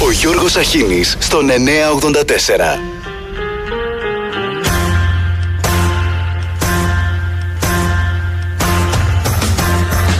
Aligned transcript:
Ο 0.00 0.10
Γιώργος 0.10 0.56
Αχίνης 0.56 1.16
στον 1.18 1.46
984. 1.46 2.78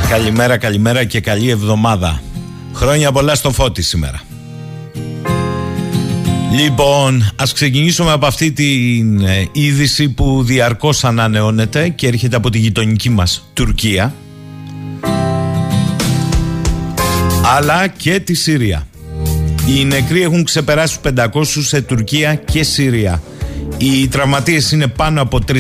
Καλημέρα, 0.09 0.56
καλημέρα 0.56 1.04
και 1.04 1.21
καλή 1.21 1.51
εβδομάδα. 1.51 2.22
Χρόνια 2.75 3.12
πολλά 3.12 3.35
στο 3.35 3.51
φώτι 3.51 3.83
σήμερα. 3.83 4.22
Λοιπόν, 6.53 7.33
ας 7.37 7.53
ξεκινήσουμε 7.53 8.13
από 8.13 8.27
αυτή 8.27 8.53
την 8.53 9.21
ε, 9.21 9.49
είδηση 9.53 10.09
που 10.09 10.43
διαρκώς 10.43 11.05
ανανεώνεται 11.05 11.89
και 11.89 12.07
έρχεται 12.07 12.37
από 12.37 12.51
τη 12.51 12.59
γειτονική 12.59 13.11
μας 13.11 13.51
Τουρκία 13.53 14.15
αλλά 17.57 17.87
και 17.87 18.21
τη 18.21 18.35
Συρία. 18.35 18.87
Οι 19.77 19.85
νεκροί 19.85 20.23
έχουν 20.23 20.45
ξεπεράσει 20.45 20.99
500 21.17 21.27
σε 21.45 21.81
Τουρκία 21.81 22.35
και 22.35 22.63
Συρία. 22.63 23.22
Οι 23.79 24.08
τραυματίες 24.08 24.72
είναι 24.72 24.86
πάνω 24.86 25.22
από 25.22 25.39
3.000, 25.49 25.57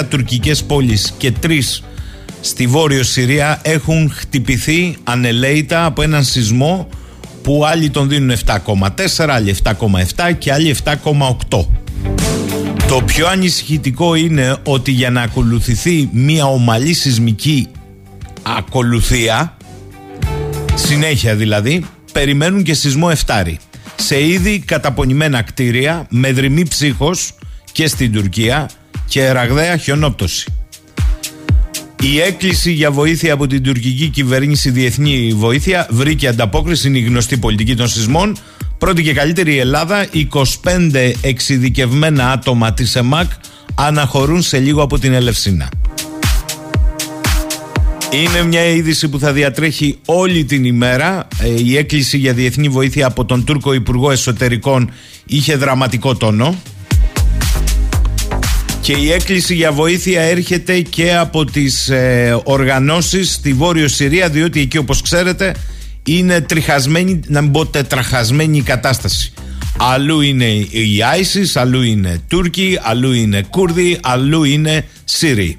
10 0.00 0.04
τουρκικές 0.08 0.64
πόλεις 0.64 1.14
και 1.18 1.32
3 1.42 1.82
στη 2.40 2.66
Βόρειο 2.66 3.02
Συρία 3.02 3.60
έχουν 3.62 4.10
χτυπηθεί 4.14 4.96
ανελαίητα 5.04 5.84
από 5.84 6.02
έναν 6.02 6.24
σεισμό 6.24 6.88
που 7.42 7.64
άλλοι 7.66 7.90
τον 7.90 8.08
δίνουν 8.08 8.36
7,4, 8.46 9.26
άλλοι 9.28 9.56
7,7 9.64 10.32
και 10.38 10.52
άλλοι 10.52 10.76
7,8. 10.84 11.66
Το 12.88 13.02
πιο 13.06 13.28
ανησυχητικό 13.28 14.14
είναι 14.14 14.56
ότι 14.64 14.90
για 14.90 15.10
να 15.10 15.20
ακολουθηθεί 15.22 16.08
μια 16.12 16.44
ομαλή 16.44 16.92
σεισμική 16.92 17.68
ακολουθία, 18.42 19.56
συνέχεια 20.74 21.34
δηλαδή, 21.34 21.84
περιμένουν 22.18 22.62
και 22.62 22.74
σεισμό 22.74 23.08
εφτάρι. 23.10 23.58
Σε 23.96 24.26
ήδη 24.26 24.58
καταπονημένα 24.58 25.42
κτίρια, 25.42 26.06
με 26.10 26.32
δρυμή 26.32 26.68
ψύχος 26.68 27.34
και 27.72 27.86
στην 27.86 28.12
Τουρκία 28.12 28.70
και 29.08 29.30
ραγδαία 29.32 29.76
χιονόπτωση. 29.76 30.52
Η 32.02 32.20
έκκληση 32.20 32.72
για 32.72 32.90
βοήθεια 32.90 33.32
από 33.32 33.46
την 33.46 33.62
τουρκική 33.62 34.08
κυβέρνηση, 34.08 34.70
διεθνή 34.70 35.32
βοήθεια, 35.36 35.86
βρήκε 35.90 36.28
ανταπόκριση. 36.28 36.88
Είναι 36.88 36.98
η 36.98 37.02
γνωστή 37.02 37.36
πολιτική 37.36 37.76
των 37.76 37.88
σεισμών. 37.88 38.36
Πρώτη 38.78 39.02
και 39.02 39.12
καλύτερη 39.12 39.54
η 39.54 39.58
Ελλάδα. 39.58 40.06
25 40.62 41.12
εξειδικευμένα 41.20 42.30
άτομα 42.30 42.72
της 42.72 42.96
ΕΜΑΚ 42.96 43.30
αναχωρούν 43.74 44.42
σε 44.42 44.58
λίγο 44.58 44.82
από 44.82 44.98
την 44.98 45.12
Ελευσίνα. 45.12 45.68
Είναι 48.10 48.42
μια 48.42 48.64
είδηση 48.64 49.08
που 49.08 49.18
θα 49.18 49.32
διατρέχει 49.32 49.98
όλη 50.04 50.44
την 50.44 50.64
ημέρα. 50.64 51.28
Ε, 51.42 51.62
η 51.62 51.76
έκκληση 51.76 52.16
για 52.16 52.32
διεθνή 52.32 52.68
βοήθεια 52.68 53.06
από 53.06 53.24
τον 53.24 53.44
Τούρκο 53.44 53.72
Υπουργό 53.72 54.10
Εσωτερικών 54.10 54.90
είχε 55.26 55.56
δραματικό 55.56 56.16
τόνο. 56.16 56.62
Και 58.80 58.92
η 58.92 59.12
έκκληση 59.12 59.54
για 59.54 59.72
βοήθεια 59.72 60.20
έρχεται 60.20 60.80
και 60.80 61.16
από 61.16 61.44
τις 61.44 61.88
ε, 61.88 62.40
οργανώσεις 62.44 63.32
στη 63.32 63.52
Βόρειο 63.52 63.88
Συρία 63.88 64.28
διότι 64.28 64.60
εκεί 64.60 64.78
όπως 64.78 65.02
ξέρετε 65.02 65.54
είναι 66.04 66.40
τριχασμένη, 66.40 67.20
να 67.26 67.40
μην 67.40 67.50
πω 67.50 67.66
τετραχασμένη 67.66 68.56
η 68.56 68.62
κατάσταση. 68.62 69.32
Αλλού 69.76 70.20
είναι 70.20 70.44
η 70.44 70.98
ISIS, 71.20 71.50
αλλού 71.54 71.82
είναι 71.82 72.20
Τούρκοι, 72.28 72.78
αλλού 72.82 73.12
είναι 73.12 73.42
Κούρδοι, 73.50 73.98
αλλού 74.02 74.44
είναι 74.44 74.84
Σύριοι. 75.04 75.56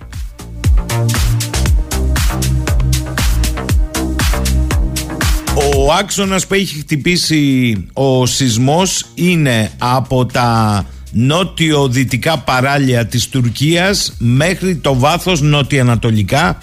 Ο 5.89 5.93
άξονας 5.93 6.47
που 6.47 6.53
έχει 6.53 6.79
χτυπήσει 6.79 7.75
ο 7.93 8.25
σεισμός 8.25 9.05
είναι 9.15 9.71
από 9.77 10.25
τα 10.25 10.85
νότιο-δυτικά 11.11 12.39
παράλια 12.39 13.05
της 13.05 13.29
Τουρκίας 13.29 14.14
μέχρι 14.17 14.75
το 14.75 14.95
βάθος 14.95 15.41
νότια-ανατολικά 15.41 16.58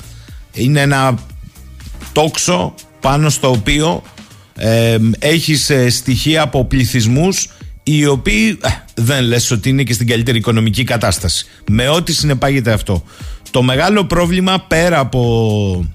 είναι 0.53 0.81
ένα 0.81 1.19
τόξο 2.13 2.75
πάνω 3.01 3.29
στο 3.29 3.51
οποίο 3.51 4.03
ε, 4.55 4.99
έχεις 5.19 5.71
στοιχεία 5.89 6.43
από 6.43 6.65
πληθυσμούς 6.65 7.49
οι 7.83 8.07
οποίοι 8.07 8.59
ε, 8.63 8.69
δεν 8.95 9.25
λες 9.25 9.51
ότι 9.51 9.69
είναι 9.69 9.83
και 9.83 9.93
στην 9.93 10.07
καλύτερη 10.07 10.39
οικονομική 10.39 10.85
κατάσταση. 10.85 11.47
Με 11.71 11.89
ό,τι 11.89 12.13
συνεπάγεται 12.13 12.73
αυτό. 12.73 13.05
Το 13.51 13.63
μεγάλο 13.63 14.05
πρόβλημα 14.05 14.65
πέρα 14.69 14.99
από 14.99 15.95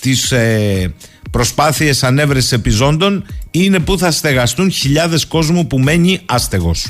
τις 0.00 0.32
ε, 0.32 0.94
προσπάθειες 1.34 2.02
ανέβρεσης 2.02 2.52
επιζώντων 2.52 3.26
είναι 3.50 3.78
που 3.78 3.98
θα 3.98 4.10
στεγαστούν 4.10 4.70
χιλιάδες 4.70 5.26
κόσμου 5.26 5.66
που 5.66 5.78
μένει 5.78 6.20
άστεγος 6.26 6.86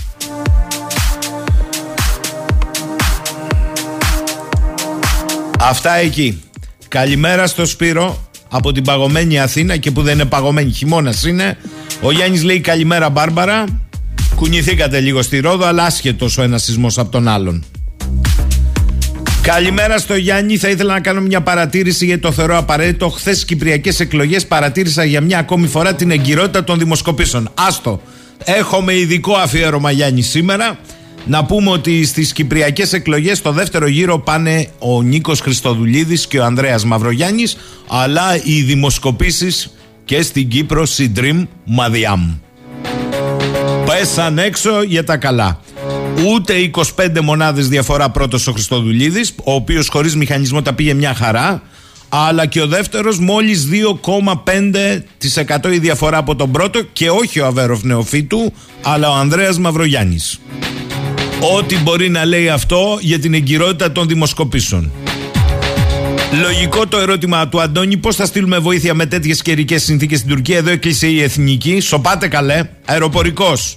Αυτά 5.60 5.94
εκεί. 5.94 6.42
Καλημέρα 6.88 7.46
στο 7.46 7.66
Σπύρο 7.66 8.28
από 8.48 8.72
την 8.72 8.84
παγωμένη 8.84 9.40
Αθήνα 9.40 9.76
και 9.76 9.90
που 9.90 10.02
δεν 10.02 10.14
είναι 10.14 10.24
παγωμένη, 10.24 10.72
χειμώνας 10.72 11.24
είναι. 11.24 11.56
Ο 12.02 12.12
Γιάννης 12.12 12.42
λέει 12.42 12.60
καλημέρα 12.60 13.10
Μπάρμπαρα. 13.10 13.64
Κουνηθήκατε 14.34 15.00
λίγο 15.00 15.22
στη 15.22 15.38
Ρόδο, 15.38 15.64
αλλά 15.64 15.84
άσχετος 15.84 16.38
ο 16.38 16.42
ένας 16.42 16.62
σεισμός 16.62 16.98
από 16.98 17.10
τον 17.10 17.28
άλλον. 17.28 17.64
Καλημέρα 19.44 19.98
στο 19.98 20.16
Γιάννη. 20.16 20.56
Θα 20.56 20.68
ήθελα 20.68 20.92
να 20.92 21.00
κάνω 21.00 21.20
μια 21.20 21.40
παρατήρηση 21.40 22.04
γιατί 22.04 22.20
το 22.20 22.32
θεωρώ 22.32 22.56
απαραίτητο. 22.58 23.08
Χθες 23.08 23.36
στι 23.36 23.46
Κυπριακές 23.46 24.00
εκλογές 24.00 24.46
παρατήρησα 24.46 25.04
για 25.04 25.20
μια 25.20 25.38
ακόμη 25.38 25.66
φορά 25.66 25.94
την 25.94 26.10
εγκυρότητα 26.10 26.64
των 26.64 26.78
δημοσκοπήσεων. 26.78 27.50
Άστο. 27.54 28.00
Έχουμε 28.44 28.94
ειδικό 28.94 29.34
αφιέρωμα 29.34 29.90
Γιάννη 29.90 30.22
σήμερα. 30.22 30.78
Να 31.24 31.44
πούμε 31.44 31.70
ότι 31.70 32.04
στις 32.04 32.32
Κυπριακές 32.32 32.92
εκλογές 32.92 33.38
στο 33.38 33.52
δεύτερο 33.52 33.86
γύρο 33.86 34.18
πάνε 34.18 34.68
ο 34.78 35.02
Νίκος 35.02 35.40
Χριστοδουλίδης 35.40 36.26
και 36.26 36.38
ο 36.38 36.44
Ανδρέας 36.44 36.84
Μαυρογιάννης 36.84 37.56
αλλά 37.88 38.40
οι 38.44 38.62
δημοσκοπήσεις 38.62 39.74
και 40.04 40.22
στην 40.22 40.48
Κύπρο 40.48 40.86
συντρίμ 40.86 41.44
Μαδιάμ. 41.64 42.34
Πέσαν 43.86 44.38
έξω 44.38 44.82
για 44.82 45.04
τα 45.04 45.16
καλά. 45.16 45.60
Ούτε 46.22 46.70
25 46.96 47.20
μονάδες 47.22 47.68
διαφορά 47.68 48.10
πρώτος 48.10 48.46
ο 48.46 48.52
Χριστοδουλίδης, 48.52 49.34
ο 49.44 49.52
οποίος 49.52 49.88
χωρίς 49.88 50.16
μηχανισμό 50.16 50.62
τα 50.62 50.72
πήγε 50.72 50.94
μια 50.94 51.14
χαρά, 51.14 51.62
αλλά 52.08 52.46
και 52.46 52.60
ο 52.60 52.66
δεύτερος 52.66 53.18
μόλις 53.18 53.68
2,5% 53.70 55.72
η 55.72 55.78
διαφορά 55.78 56.16
από 56.16 56.36
τον 56.36 56.50
πρώτο 56.50 56.82
και 56.82 57.10
όχι 57.10 57.40
ο 57.40 57.46
Αβέροφ 57.46 57.82
Νεοφίτου, 57.82 58.52
αλλά 58.82 59.10
ο 59.10 59.14
Ανδρέας 59.14 59.58
Μαυρογιάννης. 59.58 60.40
Ό,τι 61.56 61.78
μπορεί 61.78 62.08
να 62.08 62.24
λέει 62.24 62.48
αυτό 62.48 62.98
για 63.00 63.18
την 63.18 63.34
εγκυρότητα 63.34 63.92
των 63.92 64.08
δημοσκοπήσεων. 64.08 64.92
Λογικό 66.42 66.86
το 66.86 66.98
ερώτημα 66.98 67.48
του 67.48 67.60
Αντώνη: 67.60 67.96
Πώς 67.96 68.16
θα 68.16 68.26
στείλουμε 68.26 68.58
βοήθεια 68.58 68.94
με 68.94 69.06
τέτοιες 69.06 69.42
καιρικές 69.42 69.82
συνθήκες 69.82 70.18
στην 70.18 70.30
Τουρκία; 70.30 70.56
Εδώ 70.56 70.70
έκλεισε 70.70 71.06
η 71.06 71.22
εθνική. 71.22 71.80
Σοπάτε 71.80 72.28
καλέ. 72.28 72.68
Αεροπορικός. 72.84 73.76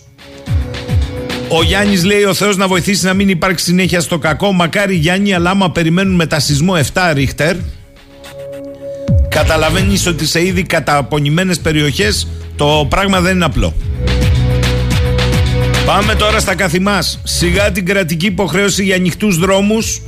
Ο 1.49 1.63
Γιάννης 1.63 2.03
λέει: 2.03 2.23
Ο 2.23 2.33
Θεός 2.33 2.57
να 2.57 2.67
βοηθήσει 2.67 3.05
να 3.05 3.13
μην 3.13 3.29
υπάρξει 3.29 3.65
συνέχεια 3.65 4.01
στο 4.01 4.17
κακό. 4.17 4.51
Μακάρι 4.51 4.95
Γιάννη, 4.95 5.33
αλλά 5.33 5.49
άμα 5.49 5.71
περιμένουν 5.71 6.21
σεισμό 6.35 6.73
7 6.93 7.11
ρίχτερ, 7.13 7.55
καταλαβαίνεις 9.29 10.07
ότι 10.07 10.25
σε 10.25 10.45
ήδη 10.45 10.63
καταπονημένες 10.63 11.59
περιοχές 11.59 12.27
το 12.55 12.85
πράγμα 12.89 13.21
δεν 13.21 13.35
είναι 13.35 13.45
απλό. 13.45 13.73
Πάμε 15.85 16.15
τώρα 16.15 16.39
στα 16.39 16.55
καθημάς. 16.55 17.19
Σιγά 17.23 17.71
την 17.71 17.85
κρατική 17.85 18.25
υποχρέωση 18.25 18.83
για 18.83 18.95
ανοιχτούς 18.95 19.37
δρόμους 19.37 20.01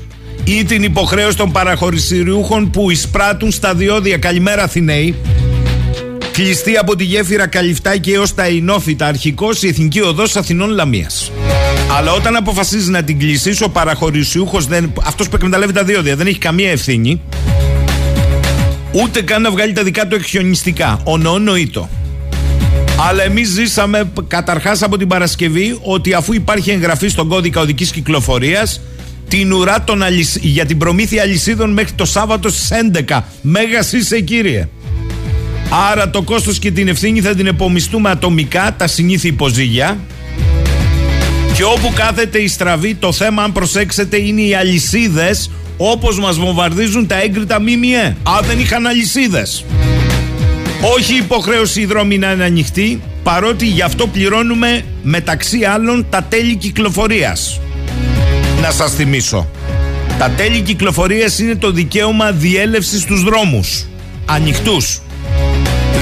ή 0.44 0.63
την 0.63 0.83
υποχρέωση 0.83 1.38
των 1.38 1.51
παραχωρησιριούχων 1.51 2.69
που 2.69 2.89
εισπράττουν 2.89 3.51
στα 3.51 3.73
διόδια. 3.73 4.17
Καλημέρα, 4.17 4.63
Αθηναίοι. 4.63 5.16
Κλειστή 6.44 6.77
από 6.77 6.95
τη 6.95 7.03
γέφυρα 7.03 7.47
Καλυφτάκη 7.47 8.11
έως 8.11 8.33
τα 8.33 8.47
Ινόφυτα, 8.47 9.06
αρχικώ 9.06 9.50
η 9.62 9.68
Εθνική 9.68 10.01
Οδός 10.01 10.36
Αθηνών 10.36 10.69
Λαμίας. 10.69 11.31
Αλλά 11.97 12.12
όταν 12.12 12.36
αποφασίζεις 12.36 12.88
να 12.88 13.03
την 13.03 13.19
κλείσει, 13.19 13.63
ο 13.63 13.69
παραχωρησιούχος, 13.69 14.68
αυτός 15.03 15.30
που 15.30 15.36
εκμεταλλεύει 15.36 15.74
τα 15.74 15.83
διόδια, 15.83 16.15
δεν 16.15 16.27
έχει 16.27 16.38
καμία 16.38 16.71
ευθύνη. 16.71 17.21
Ούτε 18.91 19.21
καν 19.21 19.41
να 19.41 19.51
βγάλει 19.51 19.74
τα 19.74 19.83
δικά 19.83 20.07
του 20.07 20.15
εκχιονιστικά. 20.15 21.00
Ονονοήτο. 21.03 21.89
Αλλά 23.09 23.24
εμείς 23.24 23.50
ζήσαμε 23.50 24.12
καταρχάς 24.27 24.81
από 24.81 24.97
την 24.97 25.07
Παρασκευή 25.07 25.80
ότι 25.81 26.13
αφού 26.13 26.33
υπάρχει 26.33 26.71
εγγραφή 26.71 27.07
στον 27.07 27.27
κώδικα 27.27 27.62
οδικής 27.62 27.92
κυκλοφορίας, 27.92 28.81
την 29.27 29.53
ουρά 29.53 29.83
των 29.83 30.01
για 30.42 30.65
την 30.65 30.77
προμήθεια 30.77 31.21
αλυσίδων 31.21 31.74
μέχρι 31.74 31.94
το 31.94 32.06
Σάββατο 32.06 32.50
στις 32.50 32.69
11. 32.71 33.25
Μέγας 33.42 33.92
είσαι, 33.94 34.19
κύριε. 34.19 34.68
Άρα 35.69 36.10
το 36.10 36.21
κόστος 36.21 36.60
και 36.60 36.71
την 36.71 36.88
ευθύνη 36.88 37.21
θα 37.21 37.36
την 37.36 37.48
επομιστούμε 37.48 38.10
ατομικά, 38.10 38.75
τα 38.77 38.88
συνήθεια 38.88 39.30
υποζύγια. 39.30 39.98
Και 41.54 41.63
όπου 41.63 41.94
κάθεται 41.95 42.38
η 42.38 42.48
στραβή, 42.48 42.95
το 42.95 43.12
θέμα, 43.12 43.44
αν 43.44 43.51
προσέξετε, 43.51 44.18
είναι 44.18 44.42
οι 44.42 44.56
αλυσίδες 44.56 45.51
όπως 45.77 46.19
μας 46.19 46.38
βομβαρδίζουν 46.38 47.07
τα 47.07 47.21
έγκριτα 47.21 47.62
ΜΜΕ. 47.62 48.18
Α, 48.24 48.39
δεν 48.42 48.60
είχαν 48.60 48.88
αλυσίδες. 48.88 49.66
Όχι 50.95 51.16
υποχρέωση 51.16 51.81
η 51.81 51.86
δρόμη 51.86 52.18
να 52.18 52.31
είναι 52.31 52.44
ανοιχτή, 52.44 53.01
παρότι 53.24 53.66
γι' 53.66 53.81
αυτό 53.81 54.07
πληρώνουμε 54.07 54.83
μεταξύ 55.04 55.63
άλλων 55.63 56.06
τα 56.10 56.24
τέλη 56.24 56.56
κυκλοφορίας. 56.56 57.60
Να 58.62 58.71
σας 58.71 58.94
θυμίσω. 58.94 59.50
Τα 60.19 60.30
τέλη 60.30 60.62
κυκλοφορίας 60.62 61.39
είναι 61.39 61.56
το 61.56 61.71
δικαίωμα 61.71 62.31
διέλευσης 62.31 63.01
στους 63.01 63.24
δρόμους. 63.24 63.86
Ανοιχτούς. 64.25 65.01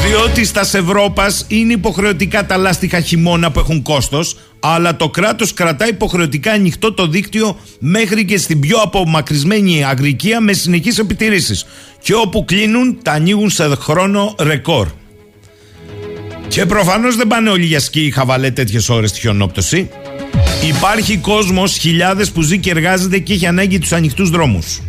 Διότι 0.05 0.45
στας 0.45 0.73
Ευρώπας 0.73 1.45
είναι 1.47 1.73
υποχρεωτικά 1.73 2.45
τα 2.45 2.57
λάστιχα 2.57 2.99
χειμώνα 2.99 3.51
που 3.51 3.59
έχουν 3.59 3.81
κόστος, 3.81 4.37
αλλά 4.59 4.95
το 4.95 5.09
κράτος 5.09 5.53
κρατά 5.53 5.87
υποχρεωτικά 5.87 6.51
ανοιχτό 6.51 6.93
το 6.93 7.07
δίκτυο 7.07 7.59
μέχρι 7.79 8.25
και 8.25 8.37
στην 8.37 8.59
πιο 8.59 8.77
απομακρυσμένη 8.77 9.83
αγρικία 9.83 10.41
με 10.41 10.53
συνεχείς 10.53 10.97
επιτηρήσεις. 10.97 11.65
Και 12.01 12.13
όπου 12.13 12.45
κλείνουν, 12.45 12.97
τα 13.03 13.11
ανοίγουν 13.11 13.49
σε 13.49 13.63
χρόνο 13.75 14.35
ρεκόρ. 14.39 14.87
Και 16.47 16.65
προφανώς 16.65 17.15
δεν 17.15 17.27
πάνε 17.27 17.49
όλοι 17.49 17.65
για 17.65 17.79
σκι 17.79 18.01
ή 18.05 18.11
χαβαλέ 18.11 18.51
τέτοιες 18.51 18.89
ώρες 18.89 19.09
στη 19.09 19.19
χιονόπτωση. 19.19 19.89
Υπάρχει 20.67 21.17
κόσμος, 21.17 21.77
χιλιάδες 21.77 22.31
που 22.31 22.41
ζει 22.41 22.57
και 22.57 22.69
εργάζεται 22.69 23.19
και 23.19 23.33
έχει 23.33 23.45
ανάγκη 23.45 23.79
τους 23.79 23.91
ανοιχτούς 23.91 24.29
δρόμους. 24.29 24.81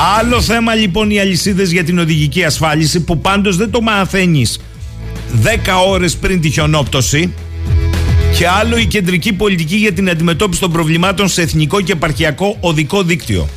Άλλο 0.00 0.40
θέμα 0.40 0.74
λοιπόν 0.74 1.10
οι 1.10 1.20
αλυσίδες 1.20 1.72
για 1.72 1.84
την 1.84 1.98
οδηγική 1.98 2.44
ασφάλιση 2.44 3.00
που 3.00 3.18
πάντως 3.18 3.56
δεν 3.56 3.70
το 3.70 3.80
μαθαίνεις 3.80 4.60
10 5.42 5.46
ώρες 5.88 6.16
πριν 6.16 6.40
τη 6.40 6.50
χιονόπτωση 6.50 7.34
και 8.36 8.48
άλλο 8.48 8.76
η 8.76 8.86
κεντρική 8.86 9.32
πολιτική 9.32 9.76
για 9.76 9.92
την 9.92 10.10
αντιμετώπιση 10.10 10.60
των 10.60 10.72
προβλημάτων 10.72 11.28
σε 11.28 11.42
εθνικό 11.42 11.80
και 11.80 11.92
επαρχιακό 11.92 12.56
οδικό 12.60 13.02
δίκτυο. 13.02 13.48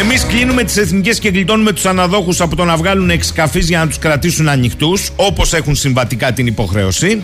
Εμείς 0.00 0.26
κλείνουμε 0.26 0.62
τις 0.62 0.76
εθνικές 0.76 1.18
και 1.18 1.28
γλιτώνουμε 1.28 1.72
τους 1.72 1.86
αναδόχους 1.86 2.40
από 2.40 2.56
το 2.56 2.64
να 2.64 2.76
βγάλουν 2.76 3.10
εξκαφεί 3.10 3.60
για 3.60 3.78
να 3.78 3.86
τους 3.86 3.98
κρατήσουν 3.98 4.48
ανοιχτούς, 4.48 5.10
όπως 5.16 5.52
έχουν 5.52 5.74
συμβατικά 5.74 6.32
την 6.32 6.46
υποχρέωση. 6.46 7.22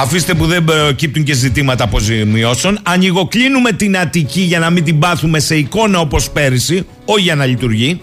Αφήστε 0.00 0.34
που 0.34 0.46
δεν 0.46 0.64
προκύπτουν 0.64 1.24
και 1.24 1.32
ζητήματα 1.32 1.84
αποζημιώσεων. 1.84 2.78
Ανοιγοκλίνουμε 2.82 3.72
την 3.72 3.98
Αττική 3.98 4.40
για 4.40 4.58
να 4.58 4.70
μην 4.70 4.84
την 4.84 4.98
πάθουμε 4.98 5.40
σε 5.40 5.56
εικόνα 5.56 6.00
όπως 6.00 6.30
πέρυσι, 6.30 6.86
όχι 7.04 7.22
για 7.22 7.34
να 7.34 7.46
λειτουργεί. 7.46 8.00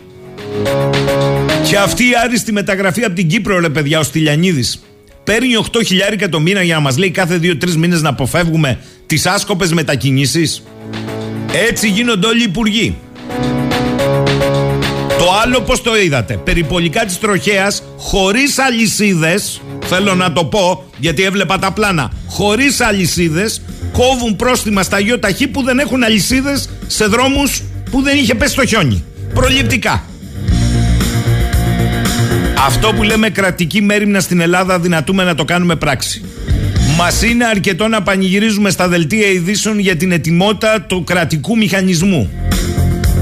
Και 1.70 1.78
αυτή 1.78 2.04
η 2.04 2.12
άριστη 2.24 2.52
μεταγραφή 2.52 3.04
από 3.04 3.16
την 3.16 3.28
Κύπρο, 3.28 3.60
ρε 3.60 3.70
παιδιά, 3.70 4.00
ο 4.00 4.04
Στυλιανίδης, 4.04 4.84
παίρνει 5.24 5.56
8 5.56 5.84
χιλιάρικα 5.86 6.30
το 6.30 6.40
μήνα 6.40 6.62
για 6.62 6.76
να 6.76 6.82
μας 6.82 6.98
λέει 6.98 7.12
κάθε 7.12 7.40
2-3 7.42 7.76
μήνες 7.76 8.02
να 8.02 8.10
αποφεύγουμε 8.10 8.80
τις 9.06 9.26
άσκοπες 9.26 9.74
μετακινήσεις. 9.74 10.64
Έτσι 11.70 11.90
γίνονται 11.90 12.28
όλοι 12.28 12.42
οι 12.42 12.46
υπουργοί. 12.48 12.96
Το 15.18 15.32
άλλο 15.44 15.62
πώς 15.62 15.82
το 15.82 15.98
είδατε. 15.98 16.34
Περιπολικά 16.44 17.06
της 17.06 17.20
τροχέας, 17.20 17.84
χωρίς 17.98 18.60
αλυσίδες, 18.60 19.62
θέλω 19.88 20.16
να 20.16 20.32
το 20.32 20.46
πω 20.46 20.84
γιατί 20.98 21.24
έβλεπα 21.24 21.60
τα 21.60 21.72
πλάνα, 21.72 22.12
χωρίς 22.28 22.82
αλυσίδες, 22.82 23.62
κόβουν 23.92 24.36
πρόστιμα 24.36 24.84
στα 24.84 24.98
ταχύ 25.20 25.48
που 25.48 25.64
δεν 25.64 25.80
έχουν 25.80 26.04
αλυσίδες 26.04 26.70
σε 26.88 27.06
δρόμους 27.06 27.64
που 27.92 28.02
δεν 28.02 28.18
είχε 28.18 28.36
πέσει 28.36 28.56
το 28.56 28.66
χιόνι. 28.66 29.04
Προληπτικά. 29.34 30.04
Αυτό 32.66 32.94
που 32.94 33.04
λέμε 33.04 33.30
κρατική 33.30 33.82
μέρημνα 33.82 34.20
στην 34.20 34.40
Ελλάδα 34.40 34.80
δυνατούμε 34.80 35.24
να 35.24 35.36
το 35.36 35.46
κάνουμε 35.46 35.76
πράξη. 35.76 36.22
Μας 36.98 37.22
είναι 37.22 37.46
αρκετό 37.46 37.88
να 37.88 38.02
πανηγυρίζουμε 38.02 38.70
στα 38.70 38.88
δελτία 38.88 39.28
ειδήσεων 39.28 39.80
για 39.80 39.96
την 39.96 40.12
ετοιμότητα 40.12 40.82
του 40.82 41.04
κρατικού 41.04 41.58
μηχανισμού. 41.58 42.45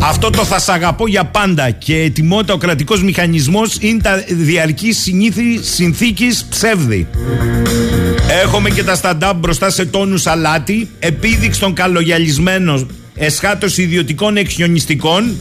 Αυτό 0.05 0.29
το 0.29 0.43
θα 0.43 0.59
σ' 0.59 0.69
αγαπώ 0.69 1.07
για 1.07 1.23
πάντα 1.23 1.69
και 1.69 1.97
ετοιμότητα 1.97 2.53
ο 2.53 2.57
κρατικός 2.57 3.03
μηχανισμός 3.03 3.77
είναι 3.79 4.01
τα 4.01 4.23
διαρκή 4.29 4.91
συνήθι 4.91 5.59
συνθήκης 5.61 6.45
ψεύδη. 6.49 7.07
Έχουμε 8.43 8.69
και 8.69 8.83
τα 8.83 8.99
stand-up 9.01 9.33
μπροστά 9.35 9.69
σε 9.69 9.85
τόνους 9.85 10.27
αλάτι, 10.27 10.89
επίδειξη 10.99 11.59
των 11.59 11.73
καλογιαλισμένων 11.73 12.91
εσχάτως 13.15 13.77
ιδιωτικών 13.77 14.37
εξιονιστικών 14.37 15.37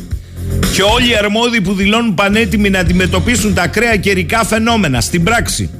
και 0.74 0.82
όλοι 0.82 1.10
οι 1.10 1.16
αρμόδιοι 1.16 1.60
που 1.60 1.74
δηλώνουν 1.74 2.14
πανέτοιμοι 2.14 2.70
να 2.70 2.78
αντιμετωπίσουν 2.78 3.54
τα 3.54 3.62
ακραία 3.62 3.96
καιρικά 3.96 4.44
φαινόμενα 4.44 5.00
στην 5.00 5.22
πράξη. 5.22 5.70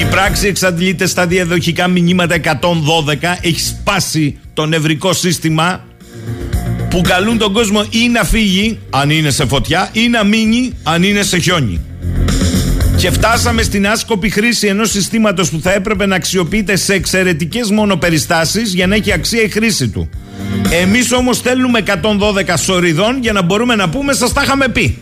Η 0.00 0.04
πράξη 0.10 0.46
εξαντλείται 0.46 1.06
στα 1.06 1.26
διαδοχικά 1.26 1.88
μηνύματα 1.88 2.36
112, 2.44 2.50
έχει 3.40 3.60
σπάσει 3.60 4.38
το 4.54 4.66
νευρικό 4.66 5.12
σύστημα 5.12 5.87
που 6.90 7.00
καλούν 7.00 7.38
τον 7.38 7.52
κόσμο 7.52 7.86
ή 7.90 8.08
να 8.08 8.24
φύγει 8.24 8.78
αν 8.90 9.10
είναι 9.10 9.30
σε 9.30 9.46
φωτιά 9.46 9.88
ή 9.92 10.08
να 10.08 10.24
μείνει 10.24 10.72
αν 10.82 11.02
είναι 11.02 11.22
σε 11.22 11.38
χιόνι. 11.38 11.80
Και 12.96 13.10
φτάσαμε 13.10 13.62
στην 13.62 13.88
άσκοπη 13.88 14.30
χρήση 14.30 14.66
ενός 14.66 14.90
συστήματος 14.90 15.50
που 15.50 15.60
θα 15.60 15.72
έπρεπε 15.72 16.06
να 16.06 16.16
αξιοποιείται 16.16 16.76
σε 16.76 16.94
εξαιρετικές 16.94 17.70
μόνο 17.70 17.96
περιστάσει 17.96 18.62
για 18.62 18.86
να 18.86 18.94
έχει 18.94 19.12
αξία 19.12 19.42
η 19.42 19.48
χρήση 19.48 19.88
του. 19.88 20.10
Εμείς 20.70 21.12
όμως 21.12 21.40
θέλουμε 21.40 21.82
112 21.86 22.54
σοριδών 22.56 23.18
για 23.20 23.32
να 23.32 23.42
μπορούμε 23.42 23.74
να 23.74 23.88
πούμε 23.88 24.12
σας 24.12 24.32
τα 24.32 24.42
είχαμε 24.42 24.68
πει. 24.68 24.98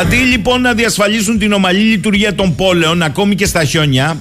Αντί 0.00 0.16
λοιπόν 0.16 0.60
να 0.60 0.74
διασφαλίσουν 0.74 1.38
την 1.38 1.52
ομαλή 1.52 1.80
λειτουργία 1.80 2.34
των 2.34 2.54
πόλεων, 2.54 3.02
ακόμη 3.02 3.34
και 3.34 3.46
στα 3.46 3.64
χιόνια, 3.64 4.20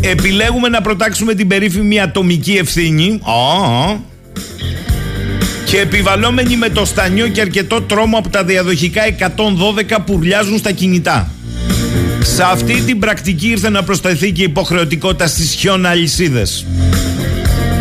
επιλέγουμε 0.00 0.68
να 0.68 0.80
προτάξουμε 0.80 1.34
την 1.34 1.48
περίφημη 1.48 2.00
ατομική 2.00 2.52
ευθύνη. 2.52 3.20
Oh, 3.22 3.96
και 5.70 5.80
επιβαλόμενοι 5.80 6.56
με 6.56 6.68
το 6.68 6.84
στανιό 6.84 7.28
και 7.28 7.40
αρκετό 7.40 7.82
τρόμο 7.82 8.18
από 8.18 8.28
τα 8.28 8.44
διαδοχικά 8.44 9.02
112 9.18 9.98
που 10.06 10.14
ουρλιάζουν 10.14 10.58
στα 10.58 10.70
κινητά. 10.70 11.30
Σε 12.22 12.42
αυτή 12.42 12.74
την 12.80 12.98
πρακτική 12.98 13.48
ήρθε 13.48 13.68
να 13.68 13.82
προσταθεί 13.82 14.32
και 14.32 14.40
η 14.40 14.44
υποχρεωτικότητα 14.44 15.26
στις 15.26 15.54
χιόνα 15.54 15.88
αλυσίδες. 15.88 16.66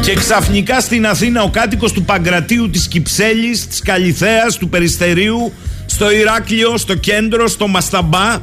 Και 0.02 0.14
ξαφνικά 0.14 0.80
στην 0.80 1.06
Αθήνα 1.06 1.44
ο 1.44 1.50
κάτοικος 1.50 1.92
του 1.92 2.04
Παγκρατίου, 2.04 2.70
της 2.70 2.88
Κυψέλης, 2.88 3.68
της 3.68 3.82
Καλιθέας, 3.82 4.58
του 4.58 4.70
Περιστερίου, 4.70 5.54
στο 5.86 6.12
Ηράκλειο, 6.12 6.78
στο 6.78 6.96
κέντρο, 6.96 7.48
στο 7.48 7.68
Μασταμπά, 7.68 8.38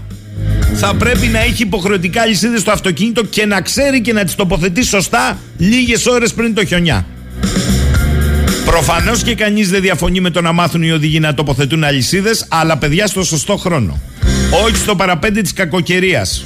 θα 0.74 0.94
πρέπει 0.94 1.26
να 1.26 1.38
έχει 1.38 1.62
υποχρεωτικά 1.62 2.22
αλυσίδες 2.22 2.60
στο 2.60 2.70
αυτοκίνητο 2.70 3.24
και 3.24 3.46
να 3.46 3.60
ξέρει 3.60 4.00
και 4.00 4.12
να 4.12 4.24
τις 4.24 4.34
τοποθετεί 4.34 4.84
σωστά 4.84 5.38
λίγες 5.56 6.06
ώρες 6.06 6.32
πριν 6.32 6.54
το 6.54 6.64
χιονιά. 6.64 7.06
Προφανώς 8.76 9.22
και 9.22 9.34
κανείς 9.34 9.68
δεν 9.68 9.80
διαφωνεί 9.80 10.20
με 10.20 10.30
το 10.30 10.40
να 10.40 10.52
μάθουν 10.52 10.82
οι 10.82 10.90
οδηγοί 10.90 11.20
να 11.20 11.34
τοποθετούν 11.34 11.84
αλυσίδες, 11.84 12.46
αλλά 12.48 12.76
παιδιά 12.78 13.06
στο 13.06 13.24
σωστό 13.24 13.56
χρόνο. 13.56 14.00
Όχι 14.64 14.76
στο 14.76 14.96
παραπέντε 14.96 15.40
της 15.40 15.52
κακοκαιρίας. 15.52 16.44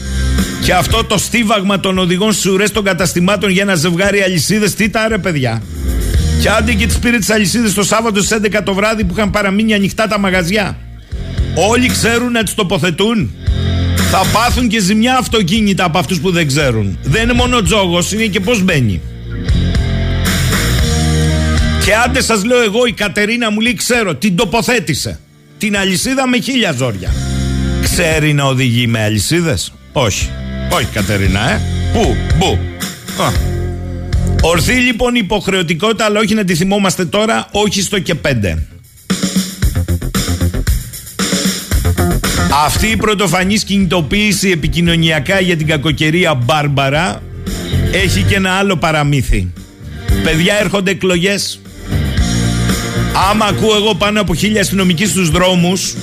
Και 0.62 0.74
αυτό 0.74 1.04
το 1.04 1.18
στίβαγμα 1.18 1.80
των 1.80 1.98
οδηγών 1.98 2.32
στι 2.32 2.48
ουρές 2.48 2.70
των 2.70 2.84
καταστημάτων 2.84 3.50
για 3.50 3.62
ένα 3.62 3.74
ζευγάρι 3.74 4.22
αλυσίδες, 4.22 4.74
τι 4.74 4.88
τα 4.88 5.08
ρε 5.08 5.18
παιδιά. 5.18 5.62
Και 6.42 6.50
άντε 6.50 6.72
και 6.72 6.86
τις 6.86 6.98
πήρε 6.98 7.18
τις 7.18 7.30
αλυσίδες 7.30 7.74
το 7.74 7.82
Σάββατο 7.82 8.22
στις 8.22 8.38
11 8.42 8.62
το 8.64 8.74
βράδυ 8.74 9.04
που 9.04 9.14
είχαν 9.16 9.30
παραμείνει 9.30 9.74
ανοιχτά 9.74 10.06
τα 10.06 10.18
μαγαζιά. 10.18 10.78
Όλοι 11.54 11.88
ξέρουν 11.88 12.32
να 12.32 12.42
τις 12.42 12.54
τοποθετούν. 12.54 13.34
Θα 14.10 14.22
πάθουν 14.32 14.68
και 14.68 14.80
ζημιά 14.80 15.16
αυτοκίνητα 15.16 15.84
από 15.84 15.98
αυτούς 15.98 16.20
που 16.20 16.30
δεν 16.30 16.46
ξέρουν. 16.46 16.98
Δεν 17.02 17.22
είναι 17.22 17.32
μόνο 17.32 17.62
τζόγος, 17.62 18.12
είναι 18.12 18.24
και 18.26 18.40
πώς 18.40 18.62
μπαίνει. 18.62 19.00
Και 21.84 21.94
άντε 21.94 22.22
σας 22.22 22.44
λέω 22.44 22.62
εγώ 22.62 22.86
η 22.86 22.92
Κατερίνα 22.92 23.50
μου 23.50 23.60
λέει 23.60 23.74
ξέρω 23.74 24.14
την 24.14 24.36
τοποθέτησε. 24.36 25.20
Την 25.58 25.76
αλυσίδα 25.76 26.28
με 26.28 26.38
χίλια 26.38 26.72
ζόρια 26.72 27.12
Ξέρει 27.82 28.32
να 28.32 28.44
οδηγεί 28.44 28.86
με 28.86 29.02
αλυσίδες; 29.02 29.72
Όχι. 29.92 30.28
Όχι 30.72 30.86
Κατερίνα 30.92 31.50
ε. 31.50 31.60
Πού 31.92 32.16
Πού 32.38 32.58
Ορθή 34.42 34.72
λοιπόν 34.72 35.14
υποχρεωτικότητα 35.14 36.04
αλλά 36.04 36.20
όχι 36.20 36.34
να 36.34 36.44
τη 36.44 36.54
θυμόμαστε 36.54 37.04
τώρα 37.04 37.46
Όχι 37.50 37.82
στο 37.82 37.98
και 37.98 38.14
πέντε. 38.14 38.66
Αυτή 42.64 42.86
η 42.86 42.96
πρωτοφανής 42.96 43.64
κινητοποίηση 43.64 44.50
επικοινωνιακά 44.50 45.40
για 45.40 45.56
την 45.56 45.66
κακοκαιρία 45.66 46.34
Μπάρμπαρα 46.34 47.22
έχει 47.92 48.22
και 48.22 48.34
ένα 48.34 48.50
άλλο 48.50 48.76
παραμύθι. 48.76 49.52
Παιδιά 50.22 50.54
έρχονται 50.60 50.90
εκλογές 50.90 51.60
Άμα 53.30 53.44
ακούω 53.44 53.76
εγώ 53.76 53.94
πάνω 53.94 54.20
από 54.20 54.34
χίλια 54.34 54.60
αστυνομικοί 54.60 55.06
στους 55.06 55.30
δρόμους 55.30 55.94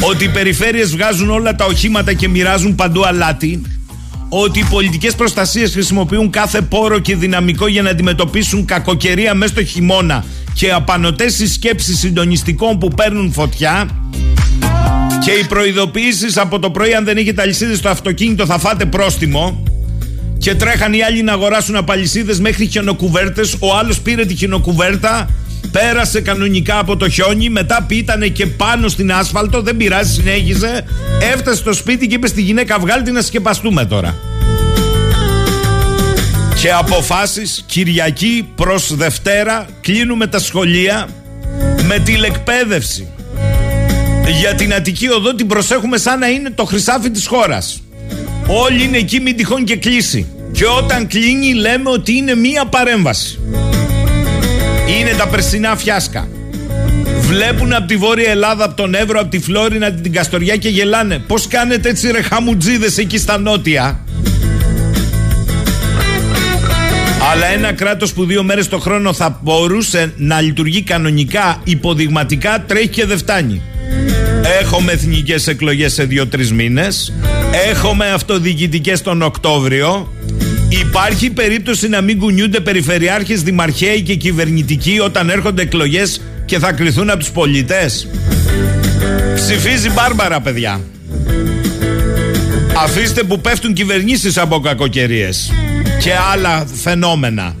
ότι 0.00 0.24
οι 0.24 0.28
περιφέρειες 0.28 0.90
βγάζουν 0.90 1.30
όλα 1.30 1.54
τα 1.54 1.64
οχήματα 1.64 2.12
και 2.12 2.28
μοιράζουν 2.28 2.74
παντού 2.74 3.06
αλάτι 3.06 3.62
ότι 4.28 4.58
οι 4.58 4.64
πολιτικές 4.70 5.14
προστασίες 5.14 5.72
χρησιμοποιούν 5.72 6.30
κάθε 6.30 6.60
πόρο 6.60 6.98
και 6.98 7.16
δυναμικό 7.16 7.66
για 7.66 7.82
να 7.82 7.90
αντιμετωπίσουν 7.90 8.64
κακοκαιρία 8.64 9.34
μέσα 9.34 9.52
στο 9.52 9.64
χειμώνα 9.64 10.24
και 10.54 10.72
απανοτές 10.72 11.34
συσκέψεις 11.34 11.98
συντονιστικών 11.98 12.78
που 12.78 12.88
παίρνουν 12.88 13.32
φωτιά 13.32 13.88
και 15.24 15.30
οι 15.30 15.44
προειδοποιήσεις 15.46 16.36
από 16.36 16.58
το 16.58 16.70
πρωί 16.70 16.94
αν 16.94 17.04
δεν 17.04 17.16
έχετε 17.16 17.42
αλυσίδες 17.42 17.78
στο 17.78 17.88
αυτοκίνητο 17.88 18.46
θα 18.46 18.58
φάτε 18.58 18.84
πρόστιμο 18.84 19.62
και 20.38 20.54
τρέχαν 20.54 20.92
οι 20.92 21.02
άλλοι 21.02 21.22
να 21.22 21.32
αγοράσουν 21.32 21.76
απαλυσίδες 21.76 22.40
μέχρι 22.40 22.66
χιονοκουβέρτες 22.66 23.56
ο 23.58 23.76
άλλος 23.76 24.00
πήρε 24.00 24.24
τη 24.24 24.34
χιονοκουβέρτα 24.34 25.28
Πέρασε 25.72 26.20
κανονικά 26.20 26.78
από 26.78 26.96
το 26.96 27.08
χιόνι, 27.08 27.48
μετά 27.48 27.84
πήτανε 27.88 28.28
και 28.28 28.46
πάνω 28.46 28.88
στην 28.88 29.12
άσφαλτο, 29.12 29.62
δεν 29.62 29.76
πειράζει, 29.76 30.12
συνέχιζε. 30.12 30.84
Έφτασε 31.32 31.56
στο 31.56 31.72
σπίτι 31.72 32.06
και 32.06 32.14
είπε 32.14 32.26
στη 32.26 32.42
γυναίκα: 32.42 32.78
Βγάλτε 32.78 33.10
να 33.10 33.22
σκεπαστούμε 33.22 33.84
τώρα. 33.84 34.18
Και 36.60 36.72
αποφάσεις 36.72 37.64
Κυριακή 37.66 38.48
προς 38.54 38.96
Δευτέρα 38.96 39.66
κλείνουμε 39.80 40.26
τα 40.26 40.38
σχολεία 40.38 41.08
με 41.86 41.98
τηλεκπαίδευση. 41.98 43.08
Για 44.40 44.54
την 44.54 44.74
Αττική 44.74 45.08
Οδό 45.08 45.34
την 45.34 45.46
προσέχουμε 45.46 45.98
σαν 45.98 46.18
να 46.18 46.28
είναι 46.28 46.50
το 46.50 46.64
χρυσάφι 46.64 47.10
της 47.10 47.26
χώρας. 47.26 47.82
Όλοι 48.46 48.82
είναι 48.82 48.96
εκεί 48.96 49.20
μην 49.20 49.36
τυχόν 49.36 49.64
και 49.64 49.76
κλείσει. 49.76 50.26
Και 50.52 50.64
όταν 50.66 51.06
κλείνει 51.06 51.54
λέμε 51.54 51.90
ότι 51.90 52.16
είναι 52.16 52.34
μία 52.34 52.64
παρέμβαση. 52.64 53.38
Είναι 54.98 55.14
τα 55.16 55.28
περσινά 55.28 55.76
φιάσκα. 55.76 56.28
Βλέπουν 57.20 57.72
από 57.72 57.86
τη 57.86 57.96
Βόρεια 57.96 58.30
Ελλάδα, 58.30 58.64
από 58.64 58.74
τον 58.74 58.94
Εύρο, 58.94 59.20
από 59.20 59.28
τη 59.28 59.38
Φλόρινα, 59.38 59.92
την 59.92 60.12
Καστοριά 60.12 60.56
και 60.56 60.68
γελάνε. 60.68 61.18
Πώς 61.18 61.46
κάνετε 61.46 61.88
έτσι 61.88 62.10
ρε 62.10 62.22
χαμουτζίδες 62.22 62.98
εκεί 62.98 63.18
στα 63.18 63.38
νότια; 63.38 64.04
Αλλά 67.32 67.46
ένα 67.46 67.72
κράτος 67.72 68.12
που 68.12 68.24
δύο 68.24 68.42
μέρες 68.42 68.68
το 68.68 68.78
χρόνο 68.78 69.12
θα 69.12 69.40
μπορούσε 69.42 70.12
να 70.16 70.40
λειτουργεί 70.40 70.82
κανονικά, 70.82 71.60
υποδειγματικά, 71.64 72.64
τρέχει 72.66 72.88
και 72.88 73.06
δεν 73.06 73.18
φτάνει. 73.18 73.62
Έχουμε 74.60 74.92
εθνικές 74.92 75.46
εκλογές 75.46 75.92
σε 75.92 76.04
δύο-τρεις 76.04 76.52
μήνες. 76.52 77.12
Έχουμε 77.70 78.10
αυτοδιοικητικές 78.10 79.02
τον 79.02 79.22
Οκτώβριο. 79.22 80.12
Υπάρχει 80.70 81.30
περίπτωση 81.30 81.88
να 81.88 82.00
μην 82.00 82.18
κουνιούνται 82.18 82.60
περιφερειάρχες, 82.60 83.42
δημαρχαίοι 83.42 84.02
και 84.02 84.14
κυβερνητικοί 84.14 85.00
όταν 85.00 85.30
έρχονται 85.30 85.62
εκλογές 85.62 86.20
και 86.44 86.58
θα 86.58 86.72
κρυθούν 86.72 87.10
από 87.10 87.18
τους 87.18 87.30
πολίτε. 87.30 87.90
Ψηφίζει 89.34 89.90
Μπάρμπαρα, 89.90 90.40
παιδιά. 90.40 90.80
Αφήστε 92.76 93.22
που 93.22 93.40
πέφτουν 93.40 93.72
κυβερνήσεις 93.72 94.38
από 94.38 94.60
κακοκαιρίες 94.60 95.52
και 96.00 96.12
άλλα 96.32 96.66
φαινόμενα. 96.82 97.56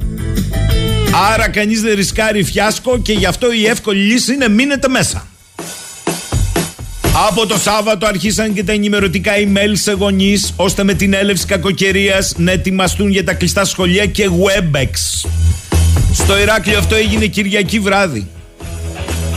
Άρα 1.32 1.48
κανείς 1.48 1.80
δεν 1.80 1.94
ρισκάρει 1.94 2.42
φιάσκο 2.42 2.98
και 2.98 3.12
γι' 3.12 3.26
αυτό 3.26 3.52
η 3.52 3.66
εύκολη 3.66 4.00
λύση 4.00 4.32
είναι 4.32 4.48
μείνετε 4.48 4.88
μέσα. 4.88 5.29
Από 7.28 7.46
το 7.46 7.58
Σάββατο 7.58 8.06
αρχίσαν 8.06 8.52
και 8.52 8.64
τα 8.64 8.72
ενημερωτικά 8.72 9.32
email 9.36 9.72
σε 9.72 9.92
γονείς 9.92 10.52
ώστε 10.56 10.84
με 10.84 10.94
την 10.94 11.12
έλευση 11.14 11.46
κακοκαιρίας 11.46 12.34
να 12.36 12.50
ετοιμαστούν 12.50 13.10
για 13.10 13.24
τα 13.24 13.34
κλειστά 13.34 13.64
σχολεία 13.64 14.06
και 14.06 14.28
Webex. 14.28 14.90
Στο 16.12 16.38
Ηράκλειο 16.38 16.78
αυτό 16.78 16.94
έγινε 16.94 17.26
Κυριακή 17.26 17.78
βράδυ. 17.78 18.28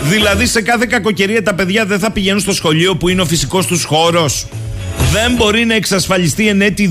Δηλαδή 0.04 0.46
σε 0.46 0.62
κάθε 0.62 0.86
κακοκαιρία 0.86 1.44
τα 1.44 1.54
παιδιά 1.54 1.86
δεν 1.86 2.00
θα 2.00 2.12
πηγαίνουν 2.12 2.40
στο 2.40 2.54
σχολείο 2.54 2.96
που 2.96 3.10
είναι 3.10 3.22
ο 3.22 3.26
φυσικός 3.26 3.66
τους 3.66 3.84
χώρος. 3.84 4.48
Δεν 5.12 5.36
μπορεί 5.36 5.66
να 5.66 5.76
εξασφαλιστεί 5.76 6.48
εν 6.48 6.62
έτη 6.62 6.90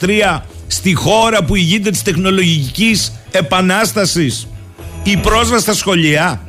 2023 0.00 0.40
στη 0.66 0.94
χώρα 0.94 1.44
που 1.44 1.54
ηγείται 1.54 1.90
της 1.90 2.02
τεχνολογικής 2.02 3.12
επανάστασης 3.30 4.48
η 5.02 5.16
πρόσβαση 5.16 5.62
στα 5.62 5.74
σχολεία. 5.74 6.47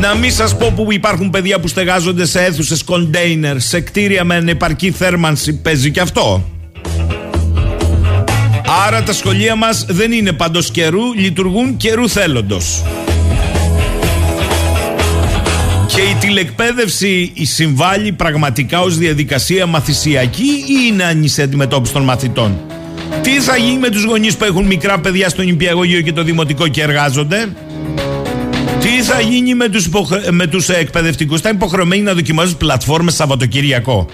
Να 0.00 0.14
μην 0.14 0.32
σας 0.32 0.56
πω 0.56 0.72
που 0.76 0.92
υπάρχουν 0.92 1.30
παιδιά 1.30 1.60
που 1.60 1.68
στεγάζονται 1.68 2.26
σε 2.26 2.44
αίθουσες 2.44 2.84
κοντέινερ, 2.84 3.60
σε 3.60 3.80
κτίρια 3.80 4.24
με 4.24 4.34
ανεπαρκή 4.34 4.90
θέρμανση, 4.90 5.60
παίζει 5.60 5.90
και 5.90 6.00
αυτό. 6.00 6.50
Άρα 8.86 9.02
τα 9.02 9.12
σχολεία 9.12 9.56
μας 9.56 9.84
δεν 9.88 10.12
είναι 10.12 10.32
παντός 10.32 10.70
καιρού, 10.70 11.12
λειτουργούν 11.12 11.76
καιρού 11.76 12.08
θέλοντος. 12.08 12.82
Και 15.86 16.00
η 16.00 16.14
τηλεκπαίδευση 16.20 17.32
συμβάλλει 17.42 18.12
πραγματικά 18.12 18.80
ως 18.80 18.98
διαδικασία 18.98 19.66
μαθησιακή 19.66 20.64
ή 20.66 20.86
είναι 20.86 21.04
άνηση 21.04 21.42
αντιμετώπιση 21.42 21.92
των 21.92 22.02
μαθητών; 22.02 22.60
Τι 23.22 23.30
θα 23.30 23.56
γίνει 23.56 23.78
με 23.78 23.88
τους 23.88 24.04
γονείς 24.04 24.36
που 24.36 24.44
έχουν 24.44 24.66
μικρά 24.66 24.98
παιδιά 24.98 25.28
στο 25.28 25.42
νηπιαγωγείο 25.42 26.00
και 26.00 26.12
το 26.12 26.22
δημοτικό 26.22 26.68
και 26.68 26.82
εργάζονται; 26.82 27.48
Τι 28.86 29.02
θα 29.02 29.20
γίνει 29.20 29.54
με 29.54 29.68
τους, 29.68 29.84
υποχρε... 29.84 30.30
με 30.30 30.46
τους 30.46 30.68
εκπαιδευτικούς; 30.68 31.40
Θα 31.40 31.48
είναι 31.48 31.58
υποχρεωμένοι 31.58 32.02
να 32.02 32.14
δοκιμάζουν 32.14 32.56
πλατφόρμες 32.56 33.14
Σαββατοκυριακό. 33.14 34.06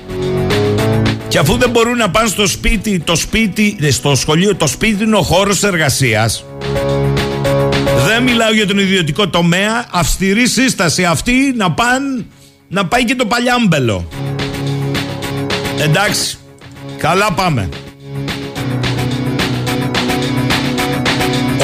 Και 1.28 1.38
αφού 1.38 1.56
δεν 1.56 1.70
μπορούν 1.70 1.96
να 1.96 2.10
πάνε 2.10 2.28
στο 2.28 2.46
σπίτι, 2.46 2.98
το 2.98 3.16
σπίτι, 3.16 3.76
ε, 3.80 3.90
στο 3.90 4.14
σχολείο, 4.14 4.56
το 4.56 4.66
σπίτι 4.66 5.04
είναι 5.04 5.16
ο 5.16 5.22
χώρος 5.22 5.62
εργασίας. 5.62 6.44
Δεν 8.06 8.22
μιλάω 8.22 8.52
για 8.52 8.66
τον 8.66 8.78
ιδιωτικό 8.78 9.28
τομέα. 9.28 9.86
Αυστηρή 9.90 10.48
σύσταση 10.48 11.04
αυτή 11.04 11.52
να, 11.56 11.70
πάνε, 11.70 12.24
να 12.68 12.86
πάει 12.86 13.04
και 13.04 13.14
το 13.14 13.26
παλιάμπελο. 13.26 14.08
Εντάξει. 15.78 16.38
Καλά 16.98 17.32
πάμε. 17.32 17.68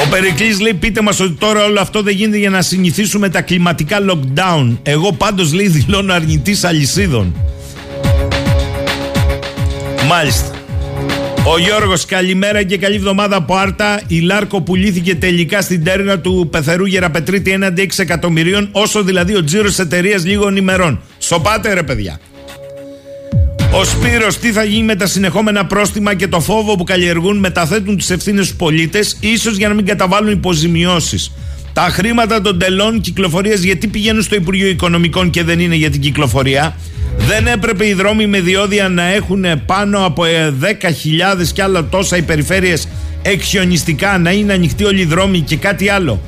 Ο 0.05 0.09
Περικλής 0.09 0.59
λέει 0.59 0.73
πείτε 0.73 1.01
μας 1.01 1.19
ότι 1.19 1.33
τώρα 1.33 1.63
όλο 1.63 1.79
αυτό 1.79 2.01
δεν 2.01 2.15
γίνεται 2.15 2.37
για 2.37 2.49
να 2.49 2.61
συνηθίσουμε 2.61 3.29
τα 3.29 3.41
κλιματικά 3.41 3.97
lockdown. 4.09 4.77
Εγώ 4.83 5.11
πάντως 5.11 5.53
λέει 5.53 5.67
δηλώνω 5.67 6.13
αρνητής 6.13 6.63
αλυσίδων. 6.63 7.35
Μάλιστα. 10.07 10.51
Ο 11.45 11.59
Γιώργος, 11.59 12.05
καλημέρα 12.05 12.63
και 12.63 12.77
καλή 12.77 12.95
εβδομάδα 12.95 13.35
από 13.35 13.55
Άρτα. 13.55 14.01
Η 14.07 14.19
Λάρκο 14.19 14.61
πουλήθηκε 14.61 15.15
τελικά 15.15 15.61
στην 15.61 15.83
τέρνα 15.83 16.19
του 16.19 16.47
πεθερού 16.51 16.85
Γεραπετρίτη 16.85 17.51
έναντι 17.51 17.81
6 17.81 17.99
εκατομμυρίων, 17.99 18.69
όσο 18.71 19.03
δηλαδή 19.03 19.35
ο 19.35 19.43
τζίρος 19.43 19.79
εταιρείας 19.79 20.25
λίγων 20.25 20.55
ημερών. 20.55 21.01
Σοπάτε 21.17 21.73
ρε 21.73 21.83
παιδιά. 21.83 22.19
Ο 23.71 23.83
Σπύρος 23.83 24.37
τι 24.37 24.51
θα 24.51 24.63
γίνει 24.63 24.83
με 24.83 24.95
τα 24.95 25.07
συνεχόμενα 25.07 25.65
πρόστιμα 25.65 26.15
και 26.15 26.27
το 26.27 26.39
φόβο 26.39 26.75
που 26.75 26.83
καλλιεργούν 26.83 27.37
μεταθέτουν 27.37 27.97
τις 27.97 28.09
ευθύνες 28.09 28.45
στους 28.45 28.57
πολίτες 28.57 29.17
ίσως 29.19 29.57
για 29.57 29.67
να 29.67 29.73
μην 29.73 29.85
καταβάλουν 29.85 30.31
υποζημιώσεις. 30.31 31.31
Τα 31.73 31.81
χρήματα 31.81 32.41
των 32.41 32.59
τελών 32.59 33.01
κυκλοφορίας 33.01 33.61
γιατί 33.61 33.87
πηγαίνουν 33.87 34.21
στο 34.21 34.35
Υπουργείο 34.35 34.67
Οικονομικών 34.67 35.29
και 35.29 35.43
δεν 35.43 35.59
είναι 35.59 35.75
για 35.75 35.89
την 35.89 36.01
κυκλοφορία; 36.01 36.75
Δεν 37.17 37.47
έπρεπε 37.47 37.87
οι 37.87 37.93
δρόμοι 37.93 38.27
με 38.27 38.39
διόδια 38.39 38.89
να 38.89 39.03
έχουν 39.03 39.45
πάνω 39.65 40.05
από 40.05 40.23
10.000 40.23 41.47
και 41.53 41.61
άλλα 41.61 41.85
τόσα 41.85 42.17
οι 42.17 42.21
περιφέρειες 42.21 42.87
εξιονιστικά, 43.21 44.17
να 44.17 44.31
είναι 44.31 44.53
ανοιχτοί 44.53 44.83
όλοι 44.83 45.01
οι 45.01 45.05
δρόμοι 45.05 45.39
και 45.39 45.55
κάτι 45.55 45.89
άλλο; 45.89 46.21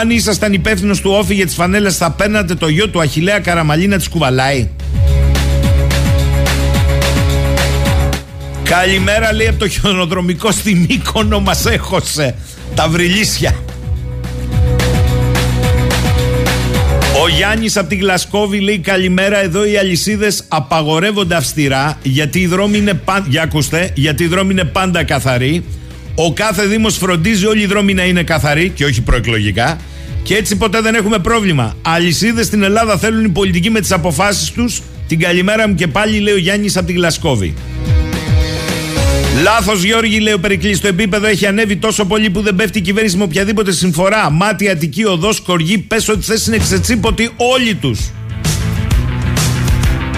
Αν 0.00 0.10
ήσασταν 0.10 0.52
υπεύθυνος 0.52 1.00
του 1.00 1.10
όφη 1.10 1.34
για 1.34 1.46
τις 1.46 1.54
φανέλες, 1.54 1.96
θα 1.96 2.10
παίρνατε 2.10 2.54
το 2.54 2.68
γιο 2.68 2.88
του 2.88 3.00
Αχηλέα 3.00 3.38
Καραμαλή 3.38 3.86
να 3.86 3.96
τις 3.96 4.08
κουβαλάει; 4.08 4.68
Καλημέρα 8.64 9.32
λέει 9.32 9.46
από 9.46 9.58
το 9.58 9.68
χιονοδρομικό 9.68 10.50
στη 10.50 10.74
Μύκονο 10.74 11.40
μας 11.40 11.66
έχωσε 11.66 12.34
τα 12.74 12.88
βρυλίσια. 12.88 13.54
Ο 17.22 17.28
Γιάννης 17.28 17.76
από 17.76 17.88
την 17.88 17.98
Γλασκόβη 17.98 18.60
λέει 18.60 18.78
καλημέρα. 18.78 19.42
Εδώ 19.42 19.64
οι 19.64 19.76
αλυσίδες 19.76 20.44
απαγορεύονται 20.48 21.34
αυστηρά 21.34 21.98
γιατί 22.02 22.40
οι 22.40 22.46
δρόμοι 22.46 22.78
είναι, 22.78 22.94
πάντα, 22.94 23.26
για 23.28 23.42
ακούστε, 23.42 23.90
γιατί 23.94 24.22
οι 24.22 24.26
δρόμοι 24.26 24.52
είναι 24.52 24.64
πάντα 24.64 25.04
καθαροί. 25.04 25.64
Ο 26.14 26.32
κάθε 26.32 26.66
Δήμος 26.66 26.96
φροντίζει 26.96 27.46
όλοι 27.46 27.62
οι 27.62 27.66
δρόμοι 27.66 27.94
να 27.94 28.04
είναι 28.04 28.22
καθαροί 28.22 28.68
και 28.68 28.84
όχι 28.84 29.02
προεκλογικά. 29.02 29.78
Και 30.22 30.34
έτσι 30.36 30.56
ποτέ 30.56 30.80
δεν 30.80 30.94
έχουμε 30.94 31.18
πρόβλημα. 31.18 31.76
Αλυσίδες 31.82 32.46
στην 32.46 32.62
Ελλάδα 32.62 32.98
θέλουν 32.98 33.24
οι 33.24 33.28
πολιτικοί 33.28 33.70
με 33.70 33.80
τις 33.80 33.92
αποφάσεις 33.92 34.50
τους. 34.50 34.82
Την 35.08 35.18
καλημέρα 35.18 35.68
μου 35.68 35.74
και 35.74 35.86
πάλι 35.86 36.18
λέει 36.18 36.34
ο 36.34 36.38
Γιάννης 36.38 36.76
από 36.76 36.86
την 36.86 36.94
Γλασκόβη. 36.94 37.54
Λάθος, 39.42 39.82
Γιώργη, 39.82 40.20
λέει 40.20 40.32
ο 40.32 40.38
Περικλής. 40.38 40.80
Το 40.80 40.88
επίπεδο 40.88 41.26
έχει 41.26 41.46
ανέβει 41.46 41.76
τόσο 41.76 42.04
πολύ 42.04 42.30
που 42.30 42.40
δεν 42.40 42.54
πέφτει 42.54 42.78
η 42.78 42.80
κυβέρνηση 42.80 43.16
με 43.16 43.22
οποιαδήποτε 43.22 43.72
συμφορά. 43.72 44.30
Μάτι, 44.30 44.68
Αττική, 44.68 45.04
Οδός, 45.04 45.40
Κοργή. 45.40 45.78
Πες 45.78 46.08
ότι 46.08 46.22
θες 46.22 46.46
είναι 46.46 46.58
ξετσίποτη 46.58 47.30
όλοι 47.36 47.74
τους. 47.74 48.00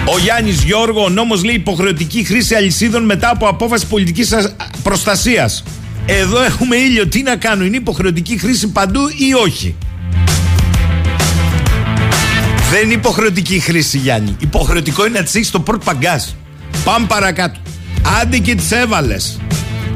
Ο 0.05 0.19
Γιάννης 0.19 0.63
Γιώργο, 0.63 1.03
ο 1.03 1.09
νόμος 1.09 1.43
λέει 1.43 1.55
υποχρεωτική 1.55 2.23
χρήση 2.23 2.55
αλυσίδων 2.55 3.05
μετά 3.05 3.29
από 3.29 3.47
απόφαση 3.47 3.87
πολιτικής 3.87 4.33
προστασίας. 4.83 5.63
Εδώ 6.05 6.43
έχουμε 6.43 6.75
ήλιο. 6.75 7.07
Τι 7.07 7.21
να 7.21 7.35
κάνω, 7.35 7.63
είναι 7.65 7.77
υποχρεωτική 7.77 8.37
χρήση 8.37 8.67
παντού 8.67 9.01
ή 9.07 9.33
όχι; 9.43 9.75
Δεν 12.71 12.83
είναι 12.83 12.93
υποχρεωτική 12.93 13.59
χρήση, 13.59 13.97
Γιάννη. 13.97 14.35
Υποχρεωτικό 14.39 15.05
είναι 15.05 15.19
να 15.19 15.25
τι 15.25 15.31
έχει 15.35 15.45
στο 15.45 15.59
πρώτο 15.59 15.83
παγκάζ. 15.85 16.23
Πάμε 16.83 17.05
παρακάτω. 17.07 17.59
Άντε 18.21 18.37
και 18.37 18.55
τις 18.55 18.71
έβαλες. 18.71 19.39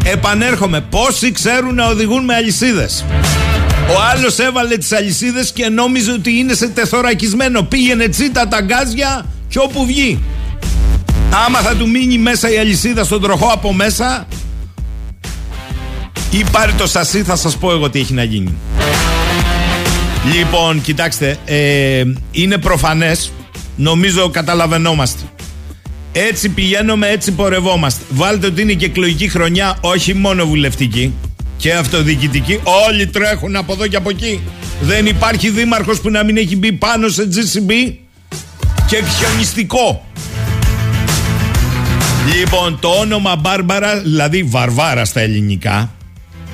Επανέρχομαι. 0.03 0.81
Πόσοι 0.81 1.31
ξέρουν 1.31 1.75
να 1.75 1.85
οδηγούν 1.85 2.23
με 2.23 2.33
αλυσίδες. 2.33 3.05
Ο 3.89 4.01
άλλος 4.11 4.39
έβαλε 4.39 4.77
τις 4.77 4.91
αλυσίδες 4.91 5.51
και 5.51 5.69
νόμιζε 5.69 6.11
ότι 6.11 6.37
είναι 6.37 6.53
σε 6.53 6.67
τεθωρακισμένο. 6.67 7.61
Πήγαινε 7.61 8.07
τσίτα 8.07 8.47
τα 8.47 8.61
γκάζια 8.61 9.25
και 9.47 9.59
όπου 9.59 9.85
βγει. 9.85 10.23
Άμα 11.45 11.59
θα 11.59 11.75
του 11.75 11.89
μείνει 11.89 12.17
μέσα 12.17 12.51
η 12.51 12.57
αλυσίδα 12.57 13.03
στον 13.03 13.21
τροχό 13.21 13.47
από 13.47 13.73
μέσα 13.73 14.27
ή 16.31 16.43
πάρει 16.51 16.73
το 16.73 16.87
σασί 16.87 17.23
θα 17.23 17.35
σας 17.35 17.57
πω 17.57 17.71
εγώ 17.71 17.89
τι 17.89 17.99
έχει 17.99 18.13
να 18.13 18.23
γίνει. 18.23 18.53
Λοιπόν, 20.35 20.81
κοιτάξτε, 20.81 21.37
ε, 21.45 22.03
είναι 22.31 22.57
προφανές, 22.57 23.31
νομίζω 23.75 24.29
καταλαβαίνόμαστε. 24.29 25.21
Έτσι 26.13 26.49
πηγαίνουμε, 26.49 27.07
έτσι 27.07 27.31
πορευόμαστε. 27.31 28.03
Βάλτε 28.09 28.47
ότι 28.47 28.61
είναι 28.61 28.73
και 28.73 28.85
εκλογική 28.85 29.29
χρονιά, 29.29 29.77
όχι 29.81 30.13
μόνο 30.13 30.45
βουλευτική 30.45 31.13
και 31.57 31.73
αυτοδιοικητική. 31.73 32.59
Όλοι 32.87 33.07
τρέχουν 33.07 33.55
από 33.55 33.73
εδώ 33.73 33.87
και 33.87 33.95
από 33.95 34.09
εκεί. 34.09 34.41
Δεν 34.81 35.05
υπάρχει 35.05 35.49
δήμαρχος 35.49 36.01
που 36.01 36.09
να 36.09 36.23
μην 36.23 36.37
έχει 36.37 36.55
μπει 36.55 36.71
πάνω 36.71 37.09
σε 37.09 37.27
GCB 37.31 37.93
και 38.87 39.03
χιονιστικό. 39.17 40.05
Λοιπόν, 42.35 42.79
το 42.79 42.87
όνομα 42.87 43.35
Μπάρμπαρα, 43.35 43.99
δηλαδή 43.99 44.43
Βαρβάρα 44.43 45.05
στα 45.05 45.19
ελληνικά, 45.19 45.91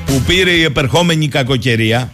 που 0.05 0.21
πήρε 0.27 0.51
η 0.51 0.63
επερχόμενη 0.63 1.27
κακοκαιρία, 1.27 2.11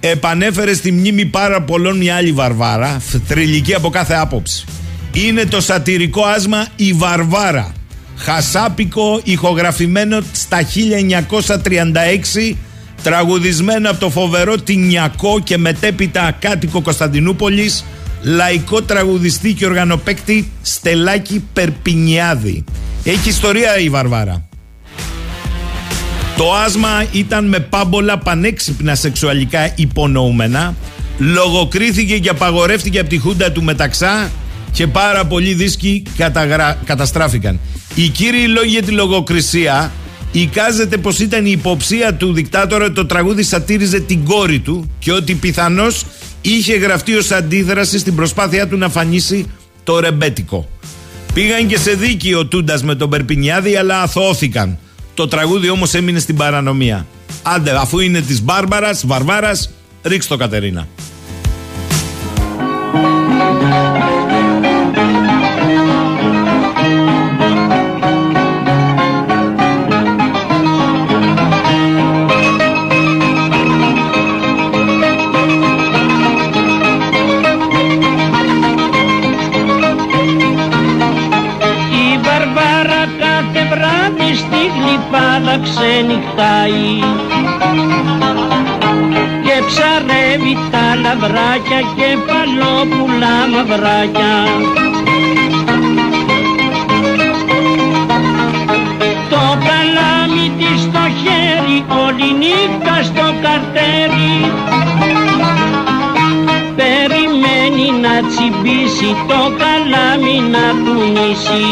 επανέφερε 0.00 0.74
στη 0.74 0.92
μνήμη 0.92 1.24
πάρα 1.24 1.62
πολλών 1.62 1.96
μια 1.96 2.16
άλλη 2.16 2.32
Βαρβάρα, 2.32 3.02
θρηλυκή 3.26 3.74
από 3.74 3.90
κάθε 3.90 4.14
άποψη. 4.14 4.64
Είναι 5.26 5.44
το 5.44 5.60
σατυρικό 5.60 6.22
άσμα 6.22 6.66
«Η 6.76 6.92
Βαρβάρα», 6.92 7.72
χασάπικο 8.16 9.20
ηχογραφημένο 9.24 10.20
στα 10.32 10.58
1936 12.50 12.54
τραγουδισμένο 13.02 13.90
από 13.90 14.00
το 14.00 14.10
φοβερό 14.10 14.56
Τινιακό 14.56 15.40
και 15.44 15.58
μετέπειτα 15.58 16.36
κάτοικο 16.38 16.82
Κωνσταντινούπολης 16.82 17.84
λαϊκό 18.22 18.82
τραγουδιστή 18.82 19.52
και 19.52 19.66
οργανοπέκτη 19.66 20.50
Στελάκη 20.62 21.44
Περπινιάδη. 21.52 22.64
Έχει 23.04 23.28
ιστορία 23.28 23.78
η 23.78 23.88
Βαρβάρα. 23.88 24.48
Το 26.36 26.54
άσμα 26.54 27.06
ήταν 27.12 27.48
με 27.48 27.58
πάμπολα 27.58 28.18
πανέξυπνα 28.18 28.94
σεξουαλικά 28.94 29.72
υπονοούμενα. 29.74 30.74
Λογοκρίθηκε 31.18 32.18
και 32.18 32.28
απαγορεύτηκε 32.28 32.98
από 32.98 33.08
τη 33.08 33.18
Χούντα 33.18 33.52
του 33.52 33.62
Μεταξά 33.62 34.30
και 34.72 34.86
πάρα 34.86 35.24
πολλοί 35.24 35.54
δίσκοι 35.54 36.02
καταγρα... 36.16 36.78
καταστράφηκαν. 36.84 37.60
Οι 37.94 38.08
κύριοι 38.08 38.46
λόγοι 38.46 38.68
για 38.68 38.82
τη 38.82 38.90
λογοκρισία 38.90 39.92
εικάζεται 40.32 40.96
πως 40.96 41.18
ήταν 41.18 41.46
η 41.46 41.50
υποψία 41.50 42.14
του 42.14 42.32
δικτάτορα 42.32 42.84
ότι 42.84 42.94
το 42.94 43.06
τραγούδι 43.06 43.42
σατήριζε 43.42 44.00
την 44.00 44.24
κόρη 44.24 44.58
του 44.58 44.90
και 44.98 45.12
ότι 45.12 45.34
πιθανώς 45.34 46.04
είχε 46.40 46.76
γραφτεί 46.76 47.14
ως 47.14 47.30
αντίδραση 47.30 47.98
στην 47.98 48.14
προσπάθειά 48.14 48.68
του 48.68 48.76
να 48.76 48.88
φανίσει 48.88 49.50
το 49.84 50.00
ρεμπέτικο. 50.00 50.68
Πήγαν 51.34 51.66
και 51.66 51.78
σε 51.78 51.92
δίκη 51.92 52.34
ο 52.34 52.46
Τούντας 52.46 52.82
με 52.82 52.94
τον 52.94 53.10
Περπινιάδη 53.10 53.76
αλλά 53.76 54.02
αθώθηκαν. 54.02 54.78
Το 55.14 55.28
τραγούδι 55.28 55.68
όμως 55.68 55.94
έμεινε 55.94 56.18
στην 56.18 56.36
παρανομία. 56.36 57.06
Άντε 57.42 57.70
αφού 57.70 57.98
είναι 57.98 58.20
της 58.20 58.42
Μπάρμπαρας, 58.42 59.06
Βαρβάρας, 59.06 59.70
ρίξ 60.02 60.26
το 60.26 60.36
Κατερίνα. 60.36 60.88
Ξενυχτάει. 85.62 86.90
Και 89.44 89.62
ψαρεύει 89.66 90.58
τα 90.70 90.86
λαβράκια 91.02 91.80
και 91.96 92.16
παλόπουλα 92.26 93.34
μαυράκια. 93.52 94.34
Το 99.30 99.58
καλάμι 99.68 100.52
της 100.58 100.80
στο 100.82 101.04
χέρι 101.20 101.84
όλη 102.04 102.28
νύχτα 102.38 103.02
στο 103.02 103.26
καρτέρι. 103.42 104.52
Περιμένει 106.76 108.00
να 108.00 108.28
τσιμπήσει 108.28 109.16
το 109.28 109.52
καλάμι 109.62 110.42
να 110.50 110.64
κουνήσει 110.84 111.66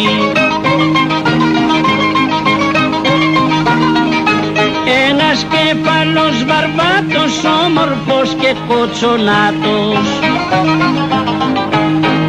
βαρβάτος 6.66 7.35
όμορφος 7.64 8.35
και 8.40 8.55
κοτσονάτος. 8.68 10.07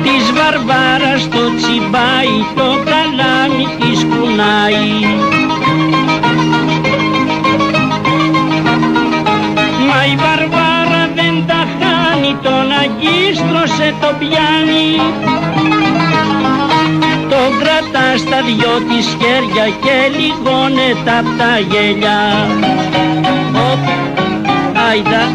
Της 0.03 0.25
βαρβάρας 0.37 1.29
το 1.29 1.55
τσιμπάει 1.55 2.37
το 2.55 2.69
καλάμι 2.89 3.67
της 3.79 4.05
κουνάει. 4.09 4.89
Μα 9.87 10.05
η 10.05 10.15
βαρβάρα 10.15 11.03
δεν 11.15 11.43
τα 11.47 11.61
χάνει 11.77 12.35
τον 12.43 12.67
αγκίστρωσε 12.81 13.93
το 14.01 14.09
πιάνει. 14.19 14.91
Κρατά 17.59 18.17
στα 18.17 18.41
δυο 18.41 18.73
της 18.89 19.05
χέρια 19.19 19.65
και 19.81 20.17
λιγώνεται 20.17 21.17
απ' 21.19 21.37
τα 21.37 21.59
γέλια. 21.69 22.19
Οπ, 24.87 24.93
άιντα. 24.93 25.31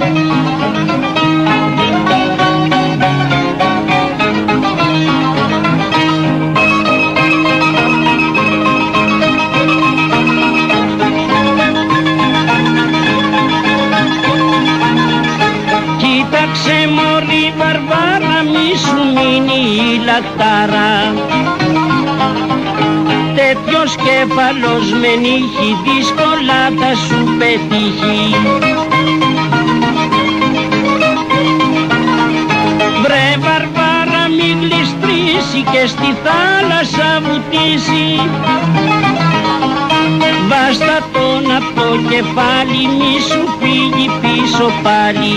Κοίταξε 15.99 16.89
μωρή 16.89 17.55
Βαρβάρα 17.57 18.43
μη 18.43 18.77
σου 18.77 19.13
μείνει 19.15 19.61
η 19.93 20.01
λακτάρα 20.05 21.13
τέτοιος 23.35 23.97
κέφαλος 23.97 24.93
με 25.01 25.15
νύχει 25.21 25.77
δύσκολα 25.85 26.61
θα 26.79 26.95
σου 26.95 27.37
πετύχει 27.39 28.35
Βάστα 40.49 40.99
τον 41.13 41.57
από 41.57 41.73
το 41.81 41.99
κεφάλι 42.09 42.83
μη 42.99 43.15
σου 43.29 43.43
φύγει 43.61 44.11
πίσω 44.21 44.67
πάλι. 44.83 45.37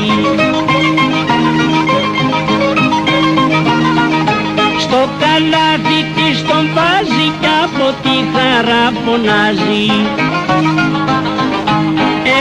Στο 4.79 5.09
καλάθι 5.19 5.99
της 6.15 6.41
τον 6.47 6.69
βάζει 6.75 7.27
κι 7.39 7.51
από 7.63 7.87
τη 8.03 8.15
χαρά 8.33 8.85
φωνάζει. 9.05 9.87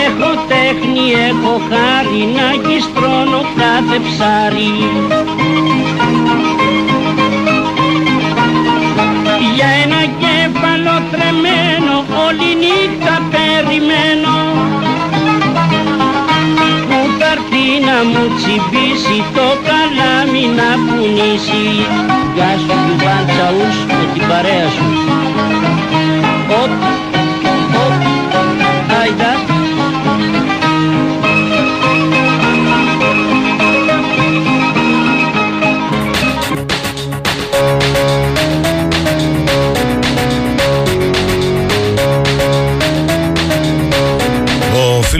Έχω 0.04 0.30
τέχνη, 0.48 1.06
έχω 1.28 1.60
χάρη 1.68 2.22
να 2.36 2.48
γιστρώνω 2.68 3.40
κάθε 3.56 3.98
ψάρι 4.06 4.72
τρεμένο 12.44 12.44
όλη 12.44 12.54
νύχτα 12.56 13.16
περιμένω 13.30 14.36
που 16.88 17.00
θα 17.18 17.32
να 17.86 18.04
μου 18.10 18.34
τσιμπήσει 18.36 19.24
το 19.34 19.48
καλάμι 19.68 20.46
να 20.58 20.68
πουνήσει 20.84 21.64
Γεια 22.34 22.52
σου 22.58 22.74
Γιουβάν 22.86 23.26
Τσαούς 23.26 23.76
με 23.86 24.08
την 24.14 24.28
παρέα 24.28 24.68
σου 24.68 24.86
Οπ, 26.62 26.72
οπ, 27.84 28.02
άιντα 29.00 29.53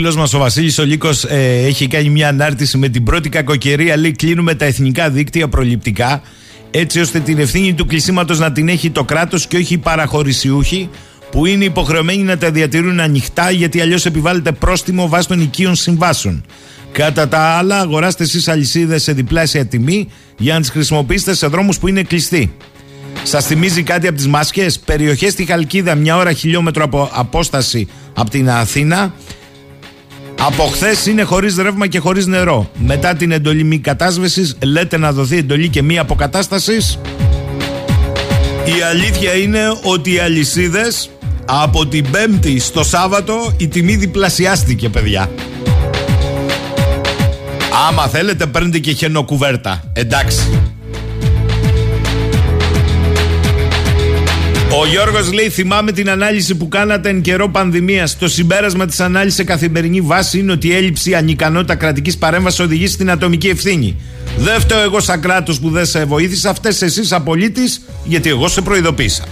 φίλος 0.04 0.18
μας 0.18 0.34
ο 0.34 0.38
Βασίλης 0.38 0.78
ο 0.78 0.84
Λύκος 0.84 1.24
ε, 1.24 1.64
έχει 1.66 1.86
κάνει 1.86 2.08
μια 2.08 2.28
ανάρτηση 2.28 2.78
με 2.78 2.88
την 2.88 3.04
πρώτη 3.04 3.28
κακοκαιρία. 3.28 3.96
Λέει: 3.96 4.12
Κλείνουμε 4.12 4.54
τα 4.54 4.64
εθνικά 4.64 5.10
δίκτυα 5.10 5.48
προληπτικά, 5.48 6.22
έτσι 6.70 7.00
ώστε 7.00 7.20
την 7.20 7.38
ευθύνη 7.38 7.74
του 7.74 7.86
κλεισίματος 7.86 8.38
να 8.38 8.52
την 8.52 8.68
έχει 8.68 8.90
το 8.90 9.04
κράτος 9.04 9.46
και 9.46 9.56
όχι 9.56 9.74
οι 9.74 9.78
παραχωρησιούχοι, 9.78 10.88
που 11.30 11.46
είναι 11.46 11.64
υποχρεωμένοι 11.64 12.22
να 12.22 12.38
τα 12.38 12.50
διατηρούν 12.50 13.00
ανοιχτά, 13.00 13.50
γιατί 13.50 13.80
αλλιώς 13.80 14.06
επιβάλλεται 14.06 14.52
πρόστιμο 14.52 15.08
βάσει 15.08 15.28
των 15.28 15.40
οικείων 15.40 15.74
συμβάσεων. 15.74 16.44
Κατά 16.92 17.28
τα 17.28 17.38
άλλα, 17.38 17.80
αγοράστε 17.80 18.22
εσείς 18.22 18.48
αλυσίδες 18.48 19.02
σε 19.02 19.12
διπλάσια 19.12 19.66
τιμή 19.66 20.08
για 20.38 20.54
να 20.54 20.60
τις 20.60 20.70
χρησιμοποιήσετε 20.70 21.34
σε 21.34 21.46
δρόμους 21.46 21.78
που 21.78 21.88
είναι 21.88 22.02
κλειστοί. 22.02 22.52
Σας 23.22 23.46
θυμίζει 23.46 23.82
κάτι 23.82 24.06
από 24.06 24.16
τις 24.16 24.26
μάσκες; 24.26 24.78
Περιοχές 24.78 25.32
στη 25.32 25.44
Χαλκίδα, 25.44 25.94
μια 25.94 26.16
ώρα 26.16 26.32
χιλιόμετρο 26.32 26.84
από 26.84 27.10
απόσταση 27.12 27.88
από 28.14 28.30
την 28.30 28.50
Αθήνα. 28.50 29.14
Από 30.46 30.62
χθες 30.62 31.06
είναι 31.06 31.22
χωρίς 31.22 31.56
ρεύμα 31.56 31.86
και 31.86 31.98
χωρίς 31.98 32.26
νερό. 32.26 32.70
Μετά 32.74 33.14
την 33.14 33.30
εντολή 33.30 33.64
μη 33.64 33.78
κατάσβεσης, 33.78 34.56
λέτε 34.64 34.96
να 34.96 35.12
δοθεί 35.12 35.36
εντολή 35.36 35.68
και 35.68 35.82
μη 35.82 35.98
αποκατάστασης. 35.98 36.98
Η 38.64 38.82
αλήθεια 38.90 39.34
είναι 39.34 39.60
ότι 39.82 40.12
οι 40.12 40.18
αλυσίδες 40.18 41.10
από 41.44 41.86
την 41.86 42.10
Πέμπτη 42.10 42.58
στο 42.58 42.82
Σάββατο 42.82 43.54
η 43.56 43.68
τιμή 43.68 43.96
διπλασιάστηκε, 43.96 44.88
παιδιά. 44.88 45.30
Άμα 47.88 48.06
θέλετε, 48.06 48.46
παίρνετε 48.46 48.78
και 48.78 48.92
χενοκουβέρτα. 48.92 49.90
Εντάξει. 49.92 50.73
Ο 54.84 54.86
Γιώργος 54.86 55.32
λέει: 55.32 55.48
Θυμάμαι 55.48 55.92
την 55.92 56.10
ανάλυση 56.10 56.54
που 56.54 56.68
κάνατε 56.68 57.08
εν 57.08 57.20
καιρό 57.20 57.48
πανδημίας. 57.48 58.18
Το 58.18 58.28
συμπέρασμα 58.28 58.86
της 58.86 59.00
ανάλυσης 59.00 59.34
σε 59.34 59.44
καθημερινή 59.44 60.00
βάση 60.00 60.38
είναι 60.38 60.52
ότι 60.52 60.68
η 60.68 60.74
έλλειψη 60.74 61.14
ανικανότητα 61.14 61.74
κρατικής 61.74 62.18
παρέμβασης 62.18 62.60
οδηγεί 62.60 62.86
στην 62.86 63.10
ατομική 63.10 63.48
ευθύνη. 63.48 63.96
Δεν 64.36 64.60
φταίω 64.60 64.82
εγώ 64.82 65.00
σαν 65.00 65.20
κράτος 65.20 65.60
που 65.60 65.70
δεν 65.70 65.86
σε 65.86 66.04
βοήθησα, 66.04 66.50
αυτές 66.50 66.82
εσείς 66.82 67.12
απολύτης, 67.12 67.80
γιατί 68.04 68.28
εγώ 68.28 68.48
σε 68.48 68.60
προειδοποίησα. 68.60 69.24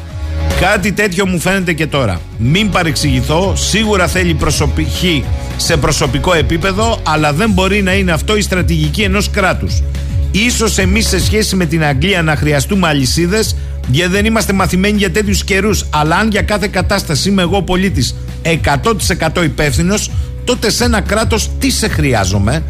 Κάτι 0.60 0.92
τέτοιο 0.92 1.26
μου 1.26 1.40
φαίνεται 1.40 1.72
και 1.72 1.86
τώρα. 1.86 2.20
Μην 2.38 2.70
παρεξηγηθώ, 2.70 3.52
σίγουρα 3.56 4.06
θέλει 4.06 4.34
προσωπική 4.34 5.24
σε 5.56 5.76
προσωπικό 5.76 6.32
επίπεδο, 6.32 7.00
αλλά 7.02 7.32
δεν 7.32 7.50
μπορεί 7.50 7.82
να 7.82 7.94
είναι 7.94 8.12
αυτό 8.12 8.36
η 8.36 8.40
στρατηγική 8.40 9.02
ενός 9.02 9.30
κράτους. 9.30 9.82
Ίσως 10.30 10.78
εμείς 10.78 11.08
σε 11.08 11.20
σχέση 11.20 11.56
με 11.56 11.66
την 11.66 11.84
Αγγλία 11.84 12.22
να 12.22 12.36
χρειαστούμε 12.36 12.88
αλυσίδες, 12.88 13.56
γιατί 13.90 14.12
δεν 14.12 14.24
είμαστε 14.24 14.52
μαθημένοι 14.52 14.98
για 14.98 15.10
τέτοιους 15.10 15.44
καιρούς. 15.44 15.84
Αλλά 15.90 16.16
αν 16.16 16.30
για 16.30 16.42
κάθε 16.42 16.68
κατάσταση 16.68 17.28
είμαι 17.28 17.42
εγώ 17.42 17.62
πολίτης 17.62 18.14
100% 18.42 19.42
υπεύθυνος, 19.44 20.10
τότε 20.44 20.70
σε 20.70 20.84
ένα 20.84 21.00
κράτος 21.00 21.50
τι 21.58 21.70
σε 21.70 21.88
χρειάζομαι; 21.88 22.62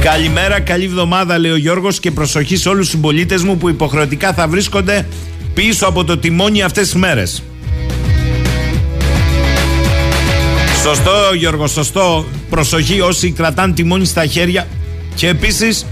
Καλημέρα, 0.00 0.60
καλή 0.60 0.84
εβδομάδα, 0.84 1.38
λέει 1.38 1.50
ο 1.50 1.56
Γιώργος, 1.56 2.00
και 2.00 2.10
προσοχή 2.10 2.56
σε 2.56 2.68
όλους 2.68 2.80
τους 2.80 2.90
συμπολίτες 2.90 3.42
μου 3.42 3.56
που 3.56 3.68
υποχρεωτικά 3.68 4.32
θα 4.32 4.48
βρίσκονται 4.48 5.06
πίσω 5.54 5.86
από 5.86 6.04
το 6.04 6.18
τιμόνι 6.18 6.62
αυτές 6.62 6.84
τις 6.84 6.94
μέρες. 6.94 7.42
Σωστό, 10.82 11.12
Γιώργος, 11.36 11.70
σωστό. 11.70 12.26
Προσοχή 12.50 13.00
όσοι 13.00 13.30
κρατάνε 13.30 13.72
τιμόνι 13.72 14.04
στα 14.04 14.26
χέρια. 14.26 14.66
Και 15.14 15.28
επίσης, 15.28 15.86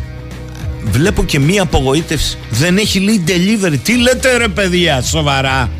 βλέπω 0.84 1.24
και 1.24 1.38
μία 1.38 1.62
απογοήτευση. 1.62 2.38
Δεν 2.50 2.76
έχει 2.76 3.00
λέει 3.00 3.24
delivery. 3.26 3.78
Τι 3.82 3.96
λέτε, 3.96 4.36
ρε 4.36 4.48
παιδιά, 4.48 5.02
σοβαρά. 5.02 5.70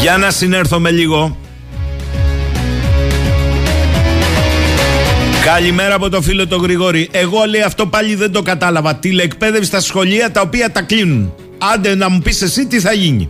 Για 0.00 0.16
να 0.16 0.30
συνέρθω 0.30 0.78
με 0.78 0.90
λίγο. 0.90 1.36
Καλημέρα 5.44 5.94
από 5.94 6.08
το 6.08 6.22
φίλο 6.22 6.46
το 6.46 6.56
Γρηγόρη. 6.56 7.08
Εγώ 7.10 7.44
λέει 7.44 7.60
αυτό 7.60 7.86
πάλι 7.86 8.14
δεν 8.14 8.32
το 8.32 8.42
κατάλαβα. 8.42 8.94
Τηλεκπαίδευση 8.94 9.68
στα 9.68 9.80
σχολεία 9.80 10.30
τα 10.30 10.40
οποία 10.40 10.70
τα 10.70 10.82
κλείνουν. 10.82 11.34
Άντε 11.74 11.94
να 11.94 12.08
μου 12.10 12.18
πεις 12.18 12.42
εσύ 12.42 12.66
τι 12.66 12.80
θα 12.80 12.92
γίνει. 12.92 13.28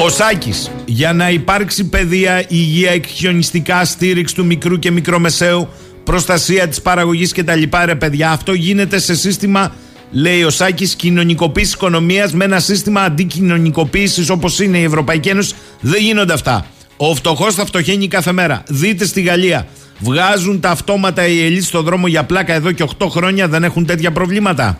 Ο 0.00 0.08
Σάκης, 0.08 0.70
για 0.84 1.12
να 1.12 1.30
υπάρξει 1.30 1.84
παιδεία, 1.84 2.44
υγεία, 2.48 2.90
εκχιονιστικά, 2.90 3.84
στήριξη 3.84 4.34
του 4.34 4.44
μικρού 4.44 4.78
και 4.78 4.90
μικρομεσαίου, 4.90 5.68
προστασία 6.08 6.68
της 6.68 6.82
παραγωγής 6.82 7.32
κτλ. 7.32 7.62
Ρε 7.84 7.94
παιδιά, 7.94 8.30
αυτό 8.30 8.52
γίνεται 8.52 8.98
σε 8.98 9.14
σύστημα, 9.14 9.72
λέει 10.10 10.42
ο 10.42 10.50
Σάκης, 10.50 10.94
κοινωνικοποίησης 10.94 11.72
οικονομίας 11.72 12.32
με 12.32 12.44
ένα 12.44 12.60
σύστημα 12.60 13.00
αντικοινωνικοποίησης 13.00 14.30
όπως 14.30 14.60
είναι 14.60 14.78
η 14.78 14.82
Ευρωπαϊκή 14.82 15.28
Ένωση. 15.28 15.54
Δεν 15.80 16.02
γίνονται 16.02 16.32
αυτά. 16.32 16.66
Ο 16.96 17.14
φτωχός 17.14 17.54
θα 17.54 17.66
φτωχαίνει 17.66 18.08
κάθε 18.08 18.32
μέρα. 18.32 18.62
Δείτε 18.68 19.04
στη 19.04 19.20
Γαλλία. 19.20 19.66
Βγάζουν 19.98 20.60
τα 20.60 20.70
αυτόματα 20.70 21.26
οι 21.26 21.44
ελίτ 21.44 21.62
στο 21.62 21.82
δρόμο 21.82 22.06
για 22.06 22.24
πλάκα 22.24 22.54
εδώ 22.54 22.72
και 22.72 22.84
8 22.98 23.06
χρόνια 23.08 23.48
δεν 23.48 23.64
έχουν 23.64 23.86
τέτοια 23.86 24.12
προβλήματα. 24.12 24.78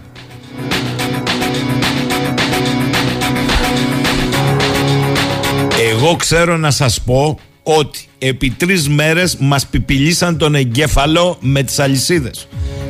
Εγώ 5.91 6.17
ξέρω 6.17 6.57
να 6.57 6.71
σας 6.71 7.01
πω 7.01 7.38
ότι 7.76 7.98
επί 8.18 8.50
τρεις 8.50 8.88
μέρες 8.88 9.37
μας 9.37 9.66
πιπιλήσαν 9.66 10.38
τον 10.38 10.54
εγκέφαλο 10.54 11.37
με 11.40 11.62
τις 11.62 11.78
αλυσίδες 11.78 12.48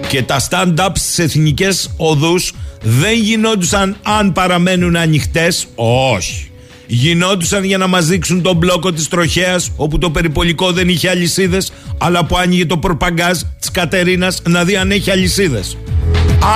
και 0.09 0.23
τα 0.23 0.49
stand-up 0.51 0.91
στις 0.95 1.19
εθνικές 1.19 1.91
οδούς 1.97 2.53
δεν 2.83 3.15
γινόντουσαν 3.15 3.97
αν 4.03 4.33
παραμένουν 4.33 4.97
ανοιχτές, 4.97 5.67
όχι 5.75 6.51
γινόντουσαν 6.87 7.65
για 7.65 7.79
να 7.79 7.87
μας 7.87 8.07
δείξουν 8.07 8.43
τον 8.43 8.57
μπλόκο 8.57 8.93
της 8.93 9.09
τροχέας 9.09 9.71
όπου 9.77 9.99
το 9.99 10.11
περιπολικό 10.11 10.73
δεν 10.73 10.89
είχε 10.89 11.09
αλυσίδες 11.09 11.73
αλλά 11.99 12.25
που 12.25 12.37
άνοιγε 12.37 12.67
το 12.67 12.79
προπαγκάζ 12.79 13.39
της 13.61 13.71
Κατερίνας 13.71 14.43
να 14.49 14.65
δει 14.65 14.77
αν 14.77 14.91
έχει 14.91 15.11
αλυσίδες. 15.11 15.77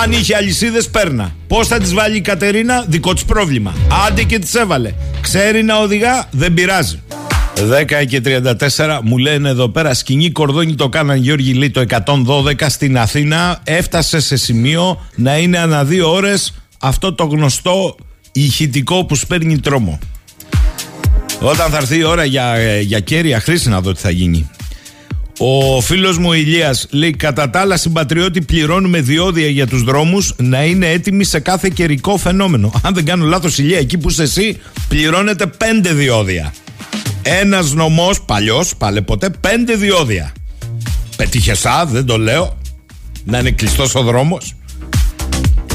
Αν 0.02 0.12
είχε 0.12 0.36
αλυσίδες 0.36 0.88
παίρνα. 0.88 1.34
Πώς 1.46 1.68
θα 1.68 1.78
τις 1.78 1.94
βάλει 1.94 2.16
η 2.16 2.20
Κατερίνα, 2.20 2.84
δικό 2.88 3.14
της 3.14 3.24
πρόβλημα. 3.24 3.74
Άντε 4.06 4.22
και 4.22 4.38
τις 4.38 4.54
έβαλε. 4.54 4.92
Ξέρει 5.20 5.62
να 5.62 5.76
οδηγά, 5.76 6.28
δεν 6.30 6.54
πειράζει. 6.54 7.02
10 7.56 8.06
και 8.06 8.22
34 8.24 8.98
μου 9.02 9.18
λένε 9.18 9.48
εδώ 9.48 9.68
πέρα 9.68 9.94
σκηνή 9.94 10.30
κορδόνι 10.30 10.74
το 10.74 10.88
κάναν 10.88 11.16
Γιώργη 11.16 11.52
λέει 11.52 11.70
το 11.70 11.84
112 11.88 12.66
στην 12.68 12.98
Αθήνα 12.98 13.60
έφτασε 13.64 14.20
σε 14.20 14.36
σημείο 14.36 15.06
να 15.14 15.38
είναι 15.38 15.58
ανά 15.58 15.84
δύο 15.84 16.12
ώρες 16.12 16.54
αυτό 16.78 17.12
το 17.12 17.24
γνωστό 17.24 17.96
ηχητικό 18.32 19.04
που 19.04 19.14
σπέρνει 19.14 19.58
τρόμο. 19.58 19.98
Όταν 21.40 21.70
θα 21.70 21.76
έρθει 21.76 21.98
η 21.98 22.02
ώρα 22.02 22.24
για, 22.24 22.78
για 22.80 23.00
κέρια 23.00 23.40
χρήση 23.40 23.68
να 23.68 23.80
δω 23.80 23.92
τι 23.92 24.00
θα 24.00 24.10
γίνει. 24.10 24.50
Ο 25.38 25.80
φίλος 25.80 26.18
μου 26.18 26.32
Ηλίας 26.32 26.86
λέει: 26.90 27.10
Κατά 27.10 27.50
τα 27.50 27.60
άλλα, 27.60 27.76
συμπατριώτη, 27.76 28.40
πληρώνουμε 28.42 29.00
διόδια 29.00 29.48
για 29.48 29.66
τους 29.66 29.82
δρόμους 29.82 30.34
να 30.36 30.64
είναι 30.64 30.86
έτοιμοι 30.90 31.24
σε 31.24 31.40
κάθε 31.40 31.68
καιρικό 31.74 32.16
φαινόμενο. 32.16 32.72
Αν 32.82 32.94
δεν 32.94 33.04
κάνω 33.04 33.24
λάθος, 33.24 33.58
Ηλία, 33.58 33.78
εκεί 33.78 33.98
που 33.98 34.10
είσαι 34.10 34.22
εσύ, 34.22 34.60
πληρώνεται 34.88 35.46
πέντε 35.46 35.92
διόδια. 35.92 36.52
Ένας 37.22 37.72
νομός, 37.72 38.22
παλιός, 38.22 38.76
πάλε 38.76 39.00
ποτέ, 39.00 39.30
πέντε 39.30 39.74
διόδια. 39.74 40.32
Πετύχεσά, 41.16 41.86
δεν 41.86 42.06
το 42.06 42.18
λέω. 42.18 42.58
Να 43.24 43.38
είναι 43.38 43.50
κλειστός 43.50 43.94
ο 43.94 44.02
δρόμος. 44.02 44.54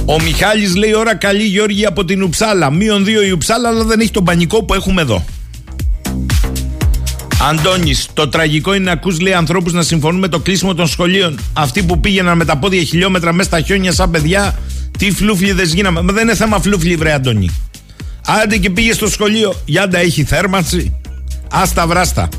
Ο 0.05 0.21
Μιχάλης 0.21 0.75
λέει: 0.75 0.95
Ώρα 0.95 1.15
καλή 1.15 1.43
Γιώργη 1.43 1.86
από 1.86 2.05
την 2.05 2.23
Ουψάλα. 2.23 2.71
Μείον 2.71 3.05
δύο 3.05 3.23
η 3.23 3.31
Ουψάλα, 3.31 3.69
αλλά 3.69 3.83
δεν 3.83 3.99
έχει 3.99 4.12
τον 4.12 4.23
πανικό 4.23 4.63
που 4.63 4.73
έχουμε 4.73 5.01
εδώ. 5.01 5.25
Αντώνης, 7.49 8.07
το 8.13 8.27
τραγικό 8.27 8.73
είναι 8.73 8.83
να 8.83 8.91
ακούς 8.91 9.19
λέει 9.19 9.33
ανθρώπους 9.33 9.73
να 9.73 9.81
συμφωνούν 9.81 10.19
με 10.19 10.27
το 10.27 10.39
κλείσιμο 10.39 10.73
των 10.73 10.88
σχολείων. 10.88 11.39
Αυτοί 11.53 11.83
που 11.83 11.99
πήγαιναν 11.99 12.38
με 12.38 12.45
τα 12.45 12.57
πόδια 12.57 12.83
χιλιόμετρα 12.83 13.33
μέσα 13.33 13.49
στα 13.49 13.62
χιόνια 13.62 13.91
σαν 13.91 14.12
παιδιά, 14.12 14.60
τι 14.97 15.12
φλούφλιδε 15.12 15.63
γίναμε. 15.63 16.01
Μα 16.01 16.13
δεν 16.13 16.23
είναι 16.23 16.36
θέμα 16.36 16.62
φλούφλι, 16.62 16.95
βρε 16.95 17.13
Αντώνη. 17.13 17.49
Άντε 18.25 18.57
και 18.57 18.69
πήγε 18.69 18.93
στο 18.93 19.07
σχολείο. 19.07 19.53
Γιάντα 19.65 19.97
έχει 19.97 20.23
θέρμανση. 20.23 20.93
Άστα 21.51 21.88
βράστα. 21.88 22.29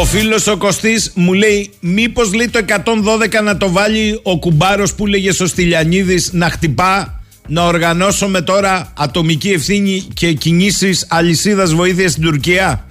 Ο 0.00 0.04
φίλος 0.04 0.46
ο 0.46 0.56
Κωστής 0.56 1.12
μου 1.14 1.32
λέει 1.32 1.70
μήπως 1.80 2.32
λέει 2.34 2.48
το 2.48 2.60
112 2.66 3.42
να 3.44 3.56
το 3.56 3.70
βάλει 3.70 4.20
ο 4.22 4.38
κουμπάρος 4.38 4.94
που 4.94 5.06
λέγε 5.06 5.30
ο 5.42 5.46
Στυλιανίδης 5.46 6.32
να 6.32 6.50
χτυπά 6.50 7.20
να 7.46 7.62
οργανώσουμε 7.66 8.40
τώρα 8.40 8.92
ατομική 8.96 9.48
ευθύνη 9.48 10.06
και 10.14 10.32
κινήσεις 10.32 11.06
αλυσίδας 11.08 11.74
βοήθειας 11.74 12.10
στην 12.10 12.22
Τουρκία; 12.22 12.84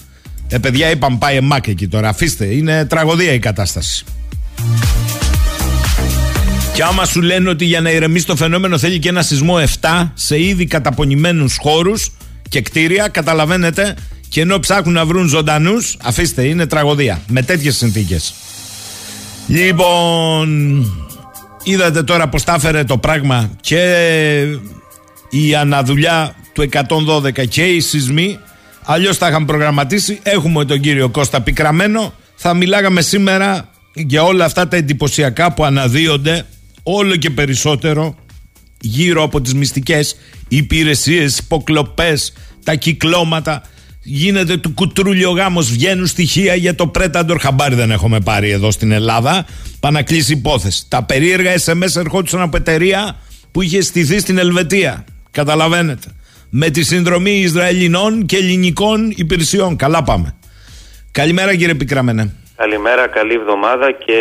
Ε, 0.49 0.57
παιδιά, 0.57 0.89
είπαμε 0.89 1.17
πάει 1.19 1.35
εμάκ 1.35 1.67
εκεί 1.67 1.87
τώρα. 1.87 2.09
Αφήστε, 2.09 2.45
είναι 2.45 2.85
τραγωδία 2.85 3.33
η 3.33 3.39
κατάσταση. 3.39 4.05
Και 6.73 6.83
άμα 6.83 7.05
σου 7.05 7.21
λένε 7.21 7.49
ότι 7.49 7.65
για 7.65 7.81
να 7.81 7.89
ηρεμήσει 7.89 8.25
το 8.25 8.35
φαινόμενο 8.35 8.77
θέλει 8.77 8.99
και 8.99 9.09
ένα 9.09 9.21
σεισμό 9.21 9.55
7 9.81 10.09
σε 10.13 10.41
ήδη 10.41 10.65
καταπονημένους 10.65 11.57
χώρους 11.61 12.11
και 12.49 12.61
κτίρια, 12.61 13.07
καταλαβαίνετε, 13.07 13.95
και 14.29 14.41
ενώ 14.41 14.59
ψάχνουν 14.59 14.93
να 14.93 15.05
βρουν 15.05 15.27
ζωντανούς, 15.27 15.97
αφήστε, 16.01 16.43
είναι 16.43 16.65
τραγωδία. 16.65 17.21
Με 17.27 17.41
τέτοιες 17.41 17.77
συνθήκες. 17.77 18.33
Λοιπόν, 19.47 20.85
Είδατε 21.69 22.03
τώρα 22.03 22.27
πως 22.29 22.43
τα 22.43 22.53
έφερε 22.53 22.83
το 22.83 22.97
πράγμα 22.97 23.49
και 23.61 23.81
η 25.29 25.55
αναδουλειά 25.55 26.35
του 26.53 26.69
112 26.71 27.47
και 27.47 27.63
οι 27.63 27.79
σεισμοί. 27.79 28.39
Αλλιώς 28.83 29.17
τα 29.17 29.27
είχαμε 29.27 29.45
προγραμματίσει. 29.45 30.19
Έχουμε 30.23 30.65
τον 30.65 30.79
κύριο 30.79 31.09
Κώστα 31.09 31.41
πικραμένο. 31.41 32.13
Θα 32.35 32.53
μιλάγαμε 32.53 33.01
σήμερα 33.01 33.69
για 33.93 34.23
όλα 34.23 34.45
αυτά 34.45 34.67
τα 34.67 34.77
εντυπωσιακά 34.77 35.53
που 35.53 35.65
αναδύονται 35.65 36.45
όλο 36.83 37.15
και 37.15 37.29
περισσότερο 37.29 38.15
γύρω 38.79 39.23
από 39.23 39.41
τις 39.41 39.53
μυστικές 39.53 40.15
υπηρεσίες, 40.47 41.37
υποκλοπές, 41.37 42.33
τα 42.63 42.75
κυκλώματα 42.75 43.63
Γίνεται 44.09 44.57
του 44.57 44.73
κουτρούλιο 44.73 45.31
γάμος. 45.31 45.71
Βγαίνουν 45.71 46.05
στοιχεία 46.05 46.55
για 46.55 46.75
το 46.75 46.87
Πρέταντορ. 46.87 47.39
Χαμπάρι 47.39 47.75
δεν 47.75 47.91
έχουμε 47.91 48.19
πάρει 48.19 48.49
εδώ 48.49 48.71
στην 48.71 48.91
Ελλάδα. 48.91 49.45
Πάνε 49.79 49.97
να 49.97 50.03
κλείσει 50.03 50.33
υπόθεση. 50.33 50.89
Τα 50.89 51.03
περίεργα 51.03 51.53
SMS 51.65 51.95
ερχόντουσαν 51.95 52.41
από 52.41 52.57
εταιρεία 52.57 53.15
που 53.51 53.61
είχε 53.61 53.81
στηθεί 53.81 54.19
στην 54.19 54.37
Ελβετία. 54.37 55.05
Καταλαβαίνετε. 55.31 56.07
Με 56.49 56.69
τη 56.69 56.83
συνδρομή 56.83 57.31
Ισραηλινών 57.31 58.25
και 58.25 58.37
ελληνικών 58.37 59.13
υπηρεσιών. 59.15 59.75
Καλά 59.75 60.03
πάμε. 60.03 60.35
Καλημέρα 61.11 61.55
κύριε 61.55 61.75
Πικραμένε. 61.75 62.33
Καλημέρα, 62.55 63.07
καλή 63.07 63.33
εβδομάδα 63.33 63.91
και 63.91 64.13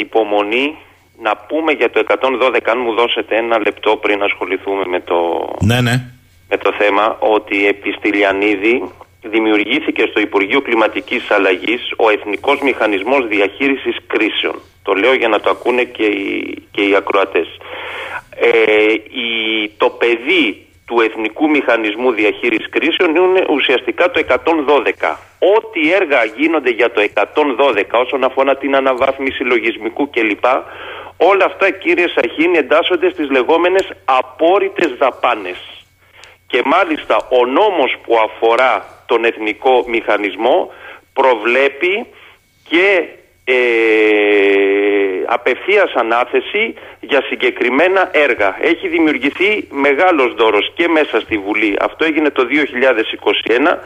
υπομονή 0.00 0.74
να 1.22 1.36
πούμε 1.36 1.72
για 1.72 1.90
το 1.90 2.04
112 2.08 2.58
αν 2.64 2.78
μου 2.78 2.94
δώσετε 2.94 3.36
ένα 3.36 3.58
λεπτό 3.58 3.96
πριν 3.96 4.22
ασχοληθούμε 4.22 4.84
με 4.86 5.00
το, 5.00 5.48
Ναι, 5.60 5.80
ναι. 5.80 6.04
με 6.48 6.56
το 6.56 6.72
θέμα 6.78 7.16
ότι 7.18 7.66
επί 7.66 7.92
Στυλιανίδη 7.92 8.92
δημιουργήθηκε 9.22 10.06
στο 10.10 10.20
Υπουργείο 10.20 10.60
Κλιματικής 10.60 11.30
Αλλαγής 11.30 11.92
ο 11.96 12.10
Εθνικός 12.10 12.60
Μηχανισμός 12.60 13.26
Διαχείρισης 13.28 13.96
Κρίσεων. 14.06 14.54
Το 14.82 14.92
λέω 14.92 15.14
για 15.14 15.28
να 15.28 15.40
το 15.40 15.50
ακούνε 15.50 15.82
και 15.84 16.04
οι, 16.04 16.54
και 16.70 16.82
οι 16.82 16.94
ακροατές. 16.94 17.48
Ε, 18.36 18.92
η, 19.26 19.28
το 19.76 19.90
παιδί 19.90 20.66
του 20.86 21.00
Εθνικού 21.00 21.48
Μηχανισμού 21.48 22.12
Διαχείρισης 22.12 22.68
Κρίσεων 22.70 23.16
είναι 23.16 23.44
ουσιαστικά 23.50 24.10
το 24.10 24.20
112. 24.28 25.16
Ό,τι 25.56 25.92
έργα 25.92 26.24
γίνονται 26.24 26.70
για 26.70 26.90
το 26.90 27.00
112 27.14 27.82
όσον 27.90 28.24
αφορά 28.24 28.56
την 28.56 28.74
αναβάθμιση 28.76 29.42
λογισμικού 29.42 30.10
κλπ. 30.10 30.44
Όλα 31.18 31.44
αυτά 31.44 31.70
κύριε 31.70 32.08
Σαχίνη 32.08 32.58
εντάσσονται 32.58 33.10
στις 33.10 33.30
λεγόμενες 33.30 33.90
απόρριτες 34.04 34.94
δαπάνες. 34.98 35.58
Και 36.46 36.62
μάλιστα 36.64 37.16
ο 37.16 37.46
νόμος 37.46 37.96
που 38.02 38.16
αφορά 38.18 38.84
τον 39.06 39.24
εθνικό 39.24 39.84
μηχανισμό 39.86 40.72
προβλέπει 41.12 42.06
και 42.68 43.08
ε, 43.44 43.54
απευθείας 45.26 45.92
ανάθεση 45.94 46.74
για 47.00 47.22
συγκεκριμένα 47.22 48.10
έργα. 48.12 48.56
Έχει 48.60 48.88
δημιουργηθεί 48.88 49.68
μεγάλος 49.70 50.34
δώρος 50.34 50.72
και 50.74 50.88
μέσα 50.88 51.20
στη 51.20 51.38
Βουλή. 51.38 51.76
Αυτό 51.80 52.04
έγινε 52.04 52.30
το 52.30 52.46
2021. 52.46 53.78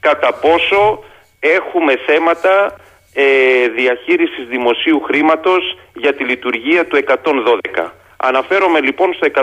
Κατά 0.00 0.32
πόσο 0.32 1.04
έχουμε 1.40 1.96
θέματα 2.06 2.76
ε, 3.12 3.24
διαχείρισης 3.78 4.44
δημοσίου 4.48 5.00
χρήματος 5.00 5.62
για 5.94 6.14
τη 6.14 6.24
λειτουργία 6.24 6.86
του 6.86 6.96
112. 6.96 7.92
Αναφέρομαι 8.16 8.80
λοιπόν 8.80 9.14
στο 9.14 9.26
112 9.34 9.40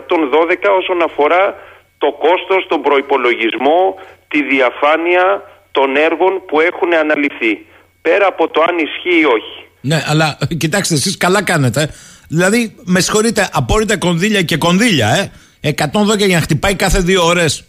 όσον 0.80 1.02
αφορά 1.02 1.56
το 1.98 2.10
κόστος, 2.12 2.66
τον 2.68 2.82
προϋπολογισμό, 2.82 3.96
τη 4.28 4.44
διαφάνεια 4.44 5.26
των 5.72 5.96
έργων 5.96 6.34
που 6.48 6.60
έχουν 6.60 6.94
αναλυθεί. 6.94 7.66
Πέρα 8.02 8.28
από 8.28 8.48
το 8.48 8.62
αν 8.68 8.78
ισχύει 8.78 9.20
ή 9.20 9.26
όχι. 9.26 9.58
Ναι, 9.82 10.04
αλλά 10.08 10.38
κοιτάξτε, 10.58 10.94
εσείς 10.94 11.18
καλά 11.18 11.44
κάνετε. 11.44 11.94
Δηλαδή, 12.28 12.76
με 12.84 13.00
συγχωρείτε, 13.00 13.50
απόρριτα 13.54 13.98
κονδύλια 13.98 14.42
και 14.42 14.58
κονδύλια, 14.58 15.08
ε. 15.08 15.32
112 15.62 16.18
για 16.18 16.36
να 16.36 16.42
χτυπάει 16.42 16.76
κάθε 16.76 17.00
δύο 17.00 17.26
ώρες. 17.26 17.64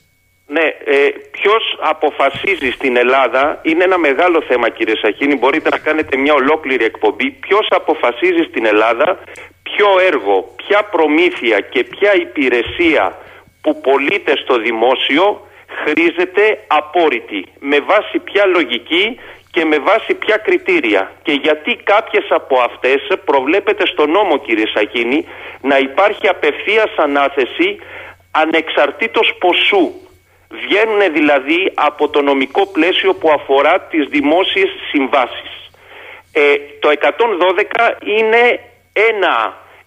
Ναι, 0.51 0.67
ε, 0.85 1.09
ποιος 1.31 1.79
αποφασίζει 1.81 2.71
στην 2.71 2.97
Ελλάδα 2.97 3.59
είναι 3.63 3.85
ένα 3.85 3.99
μεγάλο 3.99 4.43
θέμα, 4.43 4.69
κύριε 4.69 4.97
Σαχίνη. 4.97 5.35
Μπορείτε 5.37 5.69
να 5.69 5.79
κάνετε 5.79 6.17
μια 6.17 6.35
ολόκληρη 6.35 6.85
εκπομπή. 6.85 7.31
Ποιος 7.31 7.67
αποφασίζει 7.71 8.43
στην 8.43 8.67
Ελλάδα 8.67 9.19
ποιο 9.63 9.89
έργο, 10.07 10.55
ποια 10.57 10.83
προμήθεια 10.83 11.61
και 11.61 11.85
ποια 11.85 12.15
υπηρεσία 12.15 13.19
που 13.61 13.81
πωλείται 13.81 14.33
στο 14.37 14.59
δημόσιο 14.59 15.47
χρήζεται 15.85 16.65
απόρριτη. 16.67 17.45
Με 17.59 17.81
βάση 17.81 18.19
ποια 18.19 18.47
λογική 18.47 19.19
και 19.51 19.65
με 19.65 19.79
βάση 19.79 20.15
ποια 20.15 20.37
κριτήρια. 20.37 21.13
Και 21.23 21.33
γιατί 21.33 21.75
κάποιες 21.85 22.27
από 22.29 22.61
αυτές 22.61 23.01
προβλέπεται 23.25 23.87
στο 23.87 24.07
νόμο 24.07 24.39
κύριε 24.39 24.67
Σακίνη 24.75 25.27
να 25.61 25.79
υπάρχει 25.79 26.29
απευθείας 26.29 26.91
ανάθεση 26.97 27.79
ανεξαρτήτως 28.31 29.35
ποσού. 29.39 29.93
Βγαίνουν 30.51 31.13
δηλαδή 31.13 31.73
από 31.75 32.09
το 32.09 32.23
νομικό 32.23 32.67
πλαίσιο 32.67 33.15
που 33.15 33.31
αφορά 33.31 33.81
τις 33.81 34.07
δημόσιες 34.07 34.69
συμβάσεις. 34.91 35.53
Ε, 36.33 36.43
το 36.81 36.89
112 36.91 37.97
είναι 38.19 38.61
ένα 39.11 39.35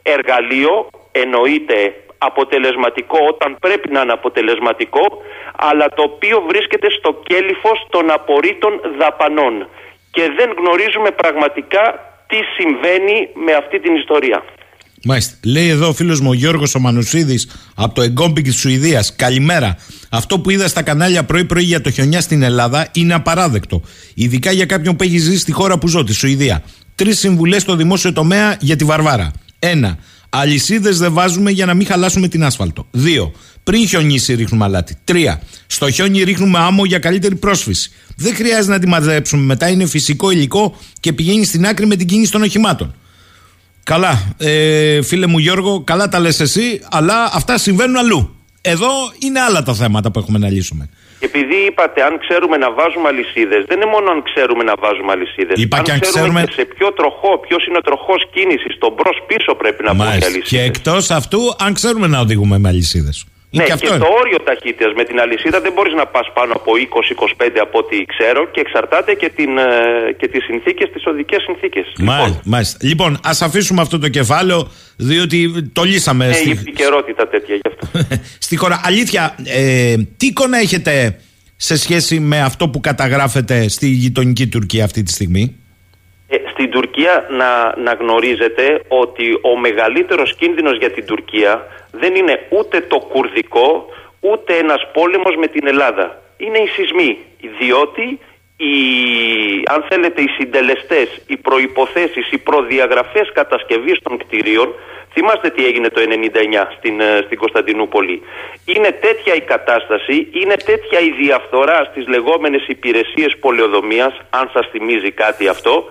εργαλείο, 0.04 0.88
εννοείται 1.12 1.96
αποτελεσματικό 2.18 3.18
όταν 3.34 3.58
πρέπει 3.60 3.92
να 3.92 4.02
είναι 4.02 4.12
αποτελεσματικό, 4.12 5.22
αλλά 5.56 5.86
το 5.96 6.02
οποίο 6.02 6.44
βρίσκεται 6.48 6.88
στο 6.98 7.22
κέλυφος 7.24 7.88
των 7.90 8.12
απορρίτων 8.12 8.74
δαπανών. 9.00 9.68
Και 10.12 10.24
δεν 10.38 10.50
γνωρίζουμε 10.60 11.12
πραγματικά 11.12 11.84
τι 12.28 12.38
συμβαίνει 12.58 13.30
με 13.46 13.54
αυτή 13.54 13.80
την 13.80 13.96
ιστορία. 13.96 14.44
Μάλιστα. 15.04 15.38
Λέει 15.46 15.70
εδώ 15.70 15.88
ο 15.88 15.94
φίλος 15.94 16.20
μου 16.20 16.30
ο 16.30 16.34
Γιώργος 16.34 16.76
ο 16.76 16.80
Μανουσίδη 16.80 17.40
από 17.76 17.94
το 17.94 18.02
Εγκόμπι 18.02 18.42
τη 18.42 18.52
Σουηδίας. 18.52 19.16
Καλημέρα. 19.16 19.78
Αυτό 20.14 20.40
που 20.40 20.50
είδα 20.50 20.68
στα 20.68 20.82
κανάλια 20.82 21.24
πρωί-πρωί 21.24 21.64
για 21.64 21.82
το 21.82 21.92
χιονιά 21.92 22.22
στην 22.22 22.42
Ελλάδα 22.42 22.88
είναι 22.92 23.14
απαράδεκτο. 23.14 23.82
Ειδικά 24.14 24.52
για 24.52 24.66
κάποιον 24.66 24.96
που 24.96 25.04
έχει 25.04 25.18
ζήσει 25.18 25.38
στη 25.38 25.52
χώρα 25.52 25.78
που 25.78 25.88
ζω, 25.88 26.04
τη 26.04 26.14
Σουηδία. 26.14 26.64
Τρεις 26.96 27.20
συμβουλές 27.20 27.62
στο 27.62 27.76
δημόσιο 27.76 28.14
τομέα 28.14 28.58
για 28.60 28.76
τη 28.76 28.84
Βαρβάρα. 28.84 29.32
Ένα. 29.60 29.98
Αλυσίδες 30.30 30.98
δεν 30.98 31.14
βάζουμε 31.14 31.52
για 31.52 31.66
να 31.66 31.74
μην 31.74 31.88
χαλάσουμε 31.88 32.28
την 32.28 32.44
άσφαλτο. 32.44 32.88
Δύο. 32.92 33.34
Πριν 33.64 33.88
χιονίσει 33.88 34.34
ρίχνουμε 34.34 34.66
αλάτι. 34.66 34.96
Τρία. 35.04 35.42
Στο 35.68 35.92
χιόνι 35.92 36.24
ρίχνουμε 36.24 36.60
άμμο 36.60 36.86
για 36.86 37.00
καλύτερη 37.00 37.36
πρόσφυση. 37.36 37.92
Δεν 38.16 38.36
χρειάζεται 38.36 38.72
να 38.72 38.80
τη 38.80 38.88
μαζέψουμε 38.88 39.44
μετά, 39.44 39.70
είναι 39.70 39.86
φυσικό 39.86 40.32
υλικό 40.32 40.76
και 41.00 41.14
πηγαίνει 41.14 41.46
στην 41.46 41.66
άκρη 41.66 41.86
με 41.86 41.96
την 41.96 42.08
κίνηση 42.08 42.32
των 42.32 42.42
οχημάτων. 42.42 42.96
Καλά, 43.84 44.34
ε, 44.38 45.02
φίλε 45.02 45.28
μου 45.28 45.38
Γιώργο, 45.38 45.84
καλά 45.84 46.10
τα 46.10 46.20
λες 46.20 46.40
εσύ, 46.40 46.82
αλλά 46.90 47.30
αυτά 47.34 47.58
συμβαίνουν 47.58 47.98
αλλού. 47.98 48.36
Εδώ 48.62 48.90
είναι 49.26 49.40
άλλα 49.40 49.64
τα 49.64 49.74
θέματα 49.74 50.12
που 50.12 50.20
έχουμε 50.20 50.38
να 50.38 50.50
λύσουμε. 50.50 50.90
Επειδή 51.20 51.56
είπατε, 51.68 52.04
αν 52.04 52.20
ξέρουμε 52.20 52.58
να 52.58 52.72
βάζουμε 52.72 53.08
αλυσίδες, 53.08 53.62
δεν 53.68 53.78
είναι 53.78 53.90
μόνο 53.96 54.12
αν 54.12 54.24
ξέρουμε 54.24 54.64
να 54.64 54.74
βάζουμε 54.84 55.12
αλυσίδες. 55.12 55.56
Είπα 55.64 55.78
αν 55.78 55.84
και 55.84 55.92
αν 55.92 56.00
ξέρουμε 56.00 56.22
ξέρουμε- 56.22 56.46
και 56.46 56.54
σε 56.60 56.66
ποιο 56.76 56.94
τροχό, 56.94 57.32
ποιος 57.48 57.66
είναι 57.68 57.78
ο 57.78 57.82
τροχός 57.82 58.22
κίνησης, 58.34 58.78
τον 58.80 58.92
μπρος 58.94 59.18
πίσω 59.28 59.56
πρέπει 59.56 59.84
να 59.84 59.94
μπουν 59.94 60.06
οι 60.06 60.08
Μάλιστα. 60.08 60.26
αλυσίδες. 60.32 60.50
Και 60.50 60.62
εκτός 60.62 61.12
αυτού, 61.12 61.40
αν 61.60 61.74
ξέρουμε 61.74 62.08
να 62.08 62.20
οδηγούμε 62.20 62.58
με 62.58 62.68
αλυσίδες. 62.70 63.26
Ναι, 63.54 63.64
και 63.64 63.68
και, 63.68 63.74
αυτό 63.74 63.88
το 63.88 63.96
είναι. 63.96 64.06
όριο 64.20 64.40
ταχύτητας 64.50 64.94
με 64.96 65.04
την 65.04 65.20
αλυσίδα 65.20 65.62
δεν 65.62 65.72
μπορείς 65.74 65.94
να 65.94 66.06
πας 66.06 66.28
πάνω 66.34 66.54
από 66.54 66.72
20-25 66.76 67.50
από 67.62 67.78
ό,τι 67.78 68.06
ξέρω 68.06 68.48
και 68.52 68.60
εξαρτάται 68.60 69.14
και, 69.14 69.30
την, 69.30 69.58
ε, 69.58 69.64
και 70.20 70.28
τις 70.28 70.44
συνθήκες, 70.44 70.90
τις 70.94 71.06
οδικές 71.06 71.42
συνθήκες. 71.44 71.86
Μάλιστα, 72.00 72.42
μάλιστα. 72.46 72.78
Λοιπόν, 72.82 73.20
ας 73.24 73.42
αφήσουμε 73.42 73.82
αυτό 73.82 74.00
το 74.00 74.08
κεφάλαιο, 74.08 74.72
διότι 74.98 75.70
το 75.74 75.84
λύσαμε. 75.84 76.28
Ναι, 76.28 76.34
στη... 76.34 76.48
η 76.48 76.52
επικαιρότητα 76.52 77.28
τέτοια 77.28 77.56
γι' 77.56 77.68
αυτό. 77.68 78.06
στη 78.48 78.56
χώρα. 78.56 78.82
Αλήθεια, 78.84 79.36
ε, 79.46 79.96
τι 80.18 80.26
εικόνα 80.26 80.58
έχετε 80.58 81.20
σε 81.56 81.78
σχέση 81.78 82.20
με 82.20 82.42
αυτό 82.42 82.70
που 82.70 82.80
καταγράφεται 82.80 83.68
στη 83.70 83.88
γειτονική 83.88 84.48
Τουρκία 84.48 84.84
αυτή 84.84 85.04
τη 85.04 85.12
στιγμή; 85.12 85.56
Ε, 86.34 86.38
στην 86.52 86.70
Τουρκία 86.72 87.26
να, 87.30 87.74
να 87.78 87.94
γνωρίζετε 87.94 88.82
ότι 88.88 89.40
ο 89.42 89.58
μεγαλύτερος 89.58 90.36
κίνδυνος 90.36 90.78
για 90.78 90.92
την 90.92 91.06
Τουρκία 91.06 91.68
δεν 91.92 92.16
είναι 92.16 92.40
ούτε 92.50 92.82
το 92.82 93.00
κουρδικό 93.00 93.86
ούτε 94.20 94.58
ένας 94.58 94.88
πόλεμος 94.94 95.36
με 95.36 95.48
την 95.48 95.68
Ελλάδα. 95.68 96.22
Είναι 96.38 96.58
οι 96.58 96.68
σεισμοί, 96.68 97.18
διότι 97.60 98.20
οι, 98.58 98.74
αν 99.66 99.86
θέλετε 99.90 100.22
οι 100.22 100.28
συντελεστές, 100.38 101.22
οι 101.28 101.38
προϋποθέσεις, 101.38 102.32
οι 102.32 102.38
προδιαγραφές 102.38 103.32
κατασκευής 103.34 104.00
των 104.04 104.18
κτηρίων 104.18 104.74
Θυμάστε 105.14 105.50
τι 105.50 105.66
έγινε 105.66 105.90
το 105.90 106.02
99 106.02 106.68
στην, 106.78 107.00
ε, 107.00 107.22
στην 107.26 107.38
Κωνσταντινούπολη. 107.38 108.22
Είναι 108.66 108.92
τέτοια 108.92 109.34
η 109.36 109.42
κατάσταση, 109.42 110.28
είναι 110.32 110.56
τέτοια 110.56 111.00
η 111.00 111.12
διαφθορά 111.24 111.88
στις 111.92 112.08
λεγόμενες 112.08 112.68
υπηρεσίες 112.68 113.38
πολεοδομίας, 113.40 114.14
αν 114.30 114.50
σας 114.54 114.68
θυμίζει 114.72 115.12
κάτι 115.12 115.48
αυτό, 115.48 115.86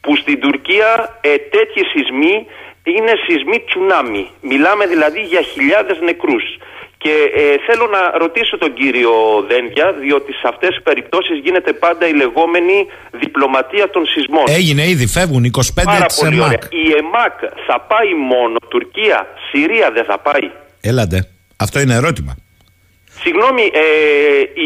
που 0.00 0.16
στην 0.16 0.40
Τουρκία 0.40 1.18
ε, 1.20 1.36
τέτοιοι 1.36 1.82
σεισμοί 1.92 2.46
είναι 2.82 3.12
σεισμοί 3.26 3.58
τσουνάμι. 3.66 4.30
Μιλάμε 4.40 4.86
δηλαδή 4.86 5.20
για 5.20 5.40
χιλιάδες 5.40 5.98
νεκρούς. 6.00 6.44
Και 7.04 7.14
ε, 7.34 7.42
θέλω 7.66 7.86
να 7.96 8.18
ρωτήσω 8.18 8.58
τον 8.58 8.72
κύριο 8.74 9.12
Δένδια, 9.48 9.86
διότι 9.92 10.32
σε 10.32 10.46
αυτές 10.52 10.68
τις 10.68 10.82
περιπτώσεις 10.82 11.36
γίνεται 11.44 11.72
πάντα 11.72 12.04
η 12.08 12.14
λεγόμενη 12.22 12.86
διπλωματία 13.10 13.90
των 13.90 14.06
σεισμών. 14.06 14.44
Έγινε 14.48 14.82
ήδη, 14.88 15.06
φεύγουν 15.06 15.44
25 15.44 15.82
Πάρα 15.84 16.06
της 16.06 16.18
πολύ 16.20 16.36
ΕΜΑΚ. 16.36 16.46
ωραία. 16.46 16.68
Η 16.70 16.86
ΕΜΑΚ 17.02 17.36
θα 17.66 17.80
πάει 17.80 18.14
μόνο 18.32 18.56
Τουρκία, 18.68 19.26
Συρία 19.50 19.90
δεν 19.90 20.04
θα 20.04 20.18
πάει; 20.18 20.46
Έλατε. 20.80 21.28
Αυτό 21.56 21.80
είναι 21.80 21.94
ερώτημα. 21.94 22.32
Συγγνώμη, 23.22 23.62
ε, 23.62 23.84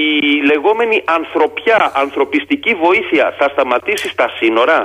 η 0.03 0.05
λεγόμενη 0.51 1.03
ανθρωπιά, 1.05 1.93
ανθρωπιστική 1.95 2.73
βοήθεια 2.75 3.35
θα 3.39 3.49
σταματήσει 3.53 4.09
στα 4.09 4.27
σύνορα; 4.39 4.79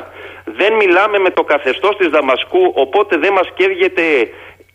Δεν 0.60 0.74
μιλάμε 0.74 1.18
με 1.20 1.30
το 1.30 1.44
καθεστώς 1.44 1.94
της 1.98 2.08
Δαμασκού, 2.08 2.64
οπότε 2.76 3.18
δεν 3.18 3.34
μας 3.34 3.48
καίγεται 3.58 4.04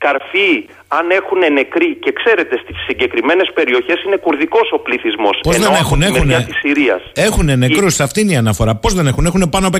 καρφί, 0.04 0.52
αν 0.98 1.04
έχουν 1.20 1.40
νεκροί. 1.58 1.90
Και 2.04 2.12
ξέρετε, 2.18 2.54
στις 2.62 2.76
συγκεκριμένες 2.88 3.48
περιοχές 3.58 3.98
είναι 4.04 4.16
κουρδικός 4.16 4.66
ο 4.76 4.78
πληθυσμός. 4.86 5.36
Πώς 5.42 5.56
δεν 5.58 5.74
έχουν, 5.82 6.02
έχουν. 6.02 6.28
Της 6.50 6.58
Συρίας. 6.62 7.02
Έχουν 7.28 7.58
νεκρούς, 7.58 7.98
η... 7.98 8.02
αυτή 8.02 8.18
είναι 8.20 8.32
η 8.32 8.40
αναφορά. 8.44 8.72
Πώς 8.74 8.92
δεν 8.98 9.06
έχουν, 9.06 9.24
έχουν 9.30 9.42
πάνω 9.54 9.66
από 9.68 9.76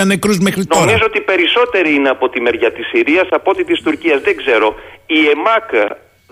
150 0.00 0.06
νεκρούς 0.12 0.38
μέχρι 0.38 0.64
τώρα. 0.66 0.84
Νομίζω 0.84 1.04
ότι 1.10 1.20
περισσότεροι 1.20 1.90
είναι 1.94 2.10
από 2.16 2.28
τη 2.28 2.38
μεριά 2.40 2.70
της 2.72 2.86
Συρίας 2.92 3.26
από 3.30 3.50
ότι 3.50 3.64
της 3.64 3.78
Τουρκίας. 3.84 4.20
Δεν 4.20 4.36
ξέρω. 4.36 4.68
Η 5.06 5.20
ΕΜΑΚ 5.34 5.68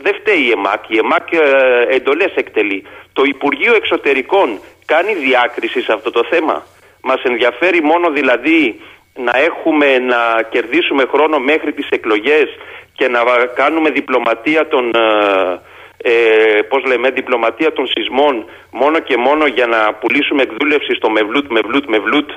δεν 0.04 0.14
φταίει 0.20 0.42
η 0.48 0.50
ΕΜΑΚ. 0.50 0.82
Η 0.94 0.96
ΕΜΑΚ 1.04 1.26
ε, 1.32 1.40
εντολές 1.96 2.32
εκτελεί. 2.34 2.80
Το 3.12 3.22
Υπουργείο 3.34 3.74
Εξωτερικών 3.80 4.48
κάνει 4.92 5.12
διάκριση 5.26 5.80
σε 5.86 5.92
αυτό 5.92 6.10
το 6.10 6.22
θέμα. 6.30 6.56
Μας 7.08 7.20
ενδιαφέρει 7.22 7.80
μόνο 7.82 8.06
δηλαδή 8.10 8.60
να 9.24 9.32
έχουμε 9.48 9.98
να 9.98 10.20
κερδίσουμε 10.50 11.04
χρόνο 11.12 11.38
μέχρι 11.38 11.72
τις 11.72 11.88
εκλογές 11.88 12.46
και 12.92 13.08
να 13.08 13.20
κάνουμε 13.54 13.90
διπλωματία 13.90 14.68
των, 14.68 14.84
ε, 14.94 16.10
ε 16.10 16.62
πώς 16.70 16.84
λέμε, 16.84 17.10
διπλωματία 17.10 17.72
των 17.72 17.86
σεισμών 17.86 18.44
μόνο 18.70 18.98
και 18.98 19.16
μόνο 19.16 19.46
για 19.46 19.66
να 19.66 19.94
πουλήσουμε 19.94 20.42
εκδούλευση 20.42 20.92
στο 20.94 21.10
μευλούτ, 21.10 21.46
μευλούτ, 21.50 21.84
μευλούτ. 21.88 22.30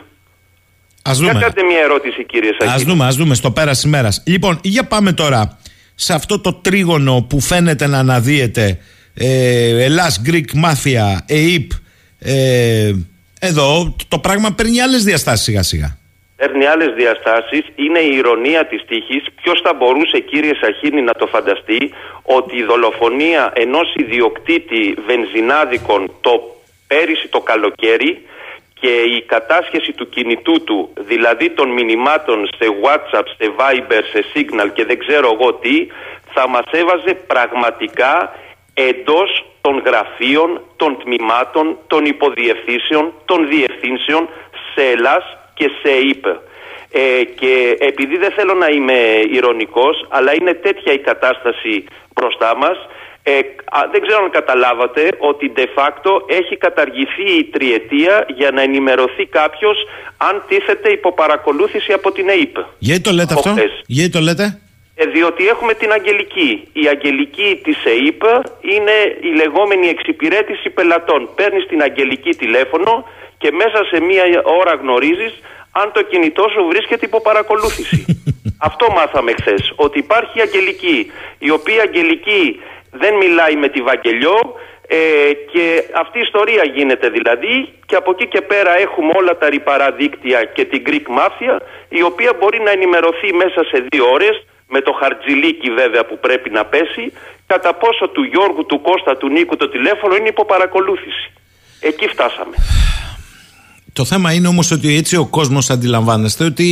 Ας 1.04 1.18
δούμε. 1.18 1.40
Κάντε 1.40 1.64
μια 1.64 1.80
ερώτηση 1.80 2.24
κύριε 2.26 2.52
Σαχίδη. 2.58 2.76
Ας 2.76 2.84
δούμε, 2.84 3.06
ας 3.06 3.16
δούμε 3.16 3.36
στο 3.36 3.52
πέρας 3.52 3.84
ημέρας. 3.84 4.24
Λοιπόν, 4.26 4.60
για 4.64 4.84
πάμε 4.84 5.12
τώρα 5.12 5.60
σε 5.96 6.14
αυτό 6.14 6.40
το 6.40 6.54
τρίγωνο 6.54 7.26
που 7.30 7.40
φαίνεται 7.40 7.88
να 7.88 7.98
αναδύεται 7.98 8.80
ε, 9.14 9.84
Ελλάς, 9.84 10.22
Greek, 10.26 10.54
Μάφια, 10.54 11.26
ΕΙΠ, 11.28 11.72
ε, 12.20 12.92
εδώ 13.40 13.96
το 14.08 14.20
πράγμα 14.20 14.52
παίρνει 14.52 14.82
άλλες 14.82 15.04
διαστάσεις 15.04 15.46
σιγά 15.46 15.64
σιγά. 15.64 15.99
Παίρνει 16.40 16.66
άλλες 16.66 16.94
διαστάσεις. 16.94 17.64
Είναι 17.76 18.00
η 18.00 18.16
ηρωνία 18.16 18.66
της 18.66 18.82
τύχης. 18.88 19.24
Ποιος 19.42 19.62
θα 19.62 19.74
μπορούσε, 19.74 20.20
κύριε 20.20 20.54
Σαχίνη, 20.62 21.02
να 21.02 21.14
το 21.14 21.28
φανταστεί 21.28 21.94
ότι 22.24 22.58
η 22.58 22.64
δολοφονία 22.64 23.52
ενός 23.56 23.94
ιδιοκτήτη 23.96 24.96
βενζινάδικων 25.08 26.12
το 26.22 26.56
πέρυσι 26.88 27.28
το 27.28 27.40
καλοκαίρι 27.40 28.26
και 28.80 28.94
η 29.18 29.22
κατάσχεση 29.22 29.92
του 29.92 30.10
κινητού 30.10 30.64
του, 30.64 30.94
δηλαδή 31.00 31.50
των 31.50 31.70
μηνυμάτων 31.70 32.50
σε 32.58 32.68
WhatsApp, 32.84 33.28
σε 33.38 33.52
Viber, 33.58 34.02
σε 34.12 34.24
Signal 34.34 34.70
και 34.74 34.86
δεν 34.86 35.00
ξέρω 35.00 35.30
εγώ 35.34 35.54
τι, 35.54 35.88
θα 36.34 36.48
μας 36.48 36.66
έβαζε 36.72 37.14
πραγματικά 37.14 38.36
εντός 38.74 39.46
των 39.62 39.82
γραφείων, 39.86 40.62
των 40.76 40.98
τμήματων, 41.04 41.78
των 41.88 42.06
υποδιευθύνσεων, 42.06 43.14
των 43.26 43.48
διευθύνσεων 43.48 44.30
σε 44.74 44.86
Ελλάς 44.86 45.38
και 45.60 45.70
σε 45.82 45.92
ΕΙΠ. 46.08 46.26
Ε, 46.92 47.24
και 47.40 47.54
επειδή 47.80 48.18
δεν 48.18 48.32
θέλω 48.32 48.54
να 48.54 48.68
είμαι 48.68 49.00
ηρωνικός, 49.38 49.96
αλλά 50.10 50.32
είναι 50.40 50.54
τέτοια 50.54 50.92
η 50.94 51.02
κατάσταση 51.10 51.74
μπροστά 52.14 52.56
μας, 52.58 52.78
ε, 53.24 53.40
δεν 53.92 54.02
ξέρω 54.06 54.24
αν 54.24 54.32
καταλάβατε 54.40 55.04
ότι 55.18 55.52
de 55.56 55.68
facto 55.78 56.12
έχει 56.40 56.56
καταργηθεί 56.58 57.28
η 57.38 57.44
τριετία 57.44 58.26
για 58.36 58.52
να 58.52 58.62
ενημερωθεί 58.62 59.26
κάποιος 59.26 59.78
αν 60.18 60.44
τίθεται 60.48 60.90
υποπαρακολούθηση 60.90 61.92
από 61.94 62.12
την 62.12 62.28
ΕΙΠ. 62.28 62.56
Γιατί 62.80 63.02
το 63.02 63.12
λέτε 63.12 63.34
αυτό, 63.34 63.54
γιατί 63.86 64.12
το 64.12 64.20
λέτε; 64.20 64.46
Ε, 65.02 65.06
διότι 65.06 65.48
έχουμε 65.48 65.74
την 65.74 65.92
Αγγελική. 65.92 66.68
Η 66.74 66.88
Αγγελική 66.88 67.60
της 67.64 67.78
ΕΕΠ 67.86 68.24
είναι 68.74 68.96
η 69.22 69.32
λεγόμενη 69.42 69.88
εξυπηρέτηση 69.88 70.70
πελατών. 70.70 71.30
Παίρνεις 71.36 71.66
την 71.66 71.82
Αγγελική 71.82 72.30
τηλέφωνο 72.30 72.92
και 73.42 73.50
μέσα 73.52 73.80
σε 73.92 73.98
μία 74.02 74.24
ώρα 74.60 74.74
γνωρίζεις 74.82 75.34
αν 75.72 75.92
το 75.92 76.02
κινητό 76.02 76.46
σου 76.54 76.68
βρίσκεται 76.72 77.06
υπό 77.06 77.22
παρακολούθηση. 77.22 78.00
Αυτό 78.70 78.92
μάθαμε 78.92 79.32
χθες. 79.40 79.74
Ότι 79.76 79.98
υπάρχει 80.00 80.38
η 80.38 80.42
Αγγελική, 80.42 81.12
η 81.40 81.50
οποία 81.50 81.82
Αγγελική 81.82 82.60
δεν 82.92 83.14
μιλάει 83.16 83.56
με 83.56 83.68
τη 83.70 83.82
Βαγγελιό 83.82 84.38
ε, 84.88 84.98
και 85.52 85.84
αυτή 85.94 86.18
η 86.18 86.22
ιστορία 86.22 86.64
γίνεται 86.76 87.10
δηλαδή 87.10 87.74
και 87.86 87.96
από 87.96 88.12
εκεί 88.12 88.28
και 88.28 88.42
πέρα 88.42 88.80
έχουμε 88.80 89.12
όλα 89.16 89.38
τα 89.38 89.50
ρηπαρά 89.50 89.92
δίκτυα 89.92 90.44
και 90.44 90.66
την 90.66 90.84
Greek 90.88 91.08
Mafia 91.20 91.58
η 91.90 92.02
οποία 92.02 92.32
μπορεί 92.40 92.60
να 92.60 92.72
ενημερωθεί 92.72 93.34
μέσα 93.34 93.64
σε 93.64 93.86
δύο 93.90 94.06
ώρες 94.12 94.46
με 94.68 94.82
το 94.82 94.92
χαρτζιλίκι 94.92 95.70
βέβαια 95.72 96.06
που 96.06 96.20
πρέπει 96.20 96.50
να 96.50 96.66
πέσει, 96.66 97.14
κατά 97.48 97.74
πόσο 97.74 98.08
του 98.08 98.24
Γιώργου, 98.24 98.66
του 98.66 98.82
Κώστα, 98.82 99.18
του 99.18 99.30
Νίκου 99.30 99.56
το 99.56 99.70
τηλέφωνο 99.70 100.16
είναι 100.16 100.28
υπό 100.28 100.46
παρακολούθηση. 100.46 101.34
Εκεί 101.80 102.08
φτάσαμε. 102.08 102.56
Το 104.02 104.06
θέμα 104.06 104.34
είναι 104.34 104.48
όμως 104.48 104.72
ότι 104.72 104.88
έτσι 105.02 105.16
ο 105.24 105.26
κόσμος 105.38 105.70
αντιλαμβάνεστε 105.70 106.44
ότι 106.52 106.70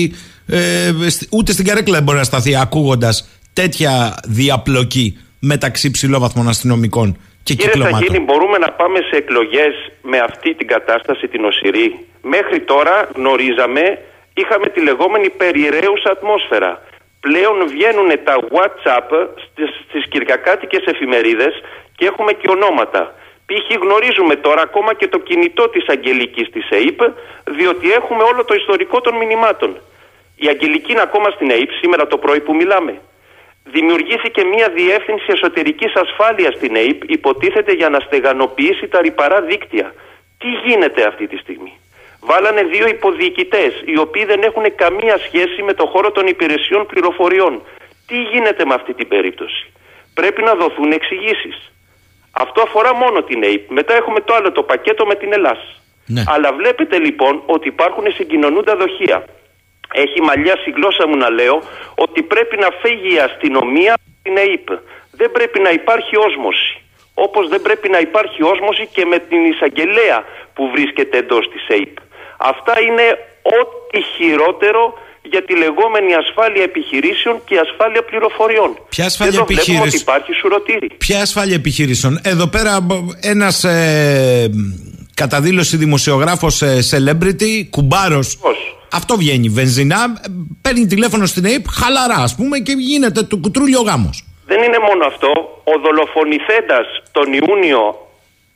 ε, 0.47 0.91
ούτε 1.37 1.51
στην 1.51 1.65
καρέκλα 1.65 1.95
δεν 1.95 2.03
μπορεί 2.03 2.17
να 2.17 2.23
σταθεί 2.23 2.53
ακούγοντας 2.65 3.15
τέτοια 3.53 3.93
διαπλοκή 4.37 5.07
μεταξύ 5.39 5.91
ψηλόβαθμων 5.91 6.47
αστυνομικών 6.47 7.07
και 7.43 7.53
Κύριε 7.53 7.71
κυκλωμάτων. 7.71 8.01
Κύριε 8.01 8.23
μπορούμε 8.27 8.57
να 8.57 8.71
πάμε 8.79 8.99
σε 9.09 9.15
εκλογές 9.21 9.73
με 10.11 10.17
αυτή 10.29 10.49
την 10.55 10.67
κατάσταση 10.67 11.27
την 11.27 11.43
οσυρή; 11.45 11.87
Μέχρι 12.35 12.59
τώρα 12.71 12.95
γνωρίζαμε, 13.15 13.83
είχαμε 14.33 14.67
τη 14.73 14.79
λεγόμενη 14.89 15.29
περιραίουσα 15.29 16.09
ατμόσφαιρα 16.15 16.71
πλέον 17.19 17.57
βγαίνουν 17.73 18.09
τα 18.27 18.35
WhatsApp 18.55 19.09
στις, 19.45 19.69
στις 19.87 20.03
κυριακάτικες 20.11 20.83
εφημερίδες 20.93 21.53
και 21.97 22.05
έχουμε 22.05 22.31
και 22.39 22.47
ονόματα. 22.55 23.01
Π.χ. 23.47 23.67
γνωρίζουμε 23.81 24.35
τώρα 24.35 24.61
ακόμα 24.61 24.93
και 24.93 25.07
το 25.07 25.19
κινητό 25.19 25.69
της 25.69 25.85
Αγγελικής 25.87 26.49
της 26.49 26.69
ΕΙΠ 26.69 26.99
διότι 27.43 27.91
έχουμε 27.91 28.23
όλο 28.23 28.45
το 28.45 28.53
ιστορικό 28.53 29.01
των 29.01 29.15
μηνυμάτων. 29.15 29.77
Η 30.35 30.47
Αγγελική 30.47 30.91
είναι 30.91 31.01
ακόμα 31.01 31.29
στην 31.29 31.49
ΕΙΠ 31.49 31.71
σήμερα 31.81 32.07
το 32.07 32.17
πρωί 32.17 32.39
που 32.39 32.55
μιλάμε. 32.55 33.01
Δημιουργήθηκε 33.63 34.43
μια 34.43 34.69
διεύθυνση 34.69 35.25
εσωτερικής 35.27 35.93
ασφάλειας 35.95 36.53
στην 36.55 36.75
ΕΙΠ 36.75 37.09
υποτίθεται 37.09 37.71
για 37.71 37.89
να 37.89 37.99
στεγανοποιήσει 37.99 38.87
τα 38.87 39.01
ρηπαρά 39.01 39.41
δίκτυα. 39.41 39.93
Τι 40.37 40.47
γίνεται 40.65 41.07
αυτή 41.07 41.27
τη 41.27 41.37
στιγμή; 41.37 41.73
Βάλανε 42.19 42.63
δύο 42.63 42.87
υποδιοικητέ, 42.87 43.65
οι 43.85 43.97
οποίοι 43.99 44.25
δεν 44.25 44.41
έχουν 44.43 44.75
καμία 44.75 45.17
σχέση 45.17 45.63
με 45.63 45.73
το 45.73 45.85
χώρο 45.85 46.11
των 46.11 46.27
υπηρεσιών 46.27 46.85
πληροφοριών. 46.85 47.61
Τι 48.07 48.21
γίνεται 48.21 48.65
με 48.65 48.73
αυτή 48.73 48.93
την 48.93 49.07
περίπτωση; 49.07 49.71
Πρέπει 50.13 50.41
να 50.41 50.53
δοθούν 50.55 50.91
εξηγήσεις. 50.91 51.71
Αυτό 52.39 52.61
αφορά 52.61 52.95
μόνο 52.95 53.23
την 53.23 53.43
ΑΕΠ. 53.43 53.71
Μετά 53.71 53.95
έχουμε 53.95 54.19
το 54.19 54.33
άλλο 54.33 54.51
το 54.51 54.63
πακέτο 54.63 55.05
με 55.05 55.15
την 55.15 55.33
Ελλάδα. 55.33 55.65
Ναι. 56.05 56.23
Αλλά 56.27 56.53
βλέπετε 56.53 56.99
λοιπόν 56.99 57.43
ότι 57.45 57.67
υπάρχουν 57.67 58.11
συγκοινωνούντα 58.13 58.75
δοχεία. 58.75 59.25
Έχει 59.93 60.21
μαλλιάσει 60.21 60.69
η 60.69 60.73
γλώσσα 60.75 61.07
μου 61.07 61.17
να 61.17 61.29
λέω 61.29 61.61
ότι 61.95 62.21
πρέπει 62.21 62.57
να 62.57 62.67
φύγει 62.81 63.15
η 63.15 63.19
αστυνομία 63.19 63.93
από 63.93 64.03
την 64.23 64.37
ΑΕΠ. 64.37 64.67
Δεν 65.11 65.31
πρέπει 65.31 65.59
να 65.59 65.69
υπάρχει 65.69 66.17
όσμωση. 66.17 66.81
Όπως 67.13 67.47
δεν 67.49 67.61
πρέπει 67.61 67.89
να 67.89 67.99
υπάρχει 67.99 68.43
όσμωση 68.43 68.87
και 68.91 69.05
με 69.05 69.19
την 69.19 69.45
εισαγγελέα 69.45 70.23
που 70.53 70.69
βρίσκεται 70.69 71.17
εντός 71.17 71.49
της 71.49 71.67
ΑΕΠ. 71.69 71.95
Αυτά 72.37 72.81
είναι 72.81 73.05
ό,τι 73.59 74.01
χειρότερο 74.01 74.97
για 75.29 75.43
τη 75.45 75.53
λεγόμενη 75.57 76.13
ασφάλεια 76.13 76.63
επιχειρήσεων 76.63 77.35
και 77.45 77.55
ασφάλεια 77.65 78.03
πληροφοριών. 78.03 78.69
Ποια 78.89 79.05
ασφάλεια 79.05 79.39
επιχειρήσεων. 79.39 79.87
ότι 79.87 79.97
υπάρχει 79.97 80.31
σουρωτήρι. 80.33 80.87
Ποια 80.97 81.21
ασφάλεια 81.21 81.55
επιχειρήσεων. 81.55 82.19
Εδώ 82.23 82.47
πέρα 82.47 82.77
ένας 83.21 83.63
ε, 83.63 84.49
κατά 85.13 85.41
δήλωση 85.41 85.77
δημοσιογράφος 85.77 86.61
ε, 86.61 86.79
celebrity, 86.91 87.67
κουμπάρος. 87.69 88.39
Αυτό 88.91 89.17
βγαίνει. 89.17 89.49
Βενζινά, 89.49 89.97
παίρνει 90.61 90.85
τηλέφωνο 90.85 91.25
στην 91.25 91.45
ΑΕΠ, 91.45 91.65
χαλαρά 91.69 92.23
ας 92.23 92.35
πούμε 92.35 92.57
και 92.59 92.73
γίνεται 92.77 93.23
το 93.23 93.37
κουτρούλιο 93.37 93.81
γάμος. 93.81 94.25
Δεν 94.45 94.63
είναι 94.63 94.77
μόνο 94.87 95.05
αυτό. 95.05 95.27
Ο 95.63 95.79
δολοφονηθέντας 95.83 96.87
τον 97.11 97.33
Ιούνιο 97.33 98.06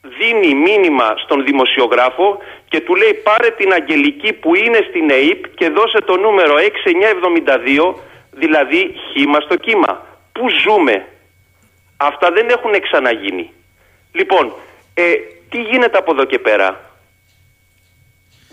δίνει 0.01 0.53
μήνυμα 0.53 1.13
στον 1.17 1.43
δημοσιογράφο 1.43 2.37
και 2.69 2.81
του 2.81 2.95
λέει 2.95 3.13
πάρε 3.13 3.49
την 3.49 3.73
Αγγελική 3.73 4.33
που 4.33 4.55
είναι 4.55 4.79
στην 4.89 5.09
ΕΕΠ 5.09 5.55
και 5.55 5.69
δώσε 5.69 5.99
το 6.05 6.17
νούμερο 6.17 6.55
6972 6.55 7.93
δηλαδή 8.31 8.95
χήμα 9.11 9.39
στο 9.39 9.55
κύμα. 9.55 10.05
Πού 10.31 10.49
ζούμε; 10.49 11.05
Αυτά 11.97 12.31
δεν 12.31 12.49
έχουν 12.49 12.81
ξαναγίνει. 12.81 13.53
Λοιπόν, 14.11 14.53
ε, 14.93 15.13
τι 15.49 15.61
γίνεται 15.61 15.97
από 15.97 16.11
εδώ 16.11 16.23
και 16.25 16.39
πέρα; 16.39 16.79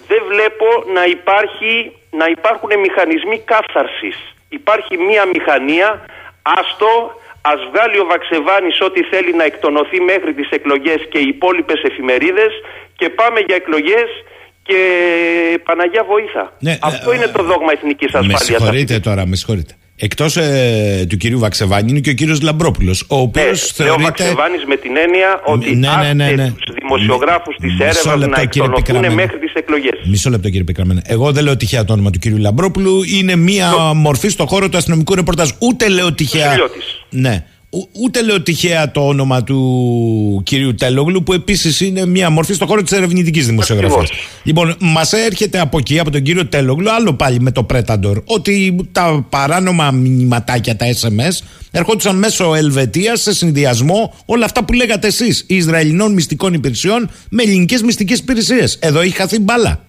Δεν 0.07 0.23
βλέπω 0.29 0.67
να, 0.95 1.05
υπάρχει, 1.05 1.97
να 2.11 2.27
υπάρχουν 2.27 2.79
μηχανισμοί 2.79 3.39
καύθαρσης. 3.39 4.17
Υπάρχει 4.49 4.97
μία 4.97 5.27
μηχανία, 5.27 6.07
άστο, 6.43 7.21
Α 7.51 7.53
βγάλει 7.71 7.99
ο 8.05 8.07
Βαξεβάνης 8.13 8.77
ό,τι 8.89 9.01
θέλει 9.13 9.33
να 9.41 9.45
εκτονωθεί 9.51 9.99
μέχρι 10.13 10.33
τις 10.39 10.49
εκλογές 10.59 11.01
και 11.13 11.19
οι 11.25 11.29
υπόλοιπες 11.35 11.81
εφημερίδες 11.91 12.53
και 12.99 13.07
πάμε 13.21 13.39
για 13.47 13.57
εκλογές 13.63 14.09
και 14.69 14.81
Παναγιά 15.67 16.05
βοήθα. 16.13 16.45
Ναι, 16.67 16.75
Αυτό 16.91 17.11
ε, 17.11 17.15
είναι 17.15 17.29
το 17.37 17.43
δόγμα 17.43 17.73
εθνικής 17.73 18.11
ασφάλειας. 18.15 18.41
Με 18.41 18.45
συγχωρείτε 18.45 18.99
τώρα, 18.99 19.27
με 19.27 19.37
συγχωρείτε. 19.37 19.75
Εκτός 20.01 20.37
ε, 20.37 21.07
του 21.09 21.17
κυρίου 21.17 21.39
Βαξεβάνη 21.39 21.91
είναι 21.91 22.01
και 22.01 22.11
ο 22.11 22.13
κύριος 22.13 22.41
Λαμπρόπουλος. 22.41 23.05
Ο 23.09 23.17
οποίος 23.17 23.75
ναι, 23.79 23.85
θεωρείται. 23.85 24.03
Ο 24.03 24.05
Βαξεβάνης 24.05 24.65
με 24.65 24.77
την 24.77 24.97
έννοια 24.97 25.41
ότι 25.45 25.75
ναι, 25.75 25.89
ναι, 26.03 26.13
ναι, 26.13 26.31
ναι. 26.31 26.51
τους 26.51 26.75
δημοσιογράφους 26.75 27.57
της 27.57 27.79
έρευνας 27.79 28.29
να 28.29 28.41
εκτονωθούν 28.41 29.13
μέχρι 29.13 29.39
τις 29.39 29.53
εκλογές. 29.53 30.01
Μισό 30.05 30.31
λεπτό 30.31 30.49
κύριε 30.49 30.65
Πικραμένο. 30.65 31.01
Εγώ 31.05 31.33
δεν 31.33 31.45
λέω 31.45 31.57
τυχαία 31.57 31.85
το 31.85 31.93
όνομα 31.93 32.11
του 32.11 32.19
κυρίου 32.19 32.39
Λαμπρόπουλου. 32.39 33.03
Είναι 33.03 33.37
μία 33.37 33.71
το... 33.71 33.95
μορφή 33.95 34.29
στο 34.29 34.47
χώρο 34.47 34.69
του 34.69 34.77
αστυνομικού 34.77 35.15
ρεπορτάζ. 35.15 35.51
Ούτε 35.59 35.89
λέω 35.89 36.13
τυχαία 36.13 36.57
Ναι. 37.11 37.45
Ο- 37.71 37.89
Ούτε 38.03 38.23
λέω 38.23 38.43
τυχαία 38.43 38.91
το 38.91 39.07
όνομα 39.07 39.45
του 39.45 40.43
κυρίου 40.45 40.75
Τέλογλου, 40.75 41.23
που 41.23 41.33
επίσης 41.33 41.81
είναι 41.81 42.07
μια 42.07 42.31
μορφή 42.31 42.55
στον 42.55 42.69
χώρο 42.69 42.83
της 42.83 42.93
ερευνητικής 42.93 43.47
δημοσιογραφίας. 43.47 43.95
Ακριβώς. 44.01 44.27
Λοιπόν, 44.43 44.75
μας 44.81 45.13
έρχεται 45.13 45.61
από 45.61 45.79
εκεί, 45.79 45.99
από 45.99 46.11
τον 46.11 46.23
κύριο 46.23 46.47
Τέλογλου, 46.47 46.91
άλλο 46.93 47.15
πάλι 47.15 47.41
με 47.41 47.51
το 47.51 47.63
Πρέταντορ, 47.63 48.23
ότι 48.27 48.77
τα 48.93 49.27
παράνομα 49.29 49.91
μηνυματάκια, 49.91 50.77
τα 50.77 50.87
SMS, 50.87 51.45
ερχόντουσαν 51.71 52.17
μέσω 52.17 52.55
Ελβετίας 52.55 53.21
σε 53.21 53.35
συνδυασμό 53.35 54.15
όλα 54.25 54.45
αυτά 54.45 54.65
που 54.65 54.73
λέγατε 54.73 55.07
εσείς, 55.07 55.45
Ισραηλινών 55.49 56.13
μυστικών 56.13 56.55
υπηρεσιών 56.55 57.11
με 57.31 57.43
ελληνικές 57.43 57.83
μυστικές 57.83 58.19
υπηρεσίες. 58.19 58.77
Εδώ 58.81 59.01
έχει 59.01 59.15
χαθεί 59.15 59.39
μπάλα. 59.41 59.83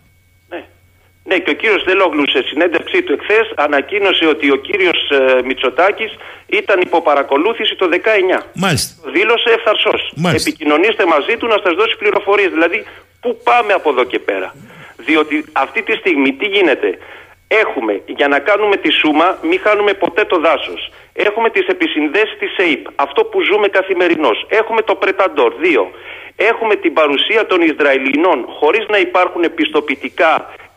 Ναι. 1.29 1.35
Ναι, 1.35 1.39
και 1.39 1.49
ο 1.49 1.53
κύριος 1.53 1.83
Τελόγλου 1.83 2.25
σε 2.29 2.41
συνέντευξή 2.49 2.99
του 3.03 3.13
εχθές 3.17 3.45
ανακοίνωσε 3.55 4.25
ότι 4.25 4.51
ο 4.51 4.55
κύριος 4.55 4.99
ε, 5.09 5.41
Μητσοτάκης 5.45 6.11
ήταν 6.47 6.81
υπό 6.81 7.01
παρακολούθηση 7.01 7.75
το 7.75 7.89
19. 7.93 8.41
Μάλιστα. 8.53 9.09
Δήλωσε 9.11 9.49
ευθαρσώ. 9.57 9.93
Μάλιστα. 10.15 10.49
Επικοινωνήστε 10.49 11.05
μαζί 11.05 11.37
του 11.37 11.47
να 11.47 11.57
σας 11.63 11.73
δώσει 11.79 11.95
πληροφορίες. 11.97 12.49
Δηλαδή, 12.49 12.85
πού 13.21 13.29
πάμε 13.43 13.73
από 13.73 13.89
εδώ 13.89 14.03
και 14.03 14.19
πέρα. 14.19 14.55
Διότι 14.97 15.45
αυτή 15.51 15.81
τη 15.81 15.93
στιγμή 16.01 16.33
τι 16.33 16.45
γίνεται. 16.45 16.97
Έχουμε, 17.47 18.01
για 18.05 18.27
να 18.27 18.39
κάνουμε 18.39 18.75
τη 18.75 18.89
σούμα, 18.91 19.37
μην 19.41 19.59
χάνουμε 19.59 19.93
ποτέ 19.93 20.23
το 20.25 20.37
δάσος. 20.39 20.91
Έχουμε 21.13 21.49
τις 21.49 21.67
επισυνδέσεις 21.67 22.37
της 22.39 22.51
ΕΕΠ, 22.57 22.83
αυτό 22.95 23.23
που 23.23 23.41
ζούμε 23.41 23.67
καθημερινώς. 23.67 24.45
Έχουμε 24.49 24.81
το 24.81 24.95
Πρεταντόρ 24.95 25.53
2. 25.61 25.91
Έχουμε 26.35 26.75
την 26.75 26.93
παρουσία 26.93 27.45
των 27.45 27.61
Ισραηλινών 27.61 28.45
χωρίς 28.59 28.85
να 28.89 28.97
υπάρχουν 28.97 29.53
πιστοποιητικά 29.55 30.31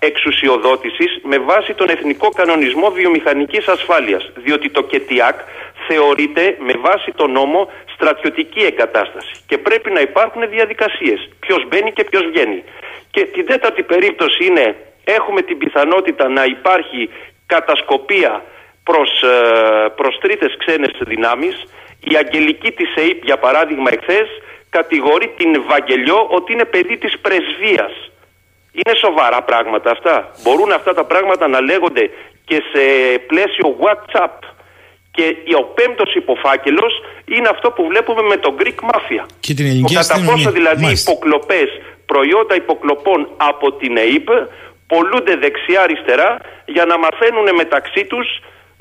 εξουσιοδότησης 0.09 1.11
με 1.23 1.39
βάση 1.39 1.75
τον 1.75 1.89
Εθνικό 1.89 2.29
Κανονισμό 2.29 2.91
Βιομηχανικής 2.91 3.67
Ασφάλειας. 3.69 4.31
Διότι 4.35 4.71
το 4.71 4.83
ΚΕΤΙΑΚ 4.83 5.39
θεωρείται 5.89 6.57
με 6.59 6.75
βάση 6.87 7.11
τον 7.17 7.31
νόμο 7.33 7.71
στρατιωτική 7.95 8.63
εγκατάσταση. 8.71 9.33
Και 9.47 9.59
πρέπει 9.59 9.91
να 9.91 10.01
υπάρχουν 10.01 10.49
διαδικασίες. 10.51 11.29
Ποιος 11.41 11.69
μπαίνει 11.69 11.93
και 11.93 12.05
ποιος 12.05 12.25
βγαίνει. 12.31 12.63
Και 13.11 13.25
την 13.25 13.47
τέταρτη 13.47 13.83
περίπτωση 13.83 14.45
είναι 14.45 14.77
έχουμε 15.05 15.43
την 15.43 15.59
πιθανότητα 15.59 16.29
να 16.29 16.45
υπάρχει 16.45 17.11
κατασκοπία 17.47 18.43
προς, 18.85 19.23
ε, 19.23 19.89
προς 19.97 20.19
τρίτες 20.21 20.57
ξένες 20.59 20.93
δυνάμεις. 21.01 21.57
Η 22.01 22.17
αγγελική 22.17 22.71
της 22.73 22.95
ΕΕΠ 22.95 23.25
για 23.25 23.39
παράδειγμα 23.39 23.91
εχθές 23.93 24.29
κατηγορεί 24.71 25.29
την 25.37 25.63
Βαγγελιό 25.69 26.27
ότι 26.31 26.53
είναι 26.53 26.65
παιδί 26.65 26.97
της 26.97 27.19
πρεσβείας. 27.19 28.12
Είναι 28.79 28.95
σοβαρά 29.05 29.41
πράγματα 29.51 29.89
αυτά. 29.97 30.15
Μπορούν 30.43 30.71
αυτά 30.73 30.93
τα 30.95 31.05
πράγματα 31.05 31.45
να 31.55 31.61
λέγονται 31.61 32.05
και 32.49 32.59
σε 32.73 32.83
πλαίσιο 33.31 33.67
WhatsApp. 33.85 34.37
Και 35.17 35.25
ο 35.63 35.65
πέμπτος 35.77 36.15
υποφάκελος 36.15 36.93
είναι 37.35 37.49
αυτό 37.55 37.71
που 37.71 37.83
βλέπουμε 37.91 38.23
με 38.33 38.37
τον 38.45 38.53
Greek 38.61 38.81
Mafia. 38.91 39.25
Και 39.41 39.55
την 39.55 39.67
ελληνική 39.67 39.95
Το 39.95 40.01
κατά 40.01 40.15
αστυνομία. 40.15 40.33
πόσο 40.45 40.51
δηλαδή 40.59 40.83
Μάλιστα. 40.83 41.11
υποκλοπές, 41.11 41.69
προϊόντα 42.07 42.55
υποκλοπών 42.65 43.21
από 43.37 43.67
την 43.81 43.97
ΕΕΠ 43.97 44.29
πολλούνται 44.93 45.35
δεξιά-αριστερά 45.45 46.31
για 46.67 46.85
να 46.85 46.99
μαθαίνουν 46.99 47.47
μεταξύ 47.63 48.05
τους 48.05 48.27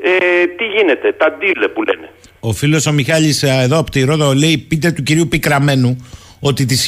ε, 0.04 0.46
τι 0.58 0.66
γίνεται, 0.76 1.08
τα 1.14 1.38
deal 1.42 1.62
που 1.74 1.84
λένε. 1.84 2.10
Ο 2.40 2.52
φίλος 2.52 2.86
ο 2.86 2.92
Μιχάλης 2.92 3.44
ε, 3.44 3.50
εδώ 3.66 3.78
από 3.78 3.92
τη 3.92 4.04
Ρόδο 4.04 4.34
λέει: 4.34 4.58
Πείτε 4.58 4.92
του 4.92 5.04
κυρίου 5.04 5.28
Πικραμένου 5.28 6.06
ότι 6.40 6.66
τις 6.66 6.86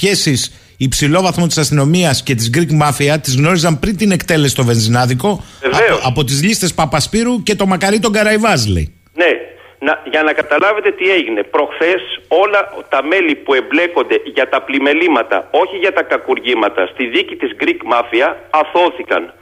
σχέσει 0.83 1.05
υψηλόβαθμο 1.05 1.47
της 1.47 1.57
αστυνομίας 1.57 2.23
και 2.23 2.35
της 2.35 2.49
Greek 2.55 2.71
Mafia 2.83 3.15
τις 3.21 3.35
γνώριζαν 3.35 3.79
πριν 3.79 3.97
την 3.97 4.11
εκτέλεση 4.11 4.53
στο 4.53 4.63
βενζινάδικο 4.63 5.43
Βεβαίως. 5.61 5.97
από, 5.97 6.07
από 6.07 6.23
τις 6.23 6.43
λίστες 6.43 6.73
Παπασπύρου 6.73 7.43
και 7.43 7.55
το 7.55 7.65
μακαρί 7.65 7.99
τον 7.99 8.11
Καραϊβάζ, 8.11 8.65
λέει. 8.65 8.87
Ναι, 9.13 9.31
να, 9.79 9.93
για 10.11 10.23
να 10.23 10.33
καταλάβετε 10.33 10.91
τι 10.91 11.05
έγινε. 11.17 11.43
Προχθές 11.43 12.01
όλα 12.27 12.61
τα 12.89 13.03
μέλη 13.03 13.35
που 13.35 13.53
εμπλέκονται 13.53 14.17
για 14.35 14.49
τα 14.49 14.61
πλημελήματα, 14.61 15.37
όχι 15.51 15.77
για 15.77 15.93
τα 15.93 16.03
κακουργήματα, 16.03 16.81
στη 16.93 17.03
δίκη 17.07 17.35
της 17.35 17.51
Greek 17.61 17.81
Mafia 17.93 18.29
αθώθηκαν. 18.49 19.33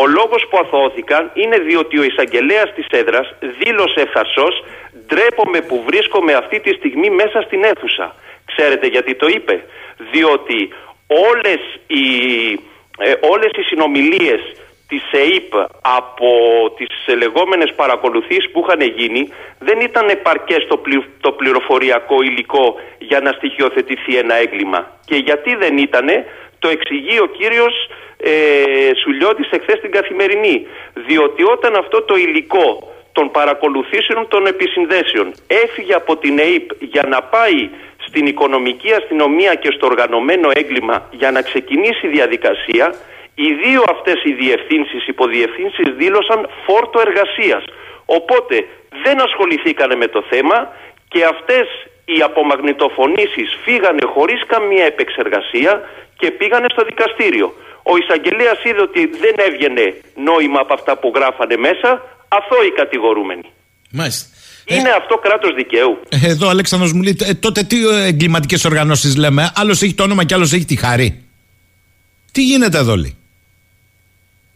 Ο 0.00 0.06
λόγος 0.06 0.42
που 0.50 0.56
αθώθηκαν 0.64 1.30
είναι 1.34 1.58
διότι 1.68 1.98
ο 1.98 2.04
εισαγγελέας 2.04 2.68
της 2.76 2.86
έδρας 3.00 3.26
δήλωσε 3.60 4.00
ευθαρσώς 4.06 4.54
«Ντρέπομαι 5.06 5.60
που 5.68 5.76
βρίσκομαι 5.88 6.32
αυτή 6.42 6.60
τη 6.60 6.72
στιγμή 6.78 7.10
μέσα 7.10 7.38
στην 7.46 7.60
αίθουσα». 7.64 8.14
Ξέρετε 8.56 8.86
γιατί 8.86 9.14
το 9.14 9.26
είπε. 9.26 9.64
Διότι 10.12 10.68
όλες 11.06 11.60
οι, 11.86 12.04
ε, 12.98 13.12
όλες 13.20 13.50
οι 13.58 13.62
συνομιλίες 13.62 14.40
της 14.88 15.02
ΕΕΠ 15.12 15.52
από 15.98 16.30
τις 16.76 17.14
λεγόμενες 17.16 17.74
παρακολουθήσεις 17.74 18.50
που 18.50 18.60
είχαν 18.64 18.80
γίνει 18.80 19.28
δεν 19.58 19.80
ήταν 19.80 20.08
επαρκές 20.08 20.66
το, 20.68 20.76
πλη- 20.76 21.08
το 21.20 21.32
πληροφοριακό 21.32 22.22
υλικό 22.22 22.74
για 22.98 23.20
να 23.20 23.32
στοιχειοθετηθεί 23.32 24.16
ένα 24.16 24.34
έγκλημα. 24.34 24.80
Και 25.04 25.16
γιατί 25.16 25.54
δεν 25.54 25.78
ήτανε, 25.78 26.26
το 26.58 26.68
εξηγεί 26.68 27.18
ο 27.20 27.26
κύριος 27.26 27.74
ε, 28.16 28.32
Σουλιώτης 29.02 29.50
εχθές 29.50 29.78
στην 29.78 29.90
Καθημερινή. 29.90 30.66
Διότι 31.06 31.42
όταν 31.42 31.74
αυτό 31.76 32.02
το 32.02 32.16
υλικό 32.16 32.92
των 33.12 33.30
παρακολουθήσεων 33.30 34.28
των 34.28 34.46
επισυνδέσεων 34.46 35.32
έφυγε 35.46 35.94
από 35.94 36.16
την 36.16 36.38
ΕΕΠ 36.38 36.70
για 36.80 37.04
να 37.08 37.22
πάει 37.22 37.70
στην 38.06 38.26
οικονομική 38.26 38.92
αστυνομία 38.92 39.54
και 39.54 39.70
στο 39.76 39.86
οργανωμένο 39.86 40.48
έγκλημα 40.52 41.08
για 41.10 41.30
να 41.30 41.42
ξεκινήσει 41.42 42.06
η 42.06 42.10
διαδικασία, 42.10 42.94
οι 43.34 43.52
δύο 43.52 43.82
αυτές 43.88 44.22
οι 44.24 44.32
διευθύνσεις, 44.32 45.06
υποδιευθύνσεις 45.06 45.94
δήλωσαν 45.96 46.48
φόρτο 46.66 47.00
εργασίας. 47.00 47.64
Οπότε 48.04 48.66
δεν 49.04 49.20
ασχοληθήκανε 49.20 49.94
με 49.94 50.06
το 50.06 50.22
θέμα 50.30 50.72
και 51.08 51.24
αυτές 51.24 51.66
οι 52.04 52.22
απομαγνητοφωνήσεις 52.22 53.58
φύγανε 53.64 54.04
χωρίς 54.14 54.40
καμία 54.46 54.84
επεξεργασία 54.84 55.88
και 56.18 56.30
πήγανε 56.30 56.66
στο 56.68 56.82
δικαστήριο. 56.84 57.54
Ο 57.92 57.94
εισαγγελέας 58.00 58.58
είδε 58.64 58.82
ότι 58.88 59.00
δεν 59.06 59.34
έβγαινε 59.48 59.84
νόημα 60.28 60.60
από 60.60 60.74
αυτά 60.74 60.92
που 60.98 61.12
γράφανε 61.14 61.56
μέσα, 61.56 61.88
αθώοι 62.28 62.72
κατηγορούμενοι. 62.72 63.48
Μάλιστα. 63.90 64.26
Είναι 64.64 64.90
αυτό 64.90 65.16
κράτος 65.16 65.54
δικαίου. 65.54 66.00
Ε, 66.08 66.30
εδώ 66.30 66.46
ο 66.46 66.50
Αλέξανδρος 66.50 66.92
μου 66.92 67.02
λέει: 67.02 67.16
«Ε, 67.20 67.34
Τότε 67.34 67.62
τι 67.62 67.76
εγκληματικές 68.06 68.64
οργανώσεις 68.64 69.16
λέμε, 69.16 69.52
άλλος 69.54 69.82
έχει 69.82 69.94
το 69.94 70.02
όνομα 70.02 70.24
και 70.24 70.34
άλλος 70.34 70.52
έχει 70.52 70.64
τη 70.64 70.76
χαρή. 70.76 71.24
Τι 72.32 72.42
γίνεται 72.42 72.78
εδώ, 72.78 72.96
λέει; 72.96 73.14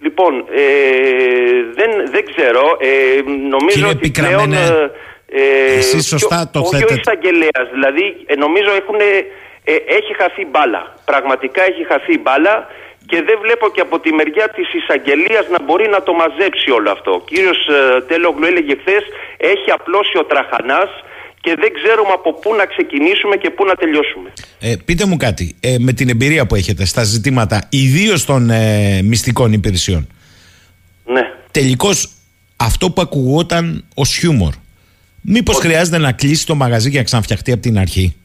Λοιπόν, 0.00 0.32
ε, 0.50 0.64
δεν, 1.78 1.90
δεν 2.10 2.24
ξέρω. 2.30 2.76
Ε, 2.80 2.90
νομίζω 3.48 3.74
Κύριε 3.74 3.88
ότι 3.88 3.98
Πικραμένε, 3.98 4.56
πλέον... 4.56 4.90
Ε, 5.28 5.76
εσείς 5.78 6.06
σωστά 6.06 6.50
το 6.52 6.58
όχι 6.58 6.70
θέτετε. 6.74 6.92
ο 6.92 6.96
εισαγγελέας. 7.00 7.66
Δηλαδή, 7.72 8.04
ε, 8.26 8.34
νομίζω 8.34 8.70
έχουν, 8.80 8.98
ε, 9.64 9.74
έχει 9.98 10.12
χαθεί 10.20 10.44
μπάλα. 10.50 10.94
Πραγματικά 11.04 11.62
έχει 11.70 11.84
χαθεί 11.90 12.18
μπάλα 12.18 12.54
και 13.10 13.18
δεν 13.28 13.36
βλέπω 13.44 13.66
και 13.74 13.82
από 13.86 13.96
τη 14.00 14.10
μεριά 14.18 14.46
της 14.56 14.68
εισαγγελίας 14.78 15.44
να 15.54 15.60
μπορεί 15.64 15.86
να 15.96 16.00
το 16.06 16.12
μαζέψει 16.22 16.68
όλο 16.78 16.90
αυτό. 16.96 17.10
Ο 17.20 17.22
κύριος 17.30 17.58
ε, 17.66 18.02
Τέλογλου 18.10 18.46
έλεγε 18.50 18.74
χθες 18.80 19.04
έχει 19.52 19.68
απλώσει 19.78 20.14
ο 20.22 20.24
τραχανάς 20.24 20.90
και 21.44 21.54
δεν 21.62 21.70
ξέρουμε 21.78 22.12
από 22.20 22.30
πού 22.32 22.54
να 22.54 22.64
ξεκινήσουμε 22.66 23.36
και 23.36 23.50
πού 23.50 23.64
να 23.64 23.74
τελειώσουμε. 23.74 24.32
Ε, 24.60 24.74
πείτε 24.84 25.04
μου 25.06 25.16
κάτι, 25.16 25.56
ε, 25.60 25.76
με 25.78 25.92
την 25.92 26.08
εμπειρία 26.08 26.46
που 26.46 26.54
έχετε 26.54 26.84
στα 26.84 27.02
ζητήματα 27.02 27.66
ιδίως 27.70 28.24
των 28.24 28.50
ε, 28.50 29.00
μυστικών 29.02 29.52
υπηρεσιών. 29.52 30.08
Ναι. 31.04 31.22
Τελικώς 31.50 32.08
αυτό 32.56 32.90
που 32.90 33.00
ακουγόταν 33.00 33.84
ως 33.94 34.16
χιούμορ, 34.16 34.54
μήπως 35.20 35.56
χρειάζεται 35.56 35.98
να 35.98 36.12
κλείσει 36.12 36.46
το 36.46 36.54
μαγαζί 36.54 36.90
και 36.90 36.96
να 36.96 37.04
ξαναφτιαχτεί 37.04 37.52
από 37.52 37.62
την 37.62 37.78
αρχή; 37.78 38.16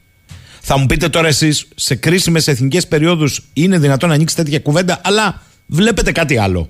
Θα 0.60 0.78
μου 0.78 0.86
πείτε 0.86 1.08
τώρα 1.08 1.26
εσείς, 1.26 1.68
σε 1.74 1.94
κρίσιμες 1.96 2.48
εθνικές 2.48 2.88
περιόδους 2.88 3.42
είναι 3.54 3.78
δυνατόν 3.78 4.08
να 4.08 4.14
ανοίξει 4.14 4.36
τέτοια 4.36 4.60
κουβέντα, 4.60 5.00
αλλά 5.04 5.42
βλέπετε 5.66 6.12
κάτι 6.12 6.38
άλλο. 6.38 6.68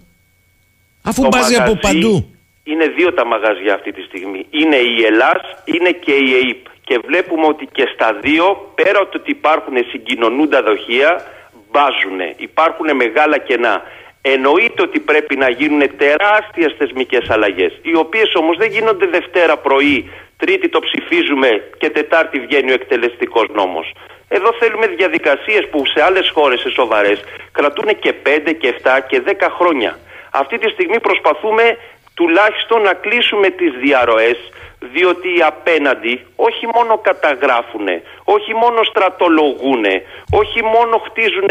Αφού 1.02 1.22
Το 1.22 1.28
μπάζει 1.28 1.54
από 1.54 1.74
μαγαζί 1.74 1.80
παντού. 1.80 2.34
Είναι 2.62 2.86
δύο 2.86 3.14
τα 3.14 3.26
μαγαζιά 3.26 3.74
αυτή 3.74 3.92
τη 3.92 4.02
στιγμή. 4.02 4.46
Είναι 4.50 4.76
η 4.76 5.04
Ελλάς, 5.10 5.40
είναι 5.64 5.90
και 5.90 6.12
η 6.12 6.28
ΕΕΠ. 6.40 6.62
Και 6.84 7.00
βλέπουμε 7.06 7.46
ότι 7.46 7.68
και 7.72 7.84
στα 7.94 8.18
δύο, 8.22 8.72
πέρα 8.74 8.98
από 9.02 9.10
το 9.12 9.18
ότι 9.20 9.30
υπάρχουν 9.30 9.74
συγκοινωνούντα 9.90 10.62
δοχεία, 10.62 11.10
μπάζουν. 11.70 12.18
Υπάρχουν 12.36 12.96
μεγάλα 12.96 13.38
κενά. 13.38 13.82
Εννοείται 14.22 14.82
ότι 14.82 15.00
πρέπει 15.00 15.36
να 15.36 15.50
γίνουν 15.50 15.96
τεράστιες 15.96 16.74
θεσμικές 16.78 17.30
αλλαγές, 17.30 17.78
οι 17.82 17.96
οποίες 17.96 18.34
όμως 18.34 18.56
δεν 18.56 18.70
γίνονται 18.70 19.06
Δευτέρα 19.06 19.56
πρωί, 19.56 20.10
Τρίτη 20.40 20.68
το 20.68 20.80
ψηφίζουμε 20.80 21.48
και 21.78 21.90
Τετάρτη 21.90 22.40
βγαίνει 22.40 22.70
ο 22.70 22.74
εκτελεστικός 22.74 23.46
νόμος. 23.54 23.92
Εδώ 24.28 24.52
θέλουμε 24.52 24.86
διαδικασίες 24.86 25.68
που 25.70 25.86
σε 25.86 26.02
άλλες 26.02 26.30
χώρες, 26.34 26.60
σε 26.60 26.70
σοβαρές, 26.70 27.20
κρατούν 27.52 27.98
και 27.98 28.12
5 28.12 28.52
και 28.52 28.68
7 28.68 29.00
και 29.08 29.20
10 29.20 29.48
χρόνια. 29.58 29.98
Αυτή 30.30 30.58
τη 30.58 30.68
στιγμή 30.70 31.00
προσπαθούμε 31.00 31.78
τουλάχιστον 32.14 32.82
να 32.82 32.92
κλείσουμε 32.92 33.48
τις 33.50 33.72
διαρροές 33.82 34.38
διότι 34.92 35.28
οι 35.36 35.42
απέναντι 35.42 36.26
όχι 36.36 36.66
μόνο 36.74 36.98
καταγράφουν, 36.98 37.88
όχι 38.24 38.54
μόνο 38.54 38.82
στρατολογούν, 38.82 39.84
όχι 40.32 40.62
μόνο 40.62 40.94
χτίζουν 41.06 41.50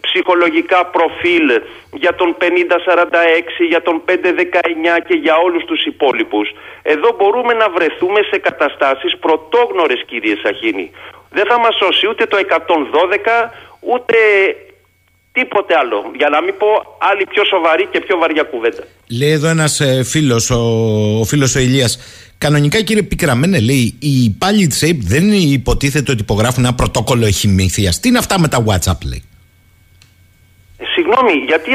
ψυχολογικά 0.00 0.86
προφίλ 0.86 1.46
για 2.02 2.14
τον 2.14 2.36
5046, 2.40 2.44
για 3.68 3.82
τον 3.82 3.96
519 4.04 4.10
και 5.08 5.16
για 5.24 5.36
όλους 5.36 5.64
τους 5.64 5.84
υπόλοιπους. 5.92 6.46
Εδώ 6.82 7.08
μπορούμε 7.18 7.52
να 7.62 7.66
βρεθούμε 7.76 8.20
σε 8.30 8.38
καταστάσεις 8.38 9.12
πρωτόγνωρες 9.24 10.00
κύριε 10.06 10.36
Σαχίνη. 10.42 10.90
Δεν 11.30 11.46
θα 11.50 11.58
μας 11.58 11.74
σώσει 11.80 12.06
ούτε 12.10 12.24
το 12.26 12.36
112 12.36 13.50
ούτε 13.80 14.16
τίποτε 15.32 15.74
άλλο. 15.82 15.98
Για 16.16 16.28
να 16.28 16.42
μην 16.42 16.54
πω 16.58 16.68
άλλη 17.10 17.24
πιο 17.32 17.44
σοβαρή 17.44 17.86
και 17.92 18.00
πιο 18.00 18.18
βαριά 18.18 18.42
κουβέντα. 18.42 18.82
Λέει 19.18 19.30
εδώ 19.30 19.48
ένας 19.48 19.80
ε, 19.80 20.04
φίλος, 20.04 20.50
ο, 20.50 20.60
ο 21.20 21.24
φίλος 21.24 21.54
ο 21.54 21.58
Ηλίας, 21.58 21.92
Κανονικά, 22.38 22.82
κύριε 22.82 23.02
Πικραμένε, 23.02 23.60
λέει, 23.60 23.94
οι 23.98 24.22
υπάλληλοι 24.24 24.66
της 24.66 24.82
ΑΕΠ 24.82 25.02
δεν 25.02 25.32
υποτίθεται 25.32 26.12
ότι 26.12 26.20
υπογράφουν 26.20 26.64
ένα 26.64 26.74
πρωτόκολλο 26.74 27.26
εχημήθεια. 27.26 27.94
Τι 28.00 28.08
είναι 28.08 28.18
αυτά 28.18 28.40
με 28.40 28.48
τα 28.48 28.64
WhatsApp, 28.66 28.98
λέει. 29.04 29.22
Ε, 31.08 31.14
συγγνώμη, 31.14 31.44
γιατί 31.46 31.70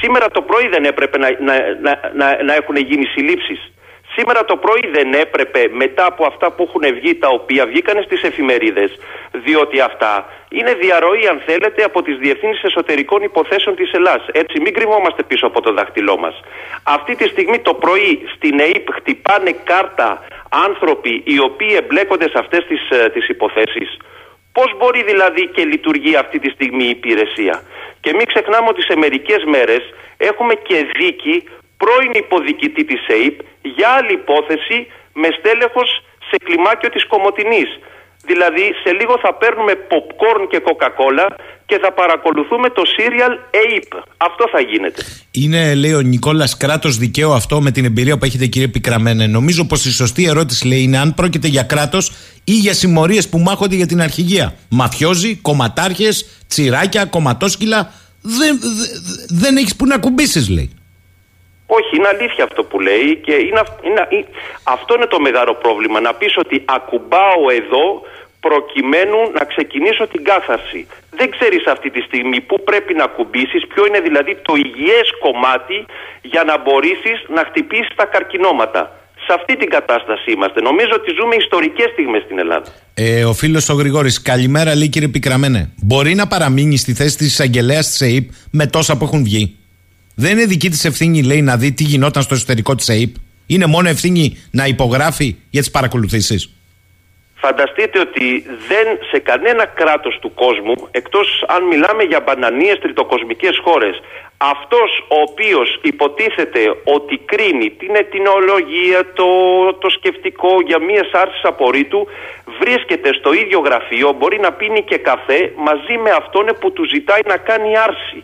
σήμερα 0.00 0.30
το 0.30 0.42
πρωί 0.42 0.68
δεν 0.68 0.84
έπρεπε 0.84 1.18
να, 1.18 1.28
να, 1.40 1.54
να, 2.14 2.42
να 2.42 2.54
έχουν 2.54 2.76
γίνει 2.76 3.04
συλλήψεις. 3.04 3.72
Σήμερα 4.16 4.44
το 4.44 4.56
πρωί 4.56 4.84
δεν 4.92 5.12
έπρεπε 5.12 5.68
μετά 5.72 6.04
από 6.06 6.26
αυτά 6.26 6.52
που 6.52 6.62
έχουν 6.68 6.94
βγει 7.00 7.14
τα 7.14 7.28
οποία 7.28 7.66
βγήκαν 7.66 8.02
στις 8.02 8.22
εφημερίδες 8.22 8.90
διότι 9.32 9.80
αυτά 9.80 10.12
είναι 10.48 10.72
διαρροή 10.74 11.26
αν 11.26 11.42
θέλετε 11.46 11.82
από 11.82 12.02
τις 12.02 12.16
διευθύνσεις 12.18 12.62
εσωτερικών 12.62 13.22
υποθέσεων 13.22 13.76
της 13.76 13.92
Ελλάς. 13.92 14.22
Έτσι 14.32 14.60
μην 14.60 14.74
κρυβόμαστε 14.74 15.22
πίσω 15.22 15.46
από 15.46 15.60
το 15.60 15.72
δάχτυλό 15.72 16.18
μας. 16.18 16.40
Αυτή 16.82 17.14
τη 17.16 17.28
στιγμή 17.28 17.58
το 17.58 17.74
πρωί 17.74 18.28
στην 18.34 18.60
ΕΕΠ 18.60 18.92
χτυπάνε 18.92 19.52
κάρτα 19.64 20.24
άνθρωποι 20.48 21.22
οι 21.24 21.38
οποίοι 21.40 21.74
εμπλέκονται 21.82 22.28
σε 22.28 22.38
αυτές 22.38 22.66
τις, 22.66 22.90
ε, 22.90 23.08
τις 23.08 23.28
υποθέσεις. 23.28 23.96
Πώς 24.52 24.76
μπορεί 24.78 25.02
δηλαδή 25.02 25.46
και 25.46 25.64
λειτουργεί 25.64 26.16
αυτή 26.16 26.38
τη 26.38 26.48
στιγμή 26.50 26.84
η 26.84 26.88
υπηρεσία; 26.88 27.62
Και 28.00 28.12
μην 28.14 28.26
ξεχνάμε 28.26 28.68
ότι 28.68 28.82
σε 28.82 28.96
μερικές 28.96 29.44
μέρες 29.44 29.82
έχουμε 30.16 30.54
και 30.54 30.86
δίκη 30.98 31.44
πρώην 31.76 32.12
υποδικητή 32.14 32.84
της 32.84 33.06
ΕΕΠ 33.06 33.36
για 33.62 33.88
άλλη 33.88 34.12
υπόθεση 34.12 34.86
με 35.12 35.28
στέλεχος 35.38 36.04
σε 36.30 36.36
κλιμάκιο 36.44 36.88
της 36.88 37.06
Κομωτινής. 37.06 37.78
Δηλαδή 38.30 38.64
σε 38.82 38.90
λίγο 38.98 39.14
θα 39.24 39.34
παίρνουμε 39.34 39.72
popcorn 39.90 40.42
και 40.50 40.60
coca-cola 40.66 41.26
και 41.66 41.78
θα 41.82 41.92
παρακολουθούμε 41.92 42.70
το 42.70 42.82
serial 42.96 43.34
AIP. 43.60 43.98
Αυτό 44.16 44.44
θα 44.52 44.60
γίνεται. 44.60 45.02
Είναι, 45.30 45.74
λέει 45.74 45.92
ο 45.92 46.00
Νικόλας, 46.00 46.56
κράτος 46.56 46.96
δικαίου 46.96 47.32
αυτό 47.32 47.60
με 47.60 47.70
την 47.70 47.84
εμπειρία 47.84 48.18
που 48.18 48.24
έχετε, 48.24 48.46
κύριε 48.46 48.68
Πικραμένε. 48.68 49.26
Νομίζω 49.26 49.64
πως 49.64 49.84
η 49.84 49.92
σωστή 49.92 50.24
ερώτηση, 50.24 50.66
λέει, 50.66 50.82
είναι 50.82 50.98
αν 50.98 51.14
πρόκειται 51.14 51.48
για 51.48 51.62
κράτος 51.62 52.12
ή 52.44 52.52
για 52.52 52.74
συμμορίες 52.74 53.28
που 53.28 53.38
μάχονται 53.38 53.76
για 53.76 53.86
την 53.86 54.00
αρχηγία. 54.00 54.54
Μαφιόζοι, 54.68 55.36
κομματάρχες, 55.36 56.26
τσιράκια, 56.48 57.04
κομματόσκυλα. 57.04 57.92
Δεν, 58.22 58.58
δεν 59.28 59.56
έχεις 59.56 59.76
που 59.76 59.86
να 59.86 59.98
κουμπίσεις, 59.98 60.48
λέει. 60.48 60.70
Όχι, 61.76 61.96
είναι 61.96 62.08
αλήθεια 62.14 62.44
αυτό 62.44 62.64
που 62.64 62.80
λέει 62.80 63.08
και 63.26 63.32
είναι, 63.32 63.62
είναι, 63.86 64.02
αυτό 64.62 64.94
είναι 64.94 65.06
το 65.06 65.20
μεγάλο 65.20 65.54
πρόβλημα. 65.54 66.00
Να 66.00 66.12
πεις 66.14 66.36
ότι 66.36 66.56
ακουμπάω 66.64 67.42
εδώ 67.60 67.86
προκειμένου 68.40 69.18
να 69.38 69.44
ξεκινήσω 69.44 70.06
την 70.12 70.24
κάθαρση. 70.24 70.86
Δεν 71.18 71.30
ξέρεις 71.30 71.66
αυτή 71.66 71.90
τη 71.90 72.00
στιγμή 72.00 72.40
πού 72.40 72.56
πρέπει 72.68 72.94
να 72.94 73.06
κουμπίσεις, 73.06 73.66
ποιο 73.72 73.86
είναι 73.86 74.00
δηλαδή 74.00 74.32
το 74.46 74.52
υγιές 74.66 75.08
κομμάτι 75.24 75.78
για 76.22 76.42
να 76.44 76.58
μπορέσεις 76.58 77.18
να 77.28 77.42
χτυπήσεις 77.48 77.94
τα 77.96 78.04
καρκινώματα. 78.04 78.82
Σε 79.26 79.34
αυτή 79.34 79.56
την 79.56 79.70
κατάσταση 79.70 80.30
είμαστε. 80.32 80.60
Νομίζω 80.60 80.90
ότι 80.94 81.10
ζούμε 81.18 81.34
ιστορικές 81.34 81.90
στιγμές 81.92 82.22
στην 82.22 82.38
Ελλάδα. 82.38 82.68
Ε, 82.94 83.24
ο 83.24 83.32
φίλος 83.32 83.68
ο 83.68 83.74
Γρηγόρης, 83.74 84.22
καλημέρα 84.22 84.74
λέει 84.76 84.88
κύριε 84.88 85.08
Πικραμένε. 85.08 85.70
Μπορεί 85.76 86.14
να 86.14 86.26
παραμείνει 86.26 86.76
στη 86.76 86.94
θέση 86.94 87.16
της 87.16 87.26
εισαγγελέας 87.26 87.86
της 87.86 88.00
ΕΕΠ 88.00 88.28
με 88.50 88.66
τόσα 88.66 88.96
που 88.96 89.04
έχουν 89.04 89.22
βγει; 89.24 89.57
Δεν 90.20 90.30
είναι 90.30 90.44
δική 90.44 90.68
της 90.68 90.84
ευθύνη, 90.84 91.22
λέει, 91.22 91.42
να 91.42 91.56
δει 91.56 91.72
τι 91.72 91.84
γινόταν 91.84 92.22
στο 92.22 92.34
εσωτερικό 92.34 92.74
της 92.74 92.88
ΑΕΠ. 92.88 93.12
Είναι 93.46 93.66
μόνο 93.66 93.88
ευθύνη 93.88 94.24
να 94.50 94.64
υπογράφει 94.66 95.36
για 95.50 95.60
τις 95.60 95.70
παρακολουθήσεις. 95.70 96.40
Φανταστείτε 97.34 97.98
ότι 98.06 98.26
δεν 98.70 98.86
σε 99.10 99.18
κανένα 99.18 99.64
κράτος 99.66 100.18
του 100.20 100.34
κόσμου, 100.34 100.74
εκτός 100.90 101.44
αν 101.48 101.62
μιλάμε 101.64 102.02
για 102.02 102.20
μπανανίες 102.20 102.78
τριτοκοσμικές 102.78 103.56
χώρες, 103.64 103.94
αυτός 104.36 104.90
ο 105.08 105.20
οποίος 105.28 105.78
υποτίθεται 105.82 106.62
ότι 106.84 107.20
κρίνει 107.24 107.70
την 107.70 107.92
ετινολογία, 107.94 109.00
το, 109.18 109.28
το 109.82 109.88
σκεφτικό 109.88 110.52
για 110.66 110.78
μία 110.78 111.04
άρση 111.12 111.40
απορρίτου, 111.42 112.06
βρίσκεται 112.60 113.10
στο 113.18 113.32
ίδιο 113.32 113.58
γραφείο, 113.58 114.12
μπορεί 114.18 114.38
να 114.40 114.52
πίνει 114.52 114.82
και 114.82 114.98
καφέ 114.98 115.52
μαζί 115.68 115.96
με 116.04 116.10
αυτόν 116.10 116.46
που 116.60 116.72
του 116.72 116.84
ζητάει 116.94 117.20
να 117.26 117.36
κάνει 117.36 117.70
άρση. 117.88 118.20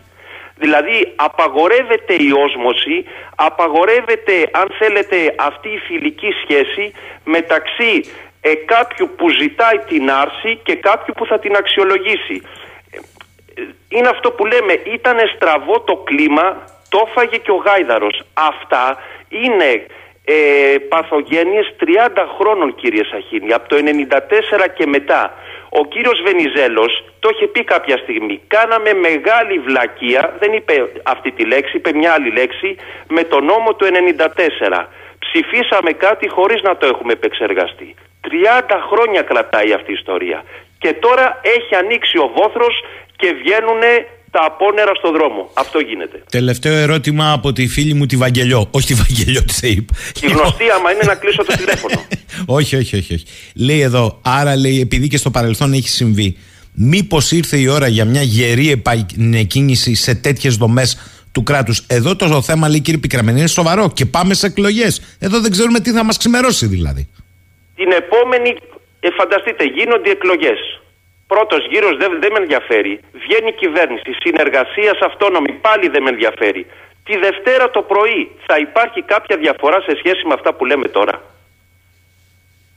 Δηλαδή 0.57 1.13
απαγορεύεται 1.15 2.13
η 2.13 2.31
όσμωση, 2.45 3.05
απαγορεύεται 3.35 4.49
αν 4.51 4.67
θέλετε 4.79 5.35
αυτή 5.37 5.69
η 5.69 5.77
φιλική 5.77 6.31
σχέση 6.43 6.93
μεταξύ 7.23 8.03
ε, 8.41 8.53
κάποιου 8.55 9.09
που 9.17 9.29
ζητάει 9.29 9.77
την 9.87 10.11
άρση 10.11 10.59
και 10.63 10.75
κάποιου 10.75 11.13
που 11.17 11.25
θα 11.25 11.39
την 11.39 11.55
αξιολογήσει. 11.55 12.41
Είναι 13.89 14.07
αυτό 14.07 14.31
που 14.31 14.45
λέμε, 14.45 14.73
ήταν 14.73 15.17
στραβό 15.35 15.79
το 15.79 15.95
κλίμα, 15.95 16.65
το 16.89 17.05
έφαγε 17.07 17.37
και 17.37 17.51
ο 17.51 17.55
Γάιδαρος. 17.55 18.21
Αυτά 18.33 18.97
είναι 19.29 19.85
ε, 20.25 20.77
παθογένειες 20.89 21.75
30 21.79 21.85
χρόνων 22.37 22.75
κύριε 22.75 23.03
Σαχίνη, 23.03 23.53
από 23.53 23.67
το 23.69 23.75
94 23.75 24.67
και 24.77 24.85
μετά. 24.85 25.33
Ο 25.79 25.85
κύριος 25.85 26.21
Βενιζέλος 26.27 27.03
το 27.19 27.29
είχε 27.33 27.47
πει 27.47 27.63
κάποια 27.63 27.97
στιγμή. 27.97 28.41
Κάναμε 28.47 28.93
μεγάλη 28.93 29.59
βλακεία, 29.59 30.35
δεν 30.39 30.53
είπε 30.53 30.73
αυτή 31.03 31.31
τη 31.31 31.45
λέξη, 31.45 31.77
είπε 31.77 31.91
μια 31.93 32.11
άλλη 32.13 32.31
λέξη, 32.31 32.75
με 33.07 33.23
το 33.23 33.39
νόμο 33.39 33.73
του 33.75 33.85
94. 33.85 34.87
Ψηφίσαμε 35.19 35.91
κάτι 35.91 36.27
χωρίς 36.27 36.61
να 36.61 36.77
το 36.77 36.85
έχουμε 36.85 37.13
επεξεργαστεί. 37.13 37.95
30 38.69 38.77
χρόνια 38.89 39.21
κρατάει 39.21 39.73
αυτή 39.73 39.91
η 39.91 39.93
ιστορία. 39.93 40.43
Και 40.79 40.93
τώρα 40.93 41.39
έχει 41.41 41.75
ανοίξει 41.75 42.17
ο 42.17 42.27
βόθρος 42.35 42.83
και 43.15 43.33
βγαίνουν 43.33 43.81
τα 44.35 44.45
απόνερα 44.45 44.93
στο 44.95 45.11
δρόμο. 45.11 45.49
Αυτό 45.53 45.79
γίνεται. 45.79 46.23
Τελευταίο 46.29 46.75
ερώτημα 46.75 47.31
από 47.31 47.53
τη 47.53 47.67
φίλη 47.67 47.93
μου 47.93 48.05
τη 48.05 48.15
Βαγγελιό. 48.15 48.67
Όχι 48.71 48.87
τη 48.87 48.93
Βαγγελιό 48.93 49.43
τη 49.43 49.67
ΕΕΠ. 49.67 49.87
Η 50.21 50.27
γνωστή, 50.27 50.69
άμα 50.69 50.91
είναι 50.91 51.03
να 51.05 51.15
κλείσω 51.15 51.43
το 51.43 51.53
τηλέφωνο. 51.57 51.95
όχι, 52.59 52.75
όχι, 52.75 52.95
όχι, 52.95 53.13
όχι. 53.13 53.25
Λέει 53.55 53.81
εδώ, 53.81 54.19
άρα 54.21 54.55
λέει, 54.55 54.79
επειδή 54.79 55.07
και 55.07 55.17
στο 55.17 55.31
παρελθόν 55.31 55.73
έχει 55.73 55.89
συμβεί, 55.89 56.37
μήπως 56.73 57.31
ήρθε 57.31 57.57
η 57.57 57.67
ώρα 57.67 57.87
για 57.87 58.05
μια 58.05 58.21
γερή 58.21 58.71
επανεκκίνηση 58.71 59.95
σε 59.95 60.15
τέτοιες 60.15 60.55
δομές 60.55 60.97
του 61.31 61.43
κράτους; 61.43 61.85
Εδώ 61.87 62.15
το 62.15 62.41
θέμα, 62.41 62.69
λέει 62.69 62.79
κύριε 62.79 62.99
Πικραμένη, 62.99 63.39
είναι 63.39 63.47
σοβαρό 63.47 63.91
και 63.93 64.05
πάμε 64.05 64.33
σε 64.33 64.45
εκλογές. 64.45 65.17
Εδώ 65.19 65.39
δεν 65.39 65.51
ξέρουμε 65.51 65.79
τι 65.79 65.91
θα 65.91 66.03
μας 66.03 66.17
ξημερώσει 66.17 66.65
δηλαδή. 66.65 67.07
Την 67.75 67.91
επόμενη, 67.91 68.55
ε, 68.99 69.09
φανταστείτε, 69.17 69.63
γίνονται 69.63 70.09
εκλογές. 70.09 70.59
Πρώτος 71.35 71.67
γύρος 71.71 71.97
δεν, 71.97 72.11
δεν 72.21 72.31
με 72.31 72.39
ενδιαφέρει. 72.39 72.99
Βγαίνει 73.23 73.49
η 73.55 73.57
κυβέρνηση. 73.61 74.11
Συνεργασίας 74.23 74.97
αυτόνομη 75.09 75.51
πάλι 75.51 75.87
δεν 75.87 76.01
με 76.03 76.09
ενδιαφέρει. 76.09 76.65
Τη 77.07 77.17
Δευτέρα 77.17 77.69
το 77.69 77.81
πρωί 77.81 78.31
θα 78.47 78.55
υπάρχει 78.57 79.01
κάποια 79.01 79.37
διαφορά 79.37 79.81
σε 79.81 79.93
σχέση 79.99 80.21
με 80.27 80.33
αυτά 80.33 80.53
που 80.53 80.65
λέμε 80.65 80.87
τώρα. 80.87 81.21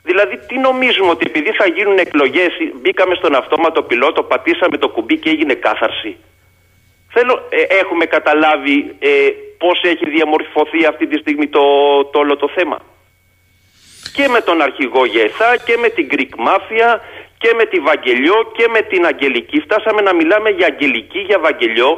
Δηλαδή, 0.02 0.36
τι 0.48 0.58
νομίζουμε 0.58 1.10
ότι 1.10 1.24
επειδή 1.26 1.50
θα 1.52 1.66
γίνουν 1.66 1.98
εκλογές, 1.98 2.52
μπήκαμε 2.80 3.14
στον 3.14 3.34
αυτόματο 3.34 3.82
πιλότο, 3.82 4.22
πατήσαμε 4.22 4.76
το 4.78 4.88
κουμπί 4.88 5.16
και 5.18 5.30
έγινε 5.30 5.54
κάθαρση. 5.54 6.16
Θέλω, 7.14 7.34
ε, 7.48 7.62
έχουμε 7.82 8.04
καταλάβει 8.04 8.96
ε, 8.98 9.10
πώς 9.58 9.80
έχει 9.82 10.08
διαμορφωθεί 10.08 10.84
αυτή 10.84 11.06
τη 11.06 11.18
στιγμή 11.18 11.46
το, 11.46 11.64
το 12.12 12.18
όλο 12.18 12.36
το 12.36 12.48
θέμα. 12.54 12.78
Και 14.12 14.28
με 14.28 14.40
τον 14.40 14.62
αρχηγό 14.62 15.04
Γεθά 15.04 15.56
και 15.66 15.76
με 15.76 15.88
την 15.88 16.08
Greek 16.12 16.32
Mafia 16.46 16.90
και 17.42 17.50
με 17.58 17.64
τη 17.72 17.78
Βαγγελιό 17.88 18.36
και 18.56 18.66
με 18.74 18.80
την 18.90 19.02
Αγγελική. 19.10 19.58
Φτάσαμε 19.66 20.00
να 20.08 20.14
μιλάμε 20.14 20.48
για 20.58 20.66
Αγγελική, 20.72 21.18
για 21.18 21.38
Βαγγελιό. 21.46 21.90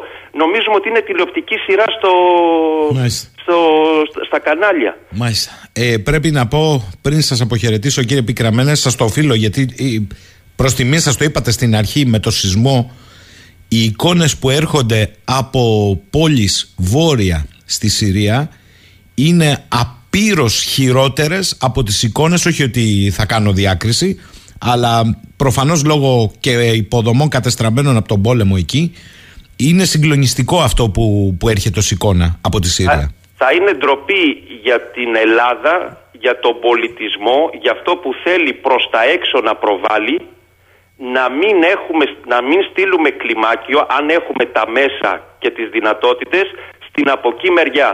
Νομίζουμε 0.42 0.76
ότι 0.80 0.88
είναι 0.88 1.00
τηλεοπτική 1.00 1.56
σειρά 1.66 1.84
στο, 1.96 2.12
στο, 3.42 3.56
στα 4.26 4.38
κανάλια. 4.38 4.92
Μάλιστα. 5.10 5.50
Ε, 5.72 5.96
πρέπει 6.08 6.30
να 6.30 6.46
πω 6.46 6.90
πριν 7.02 7.20
σας 7.22 7.40
αποχαιρετήσω 7.40 8.02
κύριε 8.02 8.22
Πικραμένε, 8.22 8.74
σας 8.74 8.96
το 8.96 9.04
οφείλω 9.04 9.34
γιατί 9.34 9.60
προς 10.56 10.74
τιμή 10.74 10.98
σας 10.98 11.16
το 11.16 11.24
είπατε 11.24 11.50
στην 11.50 11.76
αρχή 11.76 12.06
με 12.06 12.18
το 12.18 12.30
σεισμό. 12.30 12.90
Οι 13.68 13.82
εικόνες 13.84 14.36
που 14.36 14.50
έρχονται 14.50 15.10
από 15.24 15.62
πόλεις 16.10 16.74
βόρεια 16.76 17.46
στη 17.64 17.88
Συρία 17.88 18.50
είναι 19.14 19.64
απείρως 19.68 20.62
χειρότερες 20.62 21.56
από 21.60 21.82
τις 21.82 22.02
εικόνες, 22.02 22.46
όχι 22.46 22.62
ότι 22.62 23.12
θα 23.14 23.26
κάνω 23.26 23.52
διάκριση, 23.52 24.20
αλλά 24.60 25.20
προφανώς 25.36 25.84
λόγω 25.84 26.32
και 26.40 26.50
υποδομών 26.50 27.28
κατεστραμμένων 27.28 27.96
από 27.96 28.08
τον 28.08 28.22
πόλεμο 28.22 28.54
εκεί 28.58 28.92
είναι 29.56 29.84
συγκλονιστικό 29.84 30.58
αυτό 30.60 30.90
που, 30.90 31.36
που 31.38 31.48
έρχεται 31.48 31.78
ως 31.78 31.90
εικόνα 31.90 32.38
από 32.40 32.60
τη 32.60 32.68
Συρία. 32.68 33.10
Θα 33.36 33.52
είναι 33.52 33.72
ντροπή 33.72 34.24
για 34.62 34.80
την 34.80 35.16
Ελλάδα, 35.16 35.74
για 36.12 36.40
τον 36.40 36.60
πολιτισμό, 36.60 37.50
για 37.60 37.72
αυτό 37.72 37.96
που 37.96 38.10
θέλει 38.24 38.52
προς 38.52 38.88
τα 38.90 39.02
έξω 39.04 39.40
να 39.40 39.54
προβάλλει, 39.54 40.20
να 40.96 41.30
μην, 41.30 41.56
έχουμε, 41.74 42.04
να 42.26 42.42
μην 42.42 42.60
στείλουμε 42.70 43.10
κλιμάκιο 43.10 43.86
αν 43.96 44.08
έχουμε 44.08 44.44
τα 44.44 44.64
μέσα 44.70 45.10
και 45.38 45.50
τις 45.50 45.68
δυνατότητες 45.70 46.44
στην 46.88 47.10
από 47.10 47.28
εκεί 47.34 47.50
μεριά 47.50 47.90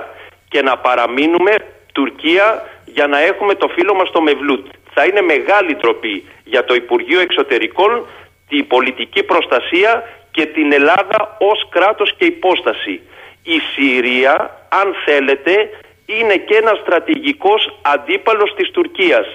και 0.48 0.62
να 0.62 0.78
παραμείνουμε 0.78 1.52
Τουρκία 1.92 2.46
για 2.84 3.06
να 3.06 3.18
έχουμε 3.30 3.54
το 3.54 3.68
φίλο 3.74 3.94
μας 3.94 4.10
το 4.10 4.20
Μευλούτ. 4.22 4.66
Θα 4.98 5.04
είναι 5.04 5.20
μεγάλη 5.20 5.74
τροπή 5.74 6.24
για 6.44 6.64
το 6.64 6.74
Υπουργείο 6.74 7.20
Εξωτερικών 7.20 8.06
την 8.48 8.66
πολιτική 8.66 9.22
προστασία 9.22 9.90
και 10.30 10.46
την 10.46 10.72
Ελλάδα 10.72 11.36
ως 11.38 11.68
κράτος 11.68 12.14
και 12.18 12.24
υπόσταση. 12.24 13.00
Η 13.42 13.58
Συρία, 13.72 14.34
αν 14.68 14.94
θέλετε, 15.04 15.70
είναι 16.06 16.36
και 16.36 16.56
ένας 16.56 16.78
στρατηγικός 16.78 17.78
αντίπαλος 17.82 18.54
της 18.56 18.70
Τουρκίας. 18.70 19.26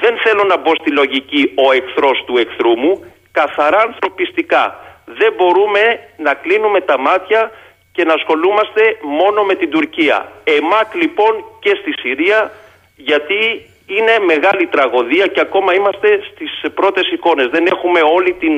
Δεν 0.00 0.14
θέλω 0.24 0.44
να 0.44 0.56
μπω 0.56 0.72
στη 0.80 0.90
λογική 0.90 1.52
ο 1.66 1.72
εχθρός 1.72 2.24
του 2.26 2.36
εχθρού 2.38 2.78
μου, 2.78 3.04
καθαρά 3.30 3.80
ανθρωπιστικά. 3.80 4.64
Δεν 5.04 5.32
μπορούμε 5.36 5.82
να 6.16 6.34
κλείνουμε 6.34 6.80
τα 6.80 6.98
μάτια 6.98 7.50
και 7.92 8.04
να 8.04 8.14
ασχολούμαστε 8.14 8.82
μόνο 9.02 9.42
με 9.42 9.54
την 9.54 9.70
Τουρκία. 9.70 10.32
Εμάκ 10.44 10.94
λοιπόν 10.94 11.44
και 11.60 11.72
στη 11.80 11.92
Συρία 12.00 12.52
γιατί 12.96 13.40
είναι 13.96 14.14
μεγάλη 14.32 14.64
τραγωδία 14.74 15.26
και 15.34 15.40
ακόμα 15.46 15.70
είμαστε 15.78 16.08
στις 16.30 16.50
πρώτες 16.78 17.04
εικόνες. 17.14 17.46
Δεν 17.56 17.64
έχουμε 17.66 18.00
όλη 18.16 18.32
την, 18.42 18.54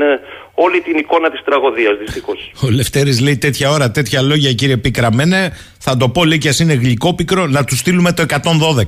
όλη 0.64 0.80
την 0.80 0.96
εικόνα 1.02 1.30
της 1.30 1.42
τραγωδίας 1.44 1.94
δυστυχώς. 1.98 2.38
Ο 2.64 2.70
Λευτέρης 2.70 3.20
λέει 3.20 3.36
τέτοια 3.36 3.70
ώρα, 3.70 3.90
τέτοια 3.90 4.20
λόγια 4.22 4.52
κύριε 4.52 4.76
Πίκραμένε, 4.76 5.40
θα 5.78 5.96
το 5.96 6.08
πω 6.08 6.24
λέει 6.24 6.38
και 6.38 6.48
ας 6.48 6.58
είναι 6.58 6.74
γλυκό 6.74 7.14
πικρό, 7.14 7.46
να 7.46 7.64
του 7.64 7.76
στείλουμε 7.76 8.12
το 8.12 8.22
112. 8.28 8.84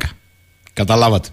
Καταλάβατε. 0.73 1.29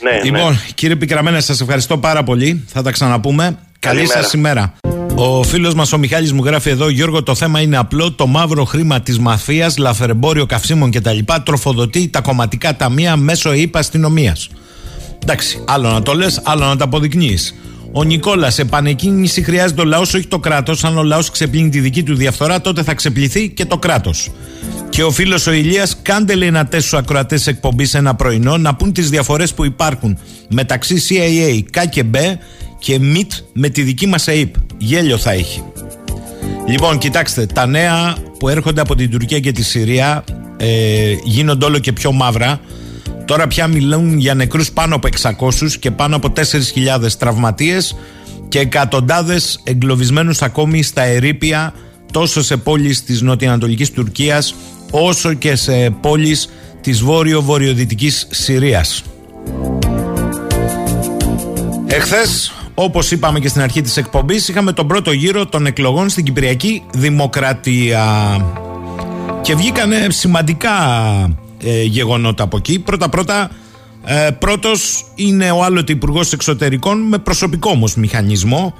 Ναι, 0.00 0.20
λοιπόν, 0.22 0.52
ναι. 0.52 0.58
κύριε 0.74 0.96
Πικραμένε, 0.96 1.40
σας 1.40 1.60
ευχαριστώ 1.60 1.98
πάρα 1.98 2.22
πολύ. 2.22 2.64
Θα 2.68 2.82
τα 2.82 2.90
ξαναπούμε. 2.90 3.44
Καλή 3.78 3.96
Καλημέρα. 3.96 4.22
σας 4.22 4.32
ημέρα. 4.32 4.74
Ο 5.18 5.42
φίλος 5.42 5.74
μας 5.74 5.92
ο 5.92 5.98
Μιχάλης 5.98 6.32
μου 6.32 6.44
γράφει 6.44 6.70
εδώ: 6.70 6.88
Γιώργο, 6.88 7.22
το 7.22 7.34
θέμα 7.34 7.60
είναι 7.60 7.76
απλό. 7.76 8.12
Το 8.12 8.26
μαύρο 8.26 8.64
χρήμα 8.64 9.00
της 9.00 9.18
μαφίας, 9.18 9.76
λαφερεμπόριο 9.76 10.46
καυσίμων 10.46 10.90
κτλ. 10.90 11.18
τροφοδοτεί 11.42 12.08
τα 12.08 12.20
κομματικά 12.20 12.76
ταμεία 12.76 13.16
μέσω 13.16 13.50
ΕΥΠ 13.50 13.76
αστυνομίας. 13.76 14.48
Εντάξει, 15.22 15.64
άλλο 15.66 15.90
να 15.90 16.02
το 16.02 16.14
λες, 16.14 16.40
άλλο 16.44 16.64
να 16.64 16.76
τα 16.76 16.84
αποδεικνύεις. 16.84 17.54
Ο 17.98 18.04
Νικόλας, 18.04 18.58
επανεκκίνηση 18.58 19.42
χρειάζεται 19.42 19.80
ο 19.80 19.84
λαός, 19.84 20.14
όχι 20.14 20.26
το 20.26 20.38
κράτος. 20.38 20.84
Αν 20.84 20.98
ο 20.98 21.02
λαός 21.02 21.30
ξεπλύνει 21.30 21.68
τη 21.68 21.80
δική 21.80 22.02
του 22.02 22.14
διαφθορά, 22.14 22.60
τότε 22.60 22.82
θα 22.82 22.94
ξεπληθεί 22.94 23.48
και 23.48 23.64
το 23.64 23.78
κράτος. 23.78 24.30
Και 24.88 25.02
ο 25.02 25.10
φίλος 25.10 25.46
ο 25.46 25.52
Ηλίας, 25.52 25.98
κάντε 26.02 26.34
λέει 26.34 26.48
ένα 26.48 26.66
τεστ 26.66 26.86
στου 26.86 26.96
ακροατές 26.96 27.46
εκπομπής 27.46 27.90
σε 27.90 27.98
ένα 27.98 28.14
πρωινό 28.14 28.56
να 28.56 28.74
πούν 28.74 28.92
τις 28.92 29.10
διαφορές 29.10 29.54
που 29.54 29.64
υπάρχουν 29.64 30.18
μεταξύ 30.48 31.02
CIA, 31.08 31.62
ΚΚΜ 31.70 32.14
και 32.78 32.98
ΜΙΤ 32.98 33.32
με 33.52 33.68
τη 33.68 33.82
δική 33.82 34.06
μας 34.06 34.28
ΑΕΠ. 34.28 34.54
Γέλιο 34.78 35.18
θα 35.18 35.30
έχει. 35.30 35.62
Λοιπόν, 36.68 36.98
κοιτάξτε, 36.98 37.46
τα 37.46 37.66
νέα 37.66 38.16
που 38.38 38.48
έρχονται 38.48 38.80
από 38.80 38.94
την 38.94 39.10
Τουρκία 39.10 39.40
και 39.40 39.52
τη 39.52 39.62
Συρία 39.62 40.24
ε, 40.56 41.12
γίνονται 41.24 41.64
όλο 41.64 41.78
και 41.78 41.92
πιο 41.92 42.12
μαύρα. 42.12 42.60
Τώρα 43.26 43.46
πια 43.46 43.66
μιλούν 43.66 44.18
για 44.18 44.34
νεκρούς 44.34 44.72
πάνω 44.72 44.94
από 44.94 45.08
600 45.22 45.70
και 45.80 45.90
πάνω 45.90 46.16
από 46.16 46.32
4.000 46.36 46.42
τραυματίες 47.18 47.96
και 48.48 48.58
εκατοντάδες 48.58 49.60
εγκλωβισμένους 49.64 50.42
ακόμη 50.42 50.82
στα 50.82 51.02
ερήπια 51.02 51.74
τόσο 52.12 52.42
σε 52.42 52.56
πόλεις 52.56 53.04
της 53.04 53.20
νοτιοανατολικής 53.20 53.90
Τουρκίας 53.90 54.54
όσο 54.90 55.32
και 55.32 55.56
σε 55.56 55.90
πόλεις 56.00 56.48
της 56.80 57.02
βόρειο-βορειοδυτικής 57.02 58.26
Συρίας. 58.30 59.02
Εχθές, 61.86 62.52
όπως 62.74 63.10
είπαμε 63.10 63.40
και 63.40 63.48
στην 63.48 63.62
αρχή 63.62 63.80
της 63.80 63.96
εκπομπής, 63.96 64.48
είχαμε 64.48 64.72
τον 64.72 64.86
πρώτο 64.86 65.12
γύρο 65.12 65.46
των 65.46 65.66
εκλογών 65.66 66.08
στην 66.08 66.24
Κυπριακή 66.24 66.82
Δημοκρατία. 66.94 68.36
Και 69.42 69.54
βγήκανε 69.54 70.06
σημαντικά 70.08 70.72
ε, 71.66 71.82
γεγονότα 71.82 72.42
από 72.42 72.56
εκεί. 72.56 72.78
Πρώτα-πρώτα, 72.78 73.50
ε, 74.04 74.30
πρώτος 74.38 75.04
είναι 75.14 75.50
ο 75.50 75.64
άλλοτε 75.64 75.92
υπουργός 75.92 76.32
Εξωτερικών 76.32 77.00
με 77.00 77.18
προσωπικό 77.18 77.70
όμως 77.70 77.94
μηχανισμό. 77.94 78.74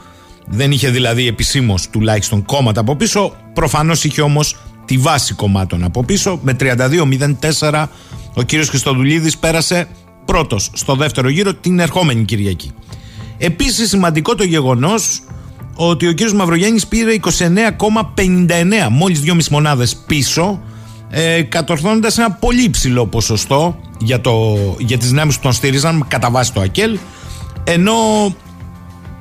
Δεν 0.46 0.72
είχε 0.72 0.90
δηλαδή 0.90 1.26
επισήμως 1.26 1.88
τουλάχιστον 1.90 2.44
κόμματα 2.44 2.80
από 2.80 2.96
πίσω. 2.96 3.36
Προφανώς 3.54 4.04
είχε 4.04 4.22
όμως 4.22 4.56
τη 4.84 4.96
βάση 4.96 5.34
κομμάτων 5.34 5.84
από 5.84 6.04
πίσω. 6.04 6.40
Με 6.42 6.56
32-04 6.60 7.86
ο 8.34 8.42
κύριος 8.42 8.68
Χριστοδουλίδης 8.68 9.38
πέρασε 9.38 9.88
πρώτος 10.24 10.70
στο 10.72 10.94
δεύτερο 10.94 11.28
γύρο 11.28 11.54
την 11.54 11.78
ερχόμενη 11.78 12.24
Κυριακή. 12.24 12.72
Επίσης 13.38 13.88
σημαντικό 13.88 14.34
το 14.34 14.44
γεγονός 14.44 15.22
ότι 15.74 16.06
ο 16.06 16.12
κύριος 16.12 16.34
Μαυρογιάννης 16.34 16.86
πήρε 16.86 17.12
29,59 17.12 18.88
μόλις 18.90 19.22
2,5 19.24 19.48
μονάδες 19.50 19.96
πίσω 20.06 20.60
ε, 21.10 21.42
κατορθώνοντας 21.42 22.18
ένα 22.18 22.30
πολύ 22.30 22.62
υψηλό 22.62 23.06
ποσοστό 23.06 23.80
για, 23.98 24.20
το, 24.20 24.56
για 24.78 24.98
τις 24.98 25.08
δυνάμεις 25.08 25.36
που 25.36 25.42
τον 25.42 25.52
στήριζαν 25.52 26.04
κατά 26.08 26.30
βάση 26.30 26.52
το 26.52 26.60
ΑΚΕΛ 26.60 26.98
ενώ 27.64 27.94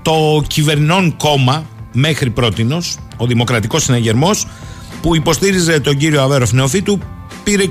το 0.01 0.43
κυβερνών 0.47 1.17
κόμμα 1.17 1.65
μέχρι 1.91 2.29
πρότινος 2.29 2.97
ο 3.17 3.25
Δημοκρατικός 3.25 3.83
Συναγερμός 3.83 4.47
που 5.01 5.15
υποστήριζε 5.15 5.79
τον 5.79 5.97
κύριο 5.97 6.21
Αβέροφ 6.21 6.51
Νεοφίτου 6.51 6.99
πήρε 7.43 7.63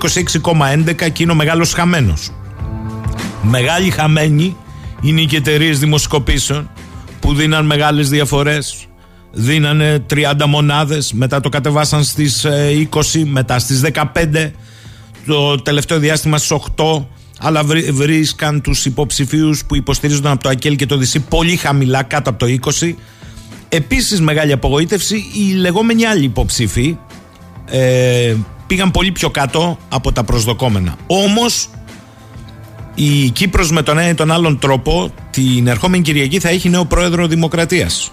26,11 0.42 1.10
και 1.12 1.22
είναι 1.22 1.32
ο 1.32 1.34
μεγάλος 1.34 1.72
χαμένος 1.72 2.30
Μεγάλοι 3.42 3.90
χαμένοι 3.90 4.56
είναι 5.00 5.20
οι 5.20 5.28
εταιρείε 5.32 5.72
δημοσκοπήσεων 5.72 6.70
που 7.20 7.34
δίναν 7.34 7.66
μεγάλες 7.66 8.08
διαφορές. 8.08 8.86
Δίνανε 9.34 10.04
30 10.14 10.32
μονάδες, 10.46 11.12
μετά 11.12 11.40
το 11.40 11.48
κατεβάσαν 11.48 12.04
στις 12.04 12.44
ε, 12.44 12.88
20, 12.90 13.22
μετά 13.24 13.58
στις 13.58 13.82
15, 13.92 14.50
το 15.26 15.56
τελευταίο 15.56 15.98
διάστημα 15.98 16.38
στις 16.38 16.56
8, 16.76 17.04
αλλά 17.38 17.64
βρί- 17.64 17.90
βρίσκαν 17.92 18.60
τους 18.60 18.84
υποψηφίους 18.84 19.64
που 19.64 19.76
υποστηρίζονταν 19.76 20.32
από 20.32 20.42
το 20.42 20.48
ΑΚΕΛ 20.48 20.76
και 20.76 20.86
το 20.86 20.96
ΔΥΣΥ 20.96 21.20
πολύ 21.20 21.56
χαμηλά, 21.56 22.02
κάτω 22.02 22.30
από 22.30 22.38
το 22.38 22.46
20. 22.46 22.94
Επίσης 23.68 24.20
μεγάλη 24.20 24.52
απογοήτευση, 24.52 25.16
οι 25.16 25.52
λεγόμενοι 25.52 26.04
άλλοι 26.06 26.24
υποψήφοι 26.24 26.96
ε, 27.70 28.34
πήγαν 28.66 28.90
πολύ 28.90 29.12
πιο 29.12 29.30
κάτω 29.30 29.78
από 29.88 30.12
τα 30.12 30.24
προσδοκόμενα. 30.24 30.96
Όμως 31.06 31.68
η 32.94 33.30
Κύπρος 33.30 33.70
με 33.70 33.82
τον 33.82 33.98
ένα 33.98 34.08
ή 34.08 34.14
τον 34.14 34.30
άλλον 34.30 34.58
τρόπο 34.58 35.12
την 35.30 35.66
ερχόμενη 35.66 36.02
Κυριακή 36.02 36.38
θα 36.40 36.48
έχει 36.48 36.68
νέο 36.68 36.84
πρόεδρο 36.84 37.26
Δημοκρατίας. 37.26 38.12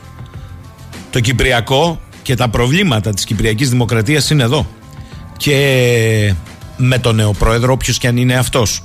Το 1.12 1.20
Κυπριακό 1.20 2.01
και 2.22 2.36
τα 2.36 2.49
προβλήματα 2.49 3.14
της 3.14 3.26
Κυπριακής 3.26 3.70
Δημοκρατίας 3.70 4.30
είναι 4.30 4.43
εδώ. 4.43 4.68
Και 5.38 6.34
με 6.78 6.97
τον 6.99 7.16
νέο 7.16 7.32
πρόεδρο, 7.32 7.74
όποιος 7.74 7.97
και 7.97 8.07
αν 8.07 8.18
είναι 8.18 8.36
αυτός. 8.36 8.84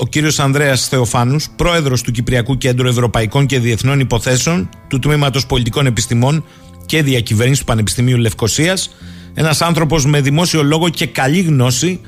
Ο 0.00 0.06
κύριος 0.06 0.38
Ανδρέας 0.38 0.88
Θεοφάνους, 0.88 1.50
πρόεδρος 1.56 2.02
του 2.02 2.10
Κυπριακού 2.10 2.56
Κέντρου 2.58 2.88
Ευρωπαϊκών 2.88 3.46
και 3.46 3.58
Διεθνών 3.58 4.00
Υποθέσεων, 4.00 4.68
του 4.88 4.98
Τμήματος 4.98 5.46
Πολιτικών 5.46 5.86
Επιστημών 5.86 6.44
και 6.86 7.02
Διακυβέρνησης 7.02 7.58
του 7.58 7.64
Πανεπιστημίου 7.64 8.16
Λευκοσίας, 8.16 8.96
ένας 9.34 9.62
άνθρωπος 9.62 10.06
με 10.06 10.20
δημόσιο 10.20 10.62
λόγο 10.62 10.88
και 10.88 11.06
καλή 11.06 11.40
γνώση 11.40 12.00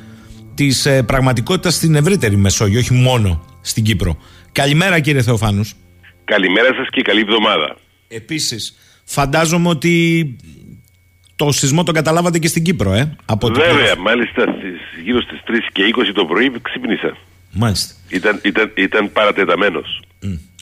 της 0.55 0.87
ε, 0.87 1.03
πραγματικότητας 1.03 1.75
στην 1.75 1.95
ευρύτερη 1.95 2.37
Μεσόγειο, 2.37 2.79
όχι 2.79 2.93
μόνο 2.93 3.45
στην 3.61 3.85
Κύπρο. 3.85 4.19
Καλημέρα 4.53 5.01
κύριε 5.01 5.23
Θεοφάνους. 5.23 5.75
Καλημέρα 6.25 6.75
σας 6.75 6.87
και 6.91 7.03
καλή 7.03 7.21
εβδομάδα. 7.21 7.77
Επίσης, 8.09 8.77
φαντάζομαι 9.07 9.69
ότι 9.69 10.37
το 11.37 11.53
σεισμό 11.53 11.83
τον 11.83 11.95
καταλάβατε 11.95 12.39
και 12.39 12.49
στην 12.49 12.63
Κύπρο, 12.65 12.93
ε. 12.93 13.17
Από 13.25 13.47
ό,τι 13.47 13.61
Βέβαια, 13.61 13.75
πληροφορώ. 13.75 14.03
μάλιστα 14.03 14.43
στις, 14.43 15.03
γύρω 15.05 15.21
στις 15.21 15.41
3 15.47 15.51
και 15.73 15.83
20 15.97 16.13
το 16.15 16.25
πρωί 16.25 16.53
ξύπνησα. 16.63 17.17
Μάλιστα. 17.53 17.95
Ήταν, 18.09 18.41
ήταν, 18.45 18.73
ήταν 18.75 19.13
παρατεταμένος. 19.13 20.03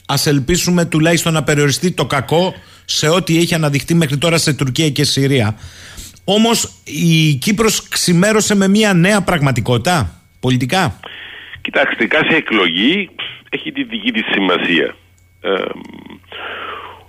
Ας 0.07 0.25
ελπίσουμε 0.27 0.85
τουλάχιστον 0.85 1.33
να 1.33 1.43
περιοριστεί 1.43 1.91
το 1.91 2.05
κακό 2.05 2.53
σε 2.85 3.09
ό,τι 3.09 3.37
έχει 3.37 3.53
αναδειχθεί 3.53 3.93
μέχρι 3.93 4.17
τώρα 4.17 4.37
σε 4.37 4.53
Τουρκία 4.53 4.89
και 4.89 5.03
Συρία. 5.03 5.55
Όμως 6.23 6.71
η 6.83 7.33
Κύπρος 7.33 7.87
ξημέρωσε 7.87 8.55
με 8.55 8.67
μια 8.67 8.93
νέα 8.93 9.21
πραγματικότητα 9.21 10.21
πολιτικά. 10.39 10.99
Κοιτάξτε, 11.61 12.05
κάθε 12.05 12.35
εκλογή 12.35 13.09
έχει 13.49 13.71
τη 13.71 13.83
δική 13.83 14.11
της 14.11 14.25
σημασία. 14.33 14.95
Ε, 15.41 15.49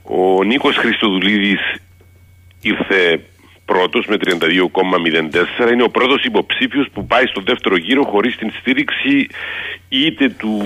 ο 0.09 0.45
Νίκος 0.45 0.77
Χριστοδουλίδης 0.77 1.61
ήρθε 2.63 3.21
πρώτος 3.65 4.07
με 4.07 4.17
32,04. 4.25 5.73
Είναι 5.73 5.83
ο 5.83 5.91
πρώτος 5.91 6.25
υποψήφιος 6.25 6.89
που 6.93 7.07
πάει 7.07 7.27
στο 7.27 7.41
δεύτερο 7.41 7.77
γύρο 7.77 8.05
χωρίς 8.05 8.37
την 8.37 8.51
στήριξη 8.61 9.27
είτε 9.89 10.29
του 10.29 10.63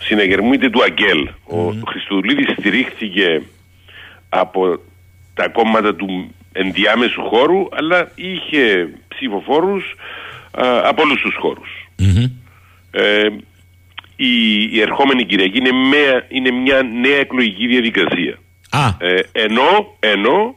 συναγερμού 0.00 0.52
είτε 0.52 0.70
του 0.70 0.82
Αγγέλ. 0.82 1.28
Ο 1.44 1.72
Χριστοδουλίδης 1.86 2.54
στηρίχθηκε 2.58 3.42
από 4.28 4.78
τα 5.34 5.48
κόμματα 5.48 5.94
του 5.94 6.34
ενδιάμεσου 6.52 7.22
χώρου 7.22 7.68
αλλά 7.72 8.10
είχε 8.14 8.88
ψηφοφόρους 9.08 9.94
α, 10.50 10.88
από 10.88 11.02
όλους 11.02 11.20
τους 11.20 11.36
χώρους. 11.40 11.88
Ε, 12.90 13.26
η, 14.16 14.68
η 14.72 14.80
ερχόμενη 14.80 15.24
Κυριακή 15.24 15.58
είναι, 15.58 15.72
μια, 15.72 16.26
είναι 16.28 16.50
μια 16.50 16.82
νέα 16.82 17.18
εκλογική 17.18 17.66
διαδικασία. 17.66 18.38
Α. 18.74 18.94
Ε, 18.98 19.20
ενώ 19.32 19.96
ενώ 20.00 20.56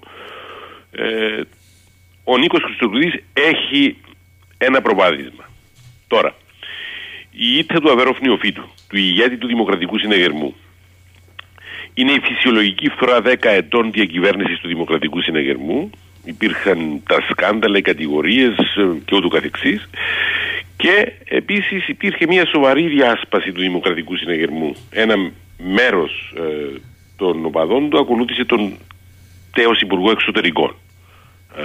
ε, 0.91 1.41
ο 2.23 2.37
Νίκος 2.37 2.61
Χριστοδουλίδης 2.63 3.23
έχει 3.33 3.97
ένα 4.57 4.81
προβάδισμα. 4.81 5.49
Τώρα, 6.07 6.35
η 7.31 7.57
ήττα 7.57 7.79
του 7.79 7.91
Αβέροφ 7.91 8.19
Νιοφίτου, 8.19 8.69
του 8.89 8.97
ηγέτη 8.97 9.37
του 9.37 9.47
Δημοκρατικού 9.47 9.97
Συνεγερμού, 9.97 10.55
είναι 11.93 12.11
η 12.11 12.19
φυσιολογική 12.19 12.89
φορά 12.89 13.21
10 13.23 13.35
ετών 13.41 13.91
διακυβέρνησης 13.91 14.59
του 14.59 14.67
Δημοκρατικού 14.67 15.21
Συνεγερμού. 15.21 15.89
Υπήρχαν 16.25 17.01
τα 17.07 17.21
σκάνδαλα, 17.29 17.77
οι 17.77 17.81
κατηγορίες 17.81 18.55
ε, 18.57 18.99
και 19.05 19.15
ούτω 19.15 19.27
καθεξής. 19.27 19.89
Και 20.77 21.13
επίσης 21.23 21.87
υπήρχε 21.87 22.25
μια 22.27 22.45
σοβαρή 22.45 22.87
διάσπαση 22.87 23.51
του 23.51 23.61
Δημοκρατικού 23.61 24.15
Συνεγερμού. 24.15 24.75
Ένα 24.89 25.15
μέρος 25.57 26.33
ε, 26.37 26.79
των 27.17 27.45
οπαδών 27.45 27.89
του 27.89 27.99
ακολούθησε 27.99 28.45
τον 28.45 28.73
τέος 29.53 29.81
Υπουργό 29.81 30.11
Εξωτερικών. 30.11 30.75
Ε, 31.57 31.63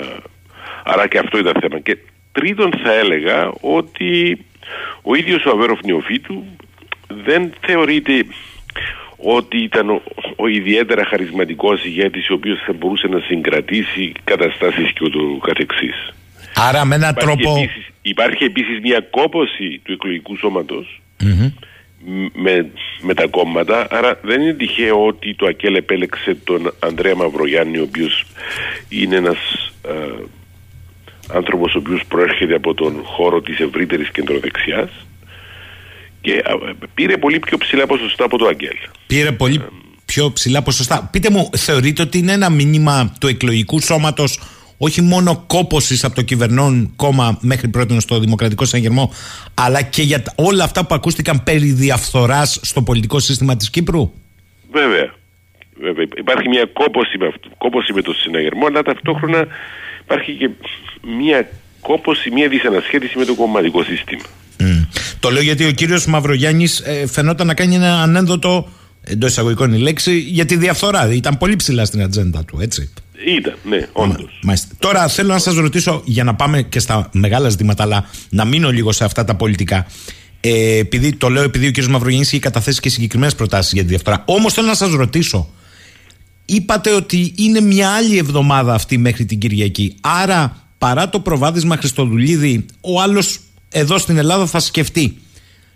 άρα 0.84 1.08
και 1.08 1.18
αυτό 1.18 1.38
ήταν 1.38 1.54
θέμα. 1.60 1.78
Και 1.80 1.98
τρίτον 2.32 2.72
θα 2.82 2.92
έλεγα 2.92 3.52
ότι 3.60 4.38
ο 5.02 5.14
ίδιος 5.14 5.44
ο 5.44 5.50
Αβέροφ 5.50 5.80
Νιοφίτου 5.84 6.44
δεν 7.24 7.52
θεωρείται 7.60 8.26
ότι 9.16 9.58
ήταν 9.58 9.90
ο, 9.90 10.02
ο 10.36 10.46
ιδιαίτερα 10.46 11.04
χαρισματικός 11.04 11.84
ηγέτης 11.84 12.30
ο 12.30 12.34
οποίος 12.34 12.58
θα 12.66 12.72
μπορούσε 12.72 13.06
να 13.06 13.20
συγκρατήσει 13.20 14.12
καταστάσεις 14.24 14.92
και 14.92 15.04
ούτω 15.04 15.38
καθεξής. 15.42 16.12
Άρα 16.54 16.84
με 16.84 16.94
έναν 16.94 17.10
Υπάρχει 17.18 17.42
τρόπο. 17.42 17.58
επίσης, 17.58 17.88
υπάρχει 18.02 18.44
επίσης 18.44 18.80
μια 18.80 19.00
κόπωση 19.10 19.80
του 19.84 19.92
εκλογικού 19.92 20.36
σώματος 20.36 21.00
Μμμ. 21.22 21.50
Μ- 22.04 22.36
με, 22.42 22.70
με 23.02 23.14
τα 23.14 23.26
κόμματα. 23.26 23.86
Άρα 23.90 24.20
δεν 24.22 24.40
είναι 24.40 24.52
τυχαίο 24.52 25.06
ότι 25.06 25.34
το 25.34 25.46
ΑΚΕΛ 25.46 25.74
επέλεξε 25.74 26.36
τον 26.44 26.74
Ανδρέα 26.78 27.14
Μαυρογιάννη, 27.14 27.78
ο 27.78 27.82
οποίος 27.82 28.24
είναι 28.88 29.16
ένας 29.16 29.38
ε, 29.88 30.24
άνθρωπος 31.32 31.74
ο 31.74 31.78
οποίος 31.78 32.02
προέρχεται 32.08 32.54
από 32.54 32.74
τον 32.74 33.02
χώρο 33.04 33.40
της 33.40 33.58
ευρύτερης 33.58 34.10
κεντροδεξιάς 34.10 34.90
και 36.20 36.32
ε, 36.32 36.42
πήρε 36.94 37.16
πολύ 37.16 37.38
πιο 37.38 37.58
ψηλά 37.58 37.86
ποσοστά 37.86 38.24
από 38.24 38.38
το 38.38 38.46
ΑΚΕΛ. 38.46 38.76
Πήρε 39.06 39.32
πολύ 39.32 39.62
πιο 40.04 40.32
ψηλά 40.32 40.62
ποσοστά. 40.62 41.08
Πείτε 41.12 41.30
μου, 41.30 41.50
θεωρείτε 41.56 42.02
ότι 42.02 42.18
είναι 42.18 42.32
ένα 42.32 42.50
μήνυμα 42.50 43.14
του 43.20 43.26
εκλογικού 43.26 43.80
σώματος 43.80 44.40
όχι 44.84 45.00
μόνο 45.02 45.44
κόποση 45.46 45.98
από 46.02 46.14
το 46.14 46.22
κυβερνών 46.22 46.92
κόμμα 46.96 47.38
μέχρι 47.40 47.68
πρώτον 47.68 48.00
στο 48.00 48.18
Δημοκρατικό 48.18 48.64
Συναγερμό, 48.64 49.12
αλλά 49.54 49.82
και 49.82 50.02
για 50.02 50.22
τα- 50.22 50.32
όλα 50.36 50.64
αυτά 50.64 50.86
που 50.86 50.94
ακούστηκαν 50.94 51.42
περί 51.42 51.72
διαφθοράς 51.72 52.58
στο 52.62 52.82
πολιτικό 52.82 53.18
σύστημα 53.18 53.56
της 53.56 53.70
Κύπρου; 53.70 54.12
Βέβαια. 54.72 55.14
Βέβαια. 55.80 56.04
Υπάρχει 56.18 56.48
μια 56.48 56.64
κόποση 56.72 57.18
με, 57.18 57.26
αυτό, 57.26 57.48
κόποση 57.58 57.92
με 57.92 58.02
το 58.02 58.12
συναγερμό, 58.12 58.66
αλλά 58.66 58.82
ταυτόχρονα 58.82 59.46
υπάρχει 60.04 60.32
και 60.32 60.48
μια 61.18 61.48
κόποση, 61.80 62.30
μια 62.30 62.48
δυσανασχέτιση 62.48 63.18
με 63.18 63.24
το 63.24 63.34
κομματικό 63.34 63.82
σύστημα. 63.82 64.22
Μμ. 64.60 64.82
Το 65.20 65.30
λέω 65.30 65.42
γιατί 65.42 65.64
ο 65.64 65.70
κύριος 65.72 66.06
Μαυρογιάννης 66.06 66.80
ε, 66.80 67.06
φαινόταν 67.06 67.46
να 67.46 67.54
κάνει 67.54 67.74
ένα 67.74 68.02
ανένδοτο, 68.02 68.68
εντός 69.04 69.30
εισαγωγικών 69.30 69.72
η 69.72 69.78
λέξη, 69.78 70.18
για 70.18 70.44
τη 70.44 70.56
διαφθορά. 70.56 71.12
Ήταν 71.12 71.38
πολύ 71.38 71.56
ψηλά 71.56 71.84
στην 71.84 72.02
ατζέντα 72.02 72.44
του, 72.44 72.58
έτσι. 72.60 72.92
Ήταν, 73.26 73.54
ναι, 73.62 73.86
όντως. 73.92 74.38
Μάλιστα. 74.42 74.68
Τώρα 74.78 75.08
θέλω 75.08 75.32
να 75.32 75.38
σας 75.38 75.54
ρωτήσω, 75.54 76.02
για 76.04 76.24
να 76.24 76.34
πάμε 76.34 76.62
και 76.62 76.78
στα 76.78 77.08
μεγάλα 77.12 77.48
ζητήματα, 77.48 77.82
αλλά 77.82 78.08
να 78.28 78.44
μείνω 78.44 78.70
λίγο 78.70 78.92
σε 78.92 79.04
αυτά 79.04 79.24
τα 79.24 79.34
πολιτικά. 79.34 79.86
Ε, 80.40 80.78
επειδή, 80.78 81.12
το 81.12 81.28
λέω 81.28 81.42
επειδή 81.42 81.66
ο 81.66 81.70
κ. 81.70 81.84
Μαυρογεννής 81.84 82.28
έχει 82.28 82.38
καταθέσει 82.38 82.80
και 82.80 82.88
συγκεκριμένες 82.88 83.34
προτάσεις 83.34 83.72
για 83.72 83.82
τη 83.82 83.88
διαφθορά. 83.88 84.22
Όμως 84.26 84.52
θέλω 84.52 84.66
να 84.66 84.74
σας 84.74 84.90
ρωτήσω, 84.90 85.50
είπατε 86.44 86.90
ότι 86.90 87.34
είναι 87.36 87.60
μια 87.60 87.90
άλλη 87.90 88.18
εβδομάδα 88.18 88.74
αυτή 88.74 88.98
μέχρι 88.98 89.24
την 89.24 89.38
Κυριακή. 89.38 89.96
Άρα, 90.00 90.66
παρά 90.78 91.08
το 91.08 91.20
προβάδισμα 91.20 91.76
Χριστοδουλίδη, 91.76 92.66
ο 92.80 93.00
άλλος 93.00 93.38
εδώ 93.68 93.98
στην 93.98 94.16
Ελλάδα 94.16 94.46
θα 94.46 94.60
σκεφτεί. 94.60 95.16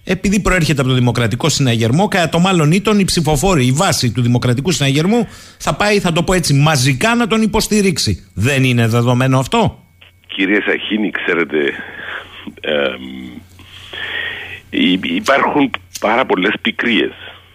Επειδή 0.08 0.40
προέρχεται 0.40 0.80
από 0.80 0.90
το 0.90 0.94
Δημοκρατικό 0.96 1.48
Συναγερμό, 1.48 2.08
κατά 2.08 2.28
το 2.28 2.38
μάλλον 2.38 2.72
ήτον 2.72 2.98
οι 2.98 3.04
ψηφοφόροι, 3.04 3.66
η 3.66 3.72
βάση 3.72 4.12
του 4.12 4.22
Δημοκρατικού 4.22 4.70
Συναγερμού 4.70 5.26
θα 5.58 5.74
πάει, 5.74 6.00
θα 6.00 6.12
το 6.12 6.22
πω 6.22 6.32
έτσι, 6.32 6.54
μαζικά 6.54 7.14
να 7.14 7.26
τον 7.26 7.42
υποστηρίξει. 7.42 8.28
Δεν 8.34 8.64
είναι 8.64 8.86
δεδομένο 8.86 9.38
αυτό; 9.38 9.84
Κύριε 10.26 10.60
Σαχίνη, 10.66 11.10
ξέρετε, 11.10 11.58
εμ, 12.60 13.02
υ- 14.70 15.04
υπάρχουν 15.04 15.70
πάρα 16.00 16.26
πολλές 16.26 16.52
πικρίες. 16.62 17.12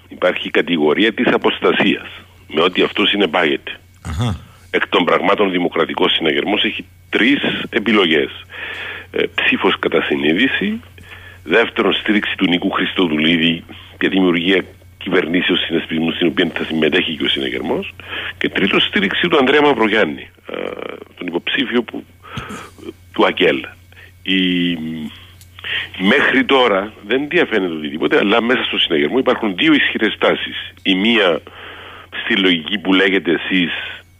Υπάρχει 0.07 0.47
η 0.47 0.51
κατηγορία 0.51 1.13
της 1.13 1.27
αποστασίας, 1.33 2.07
με 2.47 2.61
ό,τι 2.61 2.81
αυτό 2.81 3.05
συνεπάγεται. 3.05 3.71
Αχα. 4.01 4.39
Εκ 4.71 4.87
των 4.87 5.03
πραγμάτων 5.05 5.47
ο 5.47 5.49
Δημοκρατικός 5.49 6.11
Συναγερμός 6.11 6.63
έχει 6.63 6.85
τρεις 7.09 7.39
επιλογές. 7.69 8.29
Ε, 9.11 9.23
ψήφος 9.35 9.79
κατά 9.79 10.01
συνείδηση, 10.01 10.79
δεύτερον 11.43 11.93
στήριξη 11.93 12.37
του 12.37 12.45
Νίκου 12.45 12.71
Χριστοδουλίδη 12.71 13.63
για 13.99 14.09
δημιουργία 14.09 14.63
κυβερνήσεως 14.97 15.59
συνασπισμού 15.59 16.11
στην 16.11 16.27
οποία 16.27 16.51
θα 16.53 16.63
συμμετέχει 16.63 17.15
και 17.15 17.23
ο 17.23 17.29
Συναγερμός 17.29 17.93
και 18.37 18.49
τρίτον 18.49 18.79
στήριξη 18.79 19.27
του 19.27 19.37
Ανδρέα 19.37 19.61
Μαυρογιάννη, 19.61 20.29
ε, 20.49 20.55
τον 21.17 21.27
υποψήφιο 21.27 21.83
που, 21.83 22.03
του 23.13 23.25
ΑΚΕΛ. 23.25 23.65
Η, 24.23 24.37
μέχρι 25.99 26.45
τώρα 26.45 26.93
δεν 27.07 27.27
διαφαίνεται 27.29 27.73
οτιδήποτε, 27.73 28.17
αλλά 28.17 28.41
μέσα 28.41 28.63
στο 28.63 28.77
συναγερμό 28.77 29.17
υπάρχουν 29.17 29.55
δύο 29.55 29.73
ισχυρές 29.73 30.17
τάσεις. 30.19 30.73
Η 30.83 30.95
μία 30.95 31.41
στη 32.23 32.35
λογική 32.35 32.77
που 32.77 32.93
λέγεται 32.93 33.31
εσείς 33.31 33.71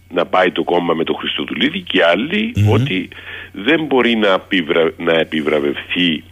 να 0.10 0.26
πάει 0.26 0.52
το 0.52 0.64
κόμμα 0.64 0.94
με 0.94 1.04
το 1.04 1.14
Χριστοδουλίδη 1.14 1.80
και 1.82 1.98
η 1.98 2.02
αλλη 2.02 2.54
ότι 2.70 3.10
δεν 3.52 3.86
μπορεί 3.86 4.16
να, 4.16 4.34
επιβρα... 4.34 4.92
να 4.98 5.14
επιβραβευθεί 5.14 6.24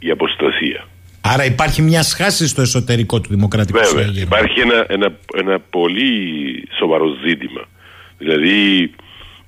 η 0.00 0.10
αποστασία. 0.10 0.86
Άρα 1.20 1.44
υπάρχει 1.44 1.82
μια 1.82 2.02
σχάση 2.02 2.48
στο 2.48 2.60
εσωτερικό 2.62 3.20
του 3.20 3.28
Δημοκρατικού 3.28 3.78
Βέβαια, 3.78 3.90
Συναγερμού. 4.02 4.26
υπάρχει 4.30 4.60
ένα, 4.60 4.84
ένα, 4.88 5.08
ένα 5.36 5.58
πολύ 5.70 6.10
σοβαρό 6.78 7.06
ζήτημα. 7.26 7.60
Δηλαδή, 8.18 8.90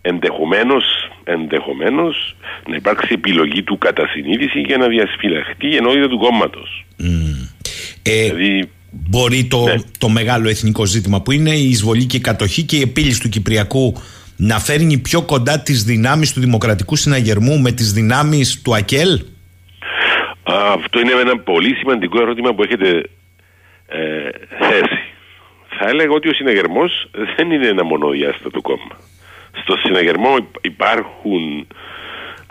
ενδεχομένως, 0.02 0.84
ενδεχομένως 1.24 2.36
να 2.68 2.76
υπάρξει 2.76 3.08
επιλογή 3.10 3.62
του 3.62 3.78
κατά 3.78 4.06
συνείδηση 4.14 4.60
για 4.60 4.76
να 4.76 4.86
διασφυλαχτεί 4.88 5.66
η 5.66 5.76
ενότητα 5.76 6.08
του 6.08 6.18
κόμματος. 6.18 6.84
Ε, 8.02 8.22
Δηλαδή, 8.24 8.70
μπορεί 8.90 9.44
το, 9.44 9.64
Ναι. 9.64 9.74
το 9.98 10.08
μεγάλο 10.08 10.48
εθνικό 10.48 10.84
ζήτημα 10.86 11.20
που 11.22 11.32
είναι 11.32 11.50
η 11.50 11.68
εισβολή 11.68 12.04
και 12.04 12.16
η 12.16 12.20
κατοχή 12.20 12.62
και 12.62 12.76
η 12.76 12.80
επίλυση 12.80 13.20
του 13.20 13.28
Κυπριακού 13.28 13.94
να 14.36 14.58
φέρνει 14.58 14.98
πιο 14.98 15.22
κοντά 15.22 15.60
τις 15.60 15.84
δυνάμεις 15.84 16.32
του 16.32 16.40
Δημοκρατικού 16.40 16.96
Συναγερμού 16.96 17.58
με 17.60 17.72
τις 17.72 17.92
δυνάμεις 17.92 18.60
του 18.62 18.74
ΑΚΕΛ; 18.74 19.20
Α, 20.42 20.72
αυτό 20.72 21.00
είναι 21.00 21.12
ένα 21.12 21.38
πολύ 21.38 21.74
σημαντικό 21.74 22.20
ερώτημα 22.20 22.54
που 22.54 22.62
έχετε 22.62 23.02
ε, 23.88 24.28
θέσει. 24.58 25.02
Θα 25.78 25.88
έλεγα 25.88 26.10
ότι 26.10 26.28
ο 26.28 26.32
συναγερμός 26.32 27.10
δεν 27.36 27.50
είναι 27.50 27.66
ένα 27.66 27.84
μονοδιάστατο 27.84 28.60
κόμμα. 28.60 28.96
Στο 29.62 29.76
συναγερμό 29.76 30.36
υπ- 30.36 30.64
υπάρχουν 30.66 31.66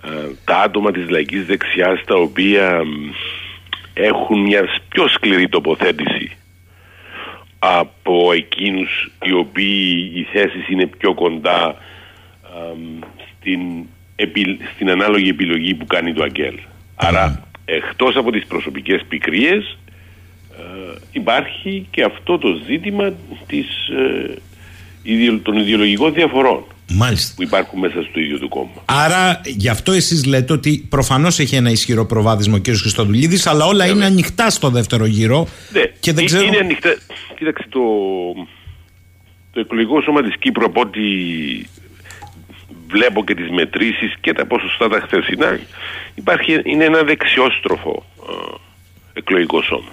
ε, 0.03 0.09
τα 0.45 0.57
άτομα 0.57 0.91
της 0.91 1.09
λαϊκής 1.09 1.45
δεξιάς 1.45 2.03
τα 2.05 2.15
οποία 2.15 2.83
μ, 2.85 3.09
έχουν 3.93 4.39
μια 4.41 4.67
πιο 4.89 5.07
σκληρή 5.07 5.49
τοποθέτηση 5.49 6.31
από 7.59 8.31
εκείνους 8.31 9.11
οι 9.23 9.31
οποίοι 9.33 10.11
οι 10.15 10.23
θέσεις 10.23 10.67
είναι 10.69 10.85
πιο 10.87 11.13
κοντά 11.13 11.65
α, 11.65 11.75
μ, 12.75 12.99
στην, 13.37 13.61
επι- 14.15 14.61
στην 14.75 14.89
ανάλογη 14.89 15.29
επιλογή 15.29 15.73
που 15.75 15.85
κάνει 15.85 16.13
το 16.13 16.23
ΑΚΕΛ. 16.23 16.57
Άρα 16.95 17.43
εκτός 17.65 18.15
από 18.15 18.31
τις 18.31 18.45
προσωπικές 18.45 19.01
πικρίες 19.07 19.77
ε, 20.57 20.97
υπάρχει 21.11 21.87
και 21.91 22.03
αυτό 22.03 22.37
το 22.37 22.47
ζήτημα 22.67 23.13
της, 23.47 23.67
ε, 23.87 24.35
ιδεο- 25.03 25.39
των 25.39 25.57
ιδεολογικών 25.57 26.13
διαφορών 26.13 26.63
Μάλιστα. 26.93 27.33
που 27.35 27.43
υπάρχουν 27.43 27.79
μέσα 27.79 28.01
στο 28.09 28.19
ίδιο 28.19 28.39
το 28.39 28.47
κόμμα. 28.47 28.71
Άρα 28.85 29.41
γι' 29.45 29.69
αυτό 29.69 29.91
εσείς 29.91 30.25
λέτε 30.25 30.53
ότι 30.53 30.85
προφανώς 30.89 31.39
έχει 31.39 31.55
ένα 31.55 31.69
ισχυρό 31.71 32.05
προβάδισμα 32.05 32.55
ο 32.57 32.59
κ. 32.61 32.65
Χριστοδουλίδης 32.65 33.47
αλλά 33.47 33.65
όλα 33.65 33.85
είναι 33.85 34.05
ανοιχτά 34.05 34.49
στο 34.49 34.69
δεύτερο 34.69 35.05
γύρο 35.05 35.47
Ναι, 35.73 35.81
και 35.99 36.13
δεν 36.13 36.23
ε- 36.23 36.27
ξέρω... 36.27 36.43
είναι 36.45 36.57
ανοιχτά. 36.57 36.97
Κοίταξε 37.37 37.65
το, 37.69 37.79
το 39.51 39.59
εκλογικό 39.59 40.01
σώμα 40.01 40.21
της 40.21 40.35
Κύπρου 40.39 40.65
από 40.65 40.81
ό,τι 40.81 40.99
βλέπω 42.91 43.23
και 43.23 43.35
τις 43.35 43.49
μετρήσεις 43.49 44.13
και 44.21 44.33
τα 44.33 44.45
ποσοστά 44.45 44.89
τα 44.89 44.99
χθεσινά 45.05 45.59
υπάρχει, 46.15 46.61
είναι 46.63 46.83
ένα 46.83 47.03
δεξιόστροφο 47.03 48.05
ε, 48.29 48.55
εκλογικό 49.19 49.61
σώμα. 49.61 49.91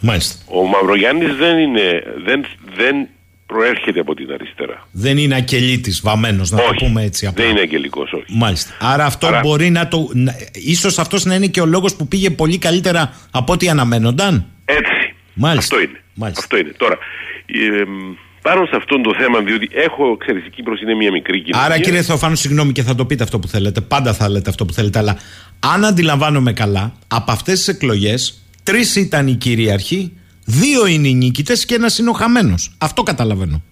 Μάλιστα. 0.00 0.44
Ο 0.54 0.62
Μαυρογιάννης 0.66 1.34
δεν 1.34 1.58
είναι, 1.58 2.02
δεν, 2.24 2.44
δεν 2.76 3.08
προέρχεται 3.46 4.00
από 4.00 4.14
την 4.14 4.32
αριστερά. 4.32 4.88
Δεν 4.92 5.18
είναι 5.18 5.36
ακελίτης 5.36 6.00
βαμμένος 6.00 6.50
να 6.50 6.56
το 6.58 6.64
όχι, 6.64 6.84
πούμε 6.84 7.02
έτσι 7.02 7.26
απλά. 7.26 7.42
δεν 7.44 7.52
είναι 7.52 7.60
αγγελικός, 7.60 8.12
όχι. 8.12 8.24
Μάλιστα. 8.28 8.72
Άρα 8.80 9.04
αυτό 9.04 9.26
Άρα- 9.26 9.40
μπορεί 9.40 9.70
να 9.70 9.88
το. 9.88 10.08
Να, 10.12 10.34
ίσως 10.52 10.98
αυτός 10.98 11.24
να 11.24 11.34
είναι 11.34 11.46
και 11.46 11.60
ο 11.60 11.66
λόγος 11.66 11.94
που 11.96 12.08
πήγε 12.08 12.30
πολύ 12.30 12.58
καλύτερα 12.58 13.14
από 13.30 13.52
ό,τι 13.52 13.68
αναμένονταν; 13.68 14.46
Έτσι. 14.64 15.14
Μάλιστα. 15.34 15.76
Αυτό 15.76 15.88
είναι. 15.88 16.02
Μάλιστα. 16.14 16.42
Αυτό 16.42 16.56
είναι. 16.58 16.72
Τώρα, 16.76 16.98
ε, 17.46 17.80
εμ, 17.80 18.14
πάνω 18.42 18.64
σε 18.64 18.76
αυτό 18.76 19.00
το 19.00 19.14
θέμα, 19.18 19.40
διότι 19.40 19.68
έχω, 19.72 20.16
ξέρεις, 20.16 20.46
η 20.46 20.50
Κύπρος 20.50 20.80
είναι 20.80 20.94
μια 20.94 21.10
μικρή 21.10 21.40
κοινωνία. 21.42 21.66
Άρα 21.66 21.80
κύριε 21.80 22.02
Θεοφάνου, 22.02 22.34
συγγνώμη 22.34 22.72
και 22.72 22.82
θα 22.82 22.94
το 22.94 23.04
πείτε 23.04 23.22
αυτό 23.22 23.38
που 23.38 23.48
θέλετε. 23.48 23.80
Πάντα 23.80 24.12
θα 24.12 24.28
λέτε 24.28 24.50
αυτό 24.50 24.64
που 24.64 24.72
θέλετε. 24.72 24.98
Αλλά 24.98 25.16
αν 25.60 25.84
αντιλαμβάνομαι 25.84 26.52
καλά, 26.52 26.92
από 27.08 27.32
αυτές 27.32 27.58
τις 27.58 27.68
εκλογές, 27.68 28.42
τρεις 28.62 28.96
ήταν 28.96 29.26
οι 29.26 29.34
κυρίαρχοι, 29.34 30.12
δύο 30.44 30.86
είναι 30.86 31.08
οι 31.08 31.14
νίκητε 31.14 31.54
και 31.54 31.74
ένας 31.74 31.98
είναι 31.98 32.10
ο 32.10 32.12
χαμένος. 32.12 32.74
Αυτό 32.78 33.02
καταλαβαίνω. 33.02 33.62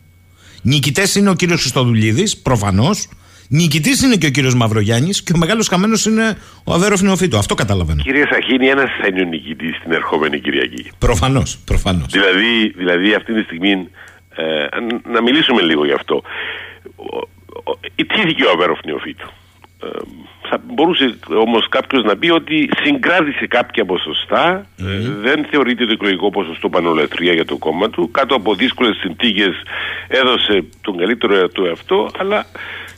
Νικητές 0.62 1.14
είναι 1.14 1.30
ο 1.30 1.34
κύριος 1.34 1.60
Χριστοδουλίδης, 1.60 2.38
προφανώς. 2.38 3.08
Νικητής 3.48 4.02
είναι 4.02 4.16
και 4.16 4.26
ο 4.26 4.30
κύριος 4.30 4.54
Μαυρογιάννης 4.54 5.22
και 5.22 5.32
ο 5.34 5.38
μεγάλος 5.38 5.68
χαμένος 5.68 6.04
είναι 6.06 6.38
ο 6.64 6.74
Αβέρο 6.74 6.96
Νεοφίτου. 7.00 7.38
Αυτό 7.38 7.54
καταλαβαίνω. 7.54 8.02
Κύριε 8.02 8.24
Σαχίνη, 8.30 8.66
ένας 8.66 8.90
θα 9.00 9.06
είναι 9.06 9.20
ο 9.20 9.24
νικητής 9.24 9.78
την 9.82 9.92
ερχόμενη 9.92 10.40
Κυριακή. 10.40 10.90
Προφανώς, 10.98 11.58
προφανώς. 11.64 12.06
Δηλαδή, 12.10 12.72
δηλαδή 12.76 13.14
αυτή 13.14 13.34
τη 13.34 13.42
στιγμή, 13.42 13.88
ε, 14.38 14.66
να 15.04 15.22
μιλήσουμε 15.22 15.62
λίγο 15.62 15.84
γι' 15.84 15.92
αυτό. 15.92 16.22
Ιτήθηκε 17.94 18.44
ο 18.44 18.50
Αβέρο 18.50 18.76
Νεοφίτου. 18.84 19.28
Ε, 19.82 19.88
θα 20.48 20.60
μπορούσε 20.64 21.18
όμως 21.28 21.68
κάποιος 21.68 22.04
να 22.04 22.16
πει 22.16 22.30
ότι 22.30 22.68
συγκράτησε 22.82 23.46
κάποια 23.46 23.84
ποσοστά 23.84 24.66
ε, 24.78 25.10
δεν 25.20 25.46
θεωρείται 25.50 25.86
το 25.86 25.92
εκλογικό 25.92 26.30
ποσοστό 26.30 26.68
πανολατρία 26.68 27.32
για 27.32 27.44
το 27.44 27.56
κόμμα 27.56 27.90
του 27.90 28.10
κάτω 28.10 28.34
από 28.34 28.54
δύσκολες 28.54 28.96
συνθήκες 28.96 29.54
έδωσε 30.08 30.64
τον 30.80 30.96
καλύτερο 30.96 31.48
του 31.48 31.64
εαυτό 31.64 32.10
αλλά 32.18 32.46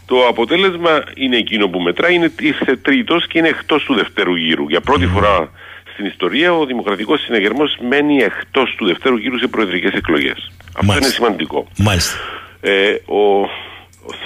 το 0.06 0.26
αποτέλεσμα 0.26 1.04
είναι 1.14 1.36
εκείνο 1.36 1.68
που 1.68 1.80
μετράει 1.80 2.14
είναι 2.14 2.32
ήρθε 2.40 2.76
τρίτος 2.76 3.26
και 3.26 3.38
είναι 3.38 3.48
εκτός 3.48 3.84
του 3.84 3.94
δευτέρου 3.94 4.34
γύρου 4.34 4.68
για 4.68 4.80
πρώτη 4.80 5.06
φορά 5.06 5.50
στην 5.92 6.04
ιστορία 6.06 6.52
ο 6.52 6.66
Δημοκρατικός 6.66 7.20
Συναγερμός 7.20 7.76
μένει 7.88 8.16
εκτός 8.16 8.74
του 8.78 8.86
δευτέρου 8.86 9.16
γύρου 9.16 9.38
σε 9.38 9.46
προεδρικές 9.46 9.92
εκλογές 9.92 10.50
αυτό 10.76 10.96
είναι 10.96 11.06
σημαντικό 11.06 11.66
Μάλιστα. 11.78 12.18
ε, 12.60 12.90
ο, 12.90 13.48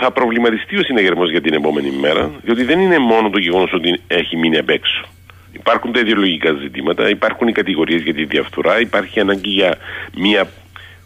θα 0.00 0.10
προβληματιστεί 0.10 0.76
ο 0.76 0.82
συνεγερμό 0.82 1.24
για 1.24 1.40
την 1.40 1.54
επόμενη 1.54 1.90
μέρα, 1.90 2.30
διότι 2.42 2.64
δεν 2.64 2.78
είναι 2.80 2.98
μόνο 2.98 3.30
το 3.30 3.38
γεγονός 3.38 3.72
ότι 3.72 4.00
έχει 4.06 4.36
μείνει 4.36 4.58
απ' 4.58 4.68
έξω. 4.70 5.04
Υπάρχουν 5.52 5.92
τα 5.92 6.00
ιδεολογικά 6.00 6.52
ζητήματα, 6.52 7.08
υπάρχουν 7.08 7.48
οι 7.48 7.52
κατηγορίες 7.52 8.02
για 8.02 8.14
τη 8.14 8.24
διαφθορά, 8.24 8.80
υπάρχει 8.80 9.20
ανάγκη 9.20 9.50
για 9.50 9.78
μια 10.16 10.48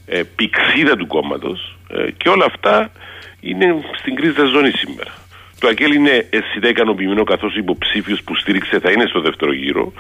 ε, 0.07 0.23
πηξίδα 0.37 0.97
του 0.97 1.07
κόμματος 1.07 1.77
ε, 1.91 2.11
και 2.11 2.29
όλα 2.29 2.45
αυτά 2.45 2.91
είναι 3.41 3.85
στην 3.99 4.15
κρίζα 4.15 4.45
ζώνης 4.45 4.79
σήμερα. 4.79 5.13
Το 5.59 5.69
ΑΚΕΛ 5.69 5.93
είναι 5.95 6.27
αισθητά 6.31 6.69
ικανοποιημένο 6.69 7.25
καθώς 7.25 7.55
ο 7.55 7.59
υποψήφιος 7.59 8.23
που 8.23 8.35
στήριξε 8.35 8.79
θα 8.79 8.91
είναι 8.91 9.07
στο 9.09 9.21
δεύτερο 9.21 9.53
γύρο 9.53 9.93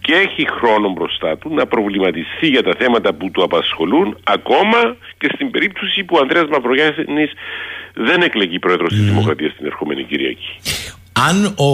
και 0.00 0.12
έχει 0.12 0.46
χρόνο 0.56 0.88
μπροστά 0.92 1.38
του 1.38 1.54
να 1.54 1.66
προβληματιστεί 1.66 2.46
για 2.46 2.62
τα 2.62 2.74
θέματα 2.78 3.12
που 3.14 3.30
του 3.30 3.42
απασχολούν 3.42 4.18
ακόμα 4.24 4.96
και 5.18 5.28
στην 5.34 5.50
περίπτωση 5.50 6.04
που 6.04 6.16
ο 6.18 6.20
Ανδρέας 6.22 6.46
Μαυρογιάννης 6.48 7.30
δεν 7.94 8.22
εκλεγεί 8.22 8.58
πρόεδρος 8.58 8.92
της 8.92 9.04
Δημοκρατίας 9.04 9.54
την 9.56 9.66
ερχόμενη 9.66 10.04
Κυριακή. 10.04 10.50
Αν 11.12 11.44
ο, 11.56 11.70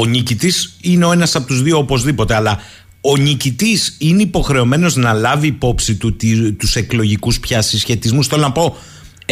ο 0.00 0.04
νικητής 0.06 0.78
είναι 0.82 1.04
ο 1.04 1.12
ένας 1.12 1.34
από 1.36 1.46
τους 1.46 1.62
δύο 1.62 1.78
οπωσδήποτε, 1.78 2.34
αλλά 2.34 2.60
ο 3.00 3.16
νικητής 3.16 3.96
είναι 4.00 4.22
υποχρεωμένος 4.22 4.96
να 4.96 5.12
λάβει 5.12 5.46
υπόψη 5.46 5.96
του 5.96 6.16
τους 6.58 6.76
εκλογικούς 6.76 7.40
πια 7.40 7.62
συσχετισμούς. 7.62 8.26
Θέλω 8.26 8.42
να 8.42 8.52
πω 8.52 8.76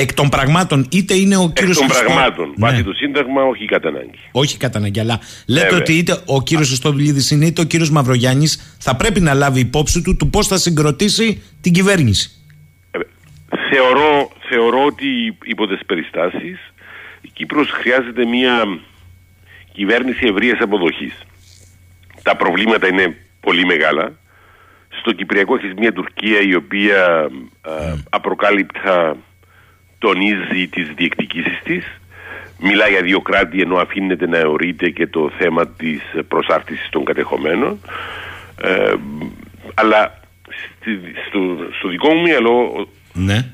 εκ 0.00 0.14
των 0.14 0.28
πραγμάτων, 0.28 0.86
είτε 0.90 1.14
είναι 1.14 1.36
ο 1.36 1.50
κύριος 1.54 1.80
Εκ 1.80 1.88
των 1.88 1.96
πραγμάτων. 1.96 2.46
Ναι. 2.48 2.54
Βάσει 2.56 2.84
το 2.84 2.92
Σύνταγμα, 2.92 3.42
όχι 3.42 3.64
κατά 3.64 3.88
ανάγκη. 3.88 4.18
Όχι 4.32 4.56
κατά 4.56 4.78
ανάγκη, 4.78 5.00
αλλά 5.00 5.20
λέτε 5.46 5.74
ότι 5.74 5.92
είτε 5.92 6.18
ο 6.26 6.42
κύριος 6.42 6.70
Ιστοδουλίδη 6.70 7.34
είναι 7.34 7.46
είτε 7.46 7.60
ο 7.60 7.64
κύριος 7.64 7.90
Μαυρογιάννης 7.90 8.76
θα 8.78 8.96
πρέπει 8.96 9.20
να 9.20 9.34
λάβει 9.34 9.60
υπόψη 9.60 10.02
του 10.02 10.16
του 10.16 10.30
πώς 10.30 10.46
θα 10.46 10.58
συγκροτήσει 10.58 11.42
την 11.60 11.72
κυβέρνηση. 11.72 12.30
Ε, 12.90 12.98
θεωρώ, 13.70 14.30
θεωρώ 14.48 14.84
ότι 14.84 15.06
υπό 15.44 15.66
τις 15.66 15.80
περιστάσεις 15.86 16.72
η 17.20 17.30
Κύπρος 17.32 17.70
χρειάζεται 17.70 18.24
μια 18.24 18.54
κυβέρνηση 19.72 20.26
ευρείας 20.26 20.58
αποδοχής. 20.60 21.14
Τα 22.22 22.36
προβλήματα 22.36 22.88
είναι 22.88 23.16
πολύ 23.40 23.64
μεγάλα. 23.64 24.12
Στο 25.00 25.12
Κυπριακό 25.12 25.54
έχει 25.54 25.72
μια 25.78 25.92
Τουρκία 25.92 26.40
η 26.40 26.54
οποία 26.54 27.30
α, 27.60 27.72
απροκάλυπτα 28.10 29.16
τονίζει 30.00 30.68
τις 30.68 30.88
διεκδικήσεις 30.96 31.60
της. 31.64 31.84
Μιλάει 32.58 32.90
για 32.90 33.02
δύο 33.02 33.20
κράτη 33.20 33.60
ενώ 33.60 33.76
αφήνεται 33.76 34.26
να 34.26 34.36
αιωρείται 34.36 34.90
και 34.90 35.06
το 35.06 35.30
θέμα 35.38 35.66
της 35.68 36.00
προσάρτησης 36.28 36.88
των 36.90 37.04
κατεχομένων. 37.04 37.80
Ε, 38.62 38.94
αλλά 39.74 40.20
στη, 40.80 41.00
στο, 41.28 41.40
στο 41.78 41.88
δικό 41.88 42.14
μου 42.14 42.22
μυαλό 42.22 42.88
Ναι. 43.12 43.52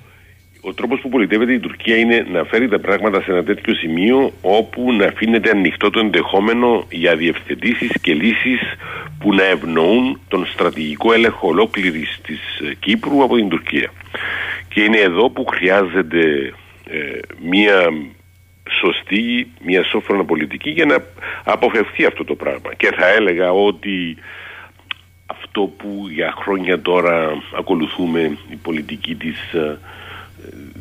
Ο 0.68 0.74
τρόπος 0.74 1.00
που 1.00 1.08
πολιτεύεται 1.08 1.52
η 1.52 1.58
Τουρκία 1.58 1.96
είναι 1.96 2.26
να 2.32 2.44
φέρει 2.44 2.68
τα 2.68 2.78
πράγματα 2.78 3.22
σε 3.22 3.30
ένα 3.30 3.44
τέτοιο 3.44 3.74
σημείο 3.74 4.32
όπου 4.42 4.92
να 4.92 5.06
αφήνεται 5.06 5.50
ανοιχτό 5.50 5.90
το 5.90 5.98
ενδεχόμενο 5.98 6.86
για 6.90 7.16
διευθετήσεις 7.16 7.90
και 8.00 8.14
λύσεις 8.14 8.60
που 9.18 9.34
να 9.34 9.44
ευνοούν 9.44 10.20
τον 10.28 10.46
στρατηγικό 10.46 11.12
έλεγχο 11.12 11.48
ολόκληρης 11.48 12.20
της 12.22 12.40
ε, 12.70 12.74
Κύπρου 12.74 13.22
από 13.22 13.36
την 13.36 13.48
Τουρκία. 13.48 13.92
Και 14.68 14.80
είναι 14.80 14.98
εδώ 14.98 15.30
που 15.30 15.44
χρειάζεται 15.44 16.52
ε, 16.90 17.18
μία 17.42 17.90
σωστή, 18.70 19.48
μία 19.64 19.84
σόφρονα 19.84 20.24
πολιτική 20.24 20.70
για 20.70 20.84
να 20.84 20.96
αποφευθεί 21.44 22.04
αυτό 22.04 22.24
το 22.24 22.34
πράγμα. 22.34 22.74
Και 22.76 22.92
θα 22.98 23.08
έλεγα 23.08 23.52
ότι 23.52 24.16
αυτό 25.26 25.60
που 25.60 26.06
για 26.10 26.34
χρόνια 26.36 26.80
τώρα 26.80 27.42
ακολουθούμε 27.58 28.38
η 28.50 28.56
πολιτική 28.62 29.14
της 29.14 29.52
ε, 29.52 29.78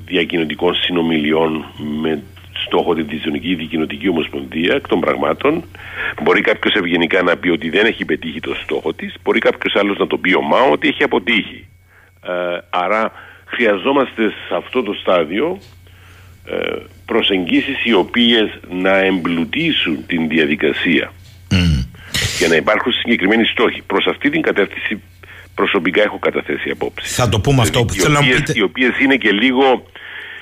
διακοινωτικών 0.06 0.76
συνομιλιών 0.76 1.66
με 2.02 2.24
στόχο 2.66 2.94
τη 2.96 3.02
Δυσδονική 3.02 3.56
Δικοινοτική 3.56 4.08
Ομοσπονδία 4.10 4.76
εκ 4.76 4.88
των 4.88 5.00
πραγμάτων. 5.00 5.64
Μπορεί 6.24 6.42
κάποιος 6.42 6.74
ευγενικά 6.74 7.22
να 7.22 7.38
πει 7.38 7.50
ότι 7.50 7.70
δεν 7.70 7.86
έχει 7.86 8.06
πετύχει 8.06 8.40
το 8.40 8.56
στόχο 8.64 8.94
της, 8.94 9.14
μπορεί 9.24 9.40
κάποιος 9.40 9.76
άλλος 9.76 9.98
να 9.98 10.08
το 10.08 10.18
πει 10.18 10.36
ομά 10.36 10.62
ότι 10.62 10.88
έχει 10.88 11.04
αποτύχει. 11.04 11.68
Ε, 12.24 12.58
άρα 12.70 13.12
χρειαζόμαστε 13.46 14.30
σε 14.30 14.56
αυτό 14.56 14.84
το 14.84 14.94
στάδιο 14.94 15.60
ε, 16.46 16.76
προσεγγίσεις 17.06 17.86
οι 17.86 17.94
οποίες 17.94 18.60
να 18.70 18.98
εμπλουτίσουν 18.98 20.06
την 20.06 20.28
διαδικασία 20.28 21.12
και 22.40 22.48
να 22.48 22.56
υπάρχουν 22.56 22.92
συγκεκριμένοι 22.92 23.46
στόχοι. 23.46 23.82
Προς 23.88 24.06
αυτή 24.06 24.30
την 24.30 24.42
κατεύθυνση 24.42 25.02
προσωπικά 25.56 26.02
έχω 26.04 26.20
καταθέσει 26.20 26.70
απόψη. 26.70 27.14
Θα 27.14 27.30
το 27.30 27.40
πούμε 27.40 27.62
αυτό 27.62 27.86
που 27.86 27.94
οι 27.94 27.98
θέλω 27.98 28.14
να 28.14 28.20
οποίες, 28.20 28.36
πείτε. 28.38 28.54
οι 28.56 28.62
οποίες 28.62 29.00
είναι 29.00 29.16
και 29.16 29.32
λίγο 29.32 29.86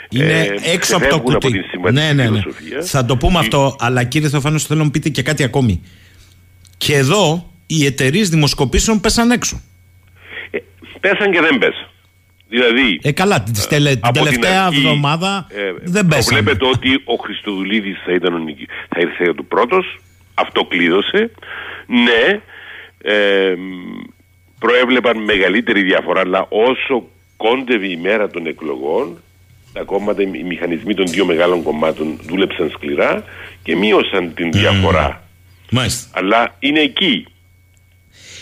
Είναι 0.09 0.39
ε, 0.39 0.71
έξω 0.73 0.95
από 0.95 1.05
το 1.07 1.09
ξεφεύγουν 1.09 1.33
κουτί. 1.33 1.51
την 1.51 1.63
συμβατική 1.71 2.01
ναι, 2.01 2.13
ναι, 2.13 2.29
ναι. 2.29 2.39
φιλοσοφία. 2.41 2.81
Θα 2.81 3.05
το 3.05 3.17
πούμε 3.17 3.33
Η- 3.37 3.39
αυτό, 3.39 3.75
αλλά 3.79 4.03
κύριε 4.03 4.29
Θεοφάνος, 4.29 4.65
θέλω 4.65 4.79
να 4.79 4.85
μου 4.85 4.91
πείτε 4.91 5.09
και 5.09 5.21
κάτι 5.21 5.43
ακόμη. 5.43 5.83
Και 6.77 6.95
εδώ 6.95 7.49
οι 7.67 7.85
εταιρείες 7.85 8.29
δημοσκοπήσεων 8.29 8.99
πέσαν 8.99 9.31
έξω. 9.31 9.61
Ε, 10.51 10.57
πέσαν 10.99 11.31
και 11.31 11.39
δεν 11.41 11.57
πέσαν. 11.57 11.87
Δηλαδή, 12.49 12.99
Ε, 13.01 13.11
καλά, 13.11 13.43
την, 13.43 13.53
τελε- 13.69 13.91
την 13.93 14.01
από 14.03 14.23
τελευταία 14.23 14.65
αρχή, 14.65 14.77
εβδομάδα 14.77 15.47
ε, 15.49 15.59
δεν 15.83 16.07
πέσαν. 16.07 16.37
Βλέπετε 16.37 16.65
ότι 16.65 16.89
ο 17.05 17.15
Χριστοδουλίδης 17.15 17.97
θα 18.05 18.13
ήταν 18.13 18.33
ο 18.33 18.37
νικη- 18.37 18.69
θα 18.89 18.99
ήρθε 18.99 19.33
του 19.33 19.45
πρώτος, 19.45 19.99
αυτό 20.33 20.63
κλείδωσε. 20.65 21.31
Ναι, 21.87 22.41
ε, 23.11 23.53
προέβλεπαν 24.65 25.17
μεγαλύτερη 25.23 25.81
διαφορά, 25.81 26.19
αλλά 26.19 26.45
όσο 26.49 26.95
κόντευε 27.37 27.87
η 27.87 27.97
μέρα 27.97 28.29
των 28.29 28.47
εκλογών, 28.47 29.21
τα 29.73 29.81
κόμματα, 29.83 30.21
οι 30.21 30.43
μηχανισμοί 30.43 30.93
των 30.93 31.05
δύο 31.07 31.25
μεγάλων 31.25 31.63
κομμάτων 31.63 32.19
δούλεψαν 32.27 32.69
σκληρά 32.75 33.23
και 33.63 33.75
μείωσαν 33.75 34.33
την 34.33 34.51
διαφορά. 34.51 35.23
Μάλιστα. 35.71 36.19
Αλλά 36.19 36.55
είναι 36.59 36.79
εκεί. 36.79 37.25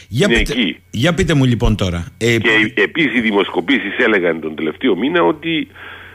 Για 0.07 0.27
Είναι 0.29 0.37
πείτε, 0.37 0.51
εκεί. 0.53 0.79
για 0.91 1.13
πείτε 1.13 1.33
μου 1.33 1.45
λοιπόν 1.45 1.75
τώρα. 1.75 2.05
Ε, 2.17 2.37
Και 2.37 2.73
επίσης 2.75 3.13
οι 3.17 3.21
δημοσκοπήσεις 3.21 3.97
έλεγαν 4.05 4.39
τον 4.41 4.55
τελευταίο 4.55 4.95
μήνα 4.97 5.23
ότι 5.23 5.67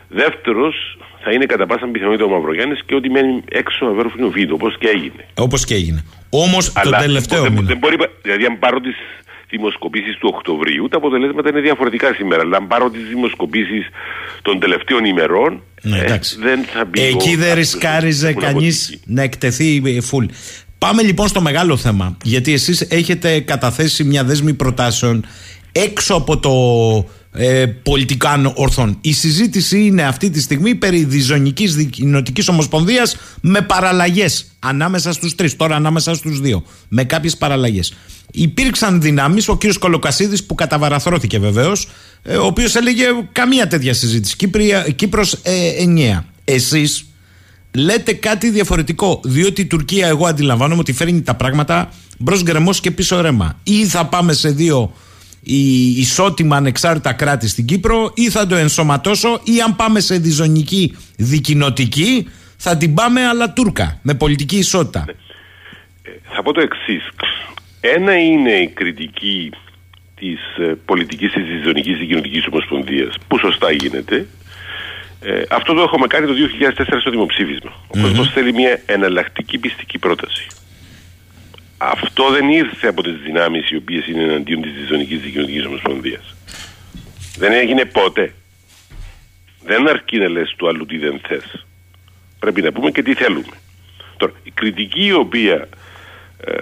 δεύτερος 0.08 0.98
θα 1.22 1.30
είναι 1.32 1.46
κατά 1.46 1.66
πάσα 1.66 1.86
πιθανότητα 1.86 2.24
ο 2.24 2.28
Μαυρογιάννης 2.28 2.80
και 2.86 2.94
ότι 2.94 3.10
μένει 3.10 3.42
έξω 3.50 3.86
ο 3.86 3.88
Αβέροφινο 3.88 4.28
Βίντο, 4.30 4.54
όπως 4.54 4.78
και 4.78 4.88
έγινε. 4.88 5.22
Όπως 5.34 5.64
και 5.64 5.74
έγινε. 5.74 6.04
Όμως 6.30 6.72
το 6.72 6.80
Αλλά 6.84 6.98
τελευταίο 6.98 7.42
δεν, 7.42 7.52
μήνα. 7.52 7.66
δεν 7.66 7.78
μπορεί, 7.78 7.96
δηλαδή, 8.22 8.44
αν 8.44 8.58
πάρω 8.58 8.80
τι 8.80 8.90
δημοσκοπήσεις 9.50 10.16
του 10.18 10.30
Οκτωβρίου, 10.34 10.88
τα 10.88 10.96
αποτελέσματα 10.96 11.48
είναι 11.48 11.60
διαφορετικά 11.60 12.14
σήμερα. 12.14 12.42
Αλλά 12.42 12.56
αν 12.56 12.66
πάρω 12.66 12.90
τις 12.90 13.08
δημοσκοπήσεις 13.08 13.86
των 14.42 14.58
τελευταίων 14.60 15.04
ημερών, 15.04 15.62
Ναι, 15.82 15.98
ε, 15.98 16.04
εντάξει. 16.04 16.36
δεν 16.40 16.64
θα 16.64 16.84
μπει. 16.84 17.00
Εκεί 17.02 17.14
ο- 17.14 17.36
δεν 17.38 17.40
αυτός 17.40 17.54
ρισκάριζε 17.54 18.32
που 18.32 18.40
κανείς 18.40 18.82
αποτύχει. 18.86 19.00
να 19.14 19.22
εκτεθεί 19.22 19.82
ε, 19.86 19.98
full. 20.10 20.26
Πάμε 20.78 21.02
λοιπόν 21.02 21.28
στο 21.28 21.40
μεγάλο 21.40 21.76
θέμα. 21.76 22.16
Γιατί 22.22 22.52
εσείς 22.52 22.80
έχετε 22.80 23.40
καταθέσει 23.40 24.04
μια 24.04 24.24
δέσμη 24.24 24.54
προτάσεων 24.54 25.24
έξω 25.72 26.14
από 26.14 26.38
το 26.38 26.50
ε, 27.36 27.66
πολιτικά 27.66 28.52
ορθών. 28.54 28.98
Η 29.00 29.12
συζήτηση 29.12 29.84
είναι 29.84 30.02
αυτή 30.02 30.30
τη 30.30 30.40
στιγμή 30.40 30.74
περί 30.74 31.04
διζωνικής 31.04 31.74
δικοινοτικής 31.74 32.48
ομοσπονδίας 32.48 33.16
με 33.40 33.60
παραλλαγές 33.60 34.46
ανάμεσα 34.58 35.12
στους 35.12 35.34
τρεις, 35.34 35.56
τώρα 35.56 35.76
ανάμεσα 35.76 36.14
στους 36.14 36.40
δύο, 36.40 36.64
με 36.88 37.04
κάποιες 37.04 37.36
παραλλαγές. 37.36 37.94
Υπήρξαν 38.32 39.00
δυνάμεις, 39.00 39.48
ο 39.48 39.56
κύριος 39.56 39.78
Κολοκασίδης 39.78 40.44
που 40.44 40.54
καταβαραθρώθηκε 40.54 41.38
βεβαίως, 41.38 41.88
ε, 42.22 42.36
ο 42.36 42.46
οποίος 42.46 42.74
έλεγε 42.74 43.04
καμία 43.32 43.66
τέτοια 43.66 43.94
συζήτηση. 43.94 44.36
Κύπρια, 44.36 44.86
Κύπρος 44.96 45.32
ε, 45.32 45.82
ενιαία. 45.82 46.24
Εσείς 46.44 47.04
λέτε 47.74 48.12
κάτι 48.12 48.50
διαφορετικό, 48.50 49.20
διότι 49.24 49.60
η 49.60 49.66
Τουρκία 49.66 50.06
εγώ 50.06 50.26
αντιλαμβάνομαι 50.26 50.80
ότι 50.80 50.92
φέρνει 50.92 51.22
τα 51.22 51.34
πράγματα 51.34 51.92
μπρος 52.18 52.42
γκρεμός 52.42 52.80
και 52.80 52.90
πίσω 52.90 53.20
ρέμα. 53.20 53.58
Ή 53.62 53.86
θα 53.86 54.06
πάμε 54.06 54.32
σε 54.32 54.50
δύο 54.50 54.92
η 55.48 55.90
ισότιμα 55.98 56.56
ανεξάρτητα 56.56 57.12
κράτη 57.12 57.48
στην 57.48 57.66
Κύπρο 57.66 58.12
ή 58.14 58.30
θα 58.30 58.46
το 58.46 58.54
ενσωματώσω 58.54 59.40
ή 59.44 59.60
αν 59.60 59.76
πάμε 59.76 60.00
σε 60.00 60.18
διζωνική 60.18 60.96
δικοινοτική 61.16 62.28
θα 62.56 62.76
την 62.76 62.94
πάμε 62.94 63.26
αλλά 63.26 63.52
Τούρκα 63.52 63.98
με 64.02 64.14
πολιτική 64.14 64.56
ισότητα. 64.56 65.04
Ε, 66.02 66.10
θα 66.34 66.42
πω 66.42 66.52
το 66.52 66.60
εξής. 66.60 67.08
Ένα 67.80 68.18
είναι 68.18 68.52
η 68.52 68.68
κριτική 68.68 69.50
της 70.14 70.40
ε, 70.58 70.76
πολιτικής 70.84 71.32
της 71.32 71.44
διζωνικής 71.44 71.98
δικοινοτικής 71.98 72.46
ομοσπονδίας 72.46 73.14
που 73.28 73.38
σωστά 73.38 73.70
γίνεται 73.70 74.26
ε, 75.20 75.42
αυτό 75.50 75.72
το 75.74 75.82
έχουμε 75.82 76.06
κάνει 76.06 76.26
το 76.26 76.32
2004 76.76 76.96
στο 77.00 77.10
δημοψήφισμα. 77.10 77.70
Ο 77.70 77.98
mm 77.98 78.30
θέλει 78.34 78.52
μια 78.52 78.80
εναλλακτική 78.86 79.58
πιστική 79.58 79.98
πρόταση. 79.98 80.46
Αυτό 81.78 82.30
δεν 82.30 82.48
ήρθε 82.48 82.88
από 82.88 83.02
τις 83.02 83.16
δυνάμεις 83.16 83.70
οι 83.70 83.76
οποίες 83.76 84.06
είναι 84.06 84.22
εναντίον 84.22 84.62
της 84.62 84.72
Διζωνική 84.72 85.16
Δικαιωτική 85.16 85.66
Ομοσπονδίας. 85.66 86.34
Δεν 87.36 87.52
έγινε 87.52 87.84
ποτέ. 87.84 88.32
Δεν 89.64 89.88
αρκεί 89.88 90.18
να 90.18 90.28
λες 90.28 90.54
του 90.56 90.68
άλλου 90.68 90.86
τι 90.86 90.98
δεν 90.98 91.20
θες. 91.26 91.66
Πρέπει 92.38 92.62
να 92.62 92.72
πούμε 92.72 92.90
και 92.90 93.02
τι 93.02 93.14
θέλουμε. 93.14 93.56
Τώρα, 94.16 94.32
η 94.42 94.50
κριτική 94.50 95.04
η 95.04 95.12
οποία 95.12 95.68
ε, 96.44 96.56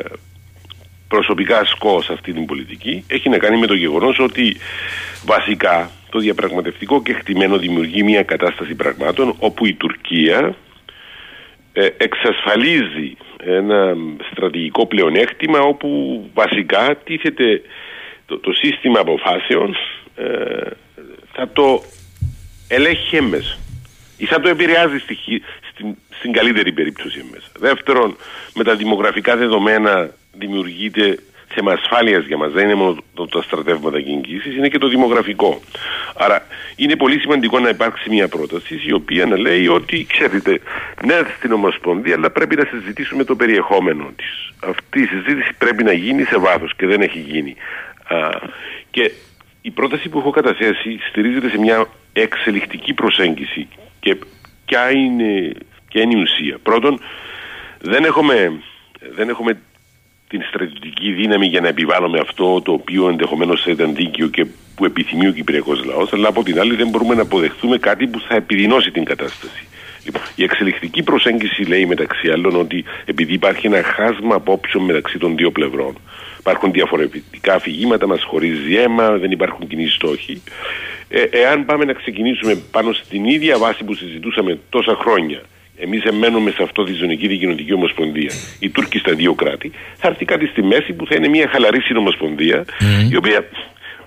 προσωπικά 1.08 1.58
ασκώ 1.58 2.02
σε 2.02 2.12
αυτή 2.12 2.32
την 2.32 2.46
πολιτική 2.46 3.04
έχει 3.06 3.28
να 3.28 3.38
κάνει 3.38 3.58
με 3.58 3.66
το 3.66 3.74
γεγονός 3.74 4.18
ότι 4.18 4.56
βασικά 5.24 5.90
το 6.10 6.18
διαπραγματευτικό 6.18 7.02
και 7.02 7.12
χτυμένο 7.12 7.58
δημιουργεί 7.58 8.02
μια 8.02 8.22
κατάσταση 8.22 8.74
πραγμάτων 8.74 9.34
όπου 9.38 9.66
η 9.66 9.74
Τουρκία 9.74 10.38
ε, 10.38 10.54
εξασφαλίζει 11.96 13.16
ένα 13.44 13.96
στρατηγικό 14.30 14.86
πλεονέκτημα 14.86 15.60
όπου 15.60 16.20
βασικά 16.34 16.96
τίθεται 17.04 17.62
το, 18.26 18.38
το 18.38 18.52
σύστημα 18.52 19.00
αποφάσεων 19.00 19.76
ε, 20.16 20.70
θα 21.32 21.48
το 21.52 21.82
ελέγχει 22.68 23.16
έμμεσα 23.16 23.58
ή 24.16 24.26
θα 24.26 24.40
το 24.40 24.48
επηρεάζει 24.48 24.98
στη, 24.98 25.16
στην, 25.70 25.96
στην 26.10 26.32
καλύτερη 26.32 26.72
περίπτωση 26.72 27.18
έμμεσα. 27.18 27.48
Δεύτερον, 27.58 28.16
με 28.54 28.64
τα 28.64 28.74
δημογραφικά 28.74 29.36
δεδομένα 29.36 30.10
δημιουργείται 30.32 31.18
θέμα 31.54 31.72
ασφάλειας 31.72 32.24
για 32.24 32.36
μας. 32.36 32.52
Δεν 32.52 32.64
είναι 32.64 32.74
μόνο 32.74 32.96
το, 33.14 33.26
τα 33.26 33.42
στρατεύματα 33.42 34.00
και 34.00 34.10
εγγύσει, 34.10 34.56
είναι 34.56 34.68
και 34.68 34.78
το 34.78 34.88
δημογραφικό. 34.88 35.60
Άρα 36.16 36.46
είναι 36.76 36.96
πολύ 36.96 37.18
σημαντικό 37.20 37.58
να 37.58 37.68
υπάρξει 37.68 38.10
μια 38.10 38.28
πρόταση 38.28 38.80
η 38.86 38.92
οποία 38.92 39.26
να 39.26 39.38
λέει 39.38 39.66
ότι, 39.68 40.06
ξέρετε, 40.08 40.60
ναι, 41.04 41.14
στην 41.36 41.52
Ομοσπονδία, 41.52 42.14
αλλά 42.14 42.30
πρέπει 42.30 42.56
να 42.56 42.64
συζητήσουμε 42.64 43.24
το 43.24 43.36
περιεχόμενο 43.36 44.10
της. 44.16 44.52
Αυτή 44.68 45.00
η 45.00 45.06
συζήτηση 45.06 45.52
πρέπει 45.58 45.84
να 45.84 45.92
γίνει 45.92 46.22
σε 46.22 46.38
βάθος 46.38 46.74
και 46.76 46.86
δεν 46.86 47.00
έχει 47.00 47.18
γίνει. 47.18 47.56
Α, 48.08 48.28
και 48.90 49.12
η 49.62 49.70
πρόταση 49.70 50.08
που 50.08 50.18
έχω 50.18 50.30
καταθέσει 50.30 50.98
στηρίζεται 51.08 51.48
σε 51.48 51.58
μια 51.58 51.86
εξελικτική 52.12 52.94
προσέγγιση. 52.94 53.68
Και 54.00 54.16
ποια 54.64 54.90
είναι, 54.90 55.52
ποια 55.88 56.02
είναι 56.02 56.18
η 56.18 56.22
ουσία. 56.22 56.58
Πρώτον, 56.62 57.00
δεν 57.80 58.04
έχουμε, 58.04 58.52
δεν 59.14 59.28
έχουμε 59.28 59.60
την 60.34 60.46
στρατιωτική 60.48 61.12
δύναμη 61.12 61.46
για 61.46 61.60
να 61.60 61.68
επιβάλλουμε 61.68 62.18
αυτό 62.18 62.60
το 62.62 62.72
οποίο 62.72 63.08
ενδεχομένως 63.08 63.62
θα 63.62 63.70
ήταν 63.70 63.94
δίκαιο 63.94 64.26
και 64.26 64.46
που 64.74 64.84
επιθυμεί 64.84 65.26
ο 65.26 65.32
Κυπριακός 65.32 65.84
λαός, 65.84 66.12
αλλά 66.12 66.28
από 66.28 66.42
την 66.42 66.60
άλλη 66.60 66.74
δεν 66.74 66.88
μπορούμε 66.88 67.14
να 67.14 67.22
αποδεχθούμε 67.22 67.78
κάτι 67.78 68.06
που 68.06 68.20
θα 68.20 68.34
επιδεινώσει 68.34 68.90
την 68.90 69.04
κατάσταση. 69.04 69.66
Λοιπόν, 70.04 70.22
η 70.34 70.42
εξελικτική 70.42 71.02
προσέγγιση 71.02 71.62
λέει 71.62 71.86
μεταξύ 71.86 72.28
άλλων 72.28 72.56
ότι 72.56 72.84
επειδή 73.04 73.32
υπάρχει 73.32 73.66
ένα 73.66 73.82
χάσμα 73.82 74.34
απόψεων 74.34 74.84
μεταξύ 74.84 75.18
των 75.18 75.36
δύο 75.36 75.50
πλευρών, 75.50 75.94
υπάρχουν 76.38 76.72
διαφορετικά 76.72 77.54
αφηγήματα, 77.54 78.06
μας 78.06 78.22
χωρίζει 78.22 78.74
αίμα, 78.74 79.10
δεν 79.10 79.30
υπάρχουν 79.30 79.66
κοινοί 79.66 79.86
στόχοι. 79.86 80.42
Ε, 81.08 81.22
εάν 81.22 81.64
πάμε 81.64 81.84
να 81.84 81.92
ξεκινήσουμε 81.92 82.54
πάνω 82.70 82.92
στην 82.92 83.24
ίδια 83.24 83.58
βάση 83.58 83.84
που 83.84 83.94
συζητούσαμε 83.94 84.58
τόσα 84.68 84.94
χρόνια, 84.94 85.40
Εμείς 85.76 86.02
εμένουμε 86.02 86.50
σε 86.50 86.62
αυτό 86.62 86.84
τη 86.84 86.92
ζωνική 86.92 87.26
δικοινοτική 87.26 87.72
ομοσπονδία. 87.72 88.30
Οι 88.58 88.70
Τούρκοι 88.70 88.98
στα 88.98 89.14
δύο 89.14 89.34
κράτη. 89.34 89.72
Θα 89.96 90.08
έρθει 90.08 90.24
κάτι 90.24 90.46
στη 90.46 90.62
μέση 90.62 90.92
που 90.92 91.06
θα 91.06 91.14
είναι 91.14 91.28
μια 91.28 91.48
χαλαρή 91.48 91.80
συνομοσπονδία, 91.80 92.64
η 93.10 93.16
οποία 93.16 93.44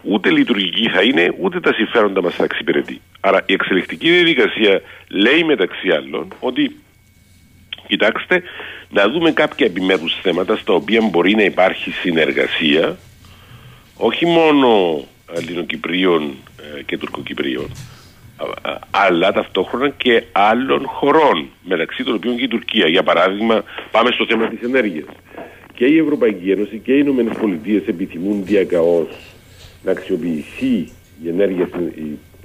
ούτε 0.02 0.32
λειτουργική 0.32 0.90
θα 0.90 1.02
είναι, 1.02 1.34
ούτε 1.40 1.60
τα 1.60 1.74
συμφέροντα 1.74 2.22
μας 2.22 2.36
θα 2.36 2.44
εξυπηρετεί. 2.44 3.02
Άρα 3.20 3.44
η 3.46 3.54
εξελικτική 3.54 4.10
διαδικασία 4.10 4.82
λέει 5.08 5.44
μεταξύ 5.44 5.90
άλλων 5.90 6.34
ότι 6.40 6.76
κοιτάξτε 7.88 8.44
να 8.90 9.10
δούμε 9.10 9.32
κάποια 9.32 9.66
επιμέρους 9.66 10.20
θέματα 10.22 10.56
στα 10.58 10.74
οποία 10.74 11.02
μπορεί 11.12 11.36
να 11.36 11.44
υπάρχει 11.44 11.92
συνεργασία 11.92 12.98
όχι 13.98 14.26
μόνο 14.26 15.04
Ελληνοκυπρίων 15.34 16.36
ε, 16.78 16.82
και 16.84 16.98
Τουρκοκυπρίων 16.98 17.72
αλλά 18.92 19.32
ταυτόχρονα 19.32 19.90
και 19.90 20.24
άλλων 20.32 20.86
χωρών, 20.86 21.48
μεταξύ 21.64 22.04
των 22.04 22.14
οποίων 22.14 22.38
και 22.38 22.44
η 22.44 22.48
Τουρκία. 22.48 22.88
Για 22.88 23.04
παράδειγμα, 23.04 23.64
πάμε 23.92 24.12
στο 24.12 24.26
θέμα 24.26 24.48
της 24.48 24.62
ενέργειας. 24.62 25.06
Και 25.74 25.86
η 25.86 25.98
Ευρωπαϊκή 25.98 26.52
Ένωση 26.52 26.82
και 26.84 26.92
οι 26.94 27.00
Ηνωμένες 27.02 27.38
Πολιτείες 27.38 27.88
επιθυμούν 27.88 28.46
διακαώς 28.46 29.08
να 29.84 29.92
αξιοποιηθεί 29.92 30.76
η 31.24 31.30
ενέργεια, 31.30 31.70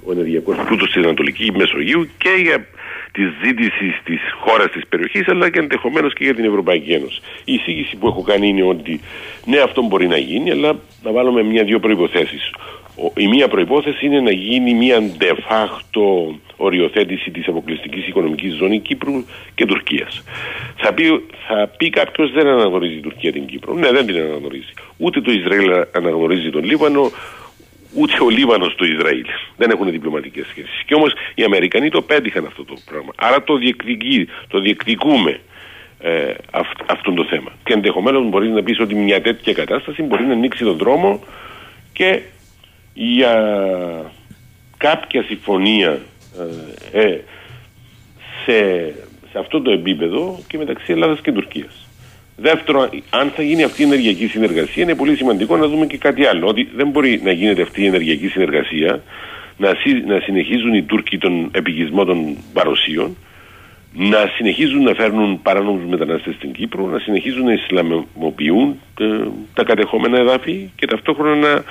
ο 0.05 0.11
ενεργειακός 0.11 0.57
πλούτος 0.65 0.89
στην 0.89 1.03
Ανατολική 1.03 1.51
Μεσογείου 1.51 2.07
και 2.17 2.29
για 2.41 2.65
τη 3.11 3.21
ζήτηση 3.43 3.95
της 4.03 4.19
χώρας 4.39 4.71
της 4.71 4.87
περιοχής, 4.89 5.27
αλλά 5.27 5.49
και 5.49 5.59
ενδεχομένως 5.59 6.13
και 6.13 6.23
για 6.23 6.35
την 6.35 6.45
Ευρωπαϊκή 6.45 6.91
Ένωση. 6.91 7.21
Η 7.43 7.53
εισήγηση 7.53 7.95
που 7.95 8.07
έχω 8.07 8.21
κάνει 8.21 8.47
είναι 8.47 8.63
ότι 8.63 8.99
ναι, 9.45 9.59
αυτό 9.59 9.81
μπορεί 9.81 10.07
να 10.07 10.17
γίνει, 10.17 10.51
αλλά 10.51 10.79
να 11.03 11.11
βάλουμε 11.11 11.43
μια-δύο 11.43 11.79
προποθέσει. 11.79 12.39
Η 13.17 13.27
μία 13.27 13.47
προϋπόθεση 13.47 14.05
είναι 14.05 14.19
να 14.19 14.31
γίνει 14.31 14.73
μια 14.73 14.99
de 15.19 15.31
facto 15.31 16.35
οριοθέτηση 16.57 17.31
της 17.31 17.47
αποκλειστικής 17.47 18.07
οικονομικής 18.07 18.55
ζώνης 18.55 18.81
Κύπρου 18.81 19.25
και 19.55 19.65
Τουρκίας. 19.65 20.23
Θα 20.75 20.93
πει, 20.93 21.03
θα 21.47 21.71
πει 21.77 21.89
κάποιος 21.89 22.31
δεν 22.31 22.47
αναγνωρίζει 22.47 22.95
η 22.95 22.99
Τουρκία 22.99 23.31
την 23.31 23.45
Κύπρο. 23.45 23.73
Ναι, 23.73 23.91
δεν 23.91 24.05
την 24.05 24.15
αναγνωρίζει. 24.15 24.73
Ούτε 24.97 25.21
το 25.21 25.31
Ισραήλ 25.31 25.85
αναγνωρίζει 25.91 26.49
τον 26.49 26.63
Λίβανο, 26.63 27.11
ούτε 27.93 28.13
ο 28.23 28.29
Λίβανος 28.29 28.75
το 28.75 28.85
Ισραήλ. 28.85 29.25
Δεν 29.57 29.69
έχουν 29.69 29.91
διπλωματικές 29.91 30.45
σχέσεις. 30.49 30.81
Και 30.85 30.93
όμως 30.93 31.13
οι 31.35 31.43
Αμερικανοί 31.43 31.89
το 31.89 32.01
πέτυχαν 32.01 32.45
αυτό 32.45 32.63
το 32.63 32.73
πράγμα. 32.85 33.11
Άρα 33.15 33.43
το, 33.43 33.57
διεκδικεί, 33.57 34.27
το 34.47 34.59
διεκδικούμε 34.59 35.39
ε, 35.99 36.33
αυτό 36.85 37.13
το 37.13 37.25
θέμα. 37.25 37.51
Και 37.63 37.73
ενδεχομένως 37.73 38.29
μπορείς 38.29 38.49
να 38.49 38.63
πεις 38.63 38.79
ότι 38.79 38.95
μια 38.95 39.21
τέτοια 39.21 39.53
κατάσταση 39.53 40.01
μπορεί 40.01 40.25
να 40.25 40.33
ανοίξει 40.33 40.63
τον 40.63 40.77
δρόμο 40.77 41.23
και 41.93 42.21
για 42.93 43.33
κάποια 44.77 45.23
συμφωνία 45.23 45.99
ε, 46.93 47.01
ε, 47.01 47.19
σε, 48.45 48.85
σε 49.31 49.39
αυτό 49.39 49.61
το 49.61 49.71
επίπεδο 49.71 50.39
και 50.47 50.57
μεταξύ 50.57 50.91
Ελλάδας 50.91 51.19
και 51.21 51.31
Τουρκίας. 51.31 51.87
Δεύτερον, 52.35 52.89
αν 53.09 53.31
θα 53.35 53.41
γίνει 53.41 53.63
αυτή 53.63 53.81
η 53.81 53.85
ενεργειακή 53.85 54.27
συνεργασία, 54.27 54.83
είναι 54.83 54.95
πολύ 54.95 55.15
σημαντικό 55.15 55.57
να 55.57 55.67
δούμε 55.67 55.85
και 55.85 55.97
κάτι 55.97 56.25
άλλο. 56.25 56.47
Ότι 56.47 56.69
δεν 56.75 56.89
μπορεί 56.89 57.21
να 57.23 57.31
γίνεται 57.31 57.61
αυτή 57.61 57.81
η 57.81 57.85
ενεργειακή 57.85 58.27
συνεργασία, 58.27 59.01
να, 59.57 59.69
να 60.05 60.19
συνεχίζουν 60.19 60.73
οι 60.73 60.83
Τούρκοι 60.83 61.17
τον 61.17 61.49
επικισμό 61.51 62.03
των 62.03 62.37
παροσίων, 62.53 63.17
να 63.93 64.31
συνεχίζουν 64.35 64.83
να 64.83 64.93
φέρνουν 64.93 65.41
παράνομους 65.41 65.85
μετανάστες 65.85 66.35
στην 66.35 66.51
Κύπρο, 66.51 66.85
να 66.85 66.99
συνεχίζουν 66.99 67.45
να 67.45 67.53
Ισλαμοποιούν 67.53 68.79
ε, 68.99 69.05
τα 69.53 69.63
κατεχόμενα 69.63 70.17
εδάφη 70.17 70.69
και 70.75 70.87
ταυτόχρονα 70.87 71.35
να 71.35 71.63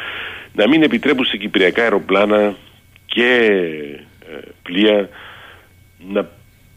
να 0.52 0.68
μην 0.68 0.82
επιτρέπουν 0.82 1.24
σε 1.24 1.36
κυπριακά 1.36 1.82
αεροπλάνα 1.82 2.56
και 3.06 3.28
ε, 4.20 4.38
πλοία 4.62 5.08
να 6.08 6.28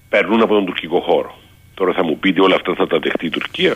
περνούν 0.10 0.42
από 0.42 0.54
τον 0.54 0.66
τουρκικό 0.66 1.00
χώρο. 1.00 1.38
Τώρα 1.74 1.94
θα 1.94 2.04
μου 2.04 2.18
πείτε 2.20 2.42
όλα 2.42 2.56
αυτά 2.56 2.74
θα 2.76 2.88
τα 2.88 3.00
δεχτεί 3.00 3.26
η 3.26 3.30
Τουρκία. 3.30 3.76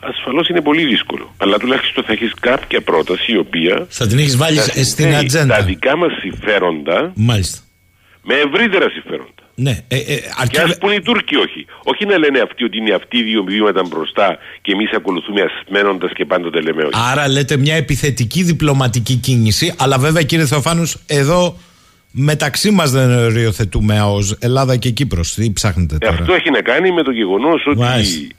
Ασφαλώς 0.00 0.48
είναι 0.48 0.60
πολύ 0.60 0.84
δύσκολο. 0.84 1.34
Αλλά 1.36 1.58
τουλάχιστον 1.58 2.04
θα 2.04 2.12
έχεις 2.12 2.32
κάποια 2.40 2.80
πρόταση 2.80 3.32
η 3.32 3.36
οποία... 3.36 3.86
Θα 3.88 4.06
την 4.06 4.18
έχεις 4.18 4.36
βάλεις 4.36 4.90
στην 4.90 5.14
ατζέντα. 5.14 5.56
Τα 5.56 5.62
δικά 5.62 5.96
μας 5.96 6.12
συμφέροντα 6.20 7.12
Μάλιστα. 7.14 7.58
με 8.22 8.34
ευρύτερα 8.34 8.90
συμφέροντα. 8.90 9.41
Ναι, 9.54 9.70
ε, 9.88 9.96
ε, 9.96 10.20
αρκεί... 10.36 10.56
Και 10.56 10.60
α 10.60 10.76
πούν 10.80 10.92
οι 10.92 11.00
Τούρκοι 11.00 11.36
όχι. 11.36 11.66
Όχι 11.84 12.06
να 12.06 12.18
λένε 12.18 12.40
αυτοί 12.40 12.64
ότι 12.64 12.78
είναι 12.78 12.94
αυτοί 12.94 13.16
οι 13.18 13.22
δύο 13.22 13.42
βήματα 13.42 13.82
μπροστά 13.82 14.38
και 14.60 14.72
εμείς 14.72 14.90
ακολουθούμε 14.92 15.40
ασμένοντα 15.42 16.08
και 16.08 16.24
πάντοτε 16.24 16.60
λέμε 16.60 16.82
όχι. 16.82 16.92
Άρα 17.10 17.28
λέτε 17.28 17.56
μια 17.56 17.74
επιθετική 17.74 18.42
διπλωματική 18.42 19.14
κίνηση, 19.14 19.74
αλλά 19.78 19.98
βέβαια 19.98 20.22
κύριε 20.22 20.46
Θεοφάνους, 20.46 20.96
εδώ 21.06 21.56
μεταξύ 22.12 22.70
μας 22.70 22.90
δεν 22.90 23.10
οριοθετούμε 23.10 24.00
ω 24.00 24.18
Ελλάδα 24.38 24.76
και 24.76 24.90
Κύπρος. 24.90 25.34
Τι 25.34 25.52
ψάχνετε 25.52 25.94
Ε, 25.94 25.98
τώρα; 25.98 26.12
Αυτό 26.12 26.34
έχει 26.34 26.50
να 26.50 26.60
κάνει 26.60 26.92
με 26.92 27.02
το 27.02 27.10
γεγονός 27.10 27.66
ότι 27.66 27.78
Μάλιστα. 27.78 28.34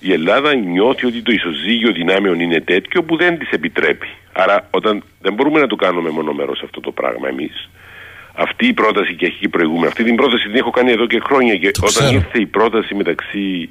η 0.00 0.12
Ελλάδα 0.12 0.54
νιώθει 0.54 1.06
ότι 1.06 1.22
το 1.22 1.32
ισοζύγιο 1.32 1.92
δυνάμεων 1.92 2.40
είναι 2.40 2.60
τέτοιο 2.60 3.02
που 3.02 3.16
δεν 3.16 3.38
της 3.38 3.50
επιτρέπει. 3.50 4.06
Άρα, 4.32 4.68
όταν 4.70 5.02
δεν 5.20 5.34
μπορούμε 5.34 5.60
να 5.60 5.66
το 5.66 5.76
κάνουμε 5.76 6.10
μονομερός 6.10 6.60
αυτό 6.64 6.80
το 6.80 6.90
πράγμα 6.90 7.28
εμείς. 7.28 7.68
Αυτή 8.36 8.66
η 8.66 8.72
πρόταση 8.72 9.14
και 9.14 9.26
έχει 9.26 9.38
και 9.40 9.48
προηγούμενη. 9.48 9.86
Αυτή 9.86 10.04
την 10.04 10.14
πρόταση 10.14 10.44
την 10.46 10.56
έχω 10.56 10.70
κάνει 10.70 10.90
εδώ 10.92 11.06
και 11.06 11.20
χρόνια. 11.24 11.56
Και 11.56 11.70
Το 11.70 11.80
όταν 11.86 11.90
ξέρω. 12.06 12.10
ήρθε 12.12 12.40
η 12.40 12.46
πρόταση 12.46 12.94
μεταξύ. 12.94 13.68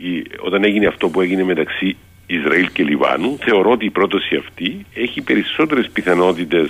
η- 0.00 0.24
όταν 0.40 0.64
έγινε 0.64 0.86
αυτό 0.86 1.08
που 1.08 1.20
έγινε 1.20 1.42
μεταξύ 1.44 1.96
Ισραήλ 2.26 2.68
και 2.72 2.82
Λιβάνου, 2.82 3.38
θεωρώ 3.40 3.70
ότι 3.70 3.84
η 3.84 3.90
πρόταση 3.90 4.36
αυτή 4.36 4.86
έχει 4.94 5.20
περισσότερες 5.20 5.88
πιθανότητες 5.92 6.68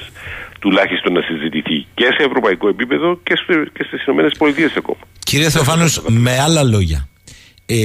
τουλάχιστον 0.60 1.12
να 1.12 1.20
συζητηθεί 1.22 1.86
και 1.94 2.04
σε 2.04 2.22
ευρωπαϊκό 2.26 2.68
επίπεδο 2.68 3.20
και, 3.22 3.34
στο, 3.42 3.52
και 3.64 3.84
στις 3.86 4.02
ΗΠΑ 4.06 4.70
ακόμα. 4.76 4.98
Κύριε 5.18 5.50
Θεοφάνους, 5.50 6.00
με 6.08 6.38
άλλα 6.38 6.62
λόγια, 6.62 7.08
ε, 7.66 7.76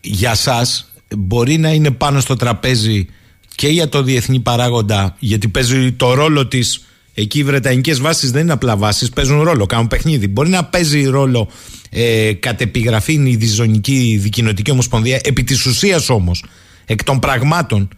για 0.00 0.34
σας 0.34 0.92
μπορεί 1.16 1.56
να 1.58 1.70
είναι 1.72 1.90
πάνω 1.90 2.20
στο 2.20 2.36
τραπέζι 2.36 3.08
και 3.54 3.68
για 3.68 3.88
το 3.88 4.02
διεθνή 4.02 4.40
παράγοντα, 4.40 5.16
γιατί 5.18 5.48
παίζει 5.48 5.92
το 5.92 6.14
ρόλο 6.14 6.46
της 6.46 6.86
Εκεί 7.14 7.38
οι 7.38 7.44
βρετανικές 7.44 8.00
βάσεις 8.00 8.30
δεν 8.30 8.42
είναι 8.42 8.52
απλά 8.52 8.76
βάσεις, 8.76 9.10
παίζουν 9.10 9.42
ρόλο, 9.42 9.66
κάνουν 9.66 9.88
παιχνίδι. 9.88 10.28
Μπορεί 10.28 10.48
να 10.48 10.64
παίζει 10.64 11.04
ρόλο 11.04 11.50
ε, 11.90 12.32
κατ' 12.32 12.60
επιγραφή 12.60 13.12
η 13.12 13.36
διζωνική 13.36 14.18
δικοινοτική 14.20 14.70
ομοσπονδία, 14.70 15.20
επί 15.24 15.44
της 15.44 15.66
ουσίας 15.66 16.10
όμως, 16.10 16.44
εκ 16.86 17.04
των 17.04 17.18
πραγμάτων, 17.18 17.88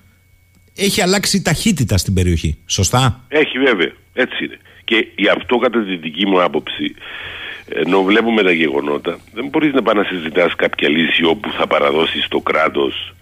έχει 0.77 1.01
αλλάξει 1.03 1.43
ταχύτητα 1.43 1.97
στην 1.97 2.15
περιοχή. 2.15 2.57
Σωστά; 2.67 3.25
Έχει 3.29 3.59
βέβαια. 3.59 3.93
Έτσι 4.13 4.45
είναι. 4.45 4.59
Και 4.85 5.07
γι' 5.17 5.29
αυτό 5.29 5.57
κατά 5.59 5.85
τη 5.85 5.97
δική 5.97 6.27
μου 6.27 6.43
άποψη, 6.43 6.95
ενώ 7.69 8.03
βλέπουμε 8.03 8.43
τα 8.43 8.53
γεγονότα, 8.53 9.19
δεν 9.33 9.49
μπορείς 9.49 9.73
να 9.73 9.83
πάει 9.83 9.95
να 9.95 10.05
συζητάς 10.05 10.55
κάποια 10.55 10.89
λύση 10.89 11.25
όπου 11.25 11.51
θα 11.53 11.67
παραδώσεις 11.67 12.29
το 12.29 12.41
κράτος, 12.41 13.15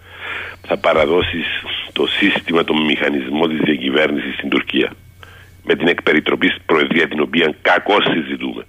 θα 0.67 0.77
παραδώσεις 0.77 1.45
το 1.93 2.07
σύστημα, 2.07 2.63
τον 2.63 2.85
μηχανισμό 2.85 3.47
της 3.47 3.57
διακυβέρνησης 3.57 4.33
στην 4.33 4.49
Τουρκία. 4.49 4.91
Με 5.67 5.75
την 5.75 5.87
εκπεριτροπή 5.87 6.47
προεδρία 6.65 7.07
την 7.07 7.19
οποία 7.19 7.55
κακώς 7.61 8.03
συζητούμε. 8.13 8.65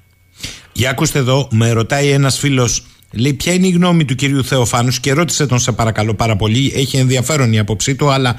Για 0.72 0.90
ακούστε 0.90 1.18
εδώ, 1.18 1.48
με 1.50 1.70
ρωτάει 1.70 2.08
ένας 2.08 2.38
φίλος, 2.38 2.86
λέει 3.12 3.34
ποια 3.34 3.52
είναι 3.52 3.66
η 3.66 3.70
γνώμη 3.70 4.04
του 4.04 4.14
κυρίου 4.14 4.44
Θεοφάνους 4.44 5.00
και 5.00 5.12
ρώτησε 5.12 5.46
τον 5.46 5.58
σε 5.58 5.72
παρακαλώ 5.72 6.14
πάρα 6.14 6.36
πολύ. 6.36 6.72
Έχει 6.74 6.96
ενδιαφέρον 6.96 7.52
η 7.52 7.58
άποψή 7.58 7.94
του, 7.94 8.10
αλλά 8.10 8.36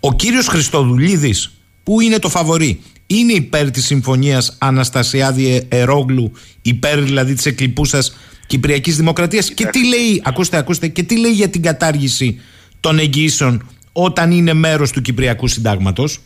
ο 0.00 0.14
κύριος 0.14 0.46
Χριστοδουλίδης, 0.46 1.50
που 1.82 2.00
είναι 2.00 2.18
το 2.18 2.28
φαβορή, 2.28 2.80
είναι 3.06 3.32
υπέρ 3.32 3.70
της 3.70 3.86
συμφωνίας 3.86 4.56
Αναστασιάδη 4.60 5.66
Ερόγλου, 5.68 6.32
υπέρ 6.62 7.00
δηλαδή 7.00 7.34
της 7.34 7.46
εκλειπούσα 7.46 8.02
Κυπριακής 8.46 8.96
Δημοκρατίας; 8.96 9.50
Και 9.50 9.66
τι 9.66 9.86
λέει, 9.86 10.22
ακούστε, 10.24 10.56
ακούστε, 10.56 10.88
και 10.88 11.02
τι 11.02 11.18
λέει 11.18 11.32
για 11.32 11.48
την 11.48 11.62
κατάργηση 11.62 12.40
των 12.80 12.98
εγγυήσεων 12.98 13.68
όταν 13.92 14.30
είναι 14.30 14.52
μέρος 14.52 14.90
του 14.90 15.02
Κυπριακού 15.02 15.46
Συντάγματος; 15.46 16.20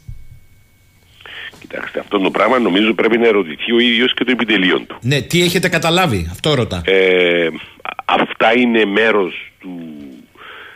Κοιτάξτε, 1.75 2.01
αυτό 2.01 2.19
το 2.19 2.31
πράγμα 2.31 2.59
νομίζω 2.59 2.95
πρέπει 2.95 3.19
να 3.19 3.27
ερωτηθεί 3.27 3.73
ο 3.73 3.79
ίδιος 3.79 4.15
και 4.15 4.25
το 4.25 4.31
επιτελείο 4.31 4.81
του. 4.81 4.97
Ναι, 5.01 5.21
τι 5.21 5.43
έχετε 5.43 5.69
καταλάβει, 5.69 6.29
αυτό 6.31 6.55
ρωτά. 6.55 6.83
Ε, 6.85 7.49
αυτά 8.05 8.59
είναι 8.59 8.85
μέρος 8.85 9.53
του 9.61 9.81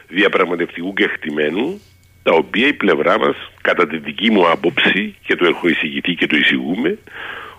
διαπραγματευτικού 0.09 0.93
κεκτημένου 0.93 1.81
τα 2.23 2.33
οποία 2.35 2.67
η 2.67 2.73
πλευρά 2.73 3.19
μας 3.19 3.37
κατά 3.61 3.87
τη 3.87 3.99
δική 3.99 4.31
μου 4.31 4.51
άποψη 4.51 5.15
και 5.27 5.37
το 5.37 5.47
έχω 5.47 5.69
εισηγηθεί 5.69 6.15
και 6.15 6.27
το 6.27 6.37
εισηγούμε 6.37 6.99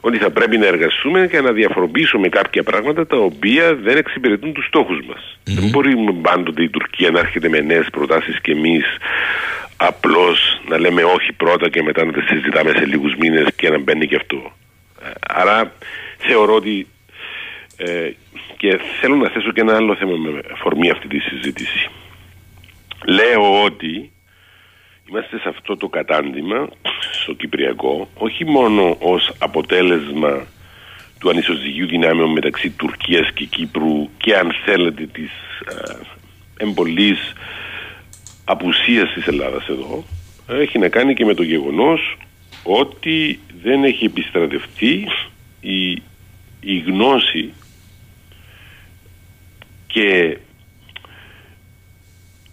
ότι 0.02 0.18
θα 0.18 0.30
πρέπει 0.30 0.58
να 0.58 0.66
εργαστούμε 0.66 1.28
και 1.28 1.42
να 1.42 1.52
διαφοροποιήσουμε 1.52 2.30
κάποια 2.30 2.64
πράγματα 2.64 3.08
τα 3.08 3.18
οποία 3.18 3.76
δεν 3.76 3.98
εξυπηρετούν 3.98 4.54
τους 4.54 4.66
στόχους 4.66 5.00
μας. 5.08 5.40
Δεν 5.44 5.70
μπορεί 5.70 5.96
πάντοτε 6.22 6.64
η 6.64 6.70
Τουρκία 6.70 7.12
να 7.12 7.20
έρχεται 7.20 7.50
με 7.50 7.60
νέες 7.60 7.88
προτάσεις 7.92 8.42
και 8.42 8.52
εμείς 8.52 8.86
απλώς 9.78 10.62
να 10.68 10.80
λέμε 10.80 11.04
όχι 11.04 11.34
πρώτα 11.34 11.70
και 11.70 11.84
μετά 11.84 12.06
να 12.06 12.12
τα 12.12 12.22
συζητάμε 12.28 12.70
σε 12.70 12.86
λίγους 12.86 13.16
μήνες 13.16 13.48
και 13.56 13.70
να 13.70 13.80
μπαίνει 13.80 14.08
και 14.08 14.16
αυτό. 14.16 14.52
Ε, 15.04 15.10
Άρα 15.28 15.72
θεωρώ 16.18 16.56
ότι 16.56 16.88
ε, 17.78 18.12
και 18.58 18.80
θέλω 19.02 19.16
να 19.16 19.30
θέσω 19.30 19.52
και 19.52 19.62
ένα 19.62 19.76
άλλο 19.76 19.96
θέμα 19.96 20.16
με 20.18 20.42
αφορμή 20.54 20.90
αυτή 20.90 21.08
τη 21.08 21.20
συζήτηση. 21.20 21.90
Λέω 23.06 23.64
ότι 23.64 24.12
είμαστε 25.10 25.40
σε 25.40 25.50
αυτό 25.50 25.78
το 25.78 25.88
κατάντημα 25.88 26.70
στο 27.30 27.38
Κυπριακό 27.38 28.08
όχι 28.14 28.46
μόνο 28.46 28.98
ως 29.00 29.32
αποτέλεσμα 29.38 30.48
του 31.20 31.30
ανισοζυγίου 31.30 31.88
δυνάμεων 31.88 32.32
μεταξύ 32.32 32.70
Τουρκίας 32.70 33.32
και 33.34 33.46
Κύπρου 33.46 34.10
και 34.18 34.36
αν 34.36 34.52
θέλετε 34.66 35.06
της 35.06 35.32
ε, 35.68 36.64
εμπολής 36.64 37.34
απουσίας 38.46 39.14
της 39.14 39.28
Ελλάδας 39.28 39.68
εδώ 39.68 40.04
έχει 40.48 40.80
να 40.80 40.90
κάνει 40.90 41.14
και 41.14 41.26
με 41.26 41.34
το 41.34 41.44
γεγονός 41.44 42.18
ότι 42.64 43.40
δεν 43.64 43.84
έχει 43.84 44.06
επιστρατευτεί 44.06 45.08
η, 45.60 45.92
η 46.60 46.78
γνώση 46.86 47.54
και 49.88 50.38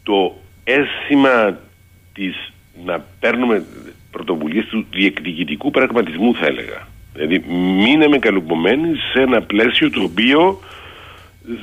το 0.03 0.41
αίσθημα 0.65 1.59
της 2.13 2.53
να 2.85 3.05
παίρνουμε 3.21 3.65
πρωτοβουλίες 4.17 4.67
του 4.67 4.87
διεκδικητικού 4.91 5.71
πραγματισμού 5.71 6.35
θα 6.35 6.47
έλεγα. 6.47 6.89
Δηλαδή 7.15 7.45
μείναμε 7.83 8.19
καλουπωμένοι 8.19 8.97
σε 9.13 9.21
ένα 9.21 9.43
πλαίσιο 9.43 9.91
το 9.91 10.03
οποίο 10.03 10.61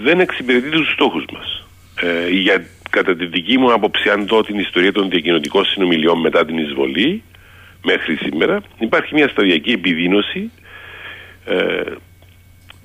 δεν 0.04 0.20
εξυπηρετεί 0.20 0.70
τους 0.70 0.92
στόχους 0.92 1.26
μας. 1.34 1.68
Ε, 2.02 2.30
για, 2.30 2.66
κατά 2.90 3.16
τη 3.16 3.26
δική 3.26 3.58
μου 3.58 3.74
άποψη 3.74 4.10
αν 4.10 4.28
δω 4.28 4.44
την 4.44 4.60
ιστορία 4.60 4.92
των 4.92 5.10
διακοινωτικών 5.10 5.66
συνομιλιών 5.66 6.20
μετά 6.20 6.46
την 6.46 6.58
εισβολή 6.58 7.24
μέχρι 7.84 8.16
σήμερα 8.16 8.62
υπάρχει 8.80 9.14
μια 9.14 9.28
σταδιακή 9.28 9.72
επιδείνωση 9.72 10.52
ε, 11.46 11.82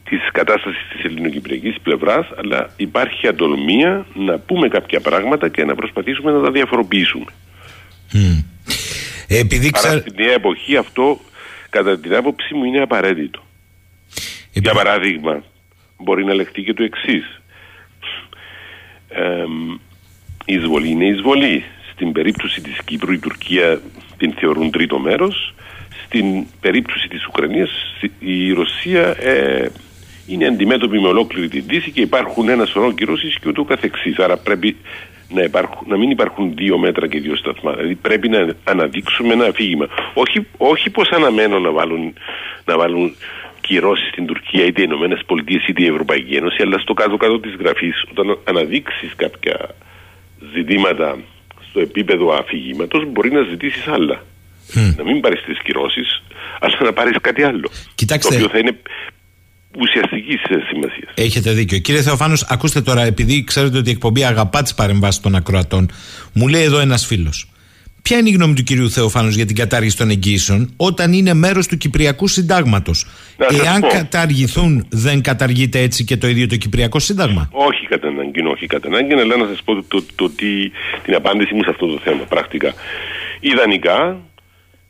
της 0.05 0.21
κατάστασης 0.33 0.83
της 0.93 1.05
ελληνοκυπριακής 1.05 1.77
πλευράς 1.83 2.27
αλλά 2.39 2.71
υπάρχει 2.77 3.27
αντολμία 3.27 4.07
να 4.15 4.39
πούμε 4.39 4.69
κάποια 4.69 5.01
πράγματα 5.01 5.49
και 5.49 5.65
να 5.65 5.75
προσπαθήσουμε 5.75 6.33
να 6.33 6.41
τα 6.41 6.51
διαφοροποιήσουμε. 6.51 7.33
Μμ. 8.13 8.58
Επειδή 9.29 9.71
Άρα 9.75 9.89
ξέ... 9.89 10.01
στην 10.01 10.15
νέα 10.17 10.33
εποχή 10.33 10.77
αυτό 10.77 11.21
κατά 11.71 11.99
την 11.99 12.15
άποψη 12.15 12.55
μου 12.55 12.65
είναι 12.65 12.83
απαραίτητο. 12.83 13.43
Για 14.53 14.73
παράδειγμα, 14.73 15.43
μπορεί 15.99 16.25
να 16.25 16.35
λεχτεί 16.35 16.63
και 16.63 16.75
το 16.75 16.83
εξής. 16.83 17.41
η 20.45 20.55
εισβολή 20.55 20.89
είναι 20.89 21.07
εισβολή. 21.07 21.65
Στην 21.93 22.13
περίπτωση 22.13 22.61
της 22.61 22.79
Κύπρου 22.85 23.13
η 23.13 23.19
Τουρκία 23.19 23.81
την 24.17 24.33
θεωρούν 24.33 24.71
τρίτο 24.71 24.99
μέρος. 24.99 25.55
Στην 26.05 26.47
περίπτωση 26.61 27.09
της 27.09 27.27
Ουκρανίας 27.27 27.71
η 28.19 28.53
Ρωσία 28.53 29.17
ε, 29.21 29.71
είναι 30.27 30.47
αντιμέτωπη 30.47 31.01
με 31.01 31.09
ολόκληρη 31.09 31.49
την 31.49 31.65
Δύση 31.67 31.91
και 31.91 32.01
υπάρχουν 32.01 32.49
ένα 32.49 32.65
σωρό 32.65 32.93
κυρώσεις 32.93 33.39
και 33.39 33.49
ούτω 33.49 33.65
καθεξής. 33.65 34.19
Άρα 34.19 34.37
πρέπει 34.37 34.77
να, 35.29 35.43
υπάρχουν, 35.43 35.87
να 35.89 35.97
μην 35.97 36.11
υπάρχουν 36.11 36.55
δύο 36.55 36.79
μέτρα 36.79 37.07
και 37.09 37.21
δύο 37.21 37.37
σταθμά. 37.37 37.73
Δηλαδή 37.73 37.95
πρέπει 37.95 38.29
να 38.29 38.55
αναδείξουμε 38.65 39.33
ένα 39.33 39.47
αφήγημα. 39.47 39.87
Όχι, 40.15 40.47
όχι 40.57 40.91
πως 40.91 41.09
αναμένω 41.09 41.59
να 41.59 41.71
βάλουν, 41.71 42.15
να 42.65 42.77
βάλουν 42.77 43.17
κυρώσεις 43.61 44.09
στην 44.09 44.27
Τουρκία 44.27 44.65
είτε 44.65 44.81
οι 44.81 44.85
Ηνωμένες 44.89 45.23
Πολιτείες 45.27 45.67
είτε 45.67 45.83
η 45.83 45.87
Ευρωπαϊκή 45.87 46.35
Ένωση, 46.35 46.63
αλλά 46.63 46.79
στο 46.79 46.95
κάτω-κάτω 46.95 47.41
της 47.41 47.55
γραφής, 47.59 48.05
όταν 48.11 48.39
αναδείξεις 48.45 49.15
κάποια 49.17 49.75
ζητήματα 50.55 51.19
στο 51.69 51.81
επίπεδο 51.81 52.33
αφηγήματο, 52.33 53.05
μπορεί 53.05 53.33
να 53.33 53.43
ζητήσεις 53.43 53.89
άλλα. 53.89 54.23
Να 54.97 55.05
μην 55.05 55.21
πάρεις 55.21 55.43
τις 55.43 55.63
κυρώσεις, 55.63 56.23
αλλά 56.61 56.77
να 56.81 56.93
πάρεις 56.93 57.17
κάτι 57.21 57.43
άλλο. 57.43 57.71
Κοιτάξτε. 57.95 58.29
Το 58.29 58.35
οποίο 58.35 58.49
θα 58.49 58.59
είναι 58.59 58.79
ουσιαστικής 59.81 60.41
σημασίας. 60.71 61.13
Έχετε 61.15 61.53
δίκιο. 61.53 61.79
Κύριε 61.79 62.03
Θεοφάνου, 62.03 62.35
ακούστε 62.49 62.81
τώρα, 62.81 63.03
επειδή 63.03 63.45
ξέρετε 63.45 63.79
ότι 63.79 63.89
η 63.89 63.93
εκπομπή 63.93 64.25
αγαπά 64.25 64.63
τις 64.63 64.75
παρεμβάσεις 64.75 65.21
των 65.21 65.35
ακροατών, 65.35 65.91
μου 66.33 66.49
λέει 66.49 66.63
εδώ 66.63 66.79
ένας 66.79 67.07
φίλος. 67.07 67.51
Ποια 68.03 68.19
είναι 68.19 68.29
η 68.29 68.33
γνώμη 68.33 68.55
του 68.55 68.63
κυρίου 68.63 68.91
Θεοφάνους 68.91 69.35
για 69.37 69.47
την 69.47 69.57
κατάργηση 69.57 69.97
των 69.97 70.11
εγγύσεων 70.11 70.73
όταν 70.77 71.13
είναι 71.13 71.35
μέρος 71.35 71.67
του 71.67 71.77
Κυπριακού 71.77 72.27
Συντάγματος; 72.27 73.07
Να 73.37 73.47
σας 73.51 73.67
Εάν 73.67 73.81
πω. 73.81 73.89
καταργηθούν, 73.89 74.87
δεν 74.91 75.23
καταργείται 75.23 75.81
έτσι 75.81 76.05
και 76.05 76.17
το 76.17 76.29
ίδιο 76.29 76.47
το 76.47 76.57
Κυπριακό 76.57 76.99
Σύνταγμα; 76.99 77.49
Όχι 77.53 77.87
κατά 77.87 78.09
ανάγκη, 78.09 78.41
όχι 78.47 78.67
κατά 78.67 78.89
ανάγκη, 78.89 79.13
αλλά 79.13 79.37
να 79.37 79.47
σας 79.47 79.63
πω 79.63 79.75
το, 79.75 79.85
το, 79.89 80.05
το, 80.15 80.31
τι- 80.31 80.71
την 81.05 81.15
απάντησή 81.15 81.55
μου 81.55 81.63
σε 81.63 81.71
αυτό 81.71 81.87
το 81.87 82.01
θέμα 82.05 82.23
πρακτικά. 82.25 82.73
Ιδανικά, 83.41 84.19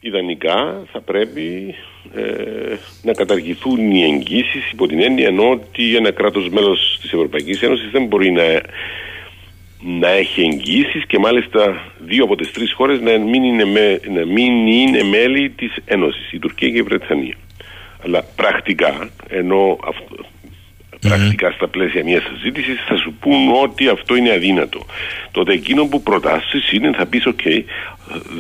ιδανικά 0.01 0.83
θα 0.93 1.01
πρέπει 1.01 1.75
ε, 2.15 2.77
να 3.03 3.13
καταργηθούν 3.13 3.91
οι 3.91 4.03
εγγύσεις 4.03 4.71
υπό 4.73 4.87
την 4.87 5.03
έννοια 5.03 5.31
ότι 5.51 5.97
ένα 5.97 6.11
κράτος 6.11 6.49
μέλος 6.49 6.99
της 7.01 7.13
Ευρωπαϊκής 7.13 7.63
Ένωσης 7.63 7.91
δεν 7.91 8.07
μπορεί 8.07 8.31
να, 8.31 8.43
να 10.01 10.09
έχει 10.09 10.41
εγγύσεις 10.41 11.07
και 11.07 11.19
μάλιστα 11.19 11.93
δύο 11.99 12.25
από 12.25 12.37
τις 12.37 12.51
τρεις 12.51 12.73
χώρες 12.73 13.01
να 13.01 13.19
μην 13.19 13.43
είναι, 13.43 13.65
με, 13.65 14.01
να 14.15 14.27
μην 14.27 14.67
είναι 14.67 15.03
μέλη 15.03 15.51
της 15.51 15.77
Ένωσης, 15.85 16.33
η 16.33 16.39
Τουρκία 16.39 16.69
και 16.69 16.79
η 16.79 16.83
Βρετανία. 16.83 17.37
Αλλά 18.05 18.23
πρακτικά, 18.37 19.11
ενώ 19.29 19.79
αυτό, 19.85 20.27
πρακτικά 21.01 21.51
στα 21.51 21.69
πλαίσια 21.69 22.05
μιας 22.05 22.23
συζήτησης 22.23 22.85
θα 22.89 22.97
σου 22.97 23.13
πούν 23.21 23.53
ότι 23.63 23.89
αυτό 23.89 24.17
είναι 24.17 24.33
αδύνατο. 24.33 24.87
Τότε 25.31 25.53
εκείνο 25.53 25.87
που 25.87 26.03
προτάσεις 26.03 26.73
είναι 26.73 26.93
θα 26.93 27.07
πεις: 27.07 27.25
OK, 27.27 27.63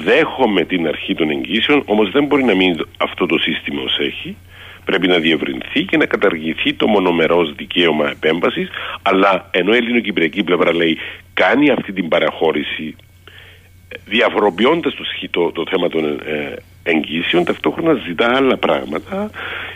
δέχομαι 0.05 0.65
την 0.65 0.87
αρχή 0.87 1.15
των 1.15 1.31
εγγύσεων, 1.31 1.83
όμως 1.87 2.11
δεν 2.11 2.25
μπορεί 2.25 2.45
να 2.45 2.55
μείνει 2.55 2.77
αυτό 2.97 3.27
το 3.27 3.39
σύστημα 3.39 3.83
ως 3.83 3.99
έχει. 3.99 4.37
Πρέπει 4.85 5.09
να 5.09 5.19
διευρυνθεί 5.19 5.83
και 5.85 5.97
να 5.97 6.07
καταργηθεί 6.07 6.75
το 6.75 6.87
μονομερός 6.87 7.55
δικαίωμα 7.55 8.11
επέμβασης. 8.11 8.69
Αλλά 9.03 9.49
ενώ 9.51 9.75
η 9.75 9.77
ελληνοκυπριακή 9.77 10.43
πλευρά 10.43 10.75
λέει 10.75 10.99
κάνει 11.35 11.71
αυτή 11.71 11.93
την 11.93 12.09
παραχώρηση 12.09 12.97
διαφοροποιώντας 14.05 14.95
το, 14.95 15.05
το, 15.31 15.53
το 15.53 15.65
θέμα 15.71 15.89
των 15.89 16.05
ε, 16.05 16.55
εγγύσεων 16.91 17.45
ταυτόχρονα 17.45 17.93
ζητά 18.07 18.37
άλλα 18.37 18.57
πράγματα 18.57 19.31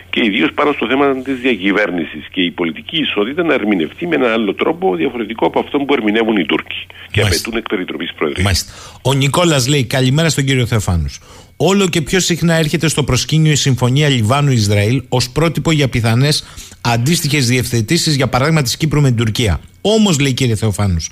και 0.09 0.21
ιδίως 0.23 0.51
πάνω 0.53 0.71
στο 0.71 0.87
θέμα 0.87 1.21
της 1.21 1.39
διακυβέρνησης 1.39 2.27
και 2.31 2.41
η 2.41 2.51
πολιτική 2.51 2.97
ισότητα 2.97 3.43
να 3.43 3.53
ερμηνευτεί 3.53 4.07
με 4.07 4.15
ένα 4.15 4.33
άλλο 4.33 4.53
τρόπο 4.53 4.95
διαφορετικό 4.95 5.45
από 5.45 5.59
αυτό 5.59 5.77
που 5.77 5.93
ερμηνεύουν 5.93 6.37
οι 6.37 6.45
Τούρκοι 6.45 6.85
και 7.11 7.21
Μάλιστα. 7.21 7.25
απαιτούν 7.25 7.57
εκ 7.57 7.67
περιτροπή 7.69 8.09
προεδρία. 8.17 8.51
Ο 9.01 9.13
Νικόλας 9.13 9.67
λέει: 9.67 9.83
Καλημέρα 9.83 10.29
στον 10.29 10.45
κύριο 10.45 10.65
Θεοφάνους. 10.65 11.19
Όλο 11.57 11.87
και 11.87 12.01
πιο 12.01 12.19
συχνά 12.19 12.53
έρχεται 12.53 12.87
στο 12.87 13.03
προσκήνιο 13.03 13.51
η 13.51 13.55
Συμφωνία 13.55 14.09
Λιβάνου-Ισραήλ 14.09 15.03
ως 15.09 15.29
πρότυπο 15.29 15.71
για 15.71 15.87
πιθανές 15.89 16.43
αντίστοιχες 16.81 17.47
διευθετήσεις, 17.47 18.15
για 18.15 18.27
παράδειγμα 18.27 18.61
της 18.61 18.77
Κύπρου 18.77 19.01
με 19.01 19.07
την 19.07 19.17
Τουρκία. 19.17 19.59
Όμως, 19.81 20.19
λέει 20.19 20.33
κύριε 20.33 20.55
Θεοφάνους, 20.55 21.09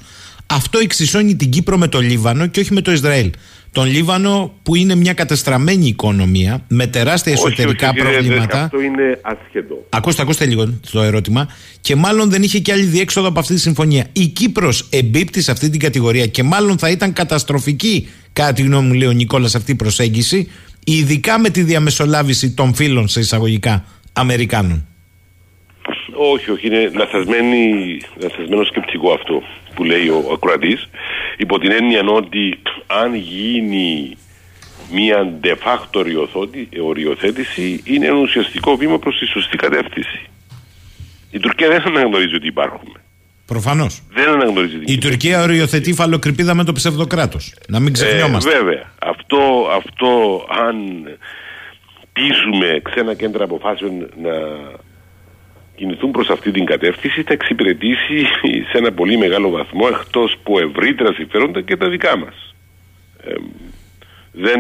αυτό 0.48 0.80
εξισώνει 0.80 1.36
την 1.36 1.50
Κύπρο 1.50 1.78
με 1.78 1.88
το 1.88 2.00
Λίβανο 2.00 2.48
και 2.48 2.60
όχι 2.60 2.74
με 2.74 2.82
το 2.82 2.92
Ισραήλ. 2.92 3.32
Τον 3.72 3.86
Λίβανο 3.86 4.54
που 4.64 4.76
είναι 4.76 4.96
μια 4.96 5.14
κατεστραμμένη 5.14 5.88
οικονομία 5.88 6.66
με 6.68 6.88
τεράστια 6.88 7.32
εσωτερικά 7.32 7.90
όχι, 7.90 8.00
όχι, 8.02 8.12
προβλήματα. 8.12 8.64
αυτό 8.64 8.82
είναι 8.82 9.20
άσχετο. 9.22 9.86
Ακούστε, 9.90 10.22
ακούστε 10.22 10.46
λίγο 10.46 10.80
το 10.92 11.02
ερώτημα. 11.02 11.48
Και 11.82 11.96
μάλλον 11.96 12.30
δεν 12.30 12.44
είχε 12.44 12.60
και 12.60 12.72
άλλη 12.72 12.84
διέξοδο 12.84 13.28
από 13.28 13.40
αυτή 13.40 13.54
τη 13.54 13.60
συμφωνία. 13.60 14.06
Η 14.12 14.28
Κύπρος 14.28 14.88
εμπίπτει 14.90 15.42
σε 15.42 15.52
αυτή 15.52 15.70
την 15.70 15.80
κατηγορία 15.80 16.26
και 16.26 16.44
μάλλον 16.44 16.78
θα 16.78 16.90
ήταν 16.90 17.14
καταστροφική, 17.14 18.10
κατά 18.34 18.54
τη 18.54 18.62
γνώμη 18.62 18.88
μου, 18.88 18.94
λέει 18.94 19.08
ο 19.08 19.12
Νικόλας, 19.12 19.56
αυτή 19.56 19.72
η 19.72 19.76
προσέγγιση, 19.76 20.52
ειδικά 20.86 21.40
με 21.40 21.50
τη 21.50 21.64
διαμεσολάβηση 21.64 22.52
των 22.52 22.74
φίλων 22.74 23.08
σε 23.08 23.20
εισαγωγικά 23.20 23.86
Αμερικάνων. 24.14 24.86
Όχι, 26.16 26.52
όχι, 26.52 26.68
είναι 26.68 26.92
λαθασμένο 26.94 28.64
σκεπτικό 28.64 29.12
αυτό 29.14 29.44
που 29.76 29.84
λέει 29.84 30.08
ο 30.08 30.30
ακροατής 30.34 30.90
υπό 31.38 31.60
την 31.60 31.72
έννοια 31.72 32.04
ότι 32.06 32.60
αν 32.88 33.16
γίνει 33.16 34.18
μια 34.92 35.40
de 35.44 35.56
facto 35.64 36.06
οριοθέτηση 36.82 37.82
είναι 37.86 38.06
ένα 38.06 38.20
ουσιαστικό 38.20 38.76
βήμα 38.76 39.00
προς 39.00 39.18
τη 39.18 39.26
σωστή 39.26 39.58
κατεύθυνση. 39.58 40.30
Η 41.32 41.40
Τουρκία 41.40 41.68
δεν 41.68 41.82
αναγνωρίζει 41.82 42.36
ότι 42.36 42.48
υπάρχουμε. 42.48 43.00
Προφανώς. 43.46 44.04
Δεν 44.14 44.30
αναγνωρίζει 44.30 44.78
Η 44.86 44.98
Τουρκία 44.98 45.42
οριοθετεί 45.42 45.94
φαλοκρηπίδα 45.94 46.54
με 46.54 46.64
το 46.64 46.72
ψευδοκράτος. 46.72 47.56
Να 47.68 47.80
μην 47.80 47.94
ξεχνιόμαστε. 47.94 48.50
Ε, 48.50 48.58
βέβαια. 48.58 48.92
Αυτό, 49.02 49.68
αυτό 49.76 50.08
αν 50.68 50.76
πείσουμε 52.14 52.82
ξένα 52.84 53.14
κέντρα 53.14 53.44
αποφάσεων 53.44 54.10
να 54.22 54.32
κινηθούν 55.82 56.12
προς 56.12 56.30
αυτή 56.30 56.52
την 56.52 56.66
κατεύθυνση 56.66 57.24
θα 57.24 57.34
εξυπηρετήσει 57.34 58.18
σε 58.70 58.78
ένα 58.82 58.92
πολύ 58.92 59.18
μεγάλο 59.18 59.50
βαθμό 59.50 59.86
εκτός 59.94 60.38
που 60.44 60.60
ευρύτερα 60.60 61.14
συμφέροντα 61.14 61.62
και 61.62 61.78
τα 61.78 61.90
δικά 61.90 62.18
μας. 62.18 62.36
Ε, 63.24 63.34
δεν, 64.32 64.60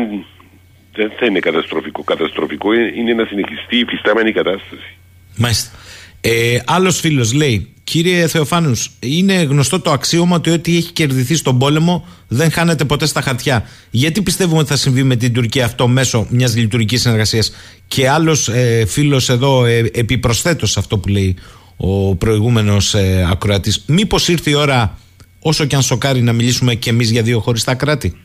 δεν 0.93 1.11
θα 1.17 1.25
είναι 1.25 1.39
καταστροφικό. 1.39 2.03
Καταστροφικό 2.03 2.73
είναι 2.73 3.13
να 3.13 3.25
συνεχιστεί 3.25 3.77
η 3.77 3.85
φυστάμενη 3.85 4.31
κατάσταση. 4.31 4.91
Μάλιστα. 5.37 5.77
Ε, 6.21 6.59
Άλλος 6.65 6.99
φίλος 6.99 7.33
λέει: 7.33 7.73
Κύριε 7.83 8.27
Θεοφάνους, 8.27 8.91
είναι 8.99 9.33
γνωστό 9.33 9.79
το 9.79 9.91
αξίωμα 9.91 10.35
ότι 10.35 10.49
ό,τι 10.49 10.77
έχει 10.77 10.91
κερδιθεί 10.91 11.35
στον 11.35 11.59
πόλεμο 11.59 12.07
δεν 12.27 12.51
χάνεται 12.51 12.85
ποτέ 12.85 13.05
στα 13.05 13.21
χαρτιά. 13.21 13.65
Γιατί 13.89 14.21
πιστεύουμε 14.21 14.59
ότι 14.59 14.69
θα 14.69 14.75
συμβεί 14.75 15.03
με 15.03 15.15
την 15.15 15.33
Τουρκία 15.33 15.65
αυτό 15.65 15.87
μέσω 15.87 16.27
μιας 16.29 16.55
λειτουργικής 16.55 17.01
συνεργασίας; 17.01 17.55
Και 17.87 18.09
άλλος 18.09 18.47
ε, 18.47 18.85
φίλος 18.87 19.29
εδώ 19.29 19.65
ε, 19.65 19.89
επιπροσθέτως 19.93 20.71
σε 20.71 20.79
αυτό 20.79 20.97
που 20.97 21.07
λέει 21.07 21.37
ο 21.77 22.15
προηγούμενος 22.15 22.93
ε, 22.93 23.27
ακροατής, 23.31 23.83
μήπως 23.87 24.27
ήρθε 24.27 24.49
η 24.49 24.53
ώρα, 24.53 24.97
όσο 25.39 25.65
και 25.65 25.75
αν 25.75 25.81
σοκάρει, 25.81 26.21
να 26.21 26.33
μιλήσουμε 26.33 26.75
κι 26.75 26.89
εμείς 26.89 27.11
για 27.11 27.21
δύο 27.21 27.39
χωριστά 27.39 27.75
κράτη; 27.75 28.17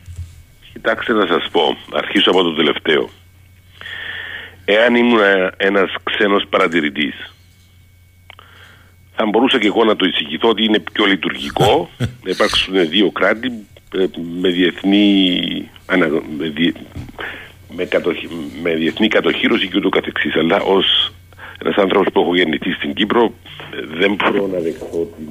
Κοιτάξτε 0.73 1.13
να 1.13 1.25
σας 1.25 1.49
πω, 1.51 1.61
αρχίσω 1.93 2.29
από 2.29 2.43
το 2.43 2.53
τελευταίο. 2.53 3.09
Εάν 4.65 4.95
ήμουν 4.95 5.19
ένας 5.57 5.93
ξένος 6.03 6.43
παρατηρητής 6.49 7.31
θα 9.17 9.25
μπορούσα 9.25 9.59
και 9.59 9.67
εγώ 9.67 9.83
να 9.83 9.95
το 9.95 10.05
εισηγηθώ 10.05 10.49
ότι 10.49 10.63
είναι 10.63 10.79
πιο 10.79 11.05
λειτουργικό 11.05 11.89
να 12.23 12.29
υπάρξουν 12.31 12.89
δύο 12.89 13.11
κράτη 13.11 13.51
ε, 13.93 14.05
με 14.41 14.49
διεθνή, 14.49 15.69
με, 16.37 16.47
διε, 16.47 16.71
με, 17.75 17.85
κατοχ, 17.85 18.15
με 18.61 18.73
διεθνή 18.73 19.07
κατοχήρωση 19.07 19.67
και 19.67 19.77
ούτω 19.77 19.89
καθεξής. 19.89 20.35
Αλλά 20.35 20.59
ως 20.61 21.13
ένας 21.61 21.75
άνθρωπος 21.75 22.11
που 22.13 22.19
έχω 22.21 22.35
γεννηθεί 22.35 22.71
στην 22.71 22.93
Κύπρο 22.93 23.23
ε, 23.23 23.97
δεν 23.97 24.15
μπορώ 24.15 24.47
να 24.47 24.59
δεχθώ 24.59 25.09
την 25.17 25.29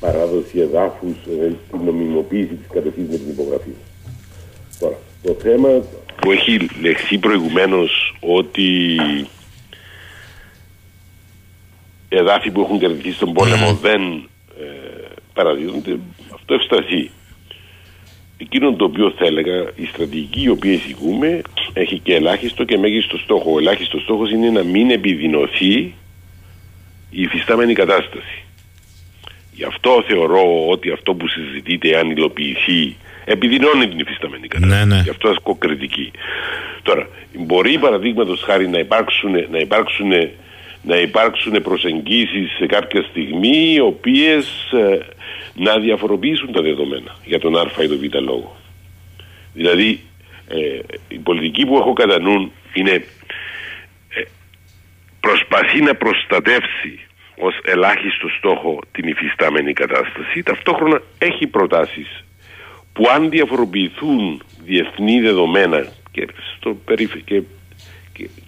παράδοση 0.00 0.58
εδάφους, 0.58 1.16
ε, 1.42 1.52
την 1.70 1.80
νομιμοποίηση 1.84 2.54
της 2.54 2.66
κατοχής 2.72 3.08
με 3.10 3.16
την 3.16 3.28
υπογραφή. 3.28 3.70
Τώρα, 4.78 4.96
το 5.22 5.36
θέμα 5.42 5.68
που 6.20 6.30
έχει 6.30 6.68
λεχθεί 6.80 7.18
προηγουμένως 7.18 8.16
ότι 8.20 8.96
εδάφη 12.18 12.50
που 12.50 12.60
έχουν 12.60 12.78
κερδιθεί 12.78 13.12
στον 13.12 13.32
πόλεμο 13.32 13.72
δεν 13.82 14.02
ε, 14.60 14.64
παραδίδονται, 15.32 15.98
αυτό 16.34 16.54
ευσταθεί. 16.54 17.10
Εκείνο 18.38 18.72
το 18.72 18.84
οποίο 18.84 19.10
θα 19.18 19.24
έλεγα, 19.26 19.70
η 19.74 19.86
στρατηγική 19.86 20.42
η 20.42 20.48
οποία 20.48 20.72
εισηγούμε 20.72 21.42
έχει 21.72 21.98
και 21.98 22.14
ελάχιστο 22.14 22.64
και 22.64 22.78
μέγιστο 22.78 23.18
στόχο. 23.18 23.52
Ο 23.54 23.58
ελάχιστος 23.58 24.02
στόχος 24.02 24.30
είναι 24.30 24.50
να 24.50 24.62
μην 24.62 24.90
επιδεινωθεί 24.90 25.74
η 27.10 27.22
υφιστάμενη 27.22 27.72
κατάσταση. 27.72 28.44
Γι' 29.52 29.64
αυτό 29.64 30.04
θεωρώ 30.06 30.68
ότι 30.68 30.90
αυτό 30.90 31.14
που 31.14 31.28
συζητείτε, 31.28 31.98
αν 31.98 32.10
υλοποιηθεί, 32.10 32.96
επιδεινώνει 33.24 33.88
την 33.88 33.98
υφιστάμενη 33.98 34.48
κατάσταση. 34.48 34.86
Ναι, 34.86 34.94
ναι. 34.94 35.00
Γι' 35.02 35.10
αυτό 35.10 35.28
ασκώ 35.28 35.54
κριτική. 35.54 36.10
Τώρα, 36.82 37.08
μπορεί 37.38 37.78
παραδείγματος 37.78 38.42
χάρη 38.42 38.68
να 38.68 38.78
υπάρξουν, 38.78 39.32
να 39.50 39.58
υπάρξουν 39.58 40.12
να 40.82 40.96
υπάρξουν 40.96 41.62
προσεγγίσεις 41.62 42.50
σε 42.58 42.66
κάποια 42.66 43.02
στιγμή 43.02 43.72
οι 43.72 43.80
οποίες 43.80 44.72
ε, 44.72 44.98
να 45.54 45.78
διαφοροποιήσουν 45.78 46.52
τα 46.52 46.62
δεδομένα 46.62 47.16
για 47.24 47.38
τον 47.38 47.56
α 47.56 47.82
ή 47.82 47.88
τον 47.88 47.98
β 47.98 48.14
λόγο. 48.14 48.56
Δηλαδή 49.54 50.00
ε, 50.48 50.78
η 51.08 51.18
πολιτική 51.18 51.66
που 51.66 51.76
έχω 51.76 51.92
κατά 51.92 52.20
νου 52.20 52.52
είναι 52.72 52.92
ε, 54.08 54.22
προσπαθεί 55.20 55.80
να 55.80 55.94
προστατεύσει 55.94 56.98
ως 57.36 57.58
ελάχιστο 57.64 58.28
στόχο 58.38 58.78
την 58.92 59.08
υφιστάμενη 59.08 59.72
κατάσταση 59.72 60.42
ταυτόχρονα 60.42 61.02
έχει 61.18 61.46
προτάσεις 61.46 62.24
που 62.92 63.08
αν 63.14 63.30
διαφοροποιηθούν 63.30 64.42
διεθνή 64.64 65.20
δεδομένα 65.20 65.86
και, 66.10 66.28
στο, 66.56 66.76
και 67.24 67.42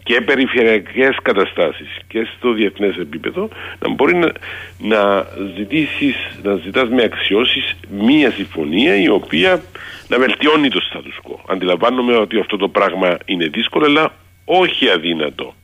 και 0.03 0.21
περιφερειακές 0.21 1.17
καταστάσεις 1.23 1.99
και 2.09 2.27
στο 2.37 2.53
διεθνές 2.53 2.97
επίπεδο 2.97 3.49
να 3.79 3.89
μπορεί 3.91 4.15
να, 4.15 4.33
να 4.79 5.27
ζητήσεις, 5.57 6.15
να 6.43 6.55
ζητάς 6.55 6.89
με 6.89 7.03
αξιώσεις 7.03 7.77
μία 7.91 8.31
συμφωνία 8.31 8.97
η 8.97 9.09
οποία 9.09 9.63
να 10.09 10.19
βελτιώνει 10.19 10.69
το 10.69 10.81
status 10.91 11.31
quo. 11.31 11.37
Αντιλαμβάνομαι 11.47 12.17
ότι 12.17 12.39
αυτό 12.39 12.57
το 12.57 12.69
πράγμα 12.69 13.19
είναι 13.25 13.47
δύσκολο 13.47 13.85
αλλά 13.85 14.15
όχι 14.45 14.89
αδύνατο. 14.89 15.55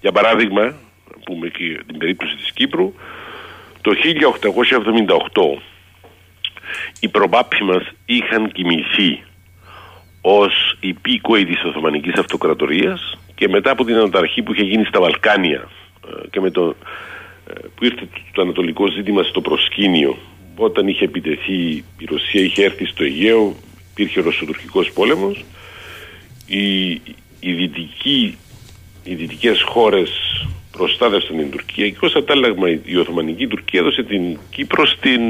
Για 0.00 0.12
παράδειγμα, 0.12 0.74
πούμε 1.24 1.48
και 1.48 1.80
την 1.86 1.98
περίπτωση 1.98 2.36
της 2.36 2.52
Κύπρου, 2.52 2.94
το 3.80 3.92
1878 5.56 5.62
οι 7.00 7.08
προπάποι 7.08 7.64
μας 7.64 7.82
είχαν 8.04 8.52
κοιμηθεί 8.52 9.22
ως 10.20 10.76
υπήκοοι 10.80 11.44
της 11.44 11.64
Οθωμανικής 11.64 12.14
Αυτοκρατορίας 12.14 13.18
και 13.40 13.48
μετά 13.48 13.70
από 13.70 13.84
την 13.84 13.94
αναταρχή 13.94 14.42
που 14.42 14.52
είχε 14.52 14.62
γίνει 14.62 14.84
στα 14.84 15.00
Βαλκάνια 15.00 15.68
ε, 16.08 16.28
και 16.30 16.40
με 16.40 16.50
το, 16.50 16.74
ε, 17.46 17.52
που 17.74 17.84
ήρθε 17.84 18.08
το 18.32 18.42
ανατολικό 18.42 18.86
ζήτημα 18.88 19.22
στο 19.22 19.40
προσκήνιο 19.40 20.18
όταν 20.56 20.88
είχε 20.88 21.04
επιτεθεί 21.04 21.84
η 21.98 22.04
Ρωσία 22.08 22.42
είχε 22.42 22.64
έρθει 22.64 22.86
στο 22.86 23.04
Αιγαίο 23.04 23.56
υπήρχε 23.90 24.20
ο 24.20 24.22
Ρωσοτουρκικός 24.22 24.92
πόλεμος 24.92 25.44
η, 26.46 26.90
η 27.40 27.52
δυτική 27.52 28.38
οι 29.04 29.14
δυτικές 29.14 29.62
χώρες 29.62 30.10
προστάτευσαν 30.70 31.36
την 31.36 31.50
Τουρκία 31.50 31.88
και 31.90 31.98
ως 32.00 32.14
αντάλλαγμα 32.14 32.68
η 32.84 32.96
Οθωμανική 32.96 33.46
Τουρκία 33.46 33.80
έδωσε 33.80 34.02
την 34.02 34.38
Κύπρο 34.50 34.86
στην 34.86 35.20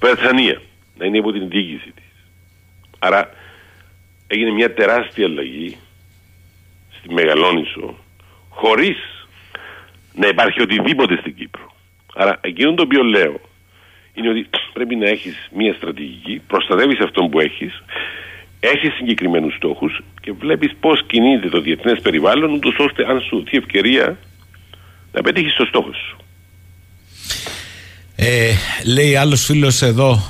Βρετανία 0.00 0.60
να 0.98 1.06
είναι 1.06 1.18
υπό 1.18 1.32
την 1.32 1.48
διοίκηση 1.48 1.92
της. 1.94 2.24
Άρα 2.98 3.30
έγινε 4.26 4.50
μια 4.50 4.74
τεράστια 4.74 5.24
αλλαγή 5.26 5.76
στη 7.08 7.14
Μεγαλόνισο 7.14 7.98
χωρίς 8.48 8.96
να 10.14 10.26
υπάρχει 10.26 10.62
οτιδήποτε 10.62 11.16
στην 11.20 11.34
Κύπρο. 11.34 11.74
Άρα 12.14 12.38
εκείνο 12.40 12.74
το 12.74 12.82
οποίο 12.82 13.02
λέω 13.02 13.40
είναι 14.14 14.28
ότι 14.28 14.46
πρέπει 14.72 14.96
να 14.96 15.08
έχεις 15.08 15.48
μια 15.52 15.74
στρατηγική, 15.74 16.42
προστατεύεις 16.46 17.00
αυτόν 17.00 17.30
που 17.30 17.40
έχεις, 17.40 17.82
έχεις 18.60 18.92
συγκεκριμένους 18.94 19.54
στόχους 19.54 20.00
και 20.20 20.32
βλέπεις 20.32 20.72
πώς 20.80 21.04
κινείται 21.06 21.48
το 21.48 21.60
διεθνές 21.60 22.00
περιβάλλον 22.02 22.52
ούτως 22.52 22.76
ώστε 22.78 23.04
αν 23.10 23.20
σου 23.20 23.36
δοθεί 23.36 23.56
ευκαιρία 23.56 24.18
να 25.12 25.22
πετύχεις 25.22 25.54
το 25.54 25.64
στόχο 25.64 25.90
σου. 25.92 26.16
Ε, 28.16 28.52
λέει 28.86 29.16
άλλος 29.16 29.44
φίλος 29.44 29.82
εδώ 29.82 30.20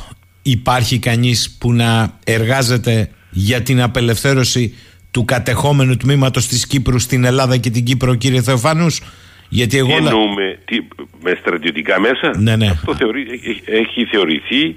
υπάρχει 0.43 0.99
κανείς 0.99 1.57
που 1.61 1.73
να 1.73 2.19
εργάζεται 2.25 3.11
για 3.31 3.63
την 3.63 3.83
απελευθέρωση 3.83 4.75
του 5.11 5.25
κατεχόμενου 5.25 5.97
τμήματος 5.97 6.47
της 6.47 6.67
Κύπρου 6.67 6.99
στην 6.99 7.25
Ελλάδα 7.25 7.57
και 7.57 7.71
την 7.71 7.85
Κύπρο 7.85 8.15
κύριε 8.15 8.43
Θεοφάνους; 8.43 9.03
Γιατί 9.49 9.79
εγώ... 9.79 9.97
εννοούμε 9.97 10.59
τι, 10.65 10.79
με 11.23 11.37
στρατιωτικά 11.41 12.01
μέσα; 12.01 12.39
Ναι, 12.39 12.57
ναι. 12.57 12.67
αυτό 12.67 12.95
θεωρεί, 12.95 13.27
έχει, 13.65 14.05
θεωρηθεί 14.05 14.77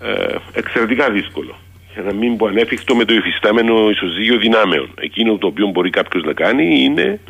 ε, 0.00 0.34
εξαιρετικά 0.52 1.10
δύσκολο. 1.10 1.58
Για 1.92 2.02
να 2.02 2.12
μην 2.12 2.36
πω 2.36 2.46
ανέφικτο 2.46 2.94
με 2.94 3.04
το 3.04 3.14
υφιστάμενο 3.14 3.90
ισοζύγιο 3.90 4.38
δυνάμεων. 4.38 4.90
Εκείνο 5.00 5.36
το 5.36 5.46
οποίο 5.46 5.66
μπορεί 5.66 5.90
κάποιος 5.90 6.22
να 6.22 6.32
κάνει 6.32 6.80
είναι 6.80 7.20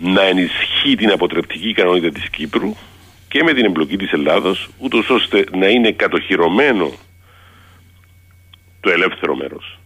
να 0.00 0.22
ενισχύει 0.22 0.94
την 0.94 1.10
αποτρεπτική 1.10 1.68
ικανότητα 1.68 2.10
της 2.10 2.30
Κύπρου 2.30 2.74
και 3.28 3.42
με 3.42 3.52
την 3.52 3.64
εμπλοκή 3.64 3.96
της 3.96 4.12
Ελλάδος 4.12 4.68
ούτως 4.78 5.10
ώστε 5.10 5.44
να 5.56 5.68
είναι 5.68 5.92
κατοχυρωμένο 5.92 6.92
το 8.80 8.90
ελεύθερο 8.90 9.36
μέρος 9.36 9.77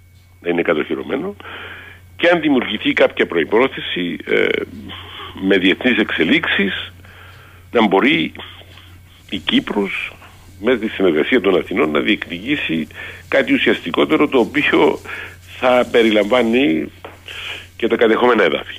να 0.43 0.51
είναι 0.51 0.63
κατοχυρωμένο 0.63 1.37
και 2.17 2.29
αν 2.29 2.41
δημιουργηθεί 2.41 2.93
κάποια 2.93 3.27
προϋπόθεση 3.27 4.17
ε, 4.25 4.47
με 5.43 5.57
διεθνείς 5.59 5.99
εξελίξεις 5.99 6.93
να 7.71 7.87
μπορεί 7.87 8.33
η 9.31 9.39
Κύπρος 9.39 10.13
μέσα 10.61 10.77
στη 10.77 10.89
συνεργασία 10.89 11.41
των 11.41 11.57
Αθηνών 11.57 11.91
να 11.91 12.01
διεκδικήσει 12.01 12.87
κάτι 13.29 13.53
ουσιαστικότερο 13.55 14.29
το 14.29 14.39
οποίο 14.39 15.01
θα 15.59 15.87
περιλαμβάνει 15.91 16.91
και 17.77 17.87
τα 17.87 17.97
κατεχόμενα 17.97 18.43
έδαφη. 18.43 18.77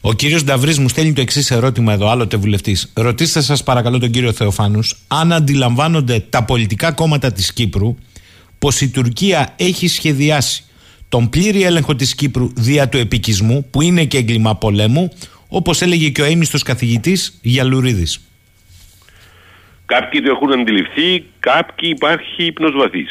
Ο 0.00 0.12
κύριος 0.12 0.44
Νταβρής 0.44 0.78
μου 0.78 0.88
στέλνει 0.88 1.12
το 1.12 1.20
εξής 1.20 1.50
ερώτημα 1.50 1.92
εδώ, 1.92 2.08
άλλοτε 2.08 2.36
βουλευτής. 2.36 2.92
Ρωτήστε 2.94 3.40
σας, 3.40 3.62
παρακαλώ, 3.62 3.98
τον 3.98 4.10
κύριο 4.10 4.32
Θεοφάνους, 4.32 4.96
αν 5.08 5.32
αντιλαμβάνονται 5.32 6.24
τα 6.30 6.44
πολιτικά 6.44 6.92
κόμματα 6.92 7.32
της 7.32 7.52
Κύπρου 7.52 7.96
πως 8.58 8.80
η 8.80 8.88
Τουρκία 8.88 9.54
έχει 9.56 9.88
σχεδιάσει 9.88 10.64
τον 11.08 11.28
πλήρη 11.28 11.62
έλεγχο 11.62 11.94
της 11.94 12.14
Κύπρου 12.14 12.52
δια 12.56 12.88
του 12.88 12.96
επικισμού, 12.96 13.66
που 13.70 13.82
είναι 13.82 14.04
και 14.04 14.16
έγκλημα 14.16 14.56
πολέμου, 14.56 15.12
όπως 15.48 15.82
έλεγε 15.82 16.08
και 16.08 16.22
ο 16.22 16.24
έμιστος 16.24 16.62
καθηγητής 16.62 17.38
Γιαλουρίδης. 17.42 18.20
Κάποιοι 19.86 20.22
το 20.22 20.30
έχουν 20.30 20.52
αντιληφθεί, 20.52 21.24
κάποιοι 21.40 21.90
υπάρχει 21.94 22.44
υπνοσβαθή. 22.44 23.04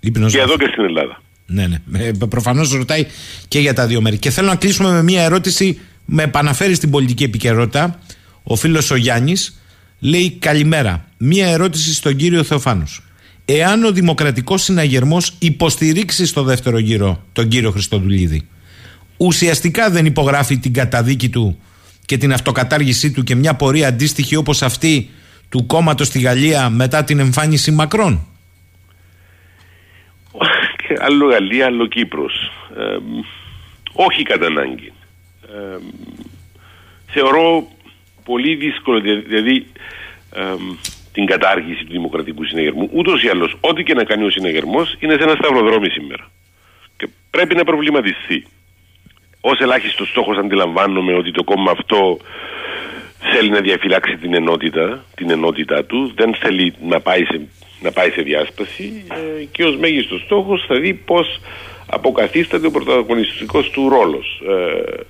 Και 0.00 0.38
εδώ 0.38 0.56
και 0.56 0.68
στην 0.72 0.84
Ελλάδα. 0.84 1.22
Ναι, 1.46 1.66
ναι. 1.66 1.78
Ε, 1.98 2.10
Προφανώς 2.28 2.72
ρωτάει 2.72 3.06
και 3.48 3.58
για 3.58 3.74
τα 3.74 3.86
δύο 3.86 4.00
μέρη. 4.00 4.18
Και 4.18 4.30
θέλω 4.30 4.46
να 4.46 4.56
κλείσουμε 4.56 4.90
με 4.90 5.02
μία 5.02 5.22
ερώτηση 5.22 5.80
με 6.04 6.22
επαναφέρει 6.22 6.74
στην 6.74 6.90
πολιτική 6.90 7.24
επικαιρότητα. 7.24 8.00
Ο 8.42 8.56
φίλος 8.56 8.90
ο 8.90 8.96
Γιάννης 8.96 9.60
λέει: 9.98 10.30
Καλημέρα. 10.30 11.04
Μία 11.16 11.46
ερώτηση 11.48 11.94
στον 11.94 12.16
κύριο 12.16 12.42
Θεοφάνου. 12.42 12.84
Εάν 13.52 13.84
ο 13.84 13.92
Δημοκρατικός 13.92 14.62
Συναγερμός 14.62 15.34
υποστηρίξει 15.38 16.26
στο 16.26 16.42
δεύτερο 16.42 16.78
γύρο 16.78 17.22
τον 17.32 17.48
κύριο 17.48 17.70
Χριστοδουλίδη, 17.70 18.48
ουσιαστικά 19.16 19.90
δεν 19.90 20.06
υπογράφει 20.06 20.58
την 20.58 20.72
καταδίκη 20.72 21.28
του 21.28 21.60
και 22.04 22.16
την 22.16 22.32
αυτοκατάργησή 22.32 23.12
του 23.12 23.22
και 23.22 23.34
μια 23.34 23.54
πορεία 23.54 23.88
αντίστοιχη 23.88 24.36
όπως 24.36 24.62
αυτή 24.62 25.10
του 25.48 25.66
κόμματος 25.66 26.06
στη 26.06 26.20
Γαλλία 26.20 26.70
μετά 26.70 27.04
την 27.04 27.18
εμφάνιση 27.18 27.70
Μακρόν. 27.70 28.26
άλλο 30.98 31.26
Γαλλία, 31.26 31.66
άλλο 31.66 31.86
Κύπρος. 31.86 32.32
Ε, 32.76 32.96
όχι 33.92 34.22
κατά 34.22 34.46
ανάγκη 34.46 34.92
θεωρώ 37.06 37.68
πολύ 38.24 38.54
δύσκολο 38.54 39.00
δηλαδή 39.00 39.66
την 41.12 41.26
κατάργηση 41.26 41.84
του 41.84 41.92
Δημοκρατικού 41.92 42.44
Συνεγερμού. 42.44 42.90
Ούτως 42.92 43.22
ή 43.22 43.28
άλλως, 43.28 43.56
ό,τι 43.60 43.82
και 43.82 43.94
να 43.94 44.04
κάνει 44.04 44.24
ο 44.24 44.30
συνεγερμό 44.30 44.86
είναι 44.98 45.14
σε 45.14 45.22
ένα 45.22 45.34
σταυροδρόμι 45.34 45.90
σήμερα. 45.90 46.30
Και 46.96 47.08
πρέπει 47.30 47.54
να 47.54 47.64
προβληματιστεί. 47.64 48.46
Ω 49.40 49.50
ελάχιστος 49.58 50.08
στόχος, 50.08 50.36
αντιλαμβάνομαι 50.36 51.14
ότι 51.14 51.30
το 51.30 51.44
κόμμα 51.44 51.70
αυτό 51.70 52.18
θέλει 53.18 53.50
να 53.50 53.60
διαφυλάξει 53.60 54.16
την 54.16 54.34
ενότητα, 54.34 55.04
την 55.14 55.30
ενότητά 55.30 55.84
του, 55.84 56.12
δεν 56.14 56.34
θέλει 56.34 56.74
να 56.82 57.00
πάει 57.00 57.24
σε, 57.24 57.40
να 57.80 57.90
πάει 57.92 58.10
σε 58.10 58.22
διάσπαση 58.22 59.04
ε, 59.10 59.44
και 59.44 59.64
ως 59.64 59.76
μέγιστος 59.76 60.20
στόχος 60.20 60.64
θα 60.66 60.80
δει 60.80 60.94
πώς 60.94 61.40
αποκαθίσταται 61.86 62.66
ο 62.66 62.70
πρωταγωνιστικός 62.70 63.70
του 63.70 63.88
ρόλος. 63.88 64.42
Ε, 64.48 65.00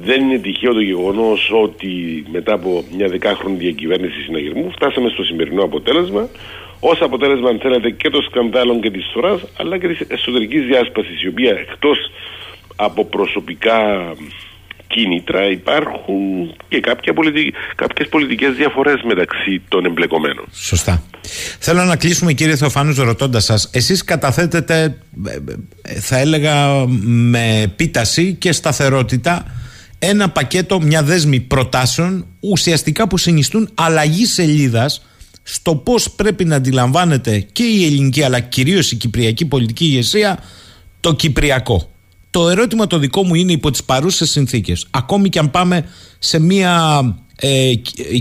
δεν 0.00 0.22
είναι 0.22 0.38
τυχαίο 0.38 0.72
το 0.72 0.80
γεγονός 0.80 1.50
ότι 1.62 2.24
μετά 2.32 2.52
από 2.52 2.84
μια 2.96 3.08
δεκάχρονη 3.08 3.56
διακυβέρνηση 3.56 4.20
συναγερμού 4.20 4.70
φτάσαμε 4.70 5.08
στο 5.08 5.22
σημερινό 5.22 5.62
αποτέλεσμα. 5.62 6.28
Ω 6.80 6.90
αποτέλεσμα, 7.00 7.48
αν 7.48 7.58
θέλετε, 7.58 7.90
και 7.90 8.10
των 8.10 8.22
σκανδάλων 8.22 8.80
και 8.80 8.90
της 8.90 9.06
φθορά, 9.10 9.40
αλλά 9.56 9.78
και 9.78 9.88
της 9.88 10.00
εσωτερικής 10.08 10.64
διάσπασης, 10.66 11.22
η 11.22 11.28
οποία 11.28 11.50
εκτός 11.50 11.98
από 12.76 13.04
προσωπικά 13.04 13.78
κίνητρα 14.86 15.50
υπάρχουν 15.50 16.54
και 16.68 16.80
κάποια 16.80 17.12
πολιτι... 17.12 17.52
κάποιες 17.74 18.08
πολιτικές 18.08 18.54
διαφορές 18.54 19.02
μεταξύ 19.02 19.62
των 19.68 19.84
εμπλεκομένων. 19.84 20.44
Σωστά. 20.52 21.02
Θέλω 21.58 21.82
να 21.82 21.96
κλείσουμε 21.96 22.32
κύριε 22.32 22.56
Θεοφάνους 22.56 22.96
ρωτώντας 22.96 23.44
σας. 23.44 23.70
Εσείς 23.72 24.04
καταθέτετε 24.04 24.96
ε, 25.26 25.38
ε, 25.82 26.00
θα 26.00 26.18
έλεγα 26.18 26.86
με 27.04 27.60
επίταση 27.60 28.34
και 28.34 28.52
σταθερότητα 28.52 29.61
ένα 30.04 30.30
πακέτο, 30.30 30.80
μια 30.80 31.02
δέσμη 31.02 31.40
προτάσεων 31.40 32.26
ουσιαστικά 32.40 33.08
που 33.08 33.18
συνιστούν 33.18 33.68
αλλαγή 33.74 34.26
σελίδας 34.26 35.02
στο 35.42 35.76
πώς 35.76 36.10
πρέπει 36.10 36.44
να 36.44 36.56
αντιλαμβάνεται 36.56 37.46
και 37.52 37.62
η 37.62 37.84
ελληνική 37.84 38.22
αλλά 38.22 38.40
κυρίως 38.40 38.92
η 38.92 38.96
κυπριακή 38.96 39.44
πολιτική 39.44 39.84
ηγεσία 39.84 40.38
το 41.00 41.14
κυπριακό. 41.14 41.90
Το 42.30 42.48
ερώτημα 42.48 42.86
το 42.86 42.98
δικό 42.98 43.24
μου 43.24 43.34
είναι 43.34 43.52
υπό 43.52 43.70
τις 43.70 43.84
παρούσες 43.84 44.30
συνθήκες. 44.30 44.86
Ακόμη 44.90 45.28
και 45.28 45.38
αν 45.38 45.50
πάμε 45.50 45.84
σε 46.18 46.38
μια 46.38 47.02
ε, 47.36 47.74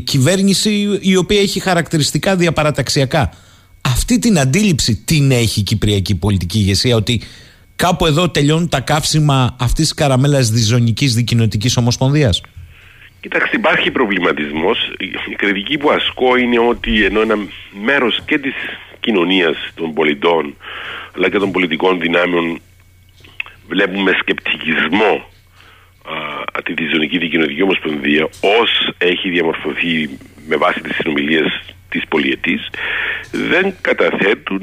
κυβέρνηση 0.04 1.00
η 1.02 1.16
οποία 1.16 1.42
έχει 1.42 1.60
χαρακτηριστικά 1.60 2.36
διαπαραταξιακά. 2.36 3.34
Αυτή 3.82 4.20
την 4.20 4.40
αντίληψη 4.40 4.96
την 4.96 5.32
έχει 5.32 5.60
η 5.60 5.64
κυπριακή 5.64 6.16
πολιτική 6.16 6.58
ηγεσία 6.58 6.96
ότι 6.96 7.22
Κάπου 7.88 8.06
εδώ 8.06 8.30
τελειώνουν 8.30 8.70
τα 8.70 8.80
καύσιμα 8.80 9.56
αυτής 9.60 9.86
της 9.86 9.94
καραμέλας 9.94 10.50
διζωνικής 10.50 11.16
δικοινοτικής 11.16 11.78
ομοσπονδίας. 11.78 12.42
Κοιτάξτε, 13.20 13.58
υπάρχει 13.58 13.92
προβληματισμός. 13.92 14.78
Η 15.32 15.36
κριτική 15.36 15.78
που 15.78 15.90
ασκώ 15.90 16.36
είναι 16.36 16.60
ότι 16.60 17.04
ενώ 17.06 17.22
ένα 17.22 17.36
μέρος 17.84 18.20
και 18.26 18.38
της 18.38 18.54
κοινωνίας 19.00 19.56
των 19.76 19.94
πολιτών 19.94 20.56
αλλά 21.16 21.30
και 21.30 21.38
των 21.38 21.52
πολιτικών 21.52 22.00
δυνάμεων 22.00 22.62
βλέπουν 23.68 24.02
με 24.02 24.12
σκεπτικισμό 24.20 25.14
α, 26.58 26.62
τη 26.64 26.74
διζωνική 26.74 27.18
δικοινοτική 27.18 27.62
ομοσπονδία 27.62 28.30
ως 28.60 28.94
έχει 28.98 29.30
διαμορφωθεί 29.30 30.10
με 30.48 30.56
βάση 30.56 30.82
τις 30.82 30.96
συνομιλίες 30.96 31.62
της 31.90 32.04
πολιετής, 32.08 32.70
δεν 33.32 33.74
καταθέτουν 33.82 34.62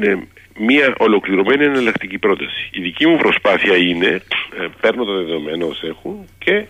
μια 0.59 0.95
ολοκληρωμένη 0.99 1.65
εναλλακτική 1.65 2.19
πρόταση. 2.19 2.71
Η 2.73 2.81
δική 2.81 3.07
μου 3.07 3.17
προσπάθεια 3.17 3.77
είναι, 3.77 4.23
ε, 4.61 4.67
παίρνω 4.81 5.05
τα 5.05 5.13
δεδομένα 5.13 5.65
όσο 5.65 5.87
έχουν 5.87 6.29
και 6.39 6.65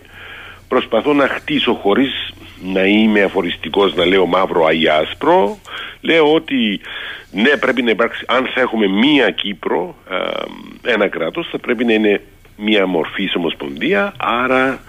προσπαθώ 0.69 1.13
να 1.13 1.29
χτίσω 1.29 1.73
χωρίς 1.73 2.33
να 2.63 2.85
είμαι 2.85 3.23
αφοριστικός 3.23 3.95
να 3.95 4.07
λέω 4.07 4.27
μαύρο 4.27 4.69
ή 4.71 4.89
άσπρο 4.89 5.59
λέω 6.01 6.35
ότι 6.35 6.81
ναι 7.31 7.57
πρέπει 7.57 7.83
να 7.83 7.91
υπάρξει 7.91 8.25
αν 8.29 8.47
θα 8.55 8.61
έχουμε 8.61 8.87
μία 8.87 9.31
Κύπρο 9.31 9.97
ε, 10.11 10.93
ένα 10.93 11.09
κράτος 11.09 11.49
θα 11.51 11.59
πρέπει 11.59 11.85
να 11.85 11.93
είναι 11.93 12.21
μία 12.57 12.87
μορφή 12.87 13.29
ομοσπονδία 13.37 14.15
άρα 14.17 14.81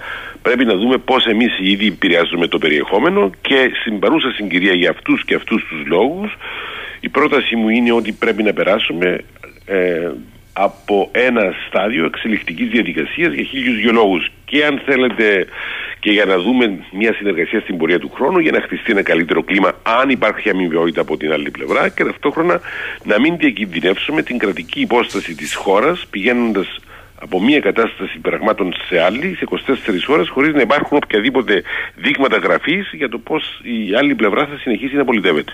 πρέπει 0.41 0.65
να 0.65 0.75
δούμε 0.75 0.97
πώς 0.97 1.25
εμείς 1.25 1.57
ήδη 1.59 1.87
επηρεάζουμε 1.87 2.47
το 2.47 2.57
περιεχόμενο 2.57 3.31
και 3.41 3.71
στην 3.81 3.99
παρούσα 3.99 4.31
συγκυρία 4.31 4.73
για 4.73 4.89
αυτούς 4.89 5.25
και 5.25 5.35
αυτούς 5.35 5.65
τους 5.69 5.85
λόγους 5.85 6.37
η 6.99 7.09
πρόταση 7.09 7.55
μου 7.55 7.69
είναι 7.69 7.91
ότι 7.91 8.11
πρέπει 8.11 8.43
να 8.43 8.53
περάσουμε 8.53 9.23
ε, 9.65 10.11
από 10.53 11.09
ένα 11.11 11.53
στάδιο 11.67 12.05
εξελιχτικής 12.05 12.67
διαδικασίας 12.69 13.33
για 13.33 13.43
χίλιους 13.43 13.77
δυο 13.77 13.91
λόγους. 13.91 14.31
Και 14.45 14.65
αν 14.65 14.81
θέλετε 14.85 15.47
και 15.99 16.11
για 16.11 16.25
να 16.25 16.37
δούμε 16.37 16.79
μια 16.91 17.13
συνεργασία 17.13 17.59
στην 17.59 17.77
πορεία 17.77 17.99
του 17.99 18.11
χρόνου 18.13 18.39
για 18.39 18.51
να 18.51 18.61
χτιστεί 18.61 18.91
ένα 18.91 19.01
καλύτερο 19.01 19.43
κλίμα 19.43 19.71
αν 19.83 20.09
υπάρχει 20.09 20.49
αμοιβαιότητα 20.49 21.01
από 21.01 21.17
την 21.17 21.31
άλλη 21.31 21.51
πλευρά 21.51 21.89
και 21.89 22.03
ταυτόχρονα 22.03 22.59
να 23.03 23.19
μην 23.19 23.37
διακινδυνεύσουμε 23.37 24.21
την 24.21 24.37
κρατική 24.37 24.79
υπόσταση 24.79 25.35
της 25.35 25.55
χώρας 25.55 26.07
πηγαίνοντας 26.09 26.79
από 27.21 27.41
μία 27.41 27.59
κατάσταση 27.59 28.19
πραγμάτων 28.19 28.73
σε 28.87 28.99
άλλη 28.99 29.35
σε 29.35 29.45
24 29.49 29.55
ώρες 30.07 30.29
χωρίς 30.29 30.53
να 30.53 30.61
υπάρχουν 30.61 30.97
οποιαδήποτε 31.03 31.63
δείγματα 31.95 32.37
γραφής 32.37 32.89
για 32.93 33.09
το 33.09 33.17
πώς 33.17 33.43
η 33.63 33.95
άλλη 33.95 34.15
πλευρά 34.15 34.45
θα 34.45 34.57
συνεχίσει 34.57 34.95
να 34.95 35.05
πολιτεύεται. 35.05 35.53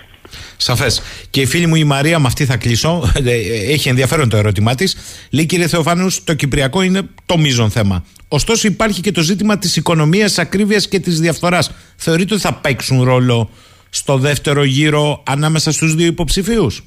Σαφές. 0.56 1.02
Και 1.30 1.40
η 1.40 1.46
φίλη 1.46 1.66
μου 1.66 1.74
η 1.74 1.84
Μαρία, 1.84 2.18
με 2.18 2.26
αυτή 2.26 2.44
θα 2.44 2.56
κλείσω, 2.56 3.12
ε, 3.24 3.72
έχει 3.72 3.88
ενδιαφέρον 3.88 4.28
το 4.28 4.36
ερώτημά 4.36 4.74
της, 4.74 4.96
λέει 5.30 5.46
κύριε 5.46 5.66
Θεοφάνους, 5.66 6.24
το 6.24 6.34
Κυπριακό 6.34 6.82
είναι 6.82 7.02
το 7.26 7.38
μείζον 7.38 7.70
θέμα. 7.70 8.04
Ωστόσο 8.28 8.68
υπάρχει 8.68 9.00
και 9.00 9.12
το 9.12 9.20
ζήτημα 9.20 9.58
της 9.58 9.76
οικονομίας, 9.76 10.38
ακρίβειας 10.38 10.88
και 10.88 10.98
της 10.98 11.20
διαφθοράς. 11.20 11.94
Θεωρείτε 11.96 12.34
ότι 12.34 12.42
θα 12.42 12.54
παίξουν 12.54 13.02
ρόλο 13.02 13.50
στο 13.90 14.16
δεύτερο 14.16 14.64
γύρο 14.64 15.22
ανάμεσα 15.26 15.72
στους 15.72 15.94
δύο 15.94 16.06
υποψηφίους; 16.06 16.82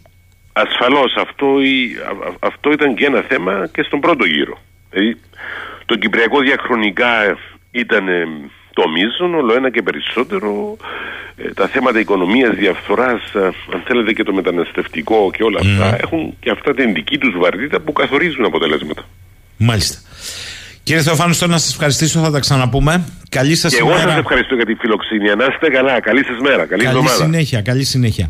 Ασφαλώς 0.54 1.16
αυτό, 1.16 1.48
αυτό 2.40 2.72
ήταν 2.72 2.96
και 2.96 3.06
ένα 3.06 3.22
θέμα 3.22 3.70
και 3.74 3.84
στον 3.84 4.00
πρώτο 4.00 4.26
γύρο. 4.26 4.58
Δηλαδή, 4.90 5.18
το 5.86 5.96
Κυπριακό 5.96 6.40
διαχρονικά 6.40 7.38
ήταν 7.72 8.08
ε, 8.08 8.28
το 8.74 8.90
μείζον, 8.90 9.36
όλο 9.36 9.54
ένα 9.54 9.70
και 9.72 9.82
περισσότερο. 9.82 10.78
Ε, 11.36 11.54
τα 11.54 11.68
θέματα 11.68 12.00
οικονομίας, 12.00 12.56
διαφθοράς, 12.56 13.34
ε, 13.34 13.46
αν 13.74 13.84
θέλετε 13.86 14.14
και 14.14 14.24
το 14.24 14.34
μεταναστευτικό 14.34 15.32
και 15.34 15.44
όλα 15.44 15.60
αυτά, 15.60 15.98
έχουν 16.02 16.38
και 16.40 16.50
αυτά 16.50 16.74
την 16.74 16.94
δική 16.94 17.18
τους 17.18 17.38
βαρύτητα 17.38 17.80
που 17.80 17.94
καθορίζουν 17.94 18.46
αποτελέσματα. 18.46 19.06
Μάλιστα. 19.58 19.98
Κύριε 20.84 21.04
Θεοφάνου, 21.04 21.34
θέλω 21.34 21.52
να 21.52 21.58
σας 21.58 21.72
ευχαριστήσω, 21.72 22.20
θα 22.20 22.32
τα 22.32 22.40
ξαναπούμε. 22.40 23.04
Καλή 23.30 23.56
σας 23.56 23.78
ημέρα. 23.78 23.96
Και 23.96 24.02
εγώ 24.02 24.10
σας 24.10 24.20
ευχαριστώ 24.20 24.56
για 24.56 24.66
τη 24.66 24.74
φιλοξενία. 24.74 25.36
Να 25.36 25.46
είστε 25.46 25.70
καλά. 25.70 26.02
Καλή 26.02 26.26
σας 26.26 26.40
μέρα. 26.40 26.66
Καλή, 26.66 26.84
καλή 26.84 27.08
συνέχεια. 27.08 27.62
Καλή 27.62 27.84
συνέχεια. 27.84 28.30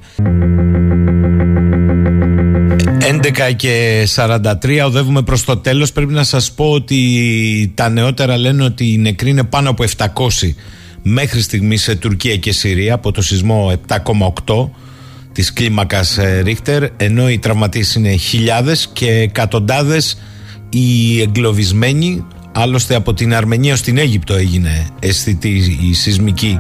11 3.12 3.54
και 3.56 4.08
43 4.16 4.54
οδεύουμε 4.86 5.22
προς 5.22 5.44
το 5.44 5.58
τέλος. 5.58 5.92
Πρέπει 5.92 6.14
να 6.14 6.24
σας 6.24 6.52
πω 6.52 6.72
ότι 6.72 7.72
τα 7.76 7.90
νεότερα 7.90 8.38
λένε 8.38 8.64
ότι 8.64 8.94
οι 8.94 8.98
νεκροί 8.98 9.30
είναι 9.30 9.44
πάνω 9.44 9.70
από 9.70 9.84
700 9.98 10.06
μέχρι 11.02 11.42
στιγμής 11.42 11.82
σε 11.82 11.96
Τουρκία 11.96 12.38
και 12.38 12.52
Συρία 12.52 12.94
από 12.94 13.12
το 13.12 13.22
σεισμό 13.22 13.74
7,8 13.88 14.70
της 15.32 15.54
κλίμακας 15.54 16.18
ε, 16.18 16.42
Ρίχτερ 16.44 16.84
ενώ 16.98 17.30
οι 17.30 17.40
τραυματίες 17.40 17.96
είναι 17.96 18.12
χιλιάδες 18.12 18.90
και 18.94 19.12
εκατοντάδες 19.12 20.18
οι 20.70 21.22
εγκλωβισμένοι. 21.22 22.26
Άλλωστε 22.52 22.96
από 22.96 23.14
την 23.14 23.34
Αρμενία 23.34 23.76
στην 23.76 23.98
Αίγυπτο 23.98 24.34
έγινε 24.34 24.88
αισθητή 25.00 25.78
η 25.90 25.94
σεισμική 25.94 26.60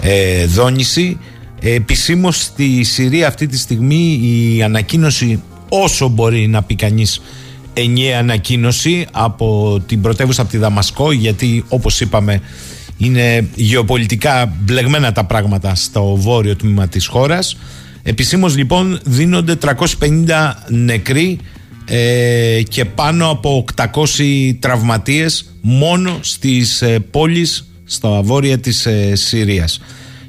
ε, 0.00 0.46
δόνηση. 0.46 1.18
Επισήμως 1.60 2.42
στη 2.42 2.82
Συρία 2.82 3.26
αυτή 3.26 3.46
τη 3.46 3.58
στιγμή 3.58 4.20
η 4.22 4.62
ανακοίνωση 4.62 5.42
όσο 5.82 6.08
μπορεί 6.08 6.46
να 6.46 6.62
πει 6.62 6.74
κανείς 6.74 7.20
ενιαία 7.72 8.18
ανακοίνωση 8.18 9.06
από 9.12 9.80
την 9.86 10.00
πρωτεύουσα 10.00 10.42
από 10.42 10.50
τη 10.50 10.56
Δαμασκό 10.56 11.12
γιατί 11.12 11.64
όπως 11.68 12.00
είπαμε 12.00 12.40
είναι 12.98 13.48
γεωπολιτικά 13.54 14.52
μπλεγμένα 14.60 15.12
τα 15.12 15.24
πράγματα 15.24 15.74
στο 15.74 16.16
βόρειο 16.16 16.56
τμήμα 16.56 16.88
της 16.88 17.06
χώρας. 17.06 17.56
Επισήμως 18.02 18.56
λοιπόν 18.56 19.00
δίνονται 19.04 19.58
350 19.64 19.74
νεκροί 20.68 21.38
ε, 21.84 22.62
και 22.68 22.84
πάνω 22.84 23.30
από 23.30 23.64
800 23.76 24.56
τραυματίες 24.58 25.54
μόνο 25.60 26.18
στις 26.20 26.82
ε, 26.82 26.98
πόλεις 27.10 27.68
στα 27.84 28.22
βόρεια 28.22 28.58
της 28.58 28.86
ε, 28.86 29.14
Συρίας. 29.14 29.80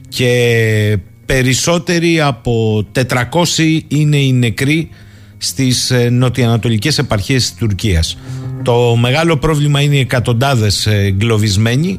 Και 0.10 0.98
περισσότεροι 1.26 2.22
από 2.22 2.86
400 2.96 3.80
είναι 3.88 4.18
οι 4.18 4.34
νεκροί 4.34 4.90
στις 5.38 5.92
ε, 5.92 6.10
νοτιοανατολικές 6.10 6.98
επαρχίες 6.98 7.42
της 7.42 7.54
Τουρκίας. 7.60 8.18
Το 8.64 8.96
μεγάλο 8.96 9.38
πρόβλημα 9.38 9.82
είναι 9.82 9.96
οι 9.96 10.00
εκατοντάδες 10.00 10.86
ε, 10.86 10.96
εγκλωβισμένοι, 10.96 11.98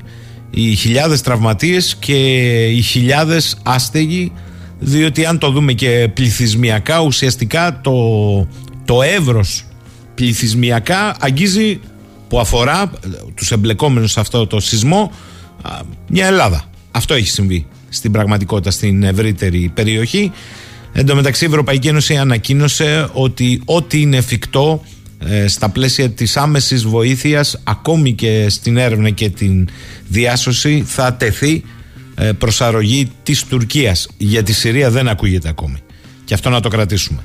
οι 0.50 0.74
χιλιάδες 0.74 1.20
τραυματίες 1.20 1.96
και 1.98 2.14
οι 2.66 2.80
χιλιάδες 2.80 3.56
άστεγοι 3.62 4.32
διότι 4.78 5.24
αν 5.24 5.38
το 5.38 5.50
δούμε 5.50 5.72
και 5.72 6.10
πληθυσμιακά 6.14 7.00
ουσιαστικά 7.00 7.80
το, 7.80 7.92
το 8.84 9.02
εύρος 9.02 9.64
πληθυσμιακά 10.14 11.16
αγγίζει 11.20 11.80
που 12.28 12.40
αφορά 12.40 12.82
ε, 12.82 13.08
τους 13.34 13.50
εμπλεκόμενους 13.50 14.12
σε 14.12 14.20
αυτό 14.20 14.46
το 14.46 14.60
σεισμό 14.60 15.12
μια 16.08 16.26
Ελλάδα. 16.26 16.64
Αυτό 16.90 17.14
έχει 17.14 17.28
συμβεί 17.28 17.66
στην 17.88 18.12
πραγματικότητα 18.12 18.70
στην 18.70 19.02
ευρύτερη 19.02 19.70
περιοχή. 19.74 20.32
Εν 20.98 21.06
τω 21.06 21.14
μεταξύ 21.14 21.44
η 21.44 21.46
Ευρωπαϊκή 21.46 21.88
Ένωση 21.88 22.16
ανακοίνωσε 22.16 23.08
ότι 23.12 23.62
ό,τι 23.64 24.00
είναι 24.00 24.16
εφικτό 24.16 24.82
ε, 25.18 25.48
στα 25.48 25.68
πλαίσια 25.68 26.10
της 26.10 26.36
άμεσης 26.36 26.84
βοήθειας 26.84 27.60
ακόμη 27.64 28.12
και 28.12 28.46
στην 28.48 28.76
έρευνα 28.76 29.10
και 29.10 29.30
την 29.30 29.68
διάσωση 30.08 30.84
θα 30.86 31.14
τεθεί 31.14 31.64
ε, 32.14 32.32
προσαρρογή 32.32 33.10
της 33.22 33.44
Τουρκίας. 33.44 34.08
Για 34.16 34.42
τη 34.42 34.52
Συρία 34.52 34.90
δεν 34.90 35.08
ακούγεται 35.08 35.48
ακόμη. 35.48 35.78
Και 36.24 36.34
αυτό 36.34 36.50
να 36.50 36.60
το 36.60 36.68
κρατήσουμε. 36.68 37.22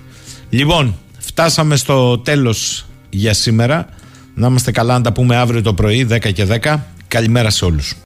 Λοιπόν 0.49 0.97
φτάσαμε 1.17 1.75
στο 1.75 2.17
τέλος 2.17 2.85
για 3.09 3.33
σήμερα. 3.33 3.87
Να 4.35 4.47
είμαστε 4.47 4.71
καλά 4.71 4.93
να 4.93 5.01
τα 5.01 5.11
πούμε 5.13 5.35
αύριο 5.35 5.61
το 5.61 5.73
πρωί 5.73 6.07
10 6.11 6.33
και 6.33 6.47
10 6.61 6.79
καλημέρα 7.07 7.49
σε 7.49 7.65
όλους 7.65 7.95